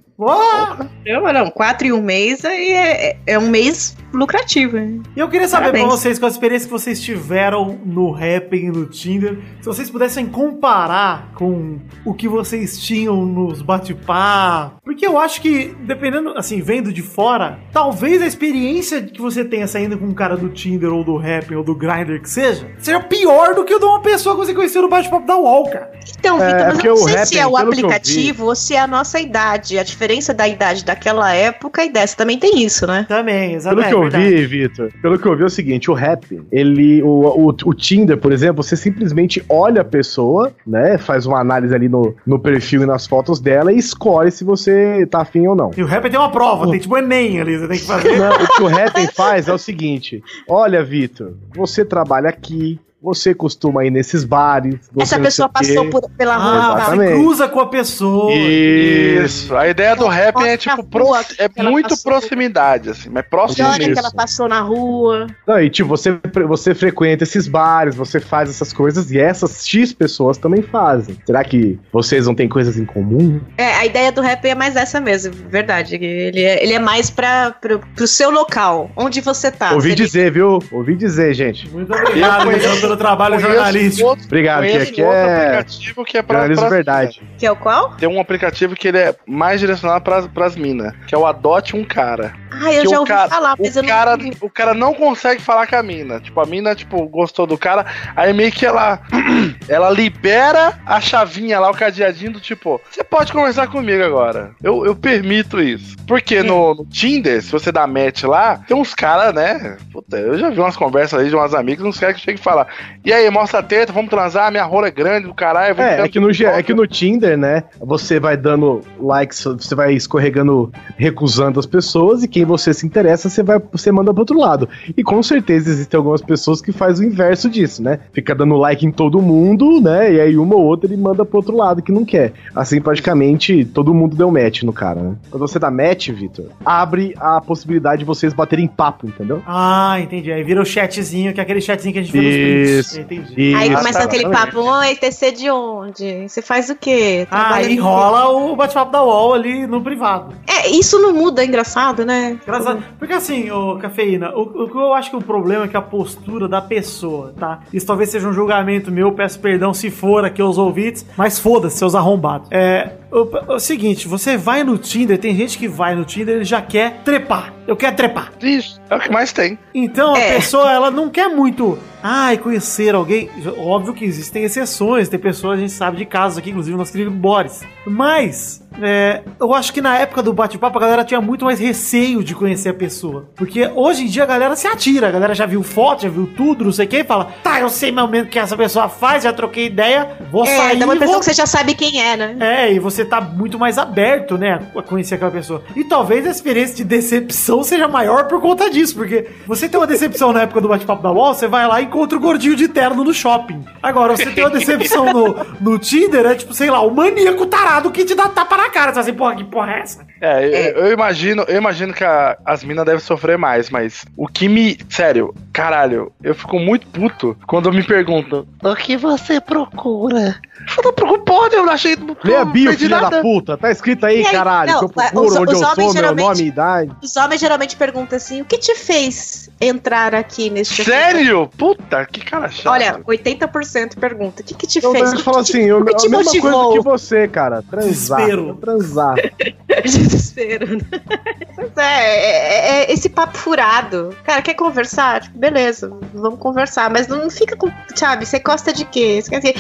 Não, 1.06 1.34
não, 1.34 1.50
quatro 1.50 1.88
em 1.88 1.92
um 1.92 2.02
mês 2.02 2.46
aí 2.46 2.72
é, 2.72 3.18
é 3.26 3.40
um 3.40 3.50
mês 3.50 3.96
lucrativo. 4.14 4.78
hein? 4.78 5.02
E 5.16 5.20
eu 5.20 5.28
queria 5.30 5.48
saber 5.48 5.66
Parabéns. 5.66 5.86
pra 5.88 5.96
vocês, 5.98 6.20
com 6.20 6.26
a 6.26 6.30
experiência 6.30 6.68
que 6.68 6.72
vocês 6.72 7.02
tiveram 7.02 7.80
no 7.86 8.14
Happn 8.14 8.56
e 8.68 8.70
no 8.72 8.86
Tinder, 8.86 9.40
se 9.60 9.66
vocês 9.66 9.90
pudessem 9.90 10.26
comparar 10.28 11.32
com 11.36 11.80
o 12.06 12.14
que 12.14 12.28
vocês 12.28 12.80
tinham 12.80 13.26
nos 13.26 13.62
bate-papo. 13.62 14.80
Porque 14.84 15.08
eu 15.08 15.18
acho 15.18 15.42
que, 15.42 15.74
dependendo, 15.82 16.34
assim, 16.38 16.62
vendo 16.62 16.92
de 16.92 17.02
fora, 17.02 17.60
talvez 17.72 18.22
a 18.22 18.26
experiência 18.28 19.02
que 19.02 19.22
você 19.22 19.44
tenha 19.46 19.68
saindo 19.68 19.98
com 19.98 20.06
um 20.06 20.14
cara 20.14 20.36
do 20.38 20.50
Tinder 20.50 20.94
ou 20.94 21.04
do 21.04 21.18
Happn 21.18 21.56
ou 21.56 21.64
do 21.64 21.74
Grindr 21.76 22.22
que 22.22 22.30
seja, 22.30 22.70
seja 22.80 23.00
pior 23.00 23.56
do 23.56 23.64
que 23.64 23.74
o 23.74 23.80
de 23.80 23.86
uma 23.86 24.02
pessoa 24.02 24.36
que 24.36 24.46
você 24.46 24.54
conheceu 24.54 24.82
no 24.82 24.90
bate-papo 24.90 25.26
da 25.26 25.38
UOL, 25.38 25.64
cara. 25.70 25.92
Então, 26.20 26.42
É, 26.42 26.48
Vitor, 26.48 26.64
mas 26.66 26.74
porque 26.74 26.90
eu 26.90 26.96
não 26.96 27.02
o 27.02 27.06
sei 27.06 27.16
Happn, 27.16 27.26
se 27.26 27.40
é 27.40 27.48
o 27.48 27.58
aplicativo 27.58 28.46
ou 28.46 28.56
se 28.56 28.76
é 28.76 28.80
a 28.80 28.88
nossa 28.88 29.20
idade. 29.20 29.80
A 29.80 29.84
diferença 29.84 30.11
da 30.34 30.48
idade 30.48 30.84
daquela 30.84 31.34
época 31.34 31.84
e 31.84 31.92
dessa 31.92 32.18
também 32.18 32.38
tem 32.38 32.64
isso, 32.64 32.88
né? 32.88 33.06
Também, 33.08 33.60
Pelo 33.60 33.84
que 33.84 33.94
eu 33.94 34.10
vi, 34.10 34.46
Vitor, 34.46 34.92
pelo 35.02 35.20
que 35.20 35.28
eu 35.28 35.36
vi 35.36 35.44
é 35.44 35.46
o 35.46 35.50
seguinte, 35.50 35.92
o 35.92 35.94
rap, 35.94 36.42
ele, 36.52 37.02
o, 37.04 37.08
o, 37.08 37.48
o 37.50 37.74
Tinder, 37.74 38.18
por 38.18 38.32
exemplo, 38.32 38.64
você 38.64 38.76
simplesmente 38.76 39.44
olha 39.48 39.82
a 39.82 39.86
pessoa, 39.86 40.52
né, 40.66 40.98
faz 40.98 41.26
uma 41.26 41.40
análise 41.40 41.74
ali 41.74 41.88
no, 41.88 42.16
no 42.26 42.40
perfil 42.40 42.84
e 42.84 42.86
nas 42.86 43.06
fotos 43.08 43.40
dela 43.40 43.72
e 43.72 43.78
escolhe 43.78 44.32
se 44.32 44.44
você 44.44 45.06
tá 45.06 45.22
afim 45.22 45.48
ou 45.48 45.56
não. 45.56 45.72
E 45.76 45.84
o 45.84 45.88
Happn 45.88 46.10
tem 46.10 46.20
uma 46.20 46.32
prova, 46.32 46.70
tem 46.70 46.80
tipo 46.80 46.98
Enem 46.98 47.40
ali, 47.40 47.58
você 47.58 47.68
tem 47.68 47.78
que 47.78 47.86
fazer. 47.86 48.18
Não, 48.18 48.36
o 48.36 48.48
que 48.48 48.64
o 48.64 48.68
Happn 48.68 49.08
faz 49.14 49.48
é 49.48 49.54
o 49.54 49.58
seguinte, 49.58 50.24
olha, 50.48 50.84
Vitor, 50.84 51.34
você 51.56 51.86
trabalha 51.86 52.30
aqui, 52.30 52.80
você 53.02 53.34
costuma 53.34 53.84
ir 53.86 53.90
nesses 53.92 54.24
bares, 54.24 54.76
Essa 55.00 55.20
pessoa 55.20 55.50
passou 55.50 55.90
por, 55.90 56.10
pela 56.12 56.36
rua. 56.38 56.76
Ah, 56.84 56.86
você 56.96 57.08
cruza 57.14 57.48
com 57.48 57.60
a 57.60 57.66
pessoa. 57.68 58.32
Isso. 58.34 59.56
A 59.56 59.68
ideia 59.68 59.96
do 59.96 60.08
rap 60.08 60.36
é 60.44 60.58
tipo 60.58 60.84
pro- 60.84 61.12
é 61.38 61.64
muito 61.64 61.90
passou. 61.90 62.12
proximidade, 62.12 62.90
assim, 62.90 63.10
mas 63.10 63.26
próximo 63.28 63.68
Olha 63.68 63.92
que 63.92 63.98
ela 64.00 64.12
passou 64.12 64.48
na 64.48 64.62
rua. 64.62 65.28
Não, 65.48 65.60
e 65.60 65.70
tipo, 65.70 65.90
você, 65.90 66.20
você 66.48 66.76
frequenta 66.76 67.24
esses 67.24 67.48
bares, 67.48 67.96
você 67.96 68.20
faz 68.20 68.50
essas 68.50 68.72
coisas 68.74 69.12
e 69.12 69.20
essas 69.20 69.68
X 69.68 69.94
pessoas 69.94 70.38
também 70.38 70.62
fazem. 70.62 71.18
Será 71.26 71.44
que 71.44 71.80
vocês 71.92 72.28
não 72.28 72.36
têm 72.36 72.48
coisas 72.48 72.78
em 72.78 72.86
comum? 72.86 73.42
É, 73.58 73.74
a 73.76 73.86
ideia 73.86 74.12
do 74.12 74.22
rap 74.22 74.46
é 74.46 74.54
mais 74.56 74.76
essa 74.76 75.00
mesmo, 75.00 75.34
verdade. 75.50 75.96
Ele 75.96 76.42
é, 76.44 76.64
ele 76.64 76.74
é 76.74 76.80
mais 76.80 77.10
pra, 77.10 77.52
pro, 77.52 77.80
pro 77.96 78.08
seu 78.08 78.30
local, 78.30 78.90
onde 78.96 79.22
você 79.22 79.50
tá. 79.52 79.74
Ouvi 79.74 79.90
ele- 79.90 79.96
dizer, 79.96 80.32
viu? 80.32 80.60
Ouvi 80.72 80.96
dizer, 80.96 81.34
gente. 81.34 81.70
Muito 81.70 81.92
obrigado, 81.94 82.46
pelo 82.92 82.98
trabalho 82.98 83.36
Conheço 83.36 83.54
jornalístico. 83.54 84.10
outro- 84.10 84.26
Obrigado, 84.26 84.62
que 84.64 84.78
aqui 84.78 85.02
outro 85.04 85.18
é 85.18 85.46
aplicativo 85.48 86.06
que 86.06 86.18
é 86.18 86.22
pra, 86.22 86.36
jornalismo 86.40 86.62
pra 86.68 86.76
verdade. 86.76 87.22
Que 87.38 87.46
é 87.46 87.52
o 87.52 87.56
qual? 87.56 87.92
Tem 87.96 88.08
um 88.10 88.20
aplicativo 88.20 88.76
que 88.76 88.88
ele 88.88 88.98
é 88.98 89.16
mais 89.28 89.60
direcionado 89.60 90.04
pras, 90.04 90.28
pras 90.28 90.56
minas, 90.56 90.94
que 91.08 91.16
é 91.16 91.18
o 91.18 91.26
Adote 91.26 91.76
um 91.76 91.84
Cara. 91.84 92.34
Ah, 92.64 92.74
eu 92.74 92.90
já 92.90 93.00
ouvi 93.00 93.08
cara- 93.12 93.30
falar, 93.30 93.56
mas 93.60 93.76
eu 93.76 93.84
O 93.84 93.88
cara, 93.88 94.18
não. 94.18 94.32
o 94.42 94.50
cara 94.50 94.74
não 94.74 94.94
consegue 94.94 95.42
falar 95.42 95.68
com 95.68 95.76
a 95.76 95.84
mina. 95.84 96.20
Tipo, 96.20 96.40
a 96.42 96.46
mina, 96.46 96.76
tipo, 96.76 97.08
gostou 97.08 97.46
do 97.48 97.58
cara. 97.58 97.86
Aí 98.16 98.34
meio 98.34 98.52
que 98.52 98.66
ela. 98.66 99.00
ela 99.68 99.90
libera 99.90 100.80
a 100.86 101.00
chavinha 101.00 101.60
lá, 101.60 101.70
o 101.70 101.76
cadeadinho 101.76 102.34
do 102.34 102.40
tipo, 102.40 102.80
você 102.90 103.04
pode 103.04 103.32
conversar 103.32 103.68
comigo 103.68 104.04
agora. 104.04 104.52
Eu, 104.62 104.86
eu 104.86 104.96
permito 104.96 105.60
isso. 105.62 105.96
Porque 106.08 106.44
no, 106.44 106.74
no 106.76 106.86
Tinder, 106.86 107.42
se 107.42 107.52
você 107.52 107.72
dá 107.72 107.88
match 107.88 108.24
lá, 108.24 108.58
tem 108.68 108.76
uns 108.76 108.94
caras, 108.94 109.34
né? 109.34 109.78
Puta, 109.92 110.18
eu 110.18 110.38
já 110.38 110.50
vi 110.50 110.60
umas 110.60 110.76
conversas 110.76 111.20
aí 111.20 111.30
de 111.30 111.36
umas 111.36 111.54
amigas, 111.54 111.86
uns 111.86 112.00
caras 112.00 112.16
que 112.18 112.22
chegam 112.22 112.40
e 112.40 112.44
falam: 112.44 112.66
E 113.04 113.14
aí, 113.14 113.30
mostra 113.30 113.60
a 113.60 113.64
teta, 113.64 113.94
vamos 113.94 114.10
transar, 114.10 114.52
minha 114.52 114.64
rola 114.64 114.88
é 114.88 114.92
grande 114.92 115.28
do 115.28 115.34
caralho. 115.34 115.80
É, 115.80 116.02
é 116.02 116.08
que, 116.10 116.20
no, 116.20 116.30
é 116.30 116.34
volta." 116.34 116.64
que 116.64 116.74
no 116.74 116.88
Tinder, 116.88 117.38
né, 117.38 117.64
você 117.80 118.20
vai 118.20 118.36
dando 118.36 118.82
likes, 119.00 119.44
você 119.44 119.74
vai 119.74 119.94
escorregando, 119.94 120.72
recusando 120.98 121.60
as 121.60 121.66
pessoas, 121.66 122.24
e 122.24 122.28
quem 122.28 122.44
você 122.52 122.74
se 122.74 122.86
interessa, 122.86 123.30
você 123.30 123.42
vai, 123.44 123.60
você 123.72 123.92
manda 123.92 124.14
pro 124.14 124.22
outro 124.22 124.38
lado. 124.38 124.68
E 124.96 125.04
com 125.04 125.22
certeza 125.24 125.70
existem 125.70 125.98
algumas 125.98 126.22
pessoas 126.22 126.62
que 126.62 126.72
fazem 126.72 127.08
o 127.08 127.12
inverso 127.12 127.50
disso, 127.50 127.82
né? 127.82 128.00
Fica 128.14 128.36
dando 128.36 128.56
like 128.56 128.86
em 128.86 128.92
todo 128.92 129.22
mundo, 129.22 129.80
né? 129.82 130.14
E 130.14 130.20
aí 130.20 130.38
uma 130.38 130.56
ou 130.56 130.64
outra 130.64 130.88
ele 130.92 131.02
manda 131.02 131.26
pro 131.26 131.38
outro 131.38 131.56
lado 131.56 131.82
que 131.82 131.92
não 131.92 132.06
quer. 132.06 132.34
Assim, 132.56 132.82
praticamente, 132.82 133.66
todo 133.66 133.94
mundo 133.94 134.16
deu 134.16 134.32
match 134.32 134.64
no 134.64 134.74
cara, 134.74 135.02
né? 135.02 135.16
Quando 135.30 135.48
você 135.48 135.58
dá 135.58 135.72
match, 135.72 136.10
Vitor, 136.10 136.46
abre 136.66 137.14
a 137.18 137.40
possibilidade 137.42 138.00
de 138.00 138.06
vocês 138.06 138.34
baterem 138.34 138.68
papo, 138.68 139.08
entendeu? 139.08 139.42
Ah, 139.46 139.98
entendi. 140.00 140.32
Aí 140.32 140.44
vira 140.44 140.62
o 140.62 140.66
chatzinho, 140.66 141.34
que 141.34 141.40
é 141.40 141.44
aquele 141.44 141.62
chatzinho 141.62 141.94
que 141.94 142.00
a 142.00 142.04
gente 142.04 142.12
vê 142.12 142.22
nos 142.22 142.36
prints. 142.36 142.86
Isso. 142.86 143.00
Entendi. 143.00 143.56
Aí 143.56 143.70
Isso, 143.70 143.78
começa 143.78 144.04
aquele 144.04 144.30
papo, 144.30 144.60
oi, 144.60 144.96
TC 144.96 145.32
de 145.32 145.50
onde? 145.50 146.28
Você 146.28 146.42
faz 146.42 146.70
o 146.70 146.76
quê? 146.76 147.28
Ah, 147.30 147.40
Trabalha 147.42 147.68
aí 147.68 147.76
no 147.76 147.84
rola 147.84 148.30
o 148.30 148.56
bate-papo 148.56 148.92
da 148.92 149.04
UOL 149.04 149.34
ali 149.34 149.68
no 149.68 149.82
privado. 149.82 150.34
É, 150.48 150.70
isso 150.70 151.00
não 151.00 151.14
muda, 151.14 151.44
é 151.44 151.46
engraçado, 151.46 152.06
né? 152.06 152.38
Engraçado. 152.44 152.84
Porque 152.98 153.14
assim, 153.14 153.50
ô 153.52 153.78
cafeína, 153.78 154.32
o, 154.36 154.42
o 154.64 154.70
que 154.70 154.76
eu 154.78 154.94
acho 154.94 155.10
que 155.10 155.16
o 155.16 155.22
problema 155.22 155.66
é 155.66 155.68
que 155.68 155.78
a 155.78 155.82
postura 155.82 156.48
da 156.48 156.62
pessoa, 156.62 157.34
tá? 157.38 157.60
Isso 157.74 157.86
talvez 157.86 158.10
seja 158.10 158.28
um 158.28 158.34
julgamento 158.34 158.92
meu, 158.92 159.12
peço 159.12 159.40
perdão 159.40 159.74
se 159.74 159.90
for 159.92 160.26
aqui 160.26 160.42
aos 160.42 160.58
ouvintes, 160.58 161.06
mas 161.18 161.40
foda-se, 161.40 161.78
seus 161.78 161.96
arrombados. 161.96 162.48
É. 162.52 162.94
O, 163.12 163.56
o 163.56 163.60
seguinte, 163.60 164.08
você 164.08 164.38
vai 164.38 164.64
no 164.64 164.78
Tinder, 164.78 165.18
tem 165.18 165.36
gente 165.36 165.58
que 165.58 165.68
vai 165.68 165.94
no 165.96 166.06
Tinder 166.06 166.42
e 166.42 166.44
já 166.46 166.62
quer 166.62 167.02
trepar. 167.04 167.54
Eu 167.68 167.76
quero 167.76 167.96
trepar. 167.96 168.32
Isso, 168.42 168.82
é 168.90 168.96
o 168.96 169.00
que 169.00 169.12
mais 169.12 169.34
tem. 169.34 169.60
Então 169.74 170.16
a 170.16 170.20
É. 170.20 170.36
pessoa, 170.36 170.72
ela 170.72 170.90
não 170.90 171.10
quer 171.10 171.28
muito. 171.28 171.78
Ai, 172.02 172.38
conhecer 172.38 172.96
alguém. 172.96 173.30
Óbvio 173.58 173.94
que 173.94 174.06
existem 174.06 174.44
exceções, 174.46 175.10
tem 175.10 175.20
pessoas, 175.20 175.58
a 175.58 175.62
gente 175.62 175.74
sabe 175.74 175.98
de 175.98 176.06
casos 176.06 176.38
aqui, 176.38 176.50
inclusive 176.52 176.74
o 176.74 176.78
nosso 176.78 176.92
querido 176.94 177.12
Boris. 177.12 177.62
Mas, 177.86 178.61
é, 178.82 179.22
eu 179.40 179.54
acho 179.54 179.74
que 179.74 179.82
na 179.82 179.98
época 179.98 180.22
do 180.24 180.32
bate-papo 180.34 180.78
a 180.78 180.82
galera 180.82 181.04
tinha 181.04 181.20
muito 181.20 181.46
mais 181.46 181.60
receio 181.60 182.24
de 182.24 182.34
conhecer 182.36 182.70
a 182.70 182.74
pessoa. 182.74 183.30
Porque 183.36 183.70
hoje 183.76 184.04
em 184.04 184.08
dia 184.08 184.24
a 184.24 184.26
galera 184.26 184.56
se 184.56 184.68
atira, 184.68 185.08
a 185.08 185.12
galera 185.12 185.34
já 185.34 185.46
viu 185.46 185.62
foto, 185.64 186.04
já 186.04 186.10
viu 186.10 186.30
tudo, 186.38 186.64
não 186.66 186.72
sei 186.72 186.86
o 186.86 186.90
que, 186.90 186.98
e 186.98 187.04
fala: 187.04 187.30
tá, 187.44 187.60
eu 187.60 187.70
sei 187.70 187.92
mais 187.92 188.06
ou 188.06 188.12
menos 188.12 188.28
o 188.28 188.32
que 188.32 188.40
essa 188.40 188.56
pessoa 188.56 188.88
faz, 188.88 189.24
já 189.24 189.34
troquei 189.34 189.66
ideia, 189.66 190.18
vou 190.32 190.46
É, 190.46 190.56
sair. 190.58 190.78
dá 190.80 190.86
uma 190.86 190.96
impressão 190.96 191.14
vou... 191.16 191.20
que 191.20 191.26
você 191.26 191.34
já 191.34 191.46
sabe 191.46 191.74
quem 191.74 192.02
é, 192.02 192.16
né? 192.16 192.36
É, 192.40 192.74
e 192.74 192.80
você 192.80 193.04
tá 193.04 193.20
muito 193.20 193.58
mais 193.60 193.78
aberto, 193.78 194.38
né, 194.38 194.60
a 194.76 194.82
conhecer 194.82 195.16
aquela 195.16 195.32
pessoa. 195.32 195.64
E 195.76 195.84
talvez 195.84 196.26
a 196.26 196.30
experiência 196.30 196.76
de 196.78 196.84
decepção 196.84 197.64
seja 197.64 197.88
maior 197.88 198.26
por 198.28 198.40
conta 198.40 198.70
disso, 198.70 198.96
porque 198.96 199.28
você 199.48 199.68
tem 199.68 199.80
uma 199.80 199.88
decepção 199.88 200.32
na 200.32 200.44
época 200.44 200.62
do 200.62 200.68
bate-papo 200.70 201.04
da 201.04 201.12
UOL, 201.12 201.34
você 201.34 201.48
vai 201.48 201.68
lá 201.68 201.82
e 201.82 201.86
encontra 201.86 202.18
o 202.18 202.22
gordinho 202.22 202.56
de 202.56 202.68
terno 202.68 203.04
no 203.04 203.14
shopping. 203.14 203.66
Agora, 203.82 204.16
você 204.16 204.32
tem 204.32 204.44
uma 204.44 204.50
decepção 204.50 205.12
no, 205.12 205.36
no 205.60 205.80
Tinder, 205.80 206.26
é 206.26 206.36
tipo, 206.36 206.54
sei 206.54 206.70
lá, 206.70 206.82
o 206.82 206.92
maníaco 206.94 207.46
tarado 207.48 207.92
que 207.92 208.06
te 208.06 208.16
dá 208.16 208.28
tapa 208.30 208.61
na 208.62 208.70
cara. 208.70 208.94
Você 208.94 209.00
assim, 209.00 209.14
porra, 209.14 209.36
que 209.36 209.44
porra 209.44 209.74
é 209.74 209.80
essa? 209.80 210.06
É, 210.22 210.72
eu, 210.78 210.86
eu 210.86 210.92
imagino, 210.94 211.44
eu 211.48 211.58
imagino 211.58 211.94
que 211.94 212.04
a- 212.04 212.38
as 212.46 212.64
minas 212.64 212.86
devem 212.86 213.00
sofrer 213.02 213.38
mais, 213.40 213.70
mas 213.72 214.06
o 214.16 214.28
que 214.28 214.48
me. 214.48 214.78
Sério, 214.88 215.34
caralho, 215.52 216.12
eu 216.24 216.36
fico 216.36 216.60
muito 216.60 216.86
puto 216.88 217.36
quando 217.48 217.72
me 217.74 217.84
perguntam 217.84 218.46
o 218.64 218.76
que 218.76 218.96
você 218.96 219.42
procura. 219.42 220.40
Eu 220.78 220.84
não 220.84 220.94
procuro 220.94 221.22
porra, 221.24 221.50
eu 221.54 221.66
não 221.66 221.74
achei. 221.74 221.96
não 221.96 222.16
Lê 222.24 222.36
a 222.36 222.46
bio, 222.46 222.72
filha 222.78 223.00
nada. 223.02 223.16
da 223.18 223.22
puta. 223.24 223.58
Tá 223.58 223.72
escrito 223.72 224.06
aí, 224.06 224.24
aí, 224.24 224.32
caralho. 224.32 224.72
não, 224.74 224.80
que 224.80 224.86
eu 224.86 224.90
procuro, 224.90 225.26
os- 225.26 225.36
onde 225.36 225.54
os 225.56 225.62
eu 225.62 225.68
sou, 225.76 225.94
meu 225.96 226.16
nome 226.16 226.44
e 226.44 226.48
idade. 226.48 226.92
Os 227.02 227.16
homens 227.18 227.42
geralmente 227.42 227.76
perguntam 227.76 228.16
assim: 228.16 228.42
o 228.42 228.46
que 228.46 228.60
te 228.60 228.76
fez 228.76 229.50
entrar 229.60 230.14
aqui 230.14 230.52
neste 230.52 230.84
Sério? 230.84 231.50
Puta, 231.58 232.06
que 232.06 232.24
cara 232.24 232.48
chato. 232.48 232.72
Olha, 232.72 233.00
80% 233.08 233.98
pergunta: 233.98 234.44
o 234.44 234.46
que, 234.46 234.54
que 234.54 234.68
te 234.68 234.84
Eu 234.84 234.92
fez? 234.92 235.14
e 235.14 235.16
que 235.16 235.24
falo 235.24 235.44
te- 235.44 235.58
assim, 235.58 235.64
eu, 235.68 235.84
que 235.84 235.94
a 235.94 236.10
mesma 236.10 236.18
coisa 236.24 236.30
motivou? 236.52 236.74
que 236.74 236.80
você, 236.82 237.28
cara. 237.28 237.64
Transar. 237.64 238.20
Desespero. 238.20 238.56
Transar. 238.62 239.16
Desespero. 240.12 240.78
né? 240.78 240.84
Pois 241.54 241.78
é, 241.78 241.82
é, 241.84 242.84
é 242.86 242.94
esse 242.94 243.10
papo 243.10 243.38
furado. 243.38 244.16
Cara, 244.24 244.42
quer 244.42 244.54
conversar? 244.56 245.22
Tipo, 245.22 245.38
beleza, 245.38 245.92
vamos 246.14 246.40
conversar. 246.40 246.90
Mas 246.90 247.08
não 247.08 247.30
fica 247.30 247.56
com. 247.58 247.70
Sabe, 247.94 248.26
você 248.26 248.40
gosta 248.40 248.72
de 248.74 248.86
quê? 248.86 249.20
Você 249.22 249.30
quer 249.30 249.40
dizer, 249.40 249.56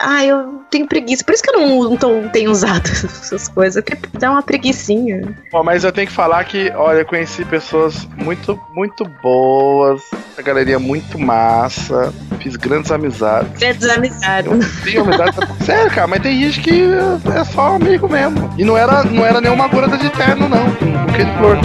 ah, 0.00 0.24
eu 0.24 0.62
tenho 0.70 0.86
preguiça. 0.86 1.22
Por 1.24 1.34
isso 1.34 1.42
que 1.42 1.50
eu 1.50 1.58
não, 1.60 1.82
não 1.90 1.96
tô- 1.96 2.22
tenho 2.32 2.50
usado 2.50 2.88
essas 2.88 3.48
coisas. 3.48 3.82
Porque 3.84 3.98
dá 4.18 4.30
uma 4.30 4.42
preguicinha. 4.42 5.36
Pô, 5.50 5.62
mas 5.64 5.84
eu 5.84 5.92
tenho 5.92 6.06
que 6.06 6.12
falar 6.12 6.42
que, 6.44 6.70
olha, 6.76 7.00
eu 7.00 7.06
conheci 7.06 7.44
pessoas 7.44 8.06
muito, 8.16 8.58
muito 8.72 9.04
boas, 9.22 10.00
a 10.38 10.42
galeria 10.42 10.78
muito 10.78 11.18
massa, 11.18 12.14
fiz 12.40 12.56
grandes 12.56 12.90
amizades. 12.90 13.58
Grandes 13.58 13.88
amizades. 13.90 14.82
Tenho 14.84 15.02
amizade. 15.02 15.36
Sério, 15.66 15.90
cara, 15.90 16.06
mas 16.06 16.22
tem 16.22 16.40
gente 16.40 16.60
que 16.60 16.82
é 17.36 17.44
só 17.44 17.74
amigo 17.74 18.08
mesmo. 18.08 18.48
E 18.56 18.64
não 18.64 18.76
era, 18.76 19.02
não 19.04 19.26
era 19.26 19.40
nenhuma 19.40 19.68
gorda 19.92 19.98
de 19.98 20.10
terno, 20.10 20.48
não. 20.48 20.66
Um 20.66 21.06
buquê 21.06 21.24
de 21.24 21.32
flor. 21.36 21.58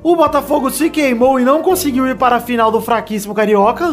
O 0.03 0.17
Botafogo 0.17 0.71
se 0.71 0.89
queimou 0.89 1.39
e 1.39 1.45
não 1.45 1.63
conseguiu 1.63 2.07
ir 2.07 2.17
para 2.17 2.37
a 2.37 2.41
final 2.41 2.71
do 2.71 2.81
fraquíssimo 2.81 3.35
Carioca. 3.35 3.87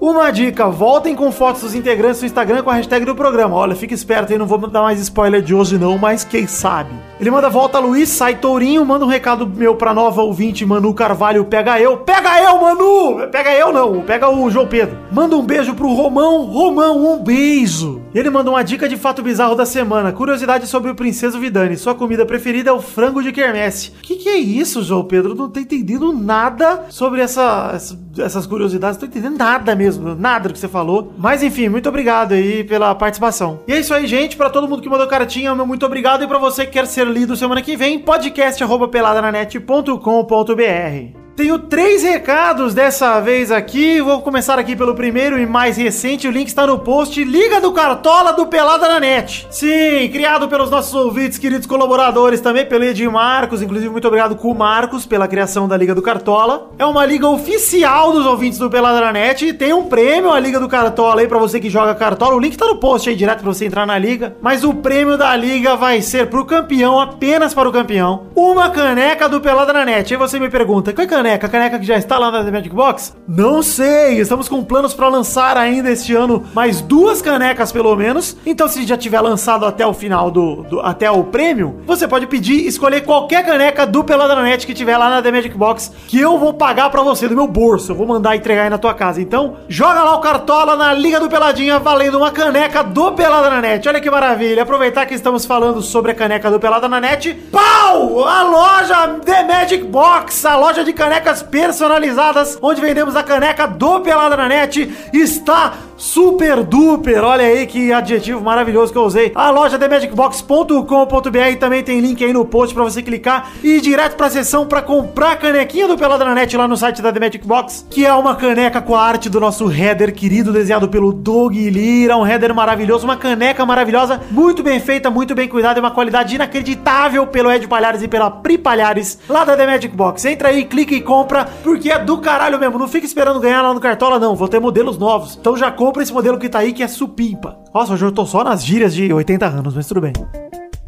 Uma 0.00 0.30
dica, 0.30 0.66
voltem 0.70 1.14
com 1.14 1.30
fotos 1.30 1.60
dos 1.60 1.74
integrantes 1.74 2.22
no 2.22 2.26
Instagram 2.26 2.62
com 2.62 2.70
a 2.70 2.74
hashtag 2.74 3.04
do 3.04 3.14
programa. 3.14 3.54
Olha, 3.54 3.76
fica 3.76 3.92
esperto 3.92 4.32
aí, 4.32 4.38
não 4.38 4.46
vou 4.46 4.56
dar 4.66 4.80
mais 4.80 4.98
spoiler 4.98 5.42
de 5.42 5.54
hoje 5.54 5.76
não, 5.76 5.98
mas 5.98 6.24
quem 6.24 6.46
sabe. 6.46 6.90
Ele 7.20 7.30
manda 7.30 7.50
volta 7.50 7.78
Luiz, 7.78 8.08
sai 8.08 8.36
Tourinho, 8.36 8.82
manda 8.82 9.04
um 9.04 9.08
recado 9.08 9.46
meu 9.46 9.76
pra 9.76 9.92
nova 9.92 10.22
ouvinte 10.22 10.64
Manu 10.64 10.94
Carvalho, 10.94 11.44
pega 11.44 11.78
eu. 11.78 11.98
Pega 11.98 12.42
eu, 12.42 12.58
Manu! 12.58 13.28
Pega 13.30 13.52
eu 13.52 13.70
não, 13.74 14.00
pega 14.00 14.30
o 14.30 14.50
João 14.50 14.66
Pedro. 14.66 14.96
Manda 15.12 15.36
um 15.36 15.44
beijo 15.44 15.74
pro 15.74 15.92
Romão. 15.92 16.46
Romão, 16.46 17.12
um 17.12 17.22
beijo. 17.22 18.00
Ele 18.14 18.30
manda 18.30 18.48
uma 18.48 18.64
dica 18.64 18.88
de 18.88 18.96
fato 18.96 19.22
bizarro 19.22 19.54
da 19.54 19.66
semana. 19.66 20.12
Curiosidade 20.12 20.66
sobre 20.66 20.90
o 20.90 20.94
Princeso 20.94 21.38
Vidani. 21.38 21.76
Sua 21.76 21.94
comida 21.94 22.24
preferida 22.24 22.70
é 22.70 22.72
o 22.72 22.80
frango 22.80 23.22
de 23.22 23.32
quermesse. 23.32 23.90
Que 24.02 24.16
que 24.16 24.28
é 24.30 24.38
isso, 24.38 24.82
João 24.82 25.04
Pedro? 25.04 25.34
Não 25.34 25.50
tô 25.50 25.60
entendendo 25.60 26.10
nada 26.14 26.86
sobre 26.88 27.20
essa- 27.20 27.76
essas 28.18 28.46
curiosidades. 28.46 28.96
Não 28.96 29.00
tô 29.06 29.06
entendendo 29.18 29.38
nada 29.38 29.76
mesmo. 29.76 29.89
Nada 29.98 30.48
do 30.48 30.52
que 30.52 30.58
você 30.58 30.68
falou. 30.68 31.12
Mas 31.18 31.42
enfim, 31.42 31.68
muito 31.68 31.88
obrigado 31.88 32.32
aí 32.32 32.64
pela 32.64 32.94
participação. 32.94 33.60
E 33.66 33.72
é 33.72 33.80
isso 33.80 33.94
aí, 33.94 34.06
gente. 34.06 34.36
Pra 34.36 34.50
todo 34.50 34.68
mundo 34.68 34.82
que 34.82 34.88
mandou 34.88 35.06
cartinha, 35.06 35.54
meu 35.54 35.66
muito 35.66 35.86
obrigado. 35.86 36.24
E 36.24 36.26
pra 36.26 36.38
você 36.38 36.66
que 36.66 36.72
quer 36.72 36.86
ser 36.86 37.06
lido 37.06 37.36
semana 37.36 37.62
que 37.62 37.76
vem, 37.76 37.98
podcast 37.98 38.62
arroba 38.62 38.88
peladananet.com.br. 38.88 41.19
Tenho 41.36 41.58
três 41.58 42.02
recados 42.02 42.74
dessa 42.74 43.18
vez 43.20 43.50
aqui. 43.50 44.00
Vou 44.00 44.20
começar 44.20 44.58
aqui 44.58 44.76
pelo 44.76 44.94
primeiro 44.94 45.38
e 45.38 45.46
mais 45.46 45.76
recente. 45.76 46.28
O 46.28 46.30
link 46.30 46.48
está 46.48 46.66
no 46.66 46.78
post. 46.78 47.22
Liga 47.24 47.60
do 47.60 47.72
Cartola 47.72 48.32
do 48.32 48.46
Pelada 48.46 48.86
na 48.86 49.00
Net. 49.00 49.46
Sim, 49.50 50.08
criado 50.12 50.48
pelos 50.48 50.70
nossos 50.70 50.92
ouvintes, 50.94 51.38
queridos 51.38 51.66
colaboradores, 51.66 52.42
também 52.42 52.66
pelo 52.66 52.84
Edi 52.84 53.08
Marcos. 53.08 53.62
Inclusive, 53.62 53.90
muito 53.90 54.06
obrigado 54.06 54.36
com 54.36 54.50
o 54.50 54.54
Marcos 54.54 55.06
pela 55.06 55.26
criação 55.26 55.66
da 55.66 55.76
Liga 55.76 55.94
do 55.94 56.02
Cartola. 56.02 56.70
É 56.78 56.84
uma 56.84 57.06
liga 57.06 57.26
oficial 57.26 58.12
dos 58.12 58.26
ouvintes 58.26 58.58
do 58.58 58.68
Pelada 58.68 59.00
na 59.00 59.12
Net. 59.12 59.54
Tem 59.54 59.72
um 59.72 59.84
prêmio, 59.84 60.32
a 60.32 60.38
Liga 60.38 60.60
do 60.60 60.68
Cartola 60.68 61.22
aí, 61.22 61.28
pra 61.28 61.38
você 61.38 61.58
que 61.58 61.70
joga 61.70 61.94
Cartola. 61.94 62.34
O 62.34 62.40
link 62.40 62.56
tá 62.56 62.66
no 62.66 62.76
post 62.76 63.08
aí 63.08 63.16
direto 63.16 63.40
pra 63.40 63.52
você 63.52 63.64
entrar 63.64 63.86
na 63.86 63.96
liga. 63.96 64.36
Mas 64.42 64.62
o 64.62 64.74
prêmio 64.74 65.16
da 65.16 65.34
liga 65.36 65.74
vai 65.74 66.02
ser 66.02 66.28
pro 66.28 66.44
campeão, 66.44 67.00
apenas 67.00 67.54
para 67.54 67.68
o 67.68 67.72
campeão, 67.72 68.26
uma 68.34 68.68
caneca 68.68 69.26
do 69.26 69.40
Pelada 69.40 69.72
na 69.72 69.86
Net. 69.86 70.12
Aí 70.12 70.18
você 70.18 70.38
me 70.38 70.50
pergunta, 70.50 70.92
qual 70.92 71.06
caneca 71.06 71.19
caneca? 71.22 71.46
A 71.46 71.50
caneca 71.50 71.78
que 71.78 71.84
já 71.86 71.96
está 71.96 72.18
lá 72.18 72.30
na 72.30 72.42
The 72.42 72.50
Magic 72.50 72.74
Box? 72.74 73.14
Não 73.28 73.62
sei. 73.62 74.18
Estamos 74.20 74.48
com 74.48 74.64
planos 74.64 74.94
para 74.94 75.08
lançar 75.08 75.56
ainda 75.56 75.90
este 75.90 76.14
ano 76.14 76.44
mais 76.54 76.80
duas 76.80 77.20
canecas 77.20 77.70
pelo 77.70 77.94
menos. 77.94 78.36
Então, 78.46 78.66
se 78.68 78.86
já 78.86 78.96
tiver 78.96 79.20
lançado 79.20 79.66
até 79.66 79.86
o 79.86 79.92
final 79.92 80.30
do, 80.30 80.62
do- 80.62 80.80
até 80.80 81.10
o 81.10 81.24
prêmio, 81.24 81.80
você 81.86 82.08
pode 82.08 82.26
pedir, 82.26 82.66
escolher 82.66 83.02
qualquer 83.02 83.44
caneca 83.44 83.86
do 83.86 84.02
Peladranet 84.02 84.66
que 84.66 84.72
tiver 84.74 84.96
lá 84.96 85.10
na 85.10 85.20
The 85.22 85.30
Magic 85.30 85.56
Box, 85.56 85.92
que 86.08 86.18
eu 86.18 86.38
vou 86.38 86.54
pagar 86.54 86.88
pra 86.90 87.02
você 87.02 87.28
do 87.28 87.36
meu 87.36 87.46
bolso. 87.46 87.92
Eu 87.92 87.96
vou 87.96 88.06
mandar 88.06 88.34
entregar 88.36 88.62
aí 88.64 88.70
na 88.70 88.78
tua 88.78 88.94
casa. 88.94 89.20
Então, 89.20 89.56
joga 89.68 90.02
lá 90.02 90.14
o 90.16 90.20
cartola 90.20 90.74
na 90.76 90.92
Liga 90.94 91.20
do 91.20 91.28
Peladinha 91.28 91.78
valendo 91.78 92.16
uma 92.18 92.30
caneca 92.30 92.82
do 92.82 93.12
Peladranet. 93.12 93.86
Olha 93.88 94.00
que 94.00 94.10
maravilha. 94.10 94.62
Aproveitar 94.62 95.04
que 95.06 95.14
estamos 95.14 95.44
falando 95.44 95.82
sobre 95.82 96.12
a 96.12 96.14
caneca 96.14 96.50
do 96.50 96.58
Pelada 96.58 96.88
na 96.88 96.98
Net. 97.00 97.34
Pau! 97.52 98.24
A 98.26 98.42
loja 98.44 99.08
The 99.24 99.44
Magic 99.44 99.84
Box, 99.84 100.44
a 100.46 100.56
loja 100.56 100.82
de 100.84 100.92
canecas 100.92 101.09
personalizadas, 101.42 102.58
onde 102.62 102.80
vendemos 102.80 103.16
a 103.16 103.22
caneca 103.22 103.66
do 103.66 104.00
Pelada 104.00 104.36
na 104.36 104.48
Net, 104.48 105.10
está 105.12 105.72
super 106.00 106.64
duper. 106.64 107.22
Olha 107.22 107.44
aí 107.44 107.66
que 107.66 107.92
adjetivo 107.92 108.40
maravilhoso 108.40 108.90
que 108.90 108.98
eu 108.98 109.02
usei. 109.02 109.30
A 109.34 109.50
loja 109.50 109.78
themagicbox.com.br 109.78 111.58
também 111.60 111.82
tem 111.82 112.00
link 112.00 112.24
aí 112.24 112.32
no 112.32 112.44
post 112.44 112.74
pra 112.74 112.82
você 112.82 113.02
clicar 113.02 113.52
e 113.62 113.76
ir 113.76 113.80
direto 113.82 114.16
pra 114.16 114.30
seção 114.30 114.66
pra 114.66 114.80
comprar 114.80 115.32
a 115.32 115.36
canequinha 115.36 115.86
do 115.86 115.98
Pelada 115.98 116.24
na 116.24 116.34
Net 116.34 116.56
lá 116.56 116.66
no 116.66 116.76
site 116.76 117.02
da 117.02 117.12
The 117.12 117.20
Magic 117.20 117.46
Box, 117.46 117.86
que 117.90 118.06
é 118.06 118.14
uma 118.14 118.34
caneca 118.34 118.80
com 118.80 118.96
a 118.96 119.02
arte 119.02 119.28
do 119.28 119.38
nosso 119.38 119.70
header 119.70 120.14
querido, 120.14 120.52
desenhado 120.52 120.88
pelo 120.88 121.12
Doug 121.12 121.54
Lira, 121.54 122.16
um 122.16 122.26
header 122.26 122.54
maravilhoso, 122.54 123.04
uma 123.04 123.16
caneca 123.16 123.66
maravilhosa, 123.66 124.20
muito 124.30 124.62
bem 124.62 124.80
feita, 124.80 125.10
muito 125.10 125.34
bem 125.34 125.48
cuidada 125.48 125.78
e 125.78 125.82
uma 125.82 125.90
qualidade 125.90 126.34
inacreditável 126.34 127.26
pelo 127.26 127.52
Ed 127.52 127.68
Palhares 127.68 128.02
e 128.02 128.08
pela 128.08 128.30
Pri 128.30 128.56
Palhares 128.56 129.18
lá 129.28 129.44
da 129.44 129.54
The 129.56 129.66
Magic 129.66 129.94
Box. 129.94 130.24
Entra 130.24 130.48
aí, 130.48 130.64
clica 130.64 130.94
e 130.94 131.00
compra, 131.02 131.46
porque 131.62 131.90
é 131.90 131.98
do 131.98 132.18
caralho 132.18 132.58
mesmo. 132.58 132.78
Não 132.78 132.88
fica 132.88 133.04
esperando 133.04 133.38
ganhar 133.38 133.60
lá 133.60 133.74
no 133.74 133.80
Cartola, 133.80 134.18
não. 134.18 134.34
Vou 134.34 134.48
ter 134.48 134.60
modelos 134.60 134.96
novos. 134.96 135.36
Então 135.38 135.56
já 135.56 135.70
compra 135.70 135.89
esse 135.98 136.12
modelo 136.12 136.38
que 136.38 136.48
tá 136.48 136.60
aí, 136.60 136.72
que 136.72 136.82
é 136.82 136.88
supimpa. 136.88 137.58
Nossa, 137.74 137.94
hoje 137.94 138.04
eu 138.04 138.12
tô 138.12 138.26
só 138.26 138.44
nas 138.44 138.64
gírias 138.64 138.94
de 138.94 139.12
80 139.12 139.46
anos, 139.46 139.74
mas 139.74 139.86
tudo 139.86 140.00
bem. 140.00 140.12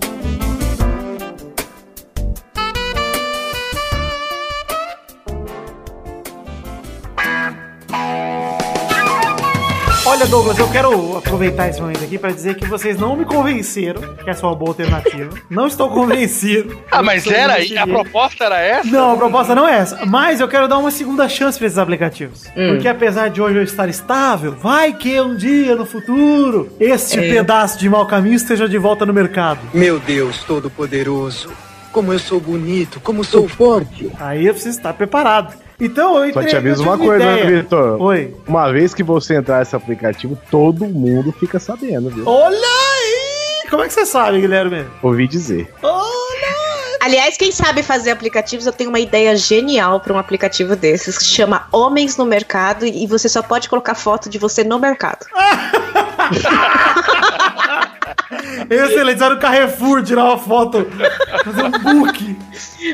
Olha, 10.23 10.29
Douglas, 10.31 10.57
eu 10.57 10.69
quero 10.71 11.17
aproveitar 11.17 11.67
esse 11.67 11.81
momento 11.81 12.01
aqui 12.01 12.17
pra 12.17 12.31
dizer 12.31 12.55
que 12.55 12.65
vocês 12.65 12.97
não 12.97 13.13
me 13.13 13.25
convenceram 13.25 13.99
que 14.15 14.29
essa 14.29 14.45
é 14.45 14.47
uma 14.47 14.55
boa 14.55 14.69
alternativa. 14.71 15.29
Não 15.49 15.67
estou 15.67 15.89
convencido. 15.89 16.79
Ah, 16.89 17.03
mas 17.03 17.27
era? 17.27 17.57
A 17.81 17.85
proposta 17.85 18.45
era 18.45 18.57
essa? 18.61 18.87
Não, 18.89 19.11
a 19.11 19.17
proposta 19.17 19.53
não 19.53 19.67
é 19.67 19.79
essa. 19.79 20.05
Mas 20.05 20.39
eu 20.39 20.47
quero 20.47 20.65
dar 20.69 20.77
uma 20.77 20.91
segunda 20.91 21.27
chance 21.27 21.57
pra 21.57 21.67
esses 21.67 21.77
aplicativos. 21.77 22.45
Hum. 22.55 22.69
Porque 22.69 22.87
apesar 22.87 23.31
de 23.31 23.41
hoje 23.41 23.57
eu 23.57 23.63
estar 23.63 23.89
estável, 23.89 24.53
vai 24.53 24.93
que 24.93 25.19
um 25.19 25.35
dia 25.35 25.75
no 25.75 25.85
futuro 25.85 26.69
este 26.79 27.19
É. 27.19 27.29
pedaço 27.29 27.77
de 27.77 27.89
mau 27.89 28.05
caminho 28.05 28.35
esteja 28.35 28.69
de 28.69 28.77
volta 28.77 29.05
no 29.05 29.11
mercado. 29.13 29.59
Meu 29.73 29.99
Deus 29.99 30.41
Todo-Poderoso, 30.45 31.51
como 31.91 32.13
eu 32.13 32.19
sou 32.19 32.39
bonito, 32.39 33.01
como 33.01 33.25
sou 33.25 33.49
forte. 33.49 34.09
Aí 34.21 34.45
eu 34.47 34.53
preciso 34.53 34.77
estar 34.77 34.93
preparado. 34.93 35.53
Então 35.79 36.15
eu 36.23 36.33
Só 36.33 36.39
entrei- 36.41 36.45
te 36.47 36.55
aviso 36.55 36.83
uma 36.83 36.97
coisa, 36.97 37.25
né. 37.25 37.45
Vitor? 37.45 38.01
Oi. 38.01 38.33
Uma 38.47 38.71
vez 38.71 38.93
que 38.93 39.03
você 39.03 39.35
entrar 39.35 39.59
nesse 39.59 39.75
aplicativo, 39.75 40.37
todo 40.49 40.85
mundo 40.85 41.31
fica 41.31 41.59
sabendo, 41.59 42.09
viu? 42.09 42.27
Olha 42.27 42.57
aí! 42.57 43.69
Como 43.69 43.83
é 43.83 43.87
que 43.87 43.93
você 43.93 44.05
sabe, 44.05 44.39
Guilherme? 44.39 44.85
Ouvi 45.01 45.27
dizer. 45.27 45.73
Aliás, 47.01 47.35
quem 47.35 47.51
sabe 47.51 47.83
fazer 47.83 48.11
aplicativos, 48.11 48.65
eu 48.65 48.71
tenho 48.71 48.89
uma 48.89 48.99
ideia 48.99 49.35
genial 49.35 49.99
para 49.99 50.13
um 50.13 50.17
aplicativo 50.17 50.73
desses 50.73 51.17
que 51.17 51.25
se 51.25 51.31
chama 51.31 51.67
Homens 51.69 52.15
no 52.15 52.23
Mercado 52.23 52.85
e 52.85 53.05
você 53.07 53.27
só 53.27 53.41
pode 53.41 53.67
colocar 53.67 53.93
foto 53.93 54.29
de 54.29 54.37
você 54.37 54.63
no 54.63 54.79
mercado. 54.79 55.25
Excelente, 58.69 59.21
era 59.23 59.35
o 59.35 59.39
Carrefour 59.39 60.03
tirar 60.03 60.25
uma 60.25 60.37
foto, 60.37 60.87
fazer 61.43 61.63
um 61.63 61.71
book. 61.71 62.37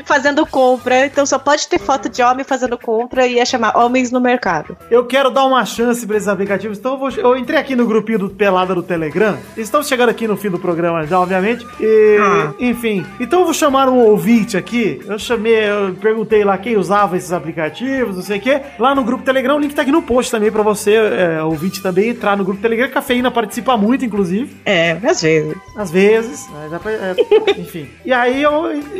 Fazendo 0.04 0.46
compra, 0.46 1.06
então 1.06 1.26
só 1.26 1.38
pode 1.38 1.66
ter 1.66 1.78
foto 1.78 2.08
de 2.08 2.22
homem 2.22 2.44
fazendo 2.44 2.78
compra 2.78 3.26
e 3.26 3.34
ia 3.34 3.44
chamar 3.44 3.76
Homens 3.76 4.10
no 4.12 4.20
Mercado. 4.20 4.76
Eu 4.90 5.04
quero 5.06 5.30
dar 5.30 5.44
uma 5.44 5.64
chance 5.64 6.06
pra 6.06 6.16
esses 6.16 6.28
aplicativos, 6.28 6.78
então 6.78 6.92
eu, 6.92 6.98
vou, 6.98 7.10
eu 7.10 7.36
entrei 7.36 7.58
aqui 7.58 7.74
no 7.74 7.86
grupinho 7.86 8.18
do 8.20 8.30
Pelada 8.30 8.74
do 8.74 8.82
Telegram. 8.82 9.36
Estamos 9.56 9.88
chegando 9.88 10.10
aqui 10.10 10.28
no 10.28 10.36
fim 10.36 10.50
do 10.50 10.58
programa 10.58 11.06
já, 11.06 11.18
obviamente. 11.18 11.66
E, 11.80 12.18
Ah. 12.20 12.52
Enfim, 12.60 13.04
então 13.18 13.40
eu 13.40 13.44
vou 13.44 13.54
chamar 13.54 13.88
um 13.88 13.98
ouvinte 13.98 14.56
aqui. 14.56 15.00
Eu 15.06 15.18
chamei, 15.18 15.54
eu 15.68 15.94
perguntei 16.00 16.44
lá 16.44 16.56
quem 16.58 16.76
usava 16.76 17.16
esses 17.16 17.32
aplicativos, 17.32 18.16
não 18.16 18.22
sei 18.22 18.38
o 18.38 18.40
quê. 18.40 18.60
Lá 18.78 18.94
no 18.94 19.02
grupo 19.02 19.24
Telegram, 19.24 19.56
o 19.56 19.58
link 19.60 19.74
tá 19.74 19.82
aqui 19.82 19.92
no 19.92 20.02
post 20.02 20.30
também 20.30 20.50
pra 20.52 20.62
você, 20.62 20.94
é, 20.94 21.42
ouvinte, 21.42 21.82
também 21.82 22.10
entrar 22.10 22.36
no 22.36 22.44
grupo 22.44 22.60
Telegram. 22.60 22.88
Cafeína 22.88 23.29
participa 23.30 23.76
muito, 23.76 24.04
inclusive. 24.04 24.56
É, 24.64 24.92
às 25.02 25.22
vezes. 25.22 25.54
Às 25.76 25.90
vezes, 25.90 26.48
né, 26.50 26.68
dá 26.70 26.78
pra- 26.78 26.90
é, 26.92 27.14
enfim. 27.58 27.88
E 28.04 28.12
aí 28.12 28.42
eu 28.42 28.52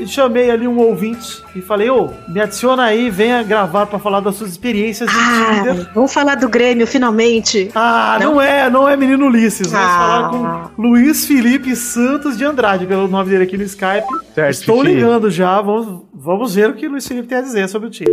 chamei 0.06 0.50
ali 0.50 0.66
um 0.66 0.78
ouvinte 0.78 1.42
e 1.54 1.60
falei, 1.60 1.90
ô, 1.90 2.10
me 2.28 2.40
adiciona 2.40 2.84
aí, 2.84 3.10
venha 3.10 3.42
gravar 3.42 3.86
pra 3.86 3.98
falar 3.98 4.20
das 4.20 4.36
suas 4.36 4.50
experiências. 4.50 5.10
Ah, 5.12 5.88
vamos 5.94 6.12
falar 6.12 6.34
do 6.36 6.48
Grêmio, 6.48 6.86
finalmente. 6.86 7.70
Ah, 7.74 8.18
não, 8.20 8.40
é, 8.40 8.68
não 8.70 8.88
é 8.88 8.96
menino 8.96 9.26
Ulisses. 9.26 9.70
Vamos 9.70 9.86
Ah. 9.88 9.98
falar 9.98 10.70
com 10.74 10.82
Luiz 10.82 11.26
Felipe 11.26 11.74
Santos 11.76 12.36
de 12.36 12.44
Andrade, 12.44 12.86
pelo 12.86 13.08
nome 13.08 13.30
dele 13.30 13.44
aqui 13.44 13.56
no 13.56 13.64
Skype. 13.64 14.06
Certo, 14.34 14.50
Estou 14.50 14.82
ligando 14.82 15.30
já, 15.30 15.60
vamos, 15.60 16.02
vamos 16.12 16.54
ver 16.54 16.70
o 16.70 16.74
que 16.74 16.86
o 16.86 16.90
Luiz 16.90 17.06
Felipe 17.06 17.28
tem 17.28 17.38
a 17.38 17.42
dizer 17.42 17.68
sobre 17.68 17.88
o 17.88 17.90
time. 17.90 18.10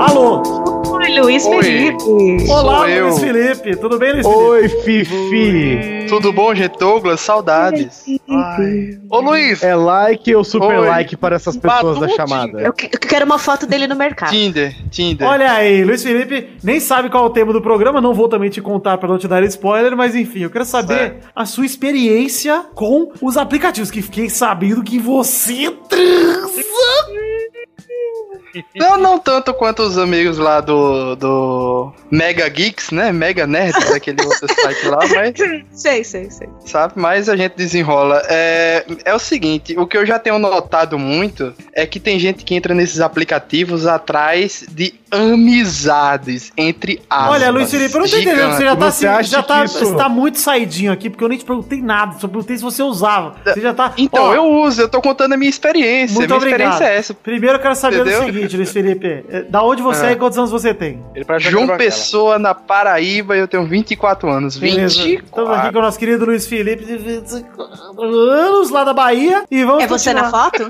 Alô? 0.00 0.42
Oi, 0.92 1.18
Luiz 1.20 1.44
Oi. 1.46 1.62
Felipe. 1.62 2.50
Olá, 2.50 2.78
Sou 2.78 2.88
eu. 2.88 3.04
Luiz 3.08 3.18
Felipe. 3.20 3.76
Tudo 3.76 3.98
bem, 3.98 4.12
Luiz 4.14 4.26
Oi, 4.26 4.68
Fifi. 4.68 6.06
Tudo 6.08 6.32
bom, 6.32 6.54
gente? 6.54 6.76
Douglas? 6.78 7.20
Saudades. 7.20 8.04
Ai. 8.28 8.98
Ô, 9.08 9.20
Luiz. 9.20 9.62
É 9.62 9.74
like 9.74 10.34
ou 10.34 10.42
super 10.42 10.78
Oi. 10.80 10.86
like 10.88 11.16
para 11.16 11.36
essas 11.36 11.56
pessoas 11.56 11.98
da 12.00 12.08
chamada? 12.08 12.60
Eu, 12.60 12.72
que- 12.72 12.86
eu 12.86 12.98
quero 13.08 13.24
uma 13.24 13.38
foto 13.38 13.66
dele 13.66 13.86
no 13.86 13.94
mercado. 13.94 14.30
Tinder, 14.30 14.74
Tinder. 14.90 15.26
Olha 15.26 15.52
aí, 15.52 15.84
Luiz 15.84 16.02
Felipe 16.02 16.50
nem 16.62 16.80
sabe 16.80 17.08
qual 17.08 17.24
é 17.24 17.26
o 17.28 17.30
tema 17.30 17.52
do 17.52 17.62
programa, 17.62 18.00
não 18.00 18.12
vou 18.14 18.28
também 18.28 18.50
te 18.50 18.60
contar 18.60 18.98
pra 18.98 19.08
não 19.08 19.18
te 19.18 19.28
dar 19.28 19.42
spoiler, 19.44 19.96
mas 19.96 20.14
enfim, 20.16 20.40
eu 20.40 20.50
quero 20.50 20.64
saber 20.64 21.18
a 21.34 21.46
sua 21.46 21.64
experiência 21.64 22.64
com 22.74 23.12
os 23.22 23.36
aplicativos, 23.36 23.90
que 23.90 24.02
fiquei 24.02 24.28
sabendo 24.28 24.82
que 24.82 24.98
você 24.98 25.70
transa. 25.88 26.60
Não, 28.74 28.96
não 28.96 29.18
tanto 29.18 29.52
quanto 29.54 29.82
os 29.82 29.98
amigos 29.98 30.38
lá 30.38 30.60
do, 30.60 31.14
do 31.16 31.92
Mega 32.10 32.48
Geeks, 32.48 32.90
né? 32.90 33.12
Mega 33.12 33.46
Nerds, 33.46 33.90
daquele 33.90 34.22
outro 34.22 34.48
site 34.52 34.86
lá, 34.86 34.98
mas 35.14 35.34
Sei, 35.72 36.04
sei, 36.04 36.30
sei. 36.30 36.48
sabe? 36.64 36.94
Mas 36.96 37.28
a 37.28 37.36
gente 37.36 37.54
desenrola. 37.56 38.22
É, 38.28 38.84
é 39.04 39.14
o 39.14 39.18
seguinte, 39.18 39.76
o 39.78 39.86
que 39.86 39.96
eu 39.96 40.04
já 40.04 40.18
tenho 40.18 40.38
notado 40.38 40.98
muito 40.98 41.54
é 41.72 41.86
que 41.86 42.00
tem 42.00 42.18
gente 42.18 42.44
que 42.44 42.54
entra 42.54 42.74
nesses 42.74 43.00
aplicativos 43.00 43.86
atrás 43.86 44.64
de 44.70 44.99
amizades 45.10 46.52
entre 46.56 47.00
aspas. 47.08 47.30
Olha, 47.32 47.50
Luiz 47.50 47.70
Felipe, 47.70 47.94
eu 47.94 48.00
não 48.00 48.08
tô 48.08 48.16
entendendo, 48.16 48.52
você 48.52 48.64
já 48.64 48.76
tá, 48.76 48.90
Você 48.90 49.06
assim, 49.06 49.28
já 49.30 49.42
tá, 49.42 49.64
isso- 49.64 49.78
você 49.78 49.96
tá 49.96 50.08
muito 50.08 50.38
saidinho 50.38 50.92
aqui, 50.92 51.08
porque 51.10 51.24
eu 51.24 51.28
nem 51.28 51.38
te 51.38 51.44
perguntei 51.44 51.80
nada, 51.82 52.16
só 52.18 52.28
perguntei 52.28 52.56
se 52.56 52.62
você 52.62 52.82
usava. 52.82 53.34
Você 53.44 53.60
já 53.60 53.74
tá... 53.74 53.92
Então, 53.96 54.24
Ó, 54.24 54.34
eu 54.34 54.44
uso, 54.44 54.82
eu 54.82 54.88
tô 54.88 55.00
contando 55.00 55.32
a 55.32 55.36
minha 55.36 55.48
experiência. 55.50 56.14
Muito 56.14 56.28
minha 56.28 56.36
obrigado. 56.36 56.60
experiência 56.72 56.84
é 56.94 56.98
essa. 56.98 57.14
Primeiro 57.14 57.56
eu 57.56 57.60
quero 57.60 57.74
saber 57.74 58.00
Entendeu? 58.00 58.22
o 58.22 58.24
seguinte, 58.26 58.56
Luiz 58.56 58.70
Felipe, 58.72 59.24
é, 59.28 59.42
da 59.42 59.62
onde 59.62 59.82
você 59.82 60.06
é, 60.06 60.08
É. 60.10 60.12
e 60.12 60.16
quantos 60.16 60.38
anos 60.38 60.50
você 60.50 60.72
tem? 60.74 61.02
João 61.38 61.76
Pessoa, 61.76 62.38
na 62.38 62.54
Paraíba, 62.54 63.36
eu 63.36 63.46
tenho 63.48 63.64
24 63.66 64.28
anos. 64.30 64.56
Beleza. 64.58 65.02
24. 65.02 65.24
Estamos 65.26 65.50
aqui 65.58 65.72
com 65.72 65.78
o 65.78 65.82
nosso 65.82 65.98
querido 65.98 66.24
Luiz 66.24 66.46
Felipe, 66.46 66.84
de 66.84 66.96
24 66.96 68.02
anos, 68.02 68.70
lá 68.70 68.84
da 68.84 68.92
Bahia, 68.92 69.44
e 69.50 69.64
vamos 69.64 69.84
É 69.84 69.86
você 69.86 70.12
na 70.12 70.22
continuar. 70.24 70.44
foto? 70.50 70.68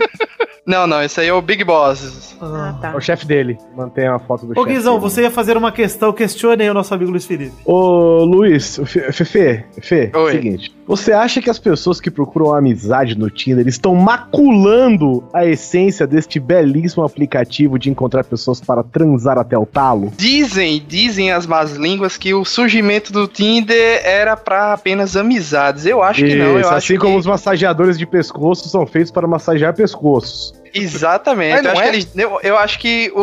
Não, 0.67 0.87
não, 0.87 1.03
esse 1.03 1.21
aí 1.21 1.29
é 1.29 1.33
o 1.33 1.41
Big 1.43 1.65
Boss. 1.65 2.37
Ah, 2.41 2.75
É 2.79 2.83
tá. 2.83 2.97
o 2.97 3.01
chefe 3.01 3.27
dele. 3.27 3.59
Mantém 3.77 4.07
a 4.07 4.19
foto 4.19 4.30
do 4.37 4.59
Ô. 4.59 4.65
Guizão, 4.65 4.95
dele. 4.95 5.03
você 5.03 5.23
ia 5.23 5.31
fazer 5.31 5.57
uma 5.57 5.73
questão, 5.73 6.13
questione 6.13 6.63
aí 6.63 6.71
o 6.71 6.75
nosso 6.75 6.93
amigo 6.95 7.11
Luiz 7.11 7.25
Felipe. 7.25 7.53
Ô, 7.65 8.25
Luiz, 8.25 8.81
Fefe, 8.85 9.65
Fefe, 9.81 10.11
Oi. 10.17 10.33
seguinte. 10.33 10.81
Você 10.87 11.13
acha 11.13 11.41
que 11.41 11.49
as 11.49 11.59
pessoas 11.59 12.01
que 12.01 12.11
procuram 12.11 12.53
amizade 12.53 13.17
no 13.17 13.31
Tinder 13.31 13.69
estão 13.69 13.95
maculando 13.95 15.23
a 15.33 15.47
essência 15.47 16.05
deste 16.05 16.41
belíssimo 16.41 17.05
aplicativo 17.05 17.79
de 17.79 17.89
encontrar 17.91 18.25
pessoas 18.25 18.61
para 18.61 18.83
transar 18.83 19.39
até 19.39 19.57
o 19.57 19.65
talo? 19.65 20.13
Dizem, 20.17 20.85
dizem 20.87 21.31
as 21.31 21.47
más 21.47 21.77
línguas 21.77 22.17
que 22.17 22.35
o 22.35 22.45
surgimento 22.45 23.13
do 23.13 23.29
Tinder 23.29 24.01
era 24.05 24.37
pra 24.37 24.73
apenas 24.73 25.17
amizades. 25.17 25.87
Eu 25.87 26.03
acho 26.03 26.25
que 26.25 26.35
não, 26.35 26.47
eu 26.47 26.61
Isso, 26.61 26.69
acho 26.69 26.77
assim 26.77 26.95
que... 26.95 26.99
como 26.99 27.17
os 27.17 27.27
massageadores 27.27 27.97
de 27.97 28.07
pescoço 28.07 28.69
são 28.69 28.85
feitos 28.85 29.13
para 29.13 29.29
massagear 29.29 29.73
pescoços. 29.75 30.61
Exatamente. 30.75 31.65
Eu 31.65 31.71
acho, 31.73 31.81
é? 31.81 31.85
que 31.85 31.89
eles- 31.91 32.09
eu, 32.17 32.41
eu 32.43 32.59
acho 32.59 32.79
que 32.79 33.13
o, 33.15 33.21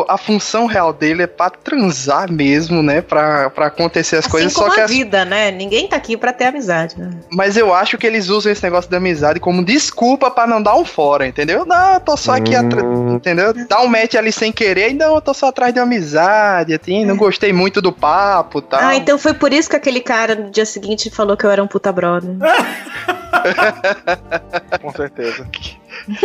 o- 0.00 0.06
a 0.08 0.16
função 0.18 0.66
real 0.66 0.92
dele 0.92 1.22
é 1.22 1.26
pra 1.26 1.50
transar 1.50 2.30
mesmo, 2.30 2.82
né? 2.82 3.00
Pra, 3.00 3.50
pra 3.50 3.66
acontecer 3.66 4.16
as 4.16 4.24
Assim 4.24 4.30
coisas. 4.30 4.54
como 4.54 4.68
Só 4.68 4.74
que 4.74 4.80
a 4.80 4.84
as- 4.84 4.90
vida, 4.90 5.24
né? 5.24 5.50
Ninguém 5.50 5.88
tá 5.88 5.96
aqui 5.96 6.16
pra 6.16 6.32
ter 6.32 6.44
amizade, 6.46 6.98
né? 6.98 7.10
Mas 7.30 7.56
eu 7.56 7.72
acho 7.74 7.96
que 7.98 8.06
eles 8.06 8.28
usam 8.28 8.50
esse 8.52 8.62
negócio 8.62 8.90
da 8.90 8.96
amizade 8.98 9.40
como 9.40 9.64
desculpa 9.64 10.30
pra 10.30 10.46
não 10.46 10.62
dar 10.62 10.76
um 10.76 10.84
fora, 10.84 11.26
entendeu? 11.26 11.64
Não, 11.64 11.94
eu 11.94 12.00
tô 12.00 12.16
só 12.16 12.32
aqui 12.36 12.54
atrás. 12.54 12.84
Entendeu? 13.10 13.52
Dá 13.68 13.80
um 13.82 13.86
match 13.88 14.14
ali 14.14 14.32
sem 14.32 14.52
querer, 14.52 14.90
e 14.90 14.94
não, 14.94 15.14
eu 15.14 15.20
tô 15.20 15.32
só 15.34 15.48
atrás 15.48 15.72
de 15.72 15.80
uma 15.80 15.86
amizade, 15.86 16.74
assim, 16.74 17.04
não 17.04 17.16
gostei 17.16 17.52
muito 17.52 17.80
do 17.82 17.92
papo 17.92 18.58
e 18.58 18.62
tal. 18.62 18.80
Ah, 18.80 18.96
então 18.96 19.18
foi 19.18 19.34
por 19.34 19.52
isso 19.52 19.68
que 19.68 19.76
aquele 19.76 20.00
cara 20.00 20.34
no 20.34 20.50
dia 20.50 20.64
seguinte 20.66 21.10
falou 21.10 21.36
que 21.36 21.44
eu 21.44 21.50
era 21.50 21.62
um 21.62 21.66
puta 21.66 21.92
brother. 21.92 22.30
Com 24.80 24.92
certeza. 24.92 25.46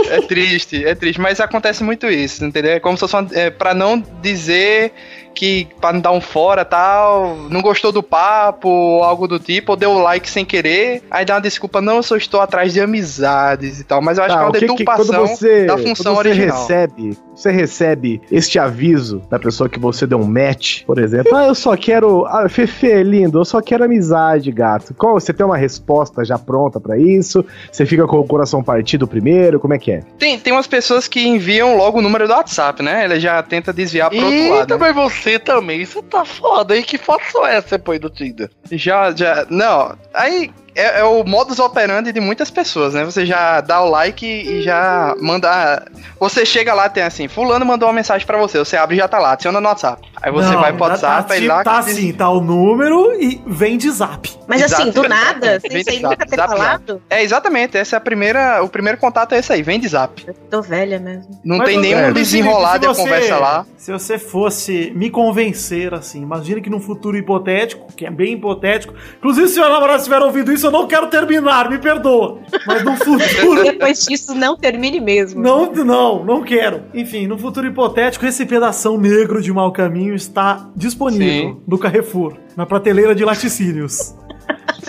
É 0.09 0.21
triste, 0.21 0.85
é 0.85 0.95
triste, 0.95 1.19
mas 1.19 1.39
acontece 1.39 1.83
muito 1.83 2.07
isso, 2.07 2.43
entendeu? 2.45 2.73
É 2.73 2.79
como 2.79 2.97
se 2.97 3.01
fosse 3.01 3.15
uma, 3.15 3.27
é, 3.33 3.49
pra 3.49 3.73
não 3.73 3.99
dizer 4.21 4.93
que 5.35 5.67
pra 5.81 5.91
não 5.93 5.99
dar 5.99 6.11
um 6.13 6.21
fora 6.21 6.63
tal, 6.63 7.35
não 7.49 7.61
gostou 7.61 7.91
do 7.91 8.01
papo, 8.01 8.69
ou 8.69 9.03
algo 9.03 9.27
do 9.27 9.37
tipo, 9.37 9.73
ou 9.73 9.75
deu 9.75 9.93
like 9.99 10.29
sem 10.29 10.45
querer, 10.45 11.03
aí 11.11 11.25
dá 11.25 11.35
uma 11.35 11.41
desculpa, 11.41 11.81
não, 11.81 11.97
eu 11.97 12.03
só 12.03 12.15
estou 12.15 12.39
atrás 12.41 12.73
de 12.73 12.79
amizades 12.81 13.79
e 13.79 13.83
tal, 13.83 14.01
mas 14.01 14.17
eu 14.17 14.23
acho 14.23 14.33
Tá, 14.33 14.39
que 14.39 14.43
é 14.43 14.47
uma 14.47 14.51
que 14.53 14.59
que- 14.59 14.67
deturpação 14.67 15.05
quando 15.15 15.27
você, 15.27 15.65
da 15.65 15.77
função 15.77 16.13
quando 16.15 16.23
você 16.23 16.29
original. 16.29 16.57
recebe, 16.61 17.17
você 17.35 17.51
recebe 17.51 18.21
este 18.31 18.57
aviso 18.57 19.21
da 19.29 19.37
pessoa 19.37 19.69
que 19.69 19.79
você 19.79 20.07
deu 20.07 20.17
um 20.19 20.25
match, 20.25 20.83
por 20.85 20.97
exemplo. 20.99 21.35
Ah, 21.35 21.45
eu 21.47 21.55
só 21.55 21.75
quero, 21.75 22.25
ah, 22.25 22.47
Fefe, 22.49 23.03
lindo, 23.03 23.39
eu 23.39 23.45
só 23.45 23.61
quero 23.61 23.83
amizade, 23.83 24.51
gato. 24.51 24.93
Qual, 24.93 25.13
você 25.19 25.33
tem 25.33 25.45
uma 25.45 25.57
resposta 25.57 26.23
já 26.23 26.37
pronta 26.39 26.79
pra 26.79 26.97
isso? 26.97 27.45
Você 27.71 27.85
fica 27.85 28.07
com 28.07 28.17
o 28.19 28.25
coração 28.27 28.63
partido 28.63 29.07
primeiro? 29.07 29.59
Como 29.59 29.73
é 29.73 29.77
que 29.77 29.91
é? 29.91 30.01
Tem, 30.17 30.39
tem 30.39 30.53
umas 30.53 30.67
pessoas 30.67 31.07
que 31.07 31.27
enviam 31.27 31.75
logo 31.77 31.99
o 31.99 32.01
número 32.01 32.25
do 32.27 32.33
WhatsApp, 32.33 32.81
né? 32.81 33.03
Ele 33.03 33.19
já 33.19 33.41
tenta 33.43 33.73
desviar 33.73 34.09
pro 34.09 34.19
outro 34.19 34.49
lado. 34.49 34.59
Eita, 34.61 34.77
né? 34.77 34.79
mas 34.79 34.95
você 34.95 35.24
também, 35.39 35.85
você 35.85 36.01
tá 36.03 36.23
foda 36.23 36.73
aí. 36.73 36.83
Que 36.83 36.97
foto 36.97 37.45
essas 37.45 37.69
você 37.69 37.79
põe 37.79 37.99
do 37.99 38.09
Tinder? 38.09 38.49
Já, 38.71 39.11
já. 39.11 39.45
Não, 39.49 39.97
aí 40.13 40.51
é, 40.75 40.99
é 40.99 41.03
o 41.03 41.23
modus 41.23 41.59
operandi 41.59 42.11
de 42.11 42.19
muitas 42.19 42.51
pessoas, 42.51 42.93
né? 42.93 43.03
Você 43.05 43.25
já 43.25 43.61
dá 43.61 43.81
o 43.81 43.89
like 43.89 44.25
e 44.25 44.61
já 44.61 45.15
manda. 45.21 45.85
Você 46.19 46.45
chega 46.45 46.73
lá, 46.73 46.89
tem 46.89 47.03
assim, 47.03 47.27
fulano 47.27 47.65
mandou 47.65 47.87
uma 47.87 47.93
mensagem 47.95 48.25
pra 48.27 48.37
você, 48.37 48.57
você 48.59 48.75
abre 48.77 48.95
e 48.95 48.99
já 48.99 49.07
tá 49.07 49.17
lá, 49.19 49.31
adiciona 49.33 49.59
no 49.61 49.67
WhatsApp. 49.67 50.07
Aí 50.21 50.31
você 50.31 50.49
Não, 50.53 50.61
vai 50.61 50.71
pro 50.73 50.79
tá- 50.85 50.87
WhatsApp, 50.91 51.27
tá, 51.27 51.33
aí 51.33 51.41
tipo, 51.41 51.53
lá. 51.53 51.63
Tá 51.63 51.77
assim, 51.79 52.13
tá 52.13 52.29
o 52.29 52.41
número 52.41 53.13
e 53.21 53.41
vem 53.45 53.77
de 53.77 53.89
zap. 53.91 54.29
Mas 54.47 54.61
assim, 54.63 54.91
do 54.91 55.07
nada, 55.07 55.59
Vem 55.69 55.83
sem 55.83 55.99
zap, 56.01 56.11
nunca 56.11 56.25
ter 56.25 56.35
zap, 56.35 56.49
falado, 56.49 57.01
É, 57.09 57.23
exatamente, 57.23 57.77
essa 57.77 57.95
é 57.95 57.97
a 57.97 58.01
primeira. 58.01 58.63
O 58.63 58.69
primeiro 58.69 58.97
contato 58.97 59.33
é 59.33 59.39
esse 59.39 59.51
aí, 59.53 59.61
vem 59.61 59.79
de 59.79 59.87
zap. 59.87 60.25
tô 60.49 60.61
velha 60.61 60.99
mesmo. 60.99 61.39
Não 61.43 61.57
Mas, 61.57 61.67
tem 61.69 61.79
nenhum 61.79 61.99
Felipe, 61.99 62.19
desenrolar 62.19 62.73
se 62.73 62.79
de 62.79 62.87
você- 62.87 63.01
conversa 63.01 63.37
lá. 63.37 63.65
Se 63.77 63.91
você 63.91 64.17
fosse 64.17 64.91
me 64.95 65.09
convencer, 65.11 65.93
assim, 65.93 66.21
imagina 66.21 66.59
que 66.59 66.69
num 66.69 66.79
futuro 66.79 67.15
hipotético, 67.17 67.93
que 67.93 68.05
é 68.05 68.09
bem 68.11 68.33
hipotético, 68.33 68.93
inclusive 69.17 69.47
se 69.47 69.59
o 69.59 69.69
namorado 69.69 69.97
estiver 69.99 70.21
ouvindo 70.21 70.51
isso, 70.51 70.64
eu 70.65 70.71
não 70.71 70.87
quero 70.87 71.07
terminar, 71.07 71.69
me 71.69 71.77
perdoa. 71.77 72.39
Mas 72.65 72.83
no 72.83 72.95
futuro. 72.97 73.63
Depois 73.63 73.99
disso, 73.99 74.33
não 74.35 74.57
termine 74.57 74.99
mesmo. 74.99 75.41
Não, 75.41 75.71
não, 75.71 76.23
não 76.23 76.43
quero. 76.43 76.83
Enfim, 76.93 77.27
no 77.27 77.37
futuro 77.37 77.67
hipotético, 77.67 78.25
esse 78.25 78.45
pedação 78.45 78.97
negro 78.97 79.41
de 79.41 79.51
mau 79.51 79.71
caminho 79.71 80.15
está 80.15 80.69
disponível 80.75 81.53
Sim. 81.53 81.61
no 81.67 81.77
Carrefour, 81.77 82.37
na 82.55 82.65
prateleira 82.65 83.15
de 83.15 83.23
laticínios. 83.23 84.15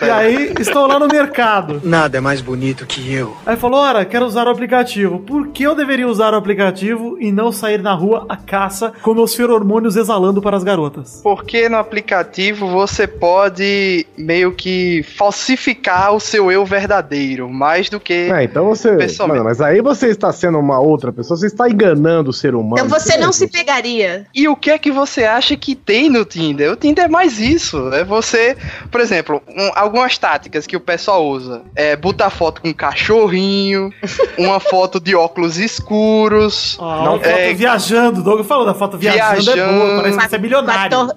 E 0.02 0.10
aí, 0.10 0.52
estou 0.59 0.86
lá 0.86 0.98
no 0.98 1.06
mercado. 1.09 1.81
Nada 1.85 2.18
é 2.18 2.20
mais 2.20 2.40
bonito 2.40 2.86
que 2.86 3.12
eu. 3.12 3.36
Aí 3.47 3.56
falou: 3.56 3.81
Ora, 3.81 4.05
quero 4.05 4.24
usar 4.27 4.47
o 4.47 4.51
aplicativo. 4.51 5.18
Por 5.20 5.48
que 5.48 5.62
eu 5.62 5.74
deveria 5.74 6.06
usar 6.09 6.32
o 6.35 6.36
aplicativo 6.36 7.16
e 7.20 7.31
não 7.32 7.51
sair 7.52 7.81
na 7.81 7.94
rua 7.94 8.27
à 8.28 8.36
caça 8.36 8.93
com 9.02 9.14
meus 9.14 9.35
feromônios 9.35 9.97
exalando 9.97 10.40
para 10.43 10.56
as 10.56 10.64
garotas? 10.64 11.20
Porque 11.23 11.68
no 11.68 11.77
aplicativo 11.77 12.68
você 12.68 13.06
pode 13.06 14.06
meio 14.16 14.52
que 14.52 15.02
falsificar 15.16 16.14
o 16.14 16.20
seu 16.20 16.51
eu 16.51 16.64
verdadeiro, 16.64 17.48
mais 17.48 17.89
do 17.89 17.98
que. 18.01 18.31
É, 18.31 18.44
então 18.44 18.66
você. 18.66 18.97
Pessoalmente. 18.97 19.39
Mano, 19.39 19.48
mas 19.48 19.60
aí 19.60 19.81
você 19.81 20.09
está 20.09 20.32
sendo 20.32 20.59
uma 20.59 20.78
outra 20.81 21.12
pessoa, 21.12 21.36
você 21.36 21.47
está 21.47 21.68
enganando 21.68 22.31
o 22.31 22.32
ser 22.32 22.55
humano. 22.55 22.74
Então 22.85 22.89
você 22.89 23.16
não 23.16 23.32
se 23.32 23.48
pegaria. 23.48 24.27
E 24.35 24.48
o 24.48 24.56
que 24.56 24.70
é 24.70 24.78
que 24.78 24.90
você 24.90 25.24
acha 25.24 25.56
que 25.56 25.74
tem 25.74 26.09
no 26.09 26.24
Tinder? 26.24 26.73
O 26.73 26.77
Tinder 26.77 27.05
é 27.05 27.09
mais 27.09 27.39
isso. 27.39 27.89
É 27.93 28.05
você, 28.05 28.56
por 28.90 29.01
exemplo, 29.01 29.43
um- 29.48 29.70
algumas 29.86 30.18
táticas 30.18 30.66
que 30.66 30.76
o 30.76 30.80
pessoal 30.80 31.26
usa. 31.26 31.62
É 31.74 31.96
botar 31.96 32.30
foto 32.30 32.60
com 32.60 32.68
um 32.68 32.72
cachorrinho, 32.72 33.90
uma 34.38 34.60
foto 34.60 35.00
de 35.00 35.14
óculos 35.14 35.56
escuros. 35.56 36.76
Ó, 36.78 37.04
não 37.04 37.14
a 37.14 37.18
foto 37.18 37.26
é, 37.28 37.54
viajando, 37.54 38.20
o 38.20 38.22
Doug 38.22 38.44
falou 38.46 38.66
da 38.66 38.74
foto 38.74 38.98
viajando, 38.98 39.50
é 39.50 39.54
boa, 39.54 39.54
Viajando. 39.54 40.02
parece 40.02 40.18
que 40.18 40.28
você 40.28 40.34
é 40.34 40.36
Com 40.36 40.36
a, 40.36 40.38
milionário. 40.38 41.14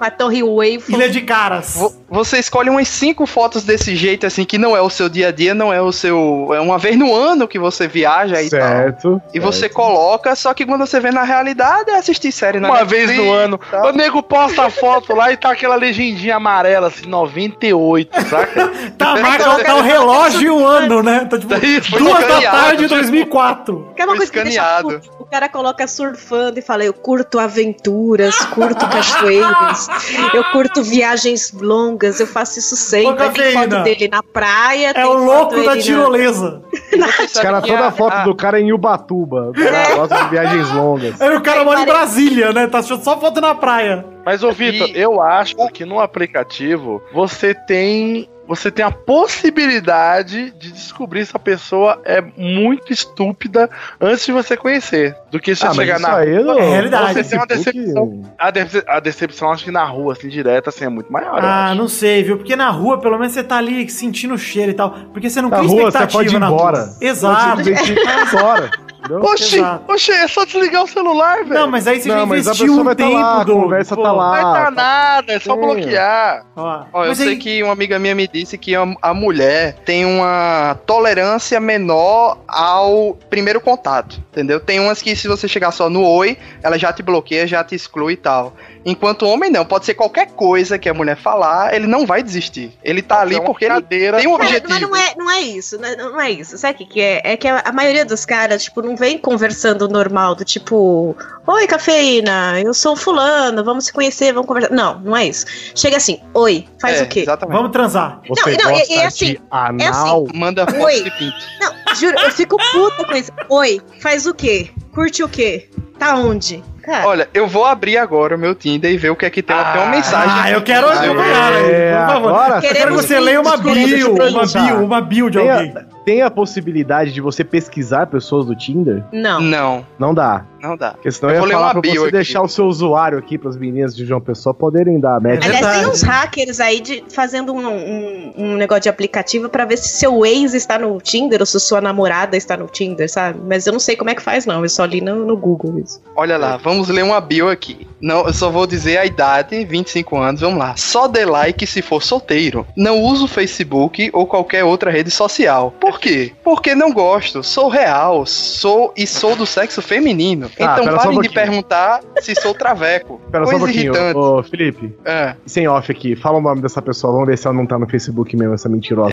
Com 0.00 0.04
a 0.06 0.10
torre 0.10 0.42
Wave. 0.42 0.82
Ilha 0.88 1.10
de 1.10 1.20
caras. 1.20 1.74
vo- 1.76 1.92
você 2.08 2.38
escolhe 2.38 2.70
umas 2.70 2.88
cinco 2.88 3.26
fotos 3.26 3.62
desse 3.64 3.94
jeito, 3.94 4.26
assim, 4.26 4.46
que 4.46 4.56
não 4.56 4.74
é 4.74 4.80
o 4.80 4.88
seu 4.88 5.08
dia 5.10 5.28
a 5.28 5.30
dia, 5.30 5.52
não 5.54 5.70
é 5.72 5.80
o 5.82 5.92
seu. 5.92 6.48
É 6.54 6.58
uma 6.60 6.78
vez 6.78 6.96
no 6.98 7.14
ano 7.14 7.46
que 7.46 7.58
você 7.58 7.86
viaja 7.86 8.42
e 8.42 8.48
tal. 8.48 8.60
Certo. 8.60 9.22
E 9.34 9.38
você 9.38 9.68
coloca, 9.68 10.34
só 10.34 10.54
que 10.54 10.64
quando 10.64 10.86
você 10.86 10.98
vê 10.98 11.10
na 11.10 11.22
realidade 11.22 11.90
é 11.90 11.96
assistir 11.98 12.32
série 12.32 12.58
na 12.58 12.68
Uma 12.68 12.78
Netflix 12.78 13.06
vez 13.08 13.18
no 13.18 13.30
ano. 13.32 13.60
tal. 13.70 13.90
O 13.90 13.92
nego 13.92 14.22
posta 14.22 14.64
a 14.64 14.70
foto 14.70 15.14
lá 15.14 15.30
e 15.30 15.36
tá 15.36 15.52
aquela 15.52 15.76
legendinha 15.76 16.36
amarela, 16.36 16.88
assim, 16.88 17.06
98, 17.06 18.22
saca? 18.28 18.70
Tá, 18.96 19.16
marca 19.16 19.62
tá 19.64 19.74
o 19.76 19.82
relógio 19.82 20.40
e 20.42 20.50
o 20.50 20.66
ano, 20.66 21.02
né? 21.02 21.26
Tá 21.30 21.38
tipo, 21.38 21.54
Isso, 21.64 21.90
duas 21.98 22.14
da 22.14 22.20
escaneado, 22.20 22.56
tarde 22.56 22.76
de 22.76 22.82
tipo. 22.84 22.94
2004. 22.94 23.92
Que 23.94 24.02
é 24.02 24.04
uma 24.04 24.16
coisa 24.16 24.32
que 24.32 24.42
deixa 24.42 24.60
escaneado. 24.62 25.00
O 25.18 25.24
cara 25.26 25.48
coloca 25.48 25.86
surfando 25.86 26.58
e 26.58 26.62
fala: 26.62 26.84
Eu 26.84 26.92
curto 26.92 27.38
aventuras, 27.38 28.34
curto 28.46 28.86
cachoeiras, 28.88 29.88
eu 30.34 30.44
curto 30.52 30.82
viagens 30.82 31.52
longas 31.52 32.20
eu 32.20 32.26
faço 32.26 32.58
isso 32.58 32.76
sempre. 32.76 33.28
Tem 33.30 33.52
foto 33.52 33.82
dele 33.82 34.08
na 34.08 34.22
praia. 34.22 34.92
É 34.94 35.06
o 35.06 35.12
louco 35.14 35.54
da 35.54 35.58
ele 35.58 35.66
na- 35.66 35.76
tirolesa. 35.78 36.62
Cara, 37.40 37.60
toda 37.60 37.86
a 37.86 37.90
foto 37.92 38.14
Ah. 38.14 38.24
do 38.24 38.34
cara 38.34 38.58
é 38.58 38.62
em 38.62 38.72
Ubatuba. 38.72 39.52
É. 39.56 39.94
Gosta 39.96 40.24
de 40.24 40.28
viagens 40.30 40.70
longas. 40.72 41.20
Aí 41.20 41.34
o 41.36 41.40
cara 41.40 41.64
mora 41.64 41.80
em 41.80 41.86
Brasília, 41.86 42.52
né? 42.52 42.66
Tá 42.66 42.78
achando 42.78 43.02
só 43.02 43.18
foto 43.18 43.40
na 43.40 43.54
praia. 43.54 44.04
Mas, 44.24 44.42
ô 44.42 44.52
Vitor, 44.52 44.90
eu 44.94 45.20
acho 45.22 45.56
que 45.72 45.84
no 45.84 45.98
aplicativo 46.00 47.02
você 47.12 47.54
tem. 47.54 48.28
Você 48.50 48.68
tem 48.68 48.84
a 48.84 48.90
possibilidade 48.90 50.50
de 50.58 50.72
descobrir 50.72 51.24
se 51.24 51.30
a 51.36 51.38
pessoa 51.38 52.00
é 52.04 52.20
muito 52.36 52.92
estúpida 52.92 53.70
antes 54.00 54.26
de 54.26 54.32
você 54.32 54.56
conhecer. 54.56 55.14
Do 55.30 55.38
que 55.38 55.54
você 55.54 55.66
Ah, 55.68 55.72
chegar 55.72 56.00
isso 56.00 56.02
na 56.08 56.16
aí 56.16 56.42
não- 56.42 56.58
É 56.58 56.68
realidade. 56.70 57.14
Você 57.14 57.30
tem 57.30 57.38
uma 57.38 57.46
Facebook- 57.46 57.78
decepção. 57.78 58.22
A, 58.36 58.50
dece- 58.50 58.84
a 58.88 58.98
decepção, 58.98 59.52
acho 59.52 59.62
que 59.64 59.70
na 59.70 59.84
rua, 59.84 60.14
assim, 60.14 60.28
direta, 60.28 60.70
assim, 60.70 60.84
é 60.84 60.88
muito 60.88 61.12
maior. 61.12 61.38
Ah, 61.44 61.74
não 61.76 61.86
sei, 61.86 62.24
viu? 62.24 62.38
Porque 62.38 62.56
na 62.56 62.70
rua, 62.70 62.98
pelo 63.00 63.16
menos, 63.18 63.32
você 63.34 63.44
tá 63.44 63.56
ali 63.56 63.88
sentindo 63.88 64.34
o 64.34 64.38
cheiro 64.38 64.72
e 64.72 64.74
tal. 64.74 64.90
Porque 65.12 65.30
você 65.30 65.40
não 65.40 65.48
Na 65.48 65.58
cria 65.58 65.68
rua, 65.70 65.82
você 65.82 65.86
expectativa 65.98 66.18
pode 66.18 66.34
ir 66.34 66.38
na 66.40 66.46
embora. 66.48 66.78
rua. 66.86 66.96
Exato. 67.00 67.56
Pode 67.56 67.64
simplesmente 67.64 67.92
ir 68.00 68.36
embora. 68.36 68.70
entendeu? 69.00 69.22
Oxi, 69.24 69.56
Exato. 69.58 69.92
oxi, 69.92 70.12
é 70.12 70.28
só 70.28 70.44
desligar 70.44 70.84
o 70.84 70.86
celular, 70.86 71.38
velho. 71.44 71.54
Não, 71.60 71.68
mas 71.70 71.86
aí 71.86 72.00
você 72.00 72.08
já 72.08 72.14
Não, 72.16 72.32
a 72.32 72.38
investiu 72.38 72.72
um 72.72 72.84
vai 72.84 72.94
tá 72.94 73.04
tempo, 73.04 73.16
lá, 73.16 73.40
a 73.40 73.44
Doug. 73.44 73.62
conversa 73.62 73.96
Pô, 73.96 74.02
tá 74.02 74.12
lá. 74.12 74.24
Não 74.24 74.30
vai 74.52 74.62
dar 74.64 74.70
nada, 74.72 75.32
é 75.32 75.40
só 75.40 75.54
Sim. 75.54 75.60
bloquear. 75.60 76.46
Ó, 76.56 76.82
Ó, 76.92 77.02
eu 77.04 77.08
mas 77.08 77.18
sei 77.18 77.28
aí- 77.30 77.36
que 77.36 77.62
uma 77.62 77.72
amiga 77.72 77.98
minha 77.98 78.14
me 78.14 78.28
disse 78.28 78.56
que 78.58 78.74
a, 78.76 78.86
a 79.02 79.12
mulher 79.14 79.74
tem 79.84 80.04
uma 80.04 80.76
tolerância 80.86 81.58
menor 81.60 82.38
ao 82.46 83.14
primeiro 83.28 83.60
contato, 83.60 84.20
entendeu? 84.30 84.60
Tem 84.60 84.78
umas 84.80 85.00
que 85.02 85.14
se 85.16 85.26
você 85.28 85.48
chegar 85.48 85.70
só 85.72 85.88
no 85.90 86.04
oi, 86.06 86.36
ela 86.62 86.78
já 86.78 86.92
te 86.92 87.02
bloqueia, 87.02 87.46
já 87.46 87.64
te 87.64 87.74
exclui 87.74 88.12
e 88.14 88.16
tal. 88.16 88.54
Enquanto 88.84 89.22
o 89.26 89.28
homem 89.28 89.50
não, 89.50 89.64
pode 89.64 89.84
ser 89.84 89.94
qualquer 89.94 90.28
coisa 90.28 90.78
que 90.78 90.88
a 90.88 90.94
mulher 90.94 91.16
falar, 91.16 91.74
ele 91.74 91.86
não 91.86 92.06
vai 92.06 92.22
desistir. 92.22 92.72
Ele 92.82 93.02
tá 93.02 93.20
ali 93.20 93.34
É 93.36 93.40
porque 93.40 93.66
ele 93.66 93.74
cadeira. 93.74 94.18
tem 94.18 94.26
um 94.26 94.36
Cara, 94.38 94.44
objetivo. 94.48 94.70
mas 94.72 94.80
não 94.80 94.96
é, 94.96 95.14
não 95.16 95.30
é 95.30 95.40
isso, 95.42 95.78
né? 95.78 95.96
não 95.96 96.20
é 96.20 96.30
isso. 96.30 96.56
Sabe 96.56 96.74
o 96.74 96.78
que, 96.78 96.86
que 96.94 97.00
é? 97.00 97.20
É 97.24 97.36
que 97.36 97.46
a, 97.46 97.62
a 97.64 97.72
maioria 97.72 98.04
dos 98.04 98.24
caras, 98.24 98.64
tipo, 98.64 98.80
não 98.80 98.96
vem 98.96 99.18
conversando 99.18 99.86
normal, 99.88 100.34
do 100.34 100.44
tipo, 100.44 101.14
oi, 101.46 101.66
cafeína, 101.66 102.58
eu 102.60 102.72
sou 102.72 102.94
o 102.94 102.96
fulano, 102.96 103.62
vamos 103.62 103.84
se 103.86 103.92
conhecer, 103.92 104.32
vamos 104.32 104.46
conversar. 104.48 104.74
Não, 104.74 104.98
não 105.00 105.16
é 105.16 105.26
isso. 105.26 105.44
Chega 105.74 105.98
assim, 105.98 106.18
oi, 106.32 106.66
faz 106.80 107.00
É, 107.00 107.04
o 107.04 107.08
quê? 107.08 107.20
Exatamente. 107.20 107.56
Vamos 107.56 107.72
transar. 107.72 108.20
Você 108.28 108.56
Não, 108.56 108.64
não, 108.64 108.70
gosta 108.78 108.92
é- 108.94 108.96
é 108.96 109.06
assim, 109.06 109.26
de 109.32 109.40
anal? 109.50 110.26
Manda 110.34 110.66
foto 110.66 110.82
Oi. 110.84 111.02
de 111.02 111.10
pinto. 111.10 111.36
Não, 111.60 111.94
juro, 111.96 112.18
eu 112.18 112.30
fico 112.30 112.56
puta 112.72 113.04
com 113.04 113.14
isso. 113.14 113.30
Oi, 113.50 113.80
faz 114.00 114.26
o 114.26 114.32
quê? 114.32 114.70
Curte 114.94 115.22
o 115.22 115.28
quê? 115.28 115.68
Tá 116.00 116.16
onde? 116.16 116.64
Cara, 116.82 117.06
Olha, 117.06 117.28
eu 117.34 117.46
vou 117.46 117.66
abrir 117.66 117.98
agora 117.98 118.34
o 118.34 118.38
meu 118.38 118.54
Tinder 118.54 118.90
e 118.90 118.96
ver 118.96 119.10
o 119.10 119.16
que 119.16 119.26
é 119.26 119.30
que 119.30 119.42
tem. 119.42 119.54
Ela 119.54 119.70
tem 119.72 119.82
uma 119.82 119.90
mensagem. 119.90 120.34
Ah, 120.42 120.50
eu 120.50 120.62
quero 120.62 120.88
Ah, 120.88 120.92
acompanhar, 120.94 121.52
é, 121.62 121.90
por 121.94 122.06
favor. 122.14 122.28
agora 122.30 122.56
eu 122.56 122.60
quero 122.72 122.96
que 122.96 123.02
você 123.02 123.20
leia 123.20 123.40
uma 123.40 123.56
bio, 123.58 124.14
uma 124.14 124.46
bio, 124.46 124.82
uma 124.84 125.00
bio 125.02 125.30
de 125.30 125.38
Tem 125.38 125.50
alguém. 125.50 125.74
a, 125.76 125.84
tem 126.02 126.22
a 126.22 126.30
possibilidade 126.30 127.12
de 127.12 127.20
você 127.20 127.44
pesquisar 127.44 128.06
pessoas 128.06 128.46
do 128.46 128.56
Tinder? 128.56 129.04
não. 129.12 129.42
Não, 129.42 129.86
Não 129.98 130.14
dá. 130.14 130.42
Não 130.62 130.76
dá. 130.76 130.92
Porque 130.92 131.10
senão 131.10 131.30
Eu 131.30 131.34
eu 131.34 131.36
ia 131.36 131.40
vou 131.40 131.48
ler 131.48 131.54
falar 131.54 131.66
uma 131.66 131.72
pra 131.72 131.80
bio 131.80 131.94
você 131.94 132.00
aqui. 132.02 132.12
deixar 132.12 132.42
o 132.42 132.48
seu 132.48 132.66
usuário 132.66 133.18
aqui 133.18 133.38
pras 133.38 133.56
meninas 133.56 133.94
de 133.96 134.04
João 134.04 134.20
Pessoa 134.20 134.54
poderem 134.54 134.98
dar 135.00 135.20
match. 135.20 135.44
Aliás, 135.44 135.78
tem 135.78 135.86
uns 135.88 136.02
hackers 136.02 136.60
aí 136.60 136.80
de, 136.80 137.04
fazendo 137.10 137.52
um, 137.52 137.66
um- 137.68 138.32
um 138.36 138.56
negócio 138.56 138.82
de 138.82 138.88
aplicativo 138.88 139.48
pra 139.48 139.64
ver 139.64 139.76
se 139.78 139.88
seu 139.88 140.24
ex 140.24 140.54
está 140.54 140.78
no 140.78 141.00
Tinder 141.00 141.40
ou 141.40 141.46
se 141.46 141.58
sua 141.60 141.80
namorada 141.80 142.36
está 142.36 142.56
no 142.56 142.66
Tinder, 142.66 143.10
sabe? 143.10 143.40
Mas 143.46 143.66
eu 143.66 143.72
não 143.72 143.80
sei 143.80 143.96
como 143.96 144.10
é 144.10 144.14
que 144.14 144.22
faz, 144.22 144.46
não. 144.46 144.62
Eu 144.62 144.68
só 144.68 144.84
li 144.84 145.00
no, 145.00 145.24
no 145.24 145.36
Google 145.36 145.78
isso. 145.78 146.00
Olha 146.16 146.36
lá, 146.36 146.56
vamos 146.56 146.88
ler 146.88 147.02
uma 147.04 147.20
bio 147.20 147.48
aqui. 147.48 147.86
Não, 148.00 148.26
eu 148.26 148.32
só 148.32 148.50
vou 148.50 148.66
dizer 148.66 148.96
a 148.98 149.04
idade, 149.06 149.64
25 149.64 150.16
anos, 150.16 150.40
vamos 150.40 150.58
lá. 150.58 150.74
Só 150.76 151.06
dê 151.06 151.24
like 151.24 151.66
se 151.66 151.82
for 151.82 152.02
solteiro. 152.02 152.66
Não 152.76 153.00
uso 153.02 153.26
Facebook 153.28 154.10
ou 154.12 154.26
qualquer 154.26 154.64
outra 154.64 154.90
rede 154.90 155.10
social. 155.10 155.72
Por 155.80 156.00
quê? 156.00 156.32
Porque 156.42 156.74
não 156.74 156.92
gosto. 156.92 157.42
Sou 157.42 157.68
real, 157.68 158.24
sou 158.26 158.92
e 158.96 159.06
sou 159.06 159.36
do 159.36 159.46
sexo 159.46 159.80
feminino. 159.82 160.49
Tá, 160.58 160.72
então 160.72 160.84
pera 160.84 160.90
só 161.00 161.08
um 161.10 161.14
parem 161.14 161.20
de 161.22 161.28
perguntar 161.30 162.00
se 162.20 162.34
sou 162.34 162.54
traveco. 162.54 163.20
Espera 163.26 163.44
só 163.46 163.50
um 163.56 163.58
Coisa 163.58 163.66
pouquinho, 163.66 163.92
irritante. 163.94 164.18
ô 164.18 164.42
Felipe. 164.42 164.94
É. 165.04 165.34
Sem 165.46 165.68
off 165.68 165.90
aqui, 165.90 166.14
fala 166.16 166.38
o 166.38 166.40
nome 166.40 166.60
dessa 166.60 166.80
pessoa, 166.82 167.12
vamos 167.12 167.28
ver 167.28 167.38
se 167.38 167.46
ela 167.46 167.56
não 167.56 167.66
tá 167.66 167.78
no 167.78 167.88
Facebook 167.88 168.36
mesmo, 168.36 168.54
essa 168.54 168.68
mentirosa. 168.68 169.10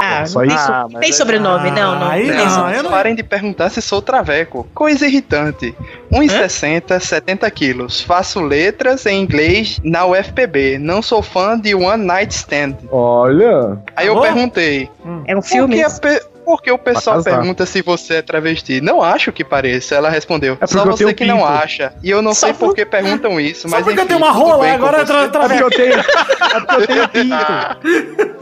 Ah, 0.00 0.24
Só 0.24 0.40
não 0.40 0.46
tem, 0.48 0.56
isso? 0.56 0.66
so- 0.66 0.72
Ah, 0.72 0.86
tem 1.00 1.12
sobrenome, 1.12 1.70
não, 1.72 1.98
não. 1.98 2.08
Aí 2.08 2.26
não, 2.28 2.70
eu 2.70 2.82
não- 2.84 2.90
Parem 2.90 3.14
de 3.16 3.22
perguntar 3.22 3.68
se 3.68 3.82
sou 3.82 4.00
traveco. 4.00 4.66
Coisa 4.72 5.06
irritante. 5.06 5.74
1,60, 6.10 6.98
70 7.00 7.50
quilos. 7.50 8.00
Faço 8.00 8.40
letras 8.40 9.04
em 9.06 9.20
inglês 9.20 9.78
na 9.84 10.06
UFPB. 10.06 10.78
Não 10.78 11.02
sou 11.02 11.20
fã 11.20 11.58
de 11.58 11.74
One 11.74 12.04
Night 12.04 12.32
Stand. 12.34 12.76
Olha. 12.90 13.78
Aí 13.96 14.06
eu 14.06 14.20
perguntei. 14.20 14.88
É 15.26 15.36
um 15.36 15.40
Por 15.40 15.48
filme? 15.48 15.74
que, 15.76 15.82
a 15.82 15.90
pe- 15.90 16.22
por 16.48 16.62
que 16.62 16.70
o 16.72 16.78
pessoal 16.78 17.22
pergunta 17.22 17.66
se 17.66 17.82
você 17.82 18.14
é 18.14 18.22
travesti? 18.22 18.80
Não 18.80 19.02
acho 19.02 19.30
que 19.30 19.44
pareça. 19.44 19.94
Ela 19.94 20.08
respondeu. 20.08 20.56
porque 20.56 20.72
Só 20.72 20.80
eu 20.80 20.86
você 20.86 21.12
que 21.12 21.26
não 21.26 21.44
acha. 21.46 21.92
E 22.02 22.08
eu 22.10 22.22
não 22.22 22.32
Só 22.32 22.46
sei 22.46 22.54
por- 22.54 22.74
que 22.74 22.86
perguntam 22.86 23.38
isso. 23.38 23.68
Só 23.68 23.76
mas 23.76 23.84
porque 23.84 23.98
eu 24.00 24.04
enfim, 24.04 24.14
tenho 24.14 24.18
uma 24.24 24.32
rola, 24.32 24.66
agora 24.72 25.02
é 25.02 25.04
você. 25.04 25.28
tra 25.28 25.44
É 25.44 25.48
porque 25.48 25.62
eu 25.62 25.70
tenho, 25.70 25.92
é 25.92 26.60
porque 26.60 26.74
eu 26.74 26.86
tenho 26.86 27.08
pinto. 27.10 27.36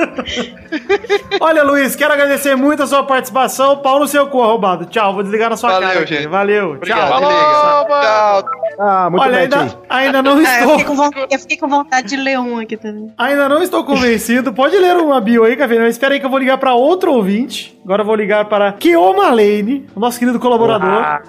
Olha, 1.41 1.63
Luiz, 1.65 1.97
quero 1.97 2.13
agradecer 2.13 2.55
muito 2.57 2.83
a 2.83 2.87
sua 2.87 3.03
participação. 3.03 3.79
Pau 3.79 3.99
no 3.99 4.07
seu 4.07 4.29
cu, 4.29 4.41
arrombado. 4.43 4.87
Tchau, 4.87 5.15
vou 5.15 5.23
desligar 5.25 5.51
na 5.51 5.57
sua 5.57 5.71
Valeu, 5.73 5.89
cara. 5.89 6.01
aqui. 6.01 6.15
gente. 6.15 6.29
Valeu. 6.29 6.73
Obrigado, 6.75 7.09
Tchau. 7.09 7.19
desliga. 7.21 8.03
Tchau. 8.03 8.45
Ah, 8.79 9.09
muito 9.11 9.23
Olha, 9.23 9.33
bem, 9.33 9.43
ainda, 9.43 9.79
ainda 9.89 10.23
não 10.23 10.33
Ah, 10.33 10.37
eu, 10.39 10.43
estou. 10.43 10.71
fiquei 10.79 10.85
com 10.85 10.95
vontade, 10.97 11.27
eu 11.31 11.39
fiquei 11.39 11.57
com 11.57 11.69
vontade 11.69 12.09
de 12.09 12.17
ler 12.17 12.39
um 12.39 12.59
aqui 12.59 12.77
também. 12.77 13.13
Ainda 13.17 13.49
não 13.49 13.63
estou 13.63 13.83
convencido. 13.85 14.53
Pode 14.53 14.77
ler 14.77 14.95
uma 14.97 15.21
bio 15.21 15.45
aí, 15.45 15.57
Café. 15.57 15.89
Espera 15.89 16.15
aí 16.15 16.21
que 16.21 16.27
eu 16.27 16.31
vou 16.31 16.39
ligar 16.39 16.59
para 16.59 16.75
outro 16.75 17.13
ouvinte. 17.13 17.77
Agora 17.85 17.96
eu 18.03 18.07
vou 18.07 18.15
ligar 18.15 18.45
para 18.47 18.73
Kioma 18.73 19.31
Lane, 19.31 19.87
o 19.95 20.01
nosso 20.01 20.19
querido 20.19 20.39
colaborador. 20.39 20.89
Ah, 20.89 21.23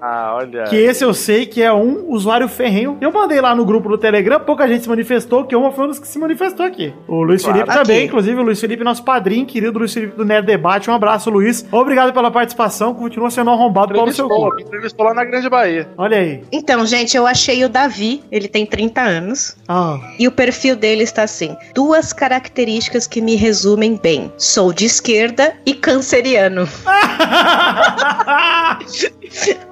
ah, 0.00 0.34
olha. 0.36 0.64
Que 0.64 0.76
esse 0.76 1.04
eu 1.04 1.12
sei 1.14 1.46
que 1.46 1.62
é 1.62 1.72
um 1.72 2.06
usuário 2.08 2.48
ferrenho. 2.48 2.96
Eu 3.00 3.12
mandei 3.12 3.40
lá 3.40 3.54
no 3.54 3.64
grupo 3.64 3.88
do 3.88 3.98
Telegram, 3.98 4.40
pouca 4.40 4.66
gente 4.68 4.82
se 4.82 4.88
manifestou, 4.88 5.44
que 5.44 5.54
uma 5.56 5.70
foi 5.72 5.84
um 5.84 5.88
dos 5.88 5.98
que 5.98 6.06
se 6.08 6.18
manifestou 6.18 6.64
aqui. 6.66 6.92
O 7.08 7.22
Luiz 7.22 7.42
Claro. 7.42 7.58
Felipe 7.58 7.74
também, 7.76 7.96
Aqui. 7.98 8.06
inclusive 8.06 8.40
o 8.40 8.42
Luiz 8.44 8.60
Felipe, 8.60 8.84
nosso 8.84 9.04
padrinho, 9.04 9.44
querido 9.46 9.78
Luiz 9.78 9.92
Felipe 9.92 10.16
do 10.16 10.24
Nerd 10.24 10.46
Debate. 10.46 10.90
Um 10.90 10.94
abraço, 10.94 11.30
Luiz. 11.30 11.66
Obrigado 11.70 12.12
pela 12.12 12.30
participação, 12.30 12.94
continua 12.94 13.30
sendo 13.30 13.50
um 13.50 13.54
arrombado 13.54 13.94
pau 13.94 14.06
no 14.06 14.12
seu 14.12 14.28
cu. 14.28 14.54
me 14.54 14.62
entrevistou 14.62 15.04
lá 15.06 15.14
na 15.14 15.24
Grande 15.24 15.48
Bahia. 15.48 15.88
Olha 15.96 16.16
aí. 16.18 16.42
Então, 16.52 16.84
gente, 16.86 17.16
eu 17.16 17.26
achei 17.26 17.64
o 17.64 17.68
Davi, 17.68 18.22
ele 18.30 18.48
tem 18.48 18.64
30 18.66 19.00
anos. 19.00 19.56
Ah. 19.68 19.98
E 20.18 20.26
o 20.28 20.32
perfil 20.32 20.76
dele 20.76 21.02
está 21.02 21.22
assim: 21.22 21.56
duas 21.74 22.12
características 22.12 23.06
que 23.06 23.20
me 23.20 23.34
resumem 23.36 23.98
bem. 24.02 24.32
Sou 24.36 24.72
de 24.72 24.84
esquerda 24.86 25.54
e 25.66 25.74
canceriano. 26.12 26.68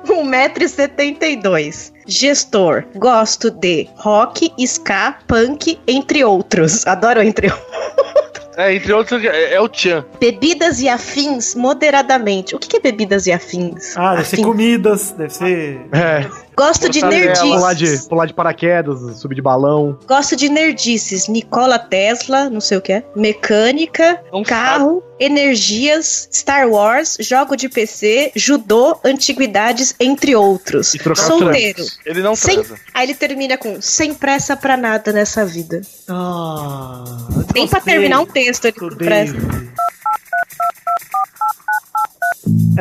1,72m. 0.07 1.93
Gestor. 2.07 2.87
Gosto 2.97 3.51
de 3.51 3.87
rock, 3.97 4.51
ska, 4.67 5.19
punk, 5.27 5.79
entre 5.87 6.25
outros. 6.25 6.87
Adoro 6.87 7.21
entre 7.23 7.51
outros. 7.51 7.71
É, 8.57 8.75
entre 8.75 8.93
outros, 8.93 9.25
é, 9.25 9.55
é 9.55 9.61
o 9.61 9.69
Tchan. 9.69 10.05
Bebidas 10.19 10.81
e 10.81 10.89
afins 10.89 11.55
moderadamente. 11.55 12.57
O 12.57 12.59
que 12.59 12.69
que 12.69 12.77
é 12.79 12.81
bebidas 12.81 13.27
e 13.27 13.33
afins? 13.33 13.97
Ah, 13.97 14.17
deve 14.17 14.29
ser 14.29 14.43
comidas, 14.43 15.13
deve 15.13 15.33
ser. 15.33 15.81
É, 15.93 16.27
Gosto 16.61 16.91
de 16.91 17.01
pular 17.01 17.11
de, 17.11 17.19
nerdices. 17.19 18.07
pular 18.07 18.27
de 18.27 18.35
paraquedas, 18.35 19.19
subir 19.19 19.35
de 19.35 19.41
balão. 19.41 19.99
Gosto 20.07 20.37
de 20.37 20.51
nerdices. 20.51 21.27
Nikola 21.27 21.79
Tesla, 21.79 22.51
não 22.51 22.61
sei 22.61 22.77
o 22.77 22.83
que 22.83 22.93
é. 22.93 23.05
Mecânica, 23.17 24.23
Não 24.31 24.43
carro, 24.43 25.03
energias, 25.19 26.29
Star 26.31 26.69
Wars, 26.69 27.17
jogo 27.19 27.57
de 27.57 27.67
PC, 27.67 28.33
judô, 28.37 28.99
antiguidades, 29.03 29.95
entre 29.99 30.37
outros. 30.37 30.95
E 30.95 30.99
trocar 30.99 31.23
Solteiro. 31.23 31.83
Ele 32.05 32.21
não 32.21 32.37
Sem... 32.37 32.57
transa. 32.57 32.77
Aí 32.93 33.07
ele 33.07 33.15
termina 33.15 33.57
com 33.57 33.81
sem 33.81 34.13
pressa 34.13 34.55
pra 34.55 34.77
nada 34.77 35.15
nessa 35.15 35.47
vida. 35.47 35.81
Ah. 36.07 37.05
Nem 37.55 37.67
pra 37.67 37.81
terminar 37.81 38.21
um 38.21 38.27
texto 38.27 38.67
ele 38.67 38.97
pressa. 38.97 39.35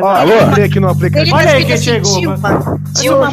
Ó, 0.02 0.06
alô? 0.08 0.34
Aqui 0.64 0.80
no 0.80 0.90
aplicativo. 0.90 1.36
Olha 1.36 1.52
aí 1.52 1.64
responde 1.64 1.66
quem 1.66 1.78
chegou, 1.78 2.34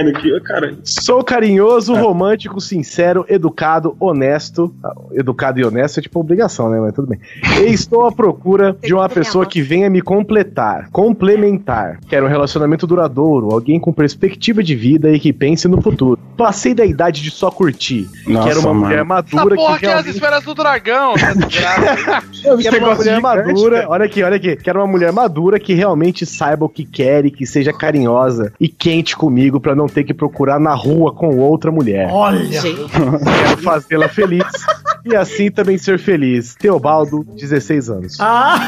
Cara, 0.45 0.74
Sou 0.82 1.23
carinhoso, 1.23 1.95
romântico, 1.95 2.59
sincero, 2.61 3.27
educado, 3.28 3.95
honesto. 4.01 4.74
Educado 5.12 5.61
e 5.61 5.65
honesto 5.65 5.99
é 5.99 6.03
tipo 6.03 6.19
obrigação, 6.19 6.70
né? 6.70 6.81
Mas 6.81 6.95
tudo 6.95 7.09
bem. 7.09 7.20
E 7.61 7.73
estou 7.73 8.07
à 8.07 8.12
procura 8.12 8.74
de 8.82 8.95
uma 8.95 9.09
pessoa 9.09 9.45
que 9.45 9.61
venha 9.61 9.91
me 9.91 10.01
completar, 10.01 10.89
complementar. 10.91 11.99
Quero 12.09 12.24
um 12.27 12.28
relacionamento 12.31 12.87
duradouro, 12.87 13.53
alguém 13.53 13.78
com 13.78 13.93
perspectiva 13.93 14.62
de 14.62 14.74
vida 14.74 15.11
e 15.11 15.20
que 15.20 15.32
pense 15.32 15.69
no 15.69 15.82
futuro. 15.82 16.19
Passei 16.35 16.73
da 16.73 16.87
idade 16.87 17.20
de 17.20 17.31
só 17.31 17.51
curtir. 17.51 18.09
Nossa, 18.27 18.49
Quero 18.49 18.61
uma 18.61 18.69
mano. 18.73 18.87
mulher 18.87 19.01
Essa 19.01 19.05
madura 19.05 19.57
porra 19.57 19.78
que 19.78 19.85
aqui 19.85 19.87
é 19.87 19.89
as 19.89 19.93
realmente... 19.93 20.15
esferas 20.15 20.45
do 20.45 20.55
dragão, 20.55 21.12
essa. 21.15 21.47
Quero 21.47 22.55
uma 22.55 22.73
negócio 22.73 22.97
mulher 22.97 23.16
gigante, 23.16 23.20
madura, 23.20 23.77
cara. 23.77 23.91
olha 23.91 24.05
aqui, 24.07 24.23
olha 24.23 24.37
aqui. 24.37 24.49
Quero 24.56 24.81
uma 24.81 24.86
mulher 24.86 25.12
madura 25.12 25.59
que 25.59 25.74
realmente 25.74 26.24
saiba 26.27 26.64
o 26.64 26.68
que 26.68 26.85
quer 26.85 27.24
e 27.24 27.31
que 27.31 27.47
seja 27.47 27.72
carinhosa 27.72 28.52
e 28.60 28.68
quente 28.68 29.16
comigo 29.16 29.60
pra 29.60 29.74
não 29.74 29.86
ter 29.86 30.05
que 30.05 30.14
procurar 30.14 30.60
na 30.60 30.74
rua 30.74 31.12
com 31.12 31.39
outra 31.39 31.70
mulher. 31.70 32.09
Olha, 32.10 32.60
Quero 32.60 33.62
fazê-la 33.62 34.09
feliz 34.09 34.44
e 35.05 35.16
assim 35.16 35.51
também 35.51 35.78
ser 35.78 35.98
feliz. 35.98 36.55
Teobaldo, 36.55 37.24
16 37.36 37.90
anos. 37.90 38.16
Ah! 38.20 38.59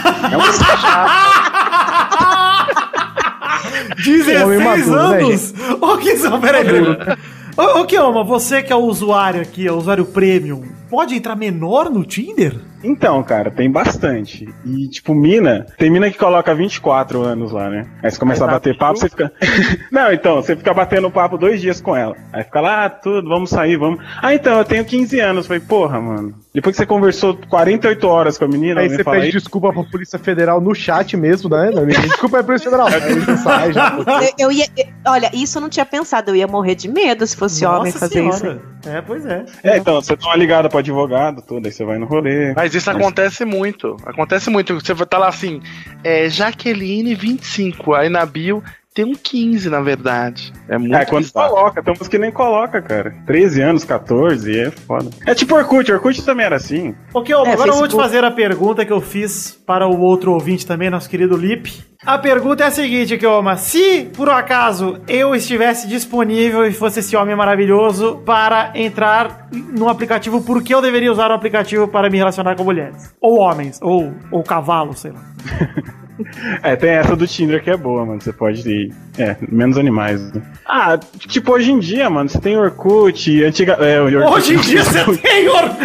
16 3.97 4.43
Homem 4.43 4.59
maduro, 4.59 5.09
né, 5.11 5.19
anos? 5.19 5.55
Ô, 5.81 5.97
que 5.99 6.17
são, 6.17 6.41
peraí, 6.41 6.65
peraí. 6.65 7.17
Ô, 7.57 7.81
ô, 7.81 7.85
Kioma, 7.85 8.25
você 8.25 8.63
que 8.63 8.73
é 8.73 8.77
o 8.77 8.85
usuário 8.85 9.41
aqui, 9.41 9.67
é 9.67 9.73
o 9.73 9.77
usuário 9.77 10.07
premium, 10.07 10.63
pode 10.89 11.15
entrar 11.15 11.37
menor 11.37 11.91
no 11.91 12.05
Tinder? 12.05 12.55
Então, 12.83 13.23
cara, 13.23 13.51
tem 13.51 13.71
bastante. 13.71 14.49
E, 14.65 14.89
tipo, 14.89 15.15
mina, 15.15 15.67
tem 15.79 15.91
mina 15.91 16.11
que 16.11 16.19
coloca 16.19 16.55
24 16.55 17.23
anos 17.23 17.53
lá, 17.53 17.71
né? 17.71 17.87
Aí 18.03 18.11
você 18.11 18.19
começa 18.19 18.45
a 18.45 18.49
bater 18.49 18.77
papo, 18.77 18.99
você 18.99 19.09
fica. 19.09 19.33
Não, 19.91 20.13
então, 20.13 20.37
você 20.37 20.57
fica 20.57 20.75
batendo 20.75 21.11
papo 21.11 21.39
dois 21.39 21.61
dias 21.61 21.81
com 21.81 21.97
ela. 21.97 22.17
Aí 22.33 22.43
fica 22.45 22.61
lá, 22.61 22.85
ah, 22.85 22.91
tudo, 22.91 23.29
vamos 23.29 23.51
sair, 23.51 23.77
vamos. 23.77 24.03
Ah, 24.21 24.35
então, 24.35 24.59
eu 24.59 24.65
tenho 24.65 24.85
15 24.85 25.21
anos. 25.21 25.47
Falei, 25.47 25.61
porra, 25.61 26.01
mano. 26.01 26.35
Depois 26.55 26.75
que 26.77 26.83
você 26.83 26.87
conversou 26.87 27.35
48 27.49 28.07
horas 28.07 28.37
com 28.37 28.45
a 28.45 28.49
menina, 28.49 28.81
Aí 28.81 28.87
ela 28.87 28.91
me 28.91 28.97
você 28.97 29.05
fala 29.05 29.17
pede 29.17 29.27
aí. 29.29 29.33
desculpa 29.33 29.73
pra 29.73 29.85
Polícia 29.85 30.19
Federal 30.19 30.61
no 30.61 30.75
chat 30.75 31.17
mesmo, 31.17 31.49
né? 31.49 31.71
Desculpa 32.03 32.39
aí, 32.39 32.45
Polícia 32.45 32.71
Federal. 32.71 32.89
Sai 33.43 33.73
já. 33.73 33.97
Eu, 33.99 34.47
eu 34.47 34.53
ia, 34.53 34.67
olha, 35.07 35.31
isso 35.33 35.57
eu 35.57 35.63
não 35.63 35.71
tinha 35.71 35.87
pensado. 35.87 36.31
Eu 36.31 36.37
ia 36.37 36.47
morrer 36.47 36.75
de 36.75 36.89
medo 36.89 37.27
se 37.27 37.35
fosse 37.35 37.65
homem 37.65 37.91
fazer 37.91 38.23
isso. 38.23 38.47
aí. 38.47 38.61
É, 38.85 39.01
pois 39.01 39.25
é. 39.25 39.47
É, 39.65 39.79
então, 39.79 39.95
você 39.95 40.15
dá 40.15 40.27
uma 40.27 40.37
ligada 40.37 40.69
pro 40.69 40.79
advogado, 40.79 41.41
tudo, 41.41 41.65
aí 41.67 41.73
você 41.73 41.85
vai 41.85 41.99
no 41.99 42.05
rolê. 42.05 42.53
Mas 42.55 42.75
isso 42.75 42.91
acontece 42.91 43.47
muito. 43.47 43.97
Acontece 44.05 44.51
muito. 44.51 44.75
Você 44.75 44.95
tá 45.07 45.17
lá 45.17 45.29
assim, 45.29 45.63
é 46.05 46.29
Jaqueline 46.29 47.15
25, 47.15 47.95
aí 47.95 48.11
na 48.11 48.27
bio 48.27 48.63
tem 48.95 49.05
um 49.05 49.15
15, 49.15 49.71
na 49.71 49.81
verdade. 49.81 50.53
É 50.69 50.77
muito 50.79 50.95
É, 50.95 51.05
quando 51.05 51.25
bizarro. 51.25 51.55
coloca, 51.55 51.83
tem 51.83 51.95
uns 51.99 52.09
que 52.09 52.19
nem 52.19 52.31
coloca, 52.31 52.81
cara. 52.83 53.15
13 53.27 53.61
anos, 53.63 53.85
14, 53.85 54.59
é 54.59 54.71
foda. 54.71 55.11
É 55.27 55.35
tipo 55.35 55.55
Orkut, 55.55 55.91
Orkut 55.91 56.23
também 56.25 56.47
era 56.47 56.57
assim. 56.57 56.95
Ô, 57.15 57.23
Kioma, 57.23 57.49
É, 57.49 57.53
agora 57.53 57.71
eu 57.71 57.75
vou 57.75 57.83
te 57.89 57.91
Facebook. 57.93 58.03
fazer 58.05 58.25
a 58.25 58.31
pergunta 58.31 58.85
que 58.85 58.93
eu 58.93 59.01
fiz 59.01 59.53
para 59.67 59.87
o 59.87 59.99
outro 60.01 60.33
ouvinte 60.33 60.67
também, 60.67 60.91
nosso 60.91 61.09
querido 61.09 61.37
Lip. 61.37 61.83
A 62.05 62.19
pergunta 62.19 62.65
é 62.65 62.67
a 62.67 62.71
seguinte, 62.71 63.17
Kioma. 63.17 63.57
Se, 63.57 64.11
por 64.17 64.29
um 64.29 64.33
acaso, 64.33 64.99
eu 65.07 65.35
estivesse 65.35 65.87
disponível 65.87 66.67
e 66.67 66.73
fosse 66.73 66.99
esse 67.01 67.17
homem 67.17 67.35
maravilhoso 67.37 68.21
para 68.27 68.73
entrar 68.75 69.49
no 69.53 69.89
aplicativo, 69.89 70.43
por 70.43 70.63
que 70.63 70.75
eu 70.75 70.83
deveria 70.83 71.13
usar 71.13 71.31
o 71.31 71.35
aplicativo 71.35 71.87
para 71.87 72.11
me 72.11 72.19
relacionar 72.19 72.57
com 72.57 72.65
mulheres? 72.65 73.15
Ou 73.21 73.39
homens, 73.39 73.79
ou, 73.81 74.13
ou 74.33 74.43
cavalos, 74.43 74.99
sei 75.01 75.13
lá. 75.13 75.21
É, 76.63 76.77
tem 76.77 76.91
essa 76.91 77.17
do 77.17 77.27
Tinder 77.27 77.63
que 77.63 77.71
é 77.71 77.77
boa, 77.77 78.05
mano. 78.07 78.21
Você 78.21 78.33
pode 78.33 78.69
ir. 78.69 78.93
É, 79.19 79.37
menos 79.51 79.77
animais. 79.77 80.21
Né? 80.33 80.43
Ah, 80.67 80.99
tipo, 81.19 81.53
hoje 81.53 81.73
em 81.73 81.79
dia, 81.79 82.09
mano, 82.09 82.29
você 82.29 82.39
tem 82.39 82.57
Orkut, 82.57 83.45
antiga. 83.45 83.73
É, 83.75 84.01
o 84.01 84.05
Orkut, 84.07 84.33
Hoje 84.33 84.55
em 84.55 84.59
dia 84.59 84.85
você 84.85 85.05
tem 85.19 85.49
Orkut! 85.49 85.83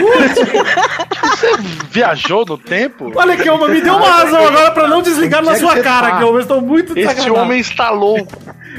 Viajou 1.91 2.45
no 2.45 2.57
tempo? 2.57 3.11
Olha, 3.15 3.35
Kioma, 3.37 3.67
me 3.67 3.81
deu 3.81 3.95
uma 3.95 4.09
razão 4.09 4.45
agora 4.45 4.71
para 4.71 4.87
não 4.87 5.01
desligar 5.01 5.43
na 5.43 5.55
sua 5.55 5.79
cara, 5.81 6.17
Kioma. 6.17 6.37
Eu 6.37 6.41
estou 6.41 6.61
muito 6.61 6.93
Esse 6.93 7.01
desagradável. 7.07 7.35
homem 7.41 7.59
está 7.59 7.89
louco. 7.89 8.31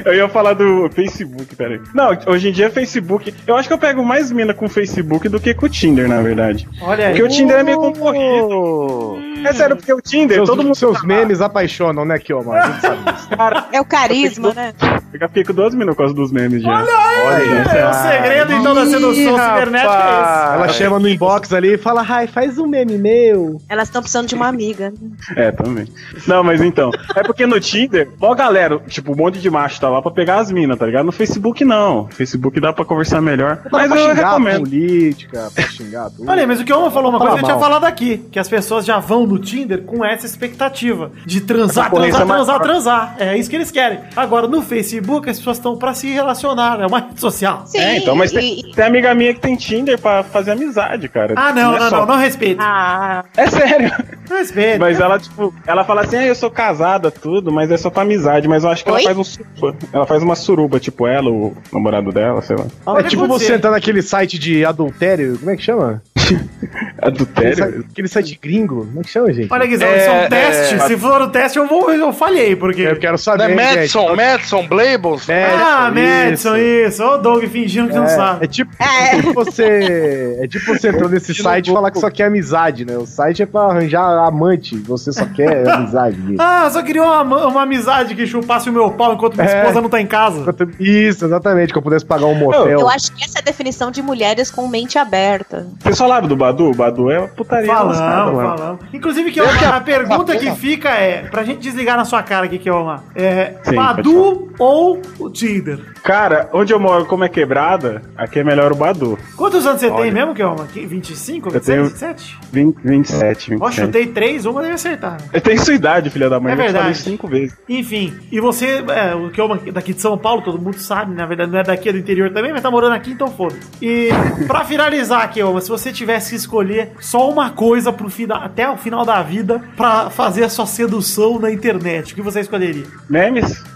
Eu 0.05 0.13
ia 0.13 0.29
falar 0.29 0.53
do 0.53 0.89
Facebook, 0.91 1.55
peraí. 1.55 1.79
Não, 1.93 2.17
hoje 2.27 2.49
em 2.49 2.51
dia 2.51 2.69
Facebook. 2.69 3.33
Eu 3.45 3.55
acho 3.55 3.67
que 3.67 3.73
eu 3.73 3.77
pego 3.77 4.03
mais 4.03 4.31
mina 4.31 4.53
com 4.53 4.67
Facebook 4.69 5.27
do 5.29 5.39
que 5.39 5.53
com 5.53 5.65
o 5.65 5.69
Tinder, 5.69 6.07
na 6.07 6.21
verdade. 6.21 6.67
Olha 6.81 7.07
aí. 7.07 7.11
Porque 7.13 7.23
o 7.23 7.27
Tinder 7.27 7.57
é 7.57 7.63
meio 7.63 7.77
concorrido. 7.79 9.17
É 9.45 9.53
sério, 9.53 9.75
porque 9.75 9.93
o 9.93 10.01
Tinder, 10.01 10.37
Seus, 10.37 10.49
todo 10.49 10.63
mundo. 10.63 10.75
seus 10.75 11.03
memes 11.03 11.41
apaixonam, 11.41 12.03
né, 12.05 12.17
Kioma? 12.19 12.55
A 12.55 12.71
gente 12.71 12.81
sabe 12.81 13.11
disso. 13.11 13.29
Cara, 13.29 13.67
É 13.71 13.79
o 13.79 13.85
carisma, 13.85 14.53
né? 14.53 14.73
Já 15.17 15.27
fico 15.27 15.53
12 15.53 15.75
minutos 15.75 15.95
por 15.95 16.03
causa 16.03 16.13
dos 16.13 16.31
memes 16.31 16.61
já. 16.61 16.69
Olha 16.69 16.87
aí! 16.87 17.49
É, 17.77 17.89
o 17.89 17.93
segredo, 17.93 18.53
então, 18.53 18.75
da 18.75 18.85
sedução 18.85 19.13
cibernética 19.37 19.93
é 19.93 20.21
esse. 20.21 20.55
Ela 20.55 20.69
chama 20.69 20.99
no 20.99 21.07
inbox 21.09 21.53
ali 21.53 21.73
e 21.73 21.77
fala, 21.77 22.05
ai, 22.07 22.27
faz 22.27 22.57
um 22.57 22.67
meme 22.67 22.97
meu. 22.97 23.59
Elas 23.69 23.87
estão 23.87 24.01
precisando 24.01 24.27
de 24.27 24.35
uma 24.35 24.47
amiga. 24.47 24.93
É, 25.35 25.51
também. 25.51 25.87
Não, 26.27 26.43
mas 26.43 26.61
então. 26.61 26.91
É 27.15 27.23
porque 27.23 27.45
no 27.45 27.59
Tinder, 27.59 28.09
ó, 28.21 28.33
galera, 28.35 28.79
tipo, 28.87 29.13
um 29.13 29.15
monte 29.15 29.39
de 29.39 29.49
macho 29.49 29.79
tá 29.79 29.89
lá 29.89 30.01
pra 30.01 30.11
pegar 30.11 30.39
as 30.39 30.51
minas, 30.51 30.77
tá 30.77 30.85
ligado? 30.85 31.05
No 31.05 31.11
Facebook 31.11 31.63
não. 31.65 32.03
No 32.03 32.11
Facebook 32.11 32.59
dá 32.59 32.71
pra 32.73 32.85
conversar 32.85 33.21
melhor. 33.21 33.59
Mas 33.71 33.89
Mas 33.89 33.91
pra 33.91 33.99
eu 33.99 34.09
xingar 34.09 34.25
a 34.27 34.29
recomendo. 34.31 34.59
política, 34.61 35.51
pra 35.53 35.63
xingar 35.67 36.09
tudo. 36.09 36.29
Olha 36.29 36.41
aí, 36.41 36.47
mas 36.47 36.59
o 36.59 36.65
Kioma 36.65 36.91
falou 36.91 37.09
uma 37.09 37.19
Fala 37.19 37.31
coisa 37.31 37.45
que 37.45 37.51
eu 37.51 37.55
tinha 37.55 37.63
falado 37.67 37.83
aqui, 37.85 38.17
que 38.31 38.39
as 38.39 38.47
pessoas 38.47 38.85
já 38.85 38.99
vão 38.99 39.25
no 39.25 39.39
Tinder 39.39 39.81
com 39.83 40.03
essa 40.05 40.25
expectativa 40.25 41.11
de 41.25 41.41
transar, 41.41 41.89
transar, 41.89 42.21
é 42.21 42.25
transar, 42.25 42.59
transar. 42.61 43.15
É 43.19 43.37
isso 43.37 43.49
que 43.49 43.55
eles 43.55 43.71
querem. 43.71 43.99
Agora, 44.15 44.47
no 44.47 44.61
Facebook, 44.61 44.98
as 45.29 45.37
pessoas 45.37 45.57
estão 45.57 45.77
pra 45.77 45.93
se 45.93 46.09
relacionar, 46.09 46.79
é 46.81 46.85
uma 46.87 46.99
rede 46.99 47.19
social. 47.19 47.63
Sim, 47.65 47.77
É, 47.79 47.97
então, 47.97 48.15
mas 48.15 48.31
tem, 48.31 48.59
e- 48.59 48.71
tem 48.73 48.85
amiga 48.85 49.13
minha 49.13 49.33
que 49.33 49.39
tem 49.39 49.55
Tinder 49.55 49.99
pra 49.99 50.23
fazer 50.23 50.51
amizade, 50.51 51.07
cara. 51.09 51.33
Ah, 51.37 51.51
não, 51.53 51.75
é 51.75 51.79
não, 51.79 51.89
só- 51.89 51.97
não, 51.99 52.05
não 52.05 52.17
respeito. 52.17 52.61
Ah, 52.61 53.23
É 53.37 53.47
sério. 53.47 53.91
Não 54.29 54.37
respeito. 54.37 54.79
Mas 54.79 54.99
ela, 54.99 55.17
tipo, 55.19 55.53
ela 55.65 55.83
fala 55.83 56.01
assim, 56.01 56.17
ah, 56.17 56.25
eu 56.25 56.35
sou 56.35 56.51
casada, 56.51 57.09
tudo, 57.11 57.51
mas 57.51 57.71
é 57.71 57.77
só 57.77 57.89
pra 57.89 58.03
amizade. 58.03 58.47
Mas 58.47 58.63
eu 58.63 58.69
acho 58.69 58.83
que 58.83 58.91
Oi? 58.91 58.97
ela 58.97 59.03
faz 59.05 59.17
um 59.17 59.23
suruba. 59.23 59.75
Ela 59.91 60.05
faz 60.05 60.23
uma 60.23 60.35
suruba, 60.35 60.79
tipo, 60.79 61.07
ela, 61.07 61.29
o 61.29 61.55
namorado 61.73 62.11
dela, 62.11 62.41
sei 62.41 62.55
lá. 62.55 62.63
É 62.65 62.69
Pode 62.85 63.09
tipo 63.09 63.27
você 63.27 63.53
entrar 63.55 63.71
naquele 63.71 64.01
site 64.01 64.37
de 64.37 64.63
adultério, 64.65 65.37
como 65.39 65.51
é 65.51 65.55
que 65.57 65.63
chama? 65.63 66.01
Adultério? 67.01 67.55
site, 67.57 67.85
aquele 67.91 68.07
site 68.07 68.39
gringo, 68.41 68.85
como 68.85 68.99
é 68.99 69.03
que 69.03 69.09
chama, 69.09 69.31
gente? 69.33 69.51
Olha, 69.51 69.65
Guizão, 69.65 69.87
É, 69.87 69.97
isso 69.97 70.07
é 70.07 70.11
um 70.11 70.15
é, 70.15 70.27
teste. 70.29 70.75
é. 70.75 70.79
Se 70.79 70.97
for 70.97 71.21
o 71.21 71.27
teste, 71.29 71.57
eu 71.59 71.67
vou, 71.67 71.91
eu 71.93 72.11
falhei, 72.13 72.55
porque. 72.55 72.81
Eu 72.81 72.97
quero 72.97 73.13
Não 73.13 73.17
saber, 73.17 73.51
é 73.51 73.55
Madison, 73.55 74.07
gente. 74.09 74.17
Madison, 74.17 74.67
Blables? 74.67 75.27
Ah, 75.29 75.91
Madison, 75.93 76.55
isso. 76.57 77.03
Ô, 77.03 77.17
Doug 77.17 77.43
fingindo 77.45 77.89
que 77.89 77.95
não 77.95 78.03
É, 78.03 78.07
sabe. 78.07 78.45
é 78.45 78.47
tipo, 78.47 78.71
é 78.79 79.15
tipo 79.17 79.33
você. 79.33 80.37
É 80.41 80.47
tipo 80.47 80.65
você 80.77 80.89
entrou 80.89 81.09
nesse 81.09 81.33
site 81.33 81.69
e 81.69 81.73
falar 81.73 81.91
que 81.91 81.99
só 81.99 82.09
quer 82.09 82.25
amizade, 82.25 82.85
né? 82.85 82.97
O 82.97 83.05
site 83.05 83.43
é 83.43 83.45
pra 83.45 83.61
arranjar 83.61 84.03
amante, 84.27 84.75
você 84.77 85.11
só 85.11 85.25
quer 85.25 85.67
amizade. 85.69 86.17
mesmo. 86.17 86.37
Ah, 86.39 86.63
eu 86.65 86.71
só 86.71 86.81
queria 86.83 87.03
uma, 87.03 87.47
uma 87.47 87.61
amizade 87.63 88.15
que 88.15 88.25
chupasse 88.27 88.69
o 88.69 88.73
meu 88.73 88.91
pau 88.91 89.13
enquanto 89.13 89.35
minha 89.35 89.47
É. 89.47 89.59
esposa 89.61 89.81
não 89.81 89.89
tá 89.89 89.99
em 90.01 90.07
casa. 90.07 90.55
Isso, 90.79 91.25
exatamente, 91.25 91.71
que 91.71 91.77
eu 91.77 91.81
pudesse 91.81 92.05
pagar 92.05 92.25
um 92.25 92.35
motel. 92.35 92.67
eu 92.67 92.89
acho 92.89 93.11
que 93.13 93.23
essa 93.23 93.39
é 93.39 93.41
a 93.41 93.43
definição 93.43 93.91
de 93.91 94.01
mulheres 94.01 94.51
com 94.51 94.67
mente 94.67 94.97
aberta. 94.97 95.67
Vocês 95.81 95.97
falaram 96.19 96.27
do 96.27 96.35
Badu? 96.35 96.69
O 96.69 96.75
Badu 96.75 97.11
é 97.11 97.27
putaria 97.27 97.67
Falamos, 97.67 97.97
falamos. 97.97 98.81
Inclusive, 98.93 99.31
que 99.31 99.39
a 99.39 99.81
pergunta 99.81 100.37
que 100.37 100.51
fica 100.51 100.89
é, 100.89 101.23
pra 101.23 101.43
gente 101.43 101.59
desligar 101.59 101.97
na 101.97 102.05
sua 102.05 102.21
cara 102.21 102.45
aqui, 102.45 102.57
que 102.57 102.69
é 102.69 102.73
uma. 102.73 103.03
É 103.15 103.55
Sim, 103.63 103.75
Badu 103.75 104.53
ou 104.57 105.01
o 105.19 105.29
Tinder? 105.29 105.79
Cara, 106.03 106.49
onde 106.53 106.73
eu 106.73 106.79
moro, 106.79 107.05
como 107.05 107.23
é 107.23 107.29
quebrada, 107.29 108.01
aqui 108.17 108.39
é 108.39 108.43
melhor 108.43 108.71
o 108.71 108.75
Badu. 108.75 109.17
Quantos 109.35 109.65
anos 109.65 109.79
você 109.81 109.87
tem 109.87 109.95
Olha. 109.95 110.11
mesmo, 110.11 110.33
que 110.33 110.41
é 110.41 110.45
uma? 110.47 110.63
25, 110.65 111.49
Eu 111.49 111.51
26, 111.53 111.65
tenho 111.65 111.83
27? 111.83 112.37
20, 112.51 112.75
27, 112.83 113.49
27. 113.51 113.57
Ó, 113.61 113.71
chutei 113.71 114.07
três, 114.07 114.45
uma 114.45 114.61
deve 114.61 114.73
acertar. 114.73 115.13
né? 115.13 115.17
Eu 115.33 115.41
tenho 115.41 115.59
sua 115.63 115.73
idade, 115.73 116.09
filha 116.09 116.29
da 116.29 116.39
mãe. 116.39 116.51
É 116.51 116.55
eu 116.55 116.57
te 116.57 116.61
falei 116.67 116.73
verdade. 116.81 116.97
cinco 116.97 117.27
vezes. 117.27 117.55
Enfim, 117.67 118.17
e 118.31 118.39
você, 118.39 118.83
é, 118.87 119.15
o 119.15 119.29
uma 119.45 119.57
daqui 119.71 119.93
de 119.93 120.01
São 120.01 120.17
Paulo, 120.17 120.41
todo 120.41 120.59
mundo 120.59 120.77
sabe, 120.77 121.13
na 121.13 121.25
verdade 121.25 121.51
não 121.51 121.59
é 121.59 121.63
daqui, 121.63 121.89
é 121.89 121.91
do 121.93 121.97
interior 121.97 122.31
também, 122.31 122.51
mas 122.51 122.61
tá 122.61 122.69
morando 122.69 122.93
aqui, 122.93 123.11
então 123.11 123.27
foda-se. 123.27 123.59
E 123.81 124.09
pra 124.47 124.65
finalizar 124.65 125.29
Oma, 125.45 125.61
se 125.61 125.69
você 125.69 125.91
tivesse 125.93 126.31
que 126.31 126.35
escolher 126.35 126.91
só 126.99 127.29
uma 127.29 127.51
coisa 127.51 127.93
pro 127.93 128.09
final, 128.09 128.41
até 128.41 128.69
o 128.69 128.77
final 128.77 129.05
da 129.05 129.21
vida 129.21 129.61
pra 129.77 130.09
fazer 130.09 130.43
a 130.43 130.49
sua 130.49 130.65
sedução 130.65 131.39
na 131.39 131.51
internet, 131.51 132.11
o 132.11 132.15
que 132.15 132.21
você 132.21 132.39
escolheria? 132.41 132.85
Memes? 133.09 133.63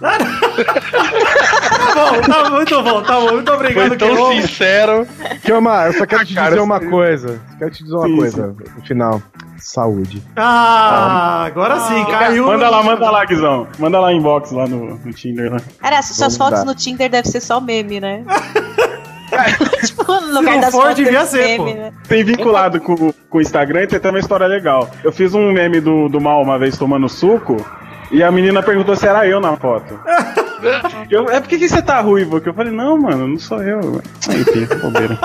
Tá 1.84 1.96
bom, 1.96 2.13
tá 2.22 2.50
muito 2.50 2.82
bom, 2.82 3.02
tá 3.02 3.20
bom, 3.20 3.34
muito 3.34 3.52
obrigado, 3.52 3.88
Foi 3.88 3.98
tão 3.98 4.16
Keoma. 4.16 4.42
sincero. 4.42 5.08
Kioma, 5.44 5.86
eu 5.88 5.94
só 5.94 6.06
quero 6.06 6.26
te 6.26 6.34
cara, 6.36 6.50
dizer 6.50 6.62
uma 6.62 6.80
sim. 6.80 6.90
coisa. 6.90 7.42
Quero 7.58 7.72
te 7.72 7.84
dizer 7.84 7.96
uma 7.96 8.08
Sim, 8.08 8.18
coisa 8.18 8.56
no 8.76 8.86
final. 8.86 9.22
Saúde. 9.58 10.22
Ah, 10.36 11.46
agora 11.46 11.80
sim, 11.80 12.06
caiu. 12.06 12.48
Manda 12.48 12.70
lá, 12.70 12.84
manda 12.84 13.10
lá, 13.10 13.24
Guizão. 13.24 13.68
Manda 13.80 14.00
lá 14.00 14.12
inbox 14.12 14.52
lá 14.52 14.68
no, 14.68 14.96
no 14.98 15.14
Tinder 15.14 15.54
lá. 15.54 15.62
Cara, 15.80 16.02
suas 16.02 16.36
fotos 16.36 16.60
dar. 16.60 16.66
no 16.66 16.76
Tinder 16.76 17.10
devem 17.10 17.32
ser 17.32 17.40
só 17.40 17.62
meme, 17.62 18.02
né? 18.02 18.26
tipo, 19.86 20.04
no 20.04 20.20
Se 20.22 20.32
lugar 20.34 20.54
não 20.54 20.62
das 20.62 20.72
for, 20.72 20.82
fotos 20.82 20.96
devia 20.96 21.26
ser, 21.26 21.58
meme, 21.58 21.58
pô. 21.58 21.78
né? 21.80 21.94
Tem 22.08 22.24
vinculado 22.24 22.80
com, 22.80 23.14
com 23.30 23.38
o 23.38 23.42
Instagram 23.42 23.84
e 23.84 23.88
tem 23.88 24.00
também 24.00 24.16
uma 24.16 24.20
história 24.20 24.48
legal. 24.48 24.90
Eu 25.04 25.12
fiz 25.12 25.34
um 25.34 25.52
meme 25.52 25.80
do, 25.80 26.08
do 26.10 26.22
mal 26.22 26.42
uma 26.42 26.58
vez 26.58 26.78
tomando 26.78 27.08
suco 27.10 27.58
e 28.12 28.22
a 28.24 28.32
menina 28.32 28.62
perguntou 28.62 28.96
se 28.96 29.08
era 29.08 29.28
eu 29.28 29.40
na 29.40 29.56
foto. 29.56 30.00
Eu, 31.10 31.30
é 31.30 31.40
por 31.40 31.50
que 31.50 31.68
você 31.68 31.82
tá 31.82 32.00
ruivo? 32.02 32.40
Que 32.40 32.50
eu 32.50 32.54
falei, 32.54 32.72
não, 32.72 32.98
mano, 32.98 33.28
não 33.28 33.40
sou 33.40 33.62
eu. 33.62 34.02
Enfim, 34.30 34.66
bobeira. 34.82 35.20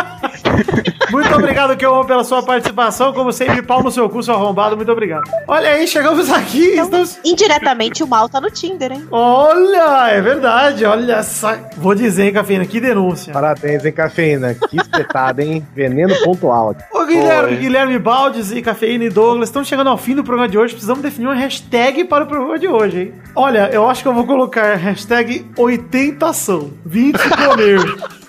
Muito 1.10 1.34
obrigado, 1.34 1.76
Keoma, 1.76 2.04
pela 2.04 2.24
sua 2.24 2.42
participação. 2.42 3.12
Como 3.12 3.32
sempre, 3.32 3.62
pau 3.62 3.82
no 3.82 3.90
seu 3.90 4.08
cu, 4.08 4.22
seu 4.22 4.34
arrombado. 4.34 4.76
Muito 4.76 4.90
obrigado. 4.92 5.24
Olha 5.46 5.70
aí, 5.70 5.86
chegamos 5.86 6.30
aqui. 6.30 6.78
estamos... 6.78 7.18
Indiretamente 7.24 8.02
o 8.02 8.06
mal 8.06 8.28
tá 8.28 8.40
no 8.40 8.50
Tinder, 8.50 8.92
hein? 8.92 9.06
Olha, 9.10 10.08
é 10.10 10.20
verdade. 10.20 10.84
Olha 10.84 11.22
só. 11.22 11.54
Vou 11.76 11.94
dizer, 11.94 12.24
hein, 12.24 12.32
Cafeína, 12.32 12.66
que 12.66 12.80
denúncia. 12.80 13.32
Parabéns, 13.32 13.84
hein, 13.84 13.92
cafeína? 13.92 14.54
Que 14.54 14.76
espetada, 14.76 15.42
hein? 15.42 15.66
Veneno 15.74 16.14
pontual. 16.24 16.74
Ô, 16.92 17.04
Guilherme, 17.04 17.52
Oi. 17.52 17.56
Guilherme 17.56 17.98
Baldes 17.98 18.52
e 18.52 18.60
Cafeína 18.60 19.04
e 19.04 19.10
Douglas 19.10 19.48
estão 19.48 19.64
chegando 19.64 19.90
ao 19.90 19.96
fim 19.96 20.14
do 20.14 20.24
programa 20.24 20.48
de 20.48 20.58
hoje. 20.58 20.74
Precisamos 20.74 21.02
definir 21.02 21.28
uma 21.28 21.34
hashtag 21.34 22.04
para 22.04 22.24
o 22.24 22.26
programa 22.26 22.58
de 22.58 22.68
hoje, 22.68 23.00
hein? 23.00 23.14
Olha, 23.34 23.70
eu 23.72 23.88
acho 23.88 24.02
que 24.02 24.08
eu 24.08 24.14
vou 24.14 24.26
colocar 24.26 24.74
hashtag 24.74 25.27
80ação. 25.56 26.70
20 26.84 27.16
comer. 27.18 27.80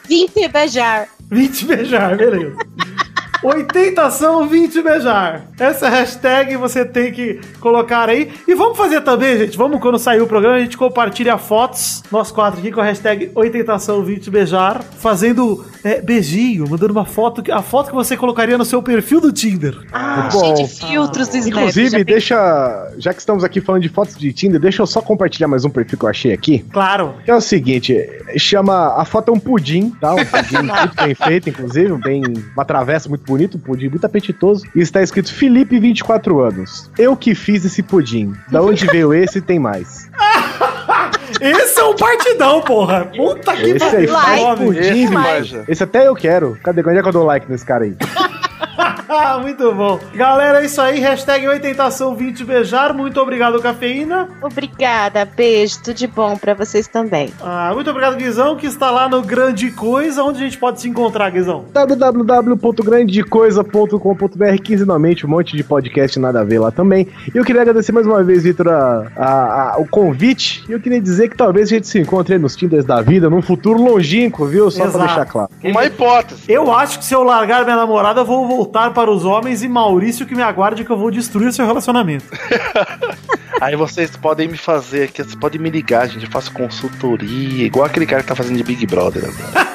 20 0.08 0.48
beijar. 0.48 1.08
20 1.30 1.66
beijar, 1.66 2.18
beleza. 2.18 2.56
80 3.44 4.02
ação, 4.02 4.48
20 4.48 4.82
beijar. 4.82 5.44
Essa 5.60 5.88
hashtag 5.90 6.56
você 6.58 6.84
tem 6.86 7.12
que 7.12 7.40
colocar 7.60 8.10
aí. 8.10 8.32
E 8.48 8.54
vamos 8.56 8.78
fazer 8.78 9.02
também, 9.02 9.38
gente. 9.38 9.58
Vamos, 9.58 9.80
quando 9.80 9.98
sair 9.98 10.22
o 10.22 10.28
programa, 10.28 10.56
a 10.58 10.60
gente 10.60 10.78
compartilha 10.78 11.38
fotos, 11.38 12.04
nós 12.12 12.32
quatro 12.32 12.60
aqui, 12.60 12.72
com 12.72 12.82
a 12.82 12.84
hashtag 12.84 13.32
80 13.34 13.74
ação, 13.74 14.04
20 14.04 14.30
beijar, 14.30 14.82
fazendo 14.84 15.66
é, 15.84 16.02
beijinho, 16.02 16.66
mandando 16.70 16.92
uma 16.92 17.06
foto, 17.06 17.42
que- 17.42 17.52
a 17.52 17.62
foto 17.62 17.90
que 17.90 17.96
você 17.96 18.18
colocaria 18.18 18.58
no 18.58 18.66
seu 18.66 18.82
perfil 18.84 19.22
do 19.22 19.32
Tinder. 19.32 19.78
Ah, 19.92 20.30
Bom, 20.32 20.54
de 20.56 20.68
filtros 20.68 21.28
do 21.30 21.38
Snap. 21.38 21.58
Inclusive, 21.60 21.90
já 21.90 22.04
deixa. 22.04 22.92
Já 22.98 23.14
que 23.14 23.20
estamos 23.20 23.44
aqui 23.44 23.62
falando 23.62 23.82
de 23.82 23.90
fotos 23.90 24.18
de 24.18 24.34
Tinder, 24.34 24.60
deixa 24.60 24.82
eu 24.82 24.88
só 24.88 25.02
compartilhar 25.02 25.48
mais 25.48 25.64
um 25.64 25.70
perfil 25.70 25.98
que 25.98 26.06
eu 26.06 26.10
achei 26.10 26.34
aqui. 26.34 26.60
Claro. 26.72 27.14
Que 27.24 27.32
é 27.32 27.36
o 27.36 27.42
seguinte, 27.42 27.98
chama. 28.38 28.96
A 29.00 29.06
foto 29.06 29.30
é 29.32 29.34
um 29.34 29.40
pudim, 29.40 29.92
tá? 30.02 30.14
Um 30.14 30.26
pudim 30.26 30.58
muito 30.68 30.96
bem 30.96 31.16
feito, 31.16 31.50
inclusive, 31.50 31.94
bem, 31.98 32.24
uma 32.54 32.66
travessa 32.66 33.08
muito 33.08 33.24
bonita, 33.30 33.58
um 33.58 33.60
pudim 33.60 33.88
muito 33.90 34.06
apetitoso. 34.06 34.66
E 34.76 34.82
está 34.82 35.02
escrito 35.02 35.34
Felipe, 35.34 35.80
24 35.80 36.40
anos. 36.40 36.90
Eu 36.98 37.16
que 37.16 37.36
fiz 37.36 37.64
esse 37.64 37.84
pudim. 37.84 38.34
Da 38.52 38.62
onde 38.62 38.86
veio 38.88 39.14
esse 39.14 39.40
tem 39.40 39.60
mais. 39.60 40.10
Esse 41.40 41.80
é 41.80 41.84
um 41.84 41.96
partidão, 41.96 42.62
porra. 42.62 43.06
Puta 43.06 43.56
que 43.56 43.70
Esse 43.70 43.96
aí 43.96 44.08
pariu. 44.08 44.56
pudim, 44.74 45.08
Esse. 45.08 45.64
Esse 45.70 45.84
até 45.84 46.08
eu 46.08 46.16
quero. 46.16 46.58
Cadê? 46.62 46.82
Onde 46.82 46.98
é 46.98 47.02
que 47.02 47.08
eu 47.08 47.14
dou 47.14 47.24
like 47.24 47.50
nesse 47.50 47.66
cara 47.66 47.86
aí? 47.86 47.96
Muito 49.42 49.74
bom. 49.74 50.00
Galera, 50.14 50.62
é 50.62 50.66
isso 50.66 50.82
aí. 50.82 51.00
Hashtag 51.00 51.46
80ação, 51.46 52.16
20 52.16 52.44
beijar. 52.44 52.94
Muito 52.94 53.20
obrigado, 53.20 53.60
Cafeína. 53.62 54.30
Obrigada, 54.42 55.26
beijo, 55.26 55.80
tudo 55.84 55.96
de 55.96 56.08
bom 56.08 56.36
pra 56.38 56.54
vocês 56.54 56.88
também. 56.88 57.32
Ah, 57.42 57.72
muito 57.74 57.90
obrigado, 57.90 58.16
Guizão, 58.18 58.56
que 58.56 58.66
está 58.68 58.90
lá 58.92 59.08
no 59.10 59.22
Grande 59.22 59.72
Coisa. 59.72 60.24
Onde 60.24 60.40
a 60.40 60.44
gente 60.44 60.58
pode 60.58 60.82
se 60.82 60.90
encontrar, 60.90 61.30
Guizão? 61.32 61.66
www.grandecoisa.com.br 61.74 64.62
Quinzenalmente, 64.64 65.26
um 65.26 65.30
monte 65.30 65.56
de 65.56 65.64
podcast 65.64 66.20
nada 66.20 66.42
a 66.42 66.44
ver 66.44 66.60
lá 66.60 66.72
também. 66.72 67.08
E 67.34 67.38
eu 67.38 67.44
queria 67.44 67.62
agradecer 67.62 67.92
mais 67.92 68.06
uma 68.08 68.24
vez, 68.24 68.44
Vitor, 68.44 68.68
a- 68.70 69.08
a- 69.16 69.74
a- 69.74 69.78
o 69.80 69.88
convite. 69.88 70.64
E 70.70 70.72
eu 70.72 70.80
queria 70.80 71.02
dizer 71.02 71.30
que 71.30 71.38
talvez 71.38 71.72
a 71.72 71.76
gente 71.76 71.88
se 71.88 72.00
encontre 72.00 72.34
aí 72.34 72.40
nos 72.40 72.56
Tinders 72.56 72.86
da 72.86 73.02
vida, 73.02 73.30
num 73.30 73.42
futuro 73.42 73.82
longínquo, 73.82 74.46
viu? 74.46 74.70
Só 74.72 74.80
pra 74.82 74.90
Exato. 74.90 75.06
deixar 75.06 75.26
claro. 75.26 75.50
Uma 75.64 75.86
hipótese. 75.86 76.42
Eu 76.48 76.72
acho 76.74 77.00
que 77.00 77.06
se 77.06 77.14
eu 77.14 77.24
largar 77.24 77.64
minha 77.64 77.76
namorada, 77.76 78.22
eu 78.22 78.26
vou 78.26 78.48
voltar 78.48 78.89
para 78.90 79.12
os 79.12 79.26
homens 79.26 79.64
e 79.64 79.68
Maurício 79.68 80.26
que 80.26 80.36
me 80.36 80.42
aguarde 80.42 80.84
que 80.84 80.92
eu 80.92 80.98
vou 80.98 81.12
destruir 81.12 81.48
o 81.48 81.54
seu 81.54 81.66
relacionamento. 81.66 82.26
Aí 83.62 83.76
vocês 83.76 84.16
podem 84.16 84.48
me 84.48 84.58
fazer 84.58 85.04
aqui, 85.04 85.24
vocês 85.24 85.36
podem 85.36 85.60
me 85.60 85.70
ligar, 85.70 86.08
gente. 86.08 86.26
Eu 86.26 86.32
faço 86.32 86.52
consultoria, 86.52 87.66
igual 87.66 87.86
aquele 87.86 88.06
cara 88.06 88.22
que 88.22 88.28
tá 88.28 88.36
fazendo 88.36 88.58
de 88.58 88.64
Big 88.64 88.86
Brother 88.86 89.24
agora. 89.26 89.70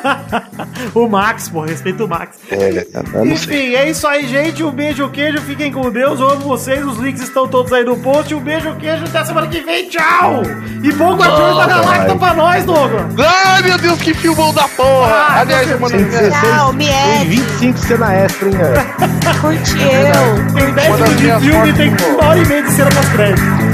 o 0.95 1.09
Max, 1.09 1.49
pô, 1.49 1.63
respeito 1.63 2.05
o 2.05 2.09
Max. 2.09 2.39
É, 2.51 2.87
eu 2.95 3.25
não 3.25 3.37
sei. 3.37 3.69
Enfim, 3.69 3.75
é 3.75 3.91
isso 3.91 4.07
aí, 4.07 4.27
gente. 4.27 4.63
Um 4.63 4.71
beijo, 4.71 5.09
queijo. 5.11 5.41
Fiquem 5.43 5.73
com 5.73 5.91
Deus. 5.91 6.21
Eu 6.21 6.31
amo 6.31 6.43
vocês. 6.43 6.85
Os 6.85 6.99
links 6.99 7.23
estão 7.23 7.49
todos 7.49 7.73
aí 7.73 7.85
no 7.85 7.97
post. 7.97 8.35
Um 8.35 8.41
beijo, 8.41 8.75
queijo. 8.77 9.05
Até 9.05 9.25
semana 9.25 9.47
que 9.47 9.61
vem. 9.61 9.89
Tchau! 9.89 10.43
E 10.83 10.93
bom 10.93 11.17
Guardiões 11.17 11.57
da 11.57 11.67
Galáctica 11.67 12.17
pra 12.17 12.35
nós, 12.35 12.65
Douglas. 12.65 13.05
Ai, 13.19 13.63
meu 13.63 13.79
Deus, 13.79 14.01
que 14.03 14.15
filmão 14.15 14.53
da 14.53 14.69
porra! 14.69 15.13
Ah, 15.13 15.41
Aliás, 15.41 15.71
eu 15.71 15.81
mandei 15.81 16.01
116 16.01 16.41
Tchau, 16.41 16.75
tem 16.75 16.89
é. 16.89 17.25
25 17.25 17.79
cena 17.79 18.15
extra, 18.15 18.49
hein? 18.49 18.55
Curte 19.41 19.75
eu. 19.81 20.55
Tem 20.55 20.75
10 20.75 20.89
Uma 20.89 20.99
das 20.99 21.09
minutos 21.09 21.43
de 21.43 21.51
filme 21.51 21.69
e 21.69 21.73
tem 21.73 21.89
uma 21.89 22.27
hora 22.27 22.39
e 22.39 22.47
meia 22.47 22.63
de 22.63 22.73
cena 22.73 22.91
pós-crédito. 22.91 23.74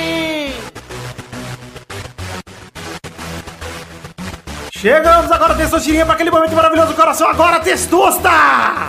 Chegamos 4.81 5.31
agora, 5.31 5.53
Testosterinha, 5.53 6.03
para 6.03 6.15
aquele 6.15 6.31
momento 6.31 6.55
maravilhoso 6.55 6.87
do 6.87 6.95
coração. 6.95 7.29
Agora, 7.29 7.59
Testosta! 7.59 8.31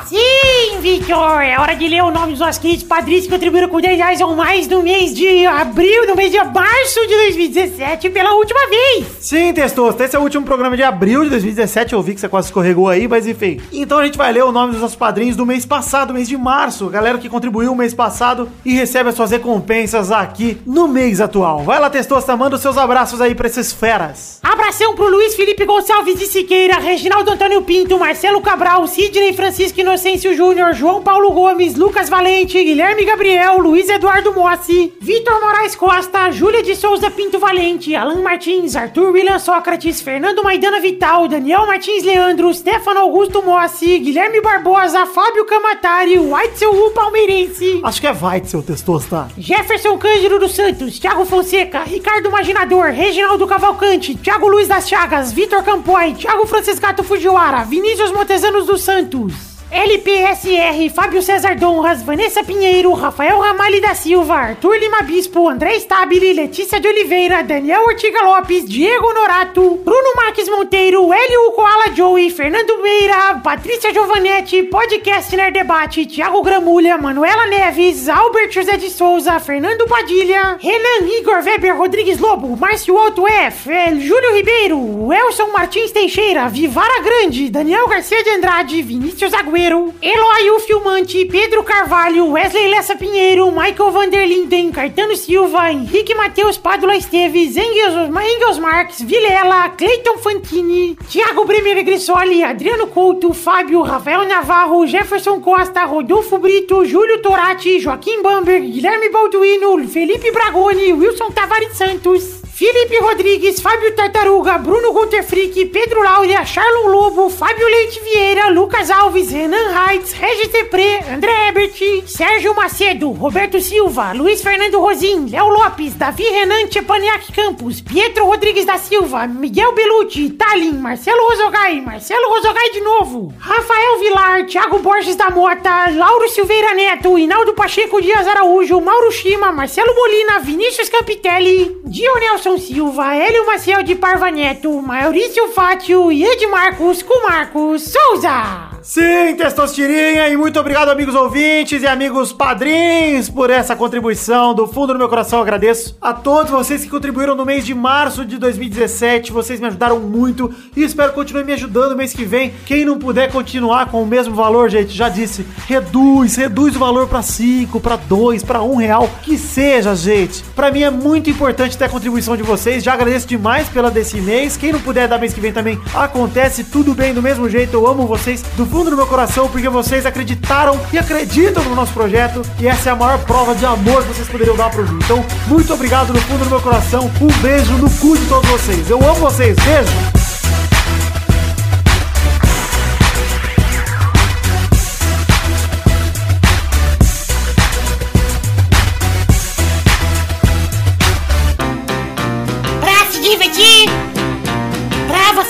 Sim, 0.06 0.80
Victor! 0.80 1.42
É 1.42 1.60
hora 1.60 1.74
de 1.76 1.86
ler 1.86 2.02
o 2.02 2.10
nome 2.10 2.30
dos 2.30 2.40
nossos 2.40 2.56
queridos 2.56 2.82
padrinhos 2.82 3.26
que 3.26 3.30
contribuíram 3.30 3.68
com 3.68 3.78
10 3.78 3.98
reais 3.98 4.20
ou 4.22 4.34
mais 4.34 4.66
no 4.66 4.82
mês 4.82 5.12
de 5.12 5.44
abril, 5.44 6.06
no 6.06 6.16
mês 6.16 6.32
de 6.32 6.42
março 6.42 6.98
de 7.06 7.14
2017, 7.14 8.08
pela 8.08 8.32
última 8.32 8.66
vez! 8.70 9.04
Sim, 9.20 9.52
Testosta, 9.52 10.02
esse 10.02 10.16
é 10.16 10.18
o 10.18 10.22
último 10.22 10.46
programa 10.46 10.74
de 10.78 10.82
abril 10.82 11.24
de 11.24 11.28
2017. 11.28 11.92
Eu 11.92 12.00
vi 12.00 12.14
que 12.14 12.22
você 12.22 12.28
quase 12.28 12.46
escorregou 12.46 12.88
aí, 12.88 13.06
mas 13.06 13.26
enfim. 13.26 13.60
Então 13.70 13.98
a 13.98 14.04
gente 14.06 14.16
vai 14.16 14.32
ler 14.32 14.44
o 14.44 14.50
nome 14.50 14.72
dos 14.72 14.80
nossos 14.80 14.96
padrinhos 14.96 15.36
do 15.36 15.44
mês 15.44 15.66
passado, 15.66 16.14
mês 16.14 16.26
de 16.26 16.38
março. 16.38 16.88
Galera 16.88 17.18
que 17.18 17.28
contribuiu 17.28 17.70
o 17.70 17.76
mês 17.76 17.92
passado 17.92 18.48
e 18.64 18.72
recebe 18.72 19.10
as 19.10 19.14
suas 19.14 19.30
recompensas 19.30 20.10
aqui 20.10 20.56
no 20.64 20.88
mês 20.88 21.20
atual. 21.20 21.64
Vai 21.64 21.78
lá, 21.78 21.90
Testosta, 21.90 22.34
manda 22.34 22.56
os 22.56 22.62
seus 22.62 22.78
abraços 22.78 23.20
aí 23.20 23.34
pra 23.34 23.46
esses 23.46 23.74
feras. 23.74 24.40
Abração 24.42 24.94
pro 24.94 25.10
Luiz 25.10 25.34
Felipe 25.34 25.66
Gonçalves 25.66 25.81
Gonçalves 25.82 26.16
de 26.16 26.26
Siqueira, 26.26 26.78
Reginaldo 26.78 27.32
Antônio 27.32 27.60
Pinto, 27.60 27.98
Marcelo 27.98 28.40
Cabral, 28.40 28.86
Sidney 28.86 29.32
Francisco 29.32 29.80
Inocêncio 29.80 30.32
Júnior, 30.36 30.74
João 30.74 31.02
Paulo 31.02 31.32
Gomes, 31.32 31.74
Lucas 31.74 32.08
Valente, 32.08 32.62
Guilherme 32.62 33.04
Gabriel, 33.04 33.58
Luiz 33.58 33.88
Eduardo 33.88 34.32
Mossi, 34.32 34.92
Vitor 35.00 35.40
Moraes 35.40 35.74
Costa, 35.74 36.30
Júlia 36.30 36.62
de 36.62 36.76
Souza 36.76 37.10
Pinto 37.10 37.40
Valente, 37.40 37.96
Alan 37.96 38.22
Martins, 38.22 38.76
Arthur 38.76 39.10
William 39.10 39.40
Sócrates, 39.40 40.00
Fernando 40.00 40.44
Maidana 40.44 40.78
Vital, 40.78 41.26
Daniel 41.26 41.66
Martins 41.66 42.04
Leandro, 42.04 42.54
Stefano 42.54 43.00
Augusto 43.00 43.42
Mossi, 43.42 43.98
Guilherme 43.98 44.40
Barbosa, 44.40 45.04
Fábio 45.06 45.44
Camatari, 45.46 46.16
Whitesel 46.16 46.70
U 46.70 46.92
Palmeirense, 46.92 47.80
Acho 47.82 48.00
que 48.00 48.06
é 48.06 48.12
Weitzel, 48.12 48.62
Testosta. 48.62 49.28
Jefferson 49.36 49.98
Cândido 49.98 50.38
dos 50.38 50.54
Santos, 50.54 51.00
Thiago 51.00 51.24
Fonseca, 51.24 51.80
Ricardo 51.82 52.30
Maginador, 52.30 52.92
Reginaldo 52.92 53.48
Cavalcante, 53.48 54.14
Thiago 54.14 54.46
Luiz 54.46 54.68
das 54.68 54.88
Chagas, 54.88 55.32
Vitor 55.32 55.64
Campoy, 55.72 56.12
Thiago 56.12 56.46
Franciscato 56.46 57.02
Fujiwara, 57.02 57.64
Vinícius 57.64 58.12
Montezanos 58.12 58.66
dos 58.66 58.82
Santos. 58.82 59.51
LPSR, 59.72 60.90
Fábio 60.94 61.22
César 61.22 61.56
Donras, 61.56 62.02
Vanessa 62.02 62.44
Pinheiro, 62.44 62.92
Rafael 62.92 63.40
Ramalho 63.40 63.80
da 63.80 63.94
Silva, 63.94 64.34
Arthur 64.34 64.76
Lima 64.78 65.00
Bispo, 65.00 65.48
André 65.48 65.80
Stabile, 65.80 66.34
Letícia 66.34 66.78
de 66.78 66.86
Oliveira, 66.86 67.42
Daniel 67.42 67.80
Ortiga 67.86 68.20
Lopes, 68.22 68.66
Diego 68.66 69.14
Norato, 69.14 69.76
Bruno 69.82 70.14
Marques 70.14 70.46
Monteiro, 70.50 71.10
Hélio 71.10 71.52
Koala 71.52 71.90
Joey, 71.96 72.28
Fernando 72.28 72.82
Meira, 72.82 73.40
Patrícia 73.42 73.90
Giovanetti, 73.94 74.62
Podcast 74.64 75.32
Nerd 75.34 75.54
Debate, 75.54 76.04
Thiago 76.04 76.42
Gramulha, 76.42 76.98
Manuela 76.98 77.46
Neves, 77.46 78.10
Albert 78.10 78.52
José 78.52 78.76
de 78.76 78.90
Souza, 78.90 79.40
Fernando 79.40 79.86
Padilha, 79.86 80.58
Renan 80.62 81.08
Igor 81.18 81.42
Weber 81.42 81.74
Rodrigues 81.74 82.20
Lobo, 82.20 82.54
Márcio 82.56 82.94
Otto 82.94 83.26
F, 83.26 83.70
Júlio 83.70 84.34
Ribeiro, 84.34 85.10
Elson 85.10 85.50
Martins 85.50 85.92
Teixeira, 85.92 86.46
Vivara 86.50 87.00
Grande, 87.02 87.48
Daniel 87.48 87.88
Garcia 87.88 88.22
de 88.22 88.30
Andrade, 88.30 88.82
Vinícius 88.82 89.32
Agüero, 89.32 89.61
Eloy 89.64 90.50
o 90.50 90.58
Filmante, 90.58 91.24
Pedro 91.26 91.62
Carvalho, 91.62 92.32
Wesley 92.32 92.66
Lessa 92.66 92.96
Pinheiro, 92.96 93.52
Michael 93.52 93.92
Vanderlinden, 93.92 94.72
Caetano 94.72 95.14
Silva, 95.14 95.70
Henrique 95.70 96.16
Matheus 96.16 96.58
Padula 96.58 96.96
Esteves, 96.96 97.56
Engels, 97.56 98.10
Engels 98.12 98.58
Marques, 98.58 99.02
Vilela, 99.02 99.68
Cleiton 99.68 100.18
Fantini, 100.18 100.96
Thiago 101.08 101.44
Bremer 101.44 101.84
Grissoli, 101.84 102.42
Adriano 102.42 102.88
Couto, 102.88 103.32
Fábio, 103.32 103.82
Rafael 103.82 104.26
Navarro, 104.26 104.84
Jefferson 104.84 105.40
Costa, 105.40 105.84
Rodolfo 105.84 106.38
Brito, 106.38 106.84
Júlio 106.84 107.22
Torati, 107.22 107.80
Joaquim 107.80 108.20
Bamberg, 108.20 108.64
Guilherme 108.64 109.10
Balduino, 109.10 109.78
Felipe 109.86 110.32
Bragoni, 110.32 110.92
Wilson 110.92 111.30
Tavares 111.30 111.76
Santos, 111.76 112.42
Felipe 112.62 112.96
Rodrigues, 113.00 113.60
Fábio 113.60 113.92
Tartaruga, 113.92 114.56
Bruno 114.56 114.92
Gunter 114.92 115.24
Frick, 115.24 115.66
Pedro 115.72 116.00
Laura, 116.00 116.44
Charlon 116.44 116.92
Lobo, 116.92 117.28
Fábio 117.28 117.66
Leite 117.66 117.98
Vieira, 118.04 118.50
Lucas 118.50 118.88
Alves, 118.88 119.32
Renan 119.32 119.74
Reitz, 119.74 120.12
Regis 120.12 120.46
Depré, 120.46 121.00
André 121.12 121.32
Ebert, 121.48 121.74
Sérgio 122.06 122.54
Macedo, 122.54 123.10
Roberto 123.14 123.60
Silva, 123.60 124.12
Luiz 124.12 124.40
Fernando 124.40 124.78
Rosim, 124.78 125.26
Léo 125.26 125.48
Lopes, 125.48 125.96
Davi 125.96 126.22
Renan 126.22 126.68
Tchepaniak 126.68 127.32
Campos, 127.34 127.80
Pietro 127.80 128.26
Rodrigues 128.26 128.64
da 128.64 128.78
Silva, 128.78 129.26
Miguel 129.26 129.72
Belucci, 129.74 130.30
Talin, 130.30 130.80
Marcelo 130.80 131.20
Rosogai, 131.30 131.80
Marcelo 131.80 132.28
Rosogai 132.28 132.70
de 132.74 132.80
novo, 132.80 133.34
Rafael 133.40 133.98
Vilar, 133.98 134.46
Thiago 134.46 134.78
Borges 134.78 135.16
da 135.16 135.30
Mota, 135.30 135.90
Lauro 135.90 136.28
Silveira 136.28 136.74
Neto, 136.74 137.18
Hinaldo 137.18 137.54
Pacheco 137.54 138.00
Dias 138.00 138.28
Araújo, 138.28 138.80
Mauro 138.80 139.10
Shima, 139.10 139.50
Marcelo 139.50 139.92
Molina, 139.96 140.38
Vinícius 140.38 140.88
Campitelli, 140.88 141.76
Dionelson 141.86 142.51
Silva, 142.58 143.14
Hélio 143.14 143.46
Maciel 143.46 143.82
de 143.82 143.94
Parva 143.94 144.30
Neto, 144.30 144.80
Maurício 144.80 145.48
Fátio 145.48 146.10
e 146.12 146.24
Edmarcos 146.24 147.02
com 147.02 147.26
Marcos 147.26 147.92
Souza. 147.92 148.72
Sim, 148.82 149.36
Testosterinha, 149.36 150.28
e 150.28 150.36
muito 150.36 150.58
obrigado, 150.58 150.88
amigos 150.88 151.14
ouvintes 151.14 151.82
e 151.82 151.86
amigos 151.86 152.32
padrinhos, 152.32 153.30
por 153.30 153.48
essa 153.48 153.76
contribuição. 153.76 154.54
Do 154.54 154.66
fundo 154.66 154.92
do 154.92 154.98
meu 154.98 155.08
coração, 155.08 155.40
agradeço 155.40 155.96
a 156.00 156.12
todos 156.12 156.50
vocês 156.50 156.82
que 156.82 156.90
contribuíram 156.90 157.36
no 157.36 157.46
mês 157.46 157.64
de 157.64 157.74
março 157.74 158.24
de 158.24 158.38
2017. 158.38 159.30
Vocês 159.30 159.60
me 159.60 159.68
ajudaram 159.68 160.00
muito 160.00 160.52
e 160.76 160.82
espero 160.82 161.10
que 161.10 161.14
continuem 161.14 161.46
me 161.46 161.52
ajudando 161.52 161.96
mês 161.96 162.12
que 162.12 162.24
vem. 162.24 162.52
Quem 162.66 162.84
não 162.84 162.98
puder 162.98 163.30
continuar 163.30 163.86
com 163.86 164.02
o 164.02 164.06
mesmo 164.06 164.34
valor, 164.34 164.68
gente, 164.68 164.90
já 164.90 165.08
disse, 165.08 165.46
reduz, 165.68 166.34
reduz 166.34 166.74
o 166.74 166.80
valor 166.80 167.06
para 167.06 167.22
5, 167.22 167.78
para 167.78 167.94
2, 167.94 168.42
para 168.42 168.62
1 168.62 168.74
real, 168.74 169.08
que 169.22 169.38
seja, 169.38 169.94
gente. 169.94 170.42
Para 170.56 170.72
mim 170.72 170.82
é 170.82 170.90
muito 170.90 171.30
importante 171.30 171.78
ter 171.78 171.84
a 171.84 171.88
contribuição 171.88 172.36
de 172.36 172.41
vocês. 172.42 172.82
Já 172.82 172.94
agradeço 172.94 173.26
demais 173.26 173.68
pela 173.68 173.90
desse 173.90 174.20
mês. 174.20 174.56
Quem 174.56 174.72
não 174.72 174.80
puder 174.80 175.08
dar 175.08 175.18
mês 175.18 175.32
que 175.32 175.40
vem 175.40 175.52
também, 175.52 175.80
acontece 175.94 176.64
tudo 176.64 176.94
bem 176.94 177.14
do 177.14 177.22
mesmo 177.22 177.48
jeito. 177.48 177.74
Eu 177.74 177.86
amo 177.86 178.06
vocês 178.06 178.42
do 178.56 178.66
fundo 178.66 178.90
do 178.90 178.96
meu 178.96 179.06
coração 179.06 179.48
porque 179.48 179.68
vocês 179.68 180.06
acreditaram 180.06 180.78
e 180.92 180.98
acreditam 180.98 181.62
no 181.64 181.74
nosso 181.74 181.92
projeto 181.92 182.42
e 182.58 182.66
essa 182.66 182.90
é 182.90 182.92
a 182.92 182.96
maior 182.96 183.18
prova 183.24 183.54
de 183.54 183.64
amor 183.64 184.02
que 184.02 184.14
vocês 184.14 184.28
poderiam 184.28 184.56
dar 184.56 184.70
pro 184.70 184.86
Ju. 184.86 184.98
Então, 184.98 185.24
muito 185.46 185.72
obrigado 185.72 186.12
no 186.12 186.20
fundo 186.20 186.44
do 186.44 186.50
meu 186.50 186.60
coração. 186.60 187.10
Um 187.20 187.40
beijo 187.40 187.72
no 187.74 187.90
cu 187.90 188.16
de 188.16 188.26
todos 188.26 188.48
vocês. 188.50 188.88
Eu 188.90 188.98
amo 188.98 189.16
vocês. 189.16 189.56
Beijo. 189.56 190.21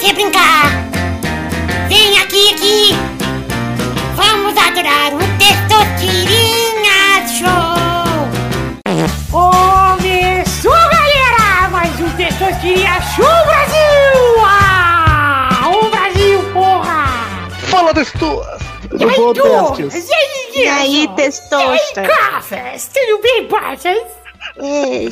Você 0.03 0.13
brincar. 0.15 0.65
Vem 1.89 2.19
aqui, 2.19 2.55
aqui. 2.55 2.89
Vamos 4.17 4.57
adorar 4.59 5.15
o 5.15 5.19
Testosterinha 5.39 7.25
Show. 7.39 8.27
Começou, 9.31 10.73
galera! 10.73 11.69
Mais 11.71 12.01
um 12.01 12.11
Testosterinha 12.17 13.01
Show 13.15 13.47
Brasil! 13.47 14.45
Ah, 14.45 15.71
o 15.73 15.89
Brasil, 15.89 16.53
porra! 16.53 17.07
Fala 17.71 17.95
das 17.95 18.11
tuas! 18.11 18.61
E 18.99 19.05
aí, 19.05 19.35
testes. 19.35 20.11
E 20.57 20.69
aí, 20.69 21.09
testosta? 21.15 22.01
E 22.01 22.05
aí, 22.05 22.09
Cafés? 22.09 22.91
Tudo 22.93 23.23
bem, 23.23 23.47
parças? 23.47 24.03
É, 24.59 25.09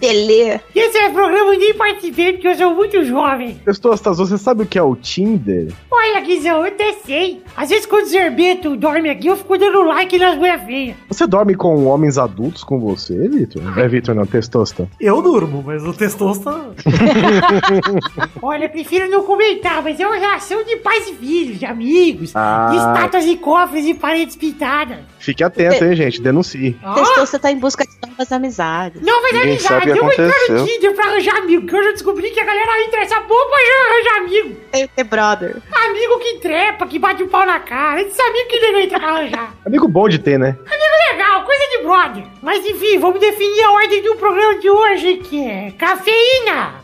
Tele. 0.00 0.60
Esse 0.74 0.98
é 0.98 1.08
o 1.08 1.12
programa 1.12 1.54
eu 1.54 1.58
nem 1.58 1.74
participei 1.74 2.32
porque 2.32 2.48
eu 2.48 2.54
sou 2.56 2.74
muito 2.74 3.04
jovem. 3.04 3.60
Testostas, 3.64 4.18
você 4.18 4.36
sabe 4.38 4.62
o 4.62 4.66
que 4.66 4.78
é 4.78 4.82
o 4.82 4.96
Tinder? 4.96 5.72
Olha, 5.90 6.20
Guizão, 6.20 6.58
eu 6.58 6.64
até 6.64 6.92
sei. 7.04 7.42
Às 7.56 7.70
vezes 7.70 7.86
quando 7.86 8.04
o 8.04 8.08
Zerbeto 8.08 8.76
dorme 8.76 9.08
aqui, 9.10 9.26
eu 9.28 9.36
fico 9.36 9.56
dando 9.58 9.82
like 9.82 10.18
nas 10.18 10.36
mulheres 10.36 10.64
feias. 10.64 10.96
Você 11.08 11.26
dorme 11.26 11.54
com 11.54 11.84
homens 11.86 12.18
adultos 12.18 12.64
com 12.64 12.78
você, 12.80 13.28
Vitor? 13.28 13.62
É 13.78 13.88
Vitor, 13.88 14.14
não, 14.14 14.26
Testosta. 14.26 14.88
Eu 15.00 15.20
durmo, 15.22 15.62
mas 15.64 15.84
o 15.84 15.92
Testosta. 15.92 16.50
Olha, 18.42 18.64
eu 18.64 18.70
prefiro 18.70 19.08
não 19.08 19.22
comentar, 19.22 19.82
mas 19.82 19.98
é 20.00 20.06
uma 20.06 20.16
relação 20.16 20.62
de 20.64 20.76
pais 20.76 21.08
e 21.08 21.14
filhos, 21.14 21.58
de 21.58 21.66
amigos, 21.66 22.32
Ah. 22.34 22.68
de 22.70 22.76
estátuas 22.76 23.24
e 23.26 23.36
cofres 23.36 23.84
e 23.86 23.94
paredes 23.94 24.36
pintadas. 24.36 24.98
Fique 25.18 25.42
atento, 25.42 25.84
hein, 25.84 25.96
gente? 25.96 26.20
Denuncie. 26.20 26.76
Ah, 26.82 26.94
Testosta 26.94 27.38
tá 27.38 27.50
em 27.50 27.58
busca 27.58 27.84
de 27.84 28.08
novas 28.10 28.30
amizades. 28.32 29.00
Novas 29.00 29.30
amizades, 29.42 29.64
sabe 29.80 29.90
o 29.90 29.94
que 29.94 29.98
eu 29.98 30.04
vou 30.04 30.12
entrar 30.12 30.26
no 30.26 30.32
aconteceu. 30.32 30.66
Tinder 30.66 30.94
pra 30.94 31.04
arranjar 31.06 31.36
amigo, 31.36 31.66
que 31.66 31.76
eu 31.76 31.84
já 31.84 31.90
descobri 31.92 32.30
que 32.30 32.40
a 32.40 32.44
galera 32.44 32.82
entra 32.84 33.00
nessa 33.00 33.20
porra 33.20 33.46
pra 33.46 33.58
arranjar 33.92 34.16
amigo. 34.18 34.60
Tem 34.72 34.88
que 34.88 34.94
ter 34.94 35.04
brother. 35.04 35.56
Amigo 35.72 36.18
que 36.18 36.38
trepa, 36.38 36.86
que 36.86 36.98
bate 36.98 37.22
o 37.22 37.28
pau 37.28 37.44
na 37.46 37.60
cara, 37.60 38.00
esse 38.02 38.20
amigo 38.20 38.48
que 38.48 38.60
nego 38.60 38.78
entra 38.78 38.98
pra 39.00 39.08
arranjar. 39.08 39.54
Amigo 39.66 39.88
bom 39.88 40.08
de 40.08 40.18
ter, 40.18 40.38
né? 40.38 40.56
Amigo 40.66 41.12
legal, 41.12 41.44
coisa 41.44 41.64
de 41.70 41.78
brother. 41.84 42.24
Mas 42.42 42.64
enfim, 42.66 42.98
vamos 42.98 43.20
definir 43.20 43.62
a 43.64 43.72
ordem 43.72 44.02
do 44.02 44.16
programa 44.16 44.58
de 44.58 44.70
hoje, 44.70 45.16
que 45.18 45.44
é 45.48 45.72
cafeína. 45.78 46.82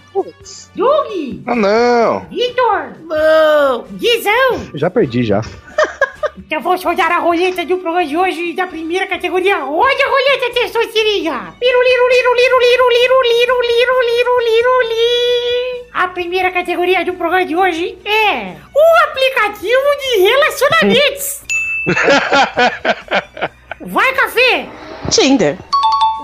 Doug, 0.74 1.08
Ah, 1.46 1.54
não! 1.54 2.26
Vitor, 2.30 2.92
não, 3.06 3.84
Guizão. 3.92 4.70
Já 4.74 4.90
perdi, 4.90 5.22
já. 5.22 5.40
Então 6.50 6.60
vamos 6.60 6.82
rodar 6.82 7.12
a 7.12 7.20
roleta 7.20 7.64
do 7.64 7.78
programa 7.78 8.04
de 8.04 8.16
hoje 8.16 8.54
da 8.54 8.66
primeira 8.66 9.06
categoria. 9.06 9.58
Roda 9.58 10.04
a 10.04 10.08
roleta, 10.10 10.50
testosterinha. 10.52 11.54
Liru, 11.62 11.80
liru, 11.80 12.08
liru, 12.08 12.34
liru, 12.34 12.58
liru, 12.58 12.90
liru, 12.90 13.22
liru, 13.22 13.60
liru, 13.62 14.00
liru, 14.02 14.40
liru, 14.40 14.80
li. 14.88 15.84
A 15.92 16.08
primeira 16.08 16.50
categoria 16.50 17.04
do 17.04 17.12
programa 17.12 17.46
de 17.46 17.54
hoje 17.54 17.96
é 18.04 18.56
o 18.74 18.80
aplicativo 19.08 19.96
de 20.00 20.22
relacionamentos. 20.22 21.40
Vai, 23.86 24.12
Café. 24.14 24.68
Tinder. 25.08 25.56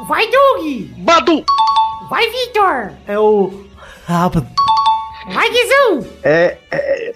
Vai, 0.09 0.27
Doug. 0.27 0.91
Badu. 1.05 1.45
Vai, 2.11 2.29
Vitor. 2.29 2.91
É 3.07 3.17
o. 3.17 3.65
Vai, 4.09 5.49
Guizão. 5.51 6.05
É. 6.25 6.57
É. 6.73 7.13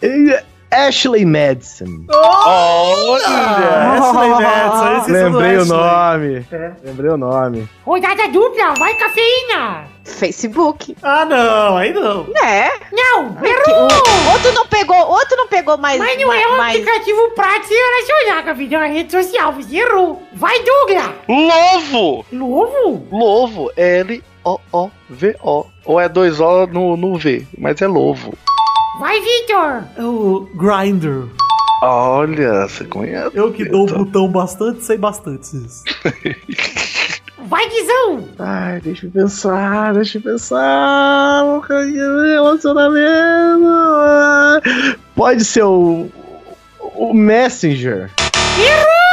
é, 0.00 0.44
Ashley 0.74 1.24
Madison. 1.24 2.04
Olha! 2.10 3.26
Ashley 3.94 4.28
Madison, 4.30 4.98
esse 4.98 5.12
Lembrei 5.12 5.56
o 5.58 5.64
nome. 5.64 6.46
É. 6.50 6.72
Lembrei 6.84 7.10
o 7.10 7.16
nome. 7.16 7.68
Rodada 7.86 8.28
dupla, 8.28 8.74
vai 8.78 8.94
cafeína! 8.94 9.84
Facebook. 10.04 10.94
Ah, 11.02 11.24
não, 11.24 11.76
aí 11.78 11.92
não. 11.92 12.26
É. 12.42 12.70
Não, 12.92 13.36
errou! 13.42 13.88
o- 13.88 14.32
outro 14.32 14.52
não 14.52 14.66
pegou, 14.66 14.96
outro 14.96 15.36
não 15.36 15.48
pegou 15.48 15.78
mais. 15.78 15.98
Mas 15.98 16.20
não 16.20 16.30
é 16.32 16.46
um 16.48 16.56
mais- 16.58 16.76
aplicativo 16.76 17.30
pra 17.34 17.62
se 17.62 17.72
relacionar, 17.72 18.42
cafeína, 18.44 18.74
é 18.74 18.78
uma 18.78 18.86
rede 18.86 19.10
social, 19.12 19.52
você 19.54 19.76
errou. 19.78 20.22
Vai, 20.34 20.58
Douglas! 20.62 21.10
Lovo! 21.28 22.26
Lovo? 22.32 23.06
Lovo. 23.10 23.70
L-O-O-V-O. 23.76 25.66
Ou 25.86 26.00
é 26.00 26.08
dois 26.08 26.40
O 26.40 26.66
no, 26.66 26.96
no 26.96 27.16
V, 27.18 27.46
mas 27.58 27.80
é 27.80 27.86
lovo. 27.86 28.34
Vai, 28.98 29.20
Vitor! 29.20 29.84
É 29.96 30.04
o 30.04 30.48
Grindr. 30.54 31.28
Olha, 31.82 32.68
você 32.68 32.84
conhece? 32.84 33.36
Eu 33.36 33.52
que 33.52 33.64
dou 33.64 33.88
o 33.88 33.92
botão 33.92 34.28
bastante, 34.28 34.84
sei 34.84 34.96
bastante 34.96 35.56
isso. 35.56 35.82
Vai, 37.46 37.68
Guizão! 37.68 38.28
Ai, 38.38 38.80
deixa 38.80 39.06
eu 39.06 39.10
pensar, 39.10 39.92
deixa 39.94 40.18
eu 40.18 40.22
pensar. 40.22 41.42
Relacionamento. 41.68 43.02
Pode 45.14 45.44
ser 45.44 45.64
o. 45.64 46.08
O 46.96 47.12
Messenger. 47.12 48.10
Errou! 48.58 49.03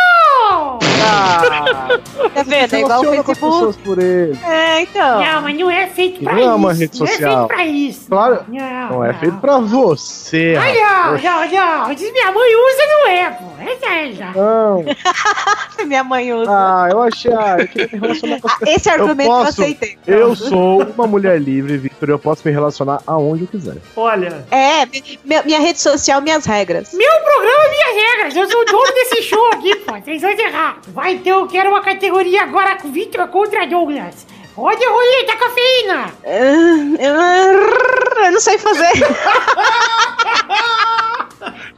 Tá 2.33 2.43
vendo? 2.45 2.73
É 2.75 2.79
igual 2.79 3.01
o 3.01 3.23
Facebook. 3.23 3.77
por 3.83 3.99
ele. 3.99 4.37
É, 4.45 4.81
então. 4.81 5.21
Não, 5.23 5.41
mas 5.41 5.57
não 5.59 5.69
é 5.71 5.87
feito 5.87 6.23
pra 6.23 6.33
Não 6.33 6.39
é 6.39 6.43
isso. 6.45 6.55
uma 6.55 6.73
rede 6.73 6.99
Não 6.99 7.05
é 7.05 7.09
social. 7.09 7.47
feito 7.47 7.47
pra 7.47 7.65
isso. 7.65 8.07
Claro. 8.09 8.45
Não, 8.47 8.89
Não 8.89 9.05
é 9.05 9.13
feito 9.13 9.37
pra 9.37 9.57
você. 9.59 10.55
Ah, 10.57 11.11
não, 11.11 11.17
não, 11.17 11.87
não. 11.87 11.93
Diz 11.95 12.11
minha 12.11 12.31
mãe 12.31 12.51
usa, 12.55 12.87
não 12.87 13.07
é, 13.09 13.29
pô. 13.31 13.45
Essa 13.61 13.85
é 13.93 14.11
já. 14.11 14.31
Não. 14.31 14.83
Minha 15.85 16.03
mãe 16.03 16.33
usa. 16.33 16.49
Ah, 16.51 16.87
eu 16.91 17.01
achei. 17.01 17.31
Ah, 17.33 17.57
eu 17.59 17.67
queria 17.67 17.89
me 17.91 17.99
relacionar 17.99 18.39
com 18.41 18.47
as 18.47 18.53
pessoas. 18.55 18.75
Esse 18.77 18.89
argumento 18.89 19.21
eu, 19.21 19.27
posso, 19.35 19.61
aceitei. 19.61 19.97
Eu 20.07 20.35
sou 20.35 20.81
uma 20.83 21.05
mulher 21.07 21.39
livre, 21.39 21.77
Victor. 21.77 22.09
Eu 22.09 22.17
posso 22.19 22.41
me 22.45 22.51
relacionar 22.51 23.01
aonde 23.05 23.43
eu 23.43 23.47
quiser. 23.47 23.77
Olha. 23.95 24.45
É, 24.51 24.85
mi- 24.85 25.19
minha 25.45 25.59
rede 25.59 25.79
social, 25.79 26.21
minhas 26.21 26.45
regras. 26.45 26.93
Meu 26.93 27.11
programa, 27.23 27.69
minhas 27.69 28.07
regras. 28.07 28.35
Eu 28.35 28.49
sou 28.49 28.61
o 28.61 28.65
dono 28.65 28.93
desse 28.93 29.21
show 29.23 29.45
aqui, 29.53 29.75
pô. 29.77 29.93
Vocês 29.99 30.21
vão 30.21 30.31
errar. 30.31 30.77
Vai, 30.93 31.13
então, 31.13 31.39
eu 31.41 31.47
quero 31.47 31.69
uma 31.69 31.81
categoria 31.81 32.43
agora 32.43 32.75
com 32.75 32.91
Victor 32.91 33.25
contra 33.29 33.65
Douglas. 33.65 34.27
Roda 34.55 34.85
a 34.85 34.89
roleta, 34.91 35.37
cafeína. 35.37 36.11
Ah, 36.25 38.25
Eu 38.25 38.31
não 38.33 38.41
sei 38.41 38.57
fazer. 38.57 38.91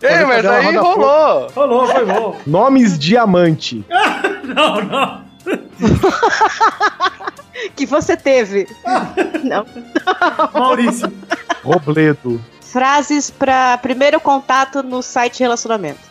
Ei, 0.02 0.26
mas 0.26 0.44
aí 0.46 0.76
rolou. 0.76 1.48
Rolou, 1.56 1.88
foi 1.88 2.06
bom. 2.06 2.38
Nomes 2.46 3.00
diamante. 3.00 3.86
Não, 4.44 4.82
não. 4.82 5.24
que 7.78 7.86
você 7.86 8.18
teve. 8.18 8.68
Não. 9.42 9.66
Maurício. 10.54 11.10
Robledo. 11.64 12.44
Frases 12.60 13.32
pra 13.32 13.78
primeiro 13.78 14.20
contato 14.20 14.84
no 14.84 15.02
site 15.02 15.40
relacionamento. 15.40 16.02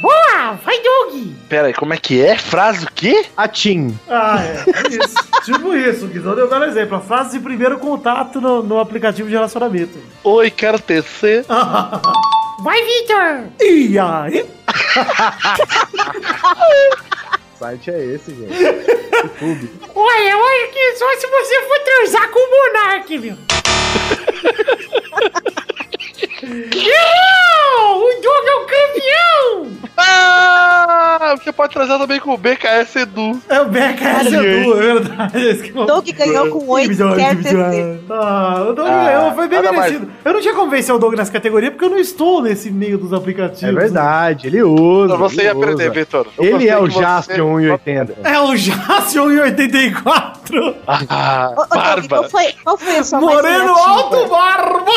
Boa, 0.00 0.52
vai, 0.64 0.80
Doug. 0.80 1.32
Pera 1.48 1.68
aí, 1.68 1.74
como 1.74 1.94
é 1.94 1.96
que 1.96 2.20
é? 2.24 2.36
Frase 2.36 2.84
o 2.84 2.90
quê? 2.92 3.24
Atim. 3.36 3.96
Ah, 4.08 4.38
é. 4.42 4.64
Isso. 4.88 5.14
tipo 5.44 5.74
isso, 5.74 6.06
Guizão 6.08 6.34
deu 6.34 6.46
um 6.46 6.50
belo 6.50 6.64
exemplo. 6.64 6.96
A 6.96 7.00
frase 7.00 7.38
de 7.38 7.44
primeiro 7.44 7.78
contato 7.78 8.40
no, 8.40 8.62
no 8.62 8.78
aplicativo 8.78 9.28
de 9.28 9.34
relacionamento. 9.34 9.98
Oi, 10.24 10.50
quero 10.50 10.78
tecer. 10.78 11.44
Vai, 12.62 12.82
Victor. 12.82 13.44
E 13.60 13.98
aí? 13.98 14.46
Site 17.58 17.90
é 17.90 18.04
esse, 18.04 18.34
gente. 18.34 18.52
YouTube. 18.52 19.70
Olha, 19.94 20.36
olha 20.36 20.68
que 20.68 20.94
só 20.96 21.10
se 21.16 21.26
você 21.26 21.62
for 21.62 21.78
transar 21.80 22.28
com 22.30 22.38
o 22.38 22.50
Monark, 22.50 23.18
meu. 23.18 23.36
Não! 26.42 27.65
O 27.96 28.20
Doug 28.22 28.46
é 28.46 28.54
o 28.54 28.66
campeão! 28.66 29.76
Ah, 29.96 31.34
você 31.38 31.50
pode 31.52 31.72
trazer 31.72 31.96
também 31.98 32.20
com 32.20 32.34
o 32.34 32.36
BKS 32.36 32.96
Edu. 32.98 33.40
É 33.48 33.60
o 33.60 33.64
BKS 33.66 34.26
Edu, 34.34 34.72
é 34.74 34.76
verdade. 34.94 35.62
Que 35.62 35.78
eu- 35.78 35.86
Doug 35.86 36.06
ganhou 36.10 36.48
com 36.50 36.68
oito, 36.68 36.88
Que 36.90 36.94
milhões, 36.94 37.16
quer 37.16 37.36
que 37.36 37.42
tecer. 37.42 37.56
milhões. 37.56 38.00
Ah, 38.10 38.66
o 38.68 38.72
Doug 38.74 38.86
Ah, 38.88 39.04
ganhou, 39.04 39.34
foi 39.34 39.48
bem 39.48 39.62
nada 39.62 39.72
mais. 39.76 39.92
merecido. 39.92 40.12
Eu 40.24 40.32
não 40.34 40.40
tinha 40.42 40.54
convencer 40.54 40.94
o 40.94 40.98
Doug 40.98 41.14
nessa 41.14 41.32
categoria 41.32 41.70
porque 41.70 41.84
eu 41.86 41.90
não 41.90 41.98
estou 41.98 42.42
nesse 42.42 42.70
meio 42.70 42.98
dos 42.98 43.12
aplicativos. 43.12 43.62
É 43.62 43.72
verdade, 43.72 44.46
ele 44.48 44.62
usa. 44.62 45.16
Você 45.16 45.36
ele 45.36 45.42
ia 45.44 45.52
aprender, 45.52 45.84
usa. 45.84 45.90
Vitor. 45.90 46.26
Ele 46.38 46.50
gostei 46.50 46.68
é 46.68 46.78
o 46.78 46.90
você- 46.90 47.00
Jaspion 47.00 47.54
1,80. 47.56 48.14
É 48.22 48.38
o 48.38 48.54
Jason 48.54 49.30
em 49.30 49.38
84. 49.40 50.76
Ah, 50.86 51.52
barba. 51.74 52.08
qual 52.08 52.30
foi, 52.30 52.52
qual 52.62 52.76
foi 52.76 52.98
a 52.98 53.04
sua 53.04 53.20
Moreno? 53.20 53.72
Alto 53.72 54.28
Barba. 54.28 54.92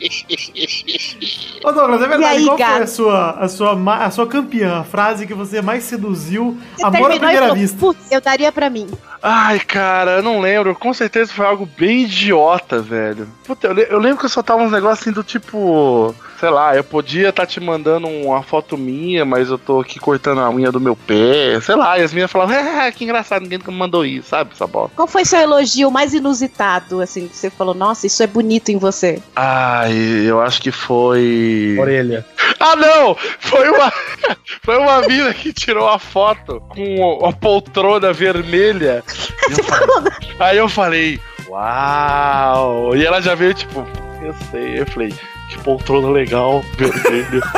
Ô 1.62 1.72
Douglas, 1.72 2.02
é 2.02 2.08
verdade. 2.08 2.22
E 2.22 2.38
aí, 2.38 2.44
qual 2.46 2.56
foi 2.56 2.66
gato? 2.66 2.82
a 2.82 2.86
sua, 2.86 3.30
a, 3.32 3.48
sua, 3.48 4.04
a 4.04 4.10
sua 4.10 4.26
campeã? 4.26 4.80
A 4.80 4.84
frase 4.84 5.26
que 5.26 5.34
você 5.34 5.60
mais 5.60 5.84
seduziu? 5.84 6.58
Você 6.76 6.84
Amor 6.84 7.10
à 7.10 7.14
primeira 7.14 7.40
falou, 7.40 7.56
vista. 7.56 7.78
Putz, 7.78 8.10
eu 8.10 8.20
daria 8.20 8.50
pra 8.50 8.70
mim. 8.70 8.88
Ai, 9.22 9.60
cara, 9.60 10.12
eu 10.12 10.22
não 10.22 10.40
lembro. 10.40 10.74
Com 10.74 10.94
certeza 10.94 11.32
foi 11.32 11.44
algo 11.46 11.68
bem 11.78 12.04
idiota, 12.04 12.80
velho. 12.80 13.28
Puta, 13.44 13.66
eu, 13.68 13.78
eu 13.78 13.98
lembro 13.98 14.18
que 14.18 14.24
eu 14.24 14.30
só 14.30 14.42
tava 14.42 14.62
uns 14.62 14.72
negócios 14.72 15.00
assim 15.00 15.12
do 15.12 15.22
tipo. 15.22 16.14
Sei 16.40 16.48
lá, 16.48 16.74
eu 16.74 16.82
podia 16.82 17.28
estar 17.28 17.44
te 17.44 17.60
mandando 17.60 18.08
uma 18.08 18.42
foto 18.42 18.78
minha, 18.78 19.26
mas 19.26 19.50
eu 19.50 19.58
tô 19.58 19.80
aqui 19.80 20.00
cortando 20.00 20.40
a 20.40 20.48
unha 20.48 20.72
do 20.72 20.80
meu 20.80 20.96
pé. 20.96 21.60
Sei 21.60 21.74
lá, 21.76 21.98
e 21.98 22.02
as 22.02 22.12
meninas 22.14 22.30
falavam, 22.30 22.56
ah, 22.56 22.90
que 22.90 23.04
engraçado, 23.04 23.42
ninguém 23.42 23.58
nunca 23.58 23.70
me 23.70 23.76
mandou 23.76 24.06
isso, 24.06 24.30
sabe, 24.30 24.52
essa 24.54 24.66
bosta. 24.66 24.92
Qual 24.96 25.06
foi 25.06 25.24
seu 25.26 25.38
elogio 25.38 25.90
mais 25.90 26.14
inusitado, 26.14 27.02
assim, 27.02 27.28
que 27.28 27.36
você 27.36 27.50
falou, 27.50 27.74
nossa, 27.74 28.06
isso 28.06 28.22
é 28.22 28.26
bonito 28.26 28.70
em 28.70 28.78
você? 28.78 29.20
Ai, 29.36 29.92
eu 30.24 30.40
acho 30.40 30.62
que 30.62 30.72
foi. 30.72 31.76
Orelha. 31.78 32.24
Ah, 32.58 32.74
não! 32.74 33.14
Foi 33.38 33.68
uma, 33.68 33.92
foi 34.64 34.78
uma 34.78 35.02
mina 35.02 35.34
que 35.34 35.52
tirou 35.52 35.88
a 35.88 35.98
foto 35.98 36.60
com 36.70 37.26
a 37.26 37.32
poltrona 37.32 38.12
vermelha. 38.14 39.04
Eu 39.50 39.64
falei- 39.64 40.12
aí 40.38 40.56
eu 40.58 40.68
falei, 40.68 41.20
uau! 41.48 42.94
E 42.96 43.04
ela 43.04 43.20
já 43.20 43.34
veio 43.34 43.52
tipo, 43.54 43.84
eu 44.22 44.34
sei. 44.50 44.80
Eu 44.80 44.86
falei, 44.86 45.12
poltrona 45.60 46.08
legal, 46.10 46.64
vermelha. 46.76 47.40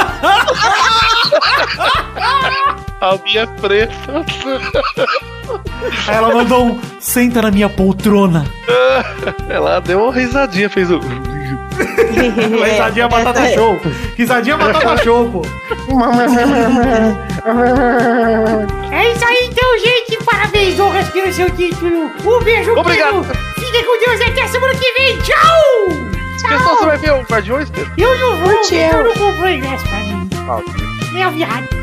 a 3.00 3.16
minha 3.24 3.42
é 3.42 3.46
preta. 3.46 4.24
Aí 6.06 6.16
ela 6.16 6.32
mandou 6.32 6.66
um 6.66 6.80
senta 7.00 7.42
na 7.42 7.50
minha 7.50 7.68
poltrona. 7.68 8.46
Ela 9.50 9.80
deu 9.80 10.04
uma 10.04 10.12
risadinha, 10.12 10.70
fez 10.70 10.88
o. 10.90 11.00
Risadinha 12.64 13.08
batata 13.08 13.52
show. 13.54 13.80
Risadinha 14.16 14.56
batata 14.56 15.02
show, 15.02 15.28
pô. 15.30 15.42
É 18.92 19.10
isso 19.10 19.24
aí, 19.24 19.48
então, 19.50 19.78
gente. 19.78 20.24
Parabéns, 20.24 20.76
Douglas, 20.76 21.08
pelo 21.08 21.32
seu 21.32 21.50
título. 21.50 22.10
Um 22.24 22.40
beijo, 22.44 22.72
Obrigado. 22.78 23.24
querido. 23.24 23.38
Fiquem 23.56 23.84
com 23.84 23.98
Deus 23.98 24.20
até 24.20 24.46
semana 24.46 24.74
que 24.74 24.92
vem. 24.92 25.18
Tchau! 25.18 26.22
Pessoal, 26.48 26.77
você 26.77 26.86
vai 26.86 26.98
ver 26.98 27.12
o 27.12 27.23
Guard 27.23 27.48
Oyster? 27.51 27.93
Eu 27.97 28.19
não 28.19 28.36
vou, 28.39 28.52
eu 28.52 29.05
não 29.05 29.14
comprou 29.14 29.48
ingresso 29.48 29.85
pra 29.89 29.98
mim. 30.01 30.28
Meu 31.12 31.31
viado. 31.32 31.81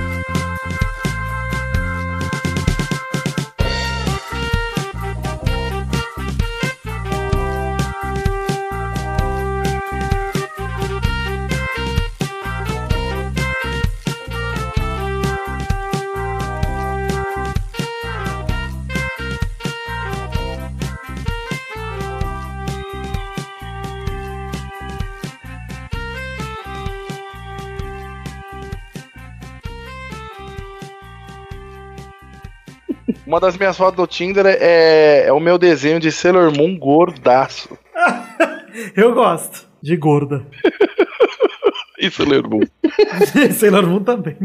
Uma 33.29 33.39
das 33.39 33.55
minhas 33.55 33.77
fotos 33.77 33.95
do 33.95 34.07
Tinder 34.07 34.43
é, 34.43 35.27
é 35.27 35.31
o 35.31 35.39
meu 35.39 35.59
desenho 35.59 35.99
de 35.99 36.11
Sailor 36.11 36.51
Moon 36.51 36.75
gordaço. 36.79 37.77
Eu 38.97 39.13
gosto 39.13 39.69
de 39.83 39.95
gorda. 39.95 40.43
E 42.01 42.09
Sailor 42.09 42.49
Moon. 42.49 42.61
Sailor 43.53 43.85
Moon 43.85 44.03
também. 44.03 44.37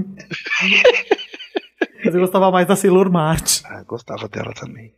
Mas 2.04 2.12
eu 2.12 2.20
gostava 2.20 2.50
mais 2.50 2.66
da 2.66 2.74
Sailor 2.74 3.08
Mart. 3.10 3.60
Ah, 3.64 3.84
gostava 3.86 4.28
dela 4.28 4.52
também. 4.52 4.92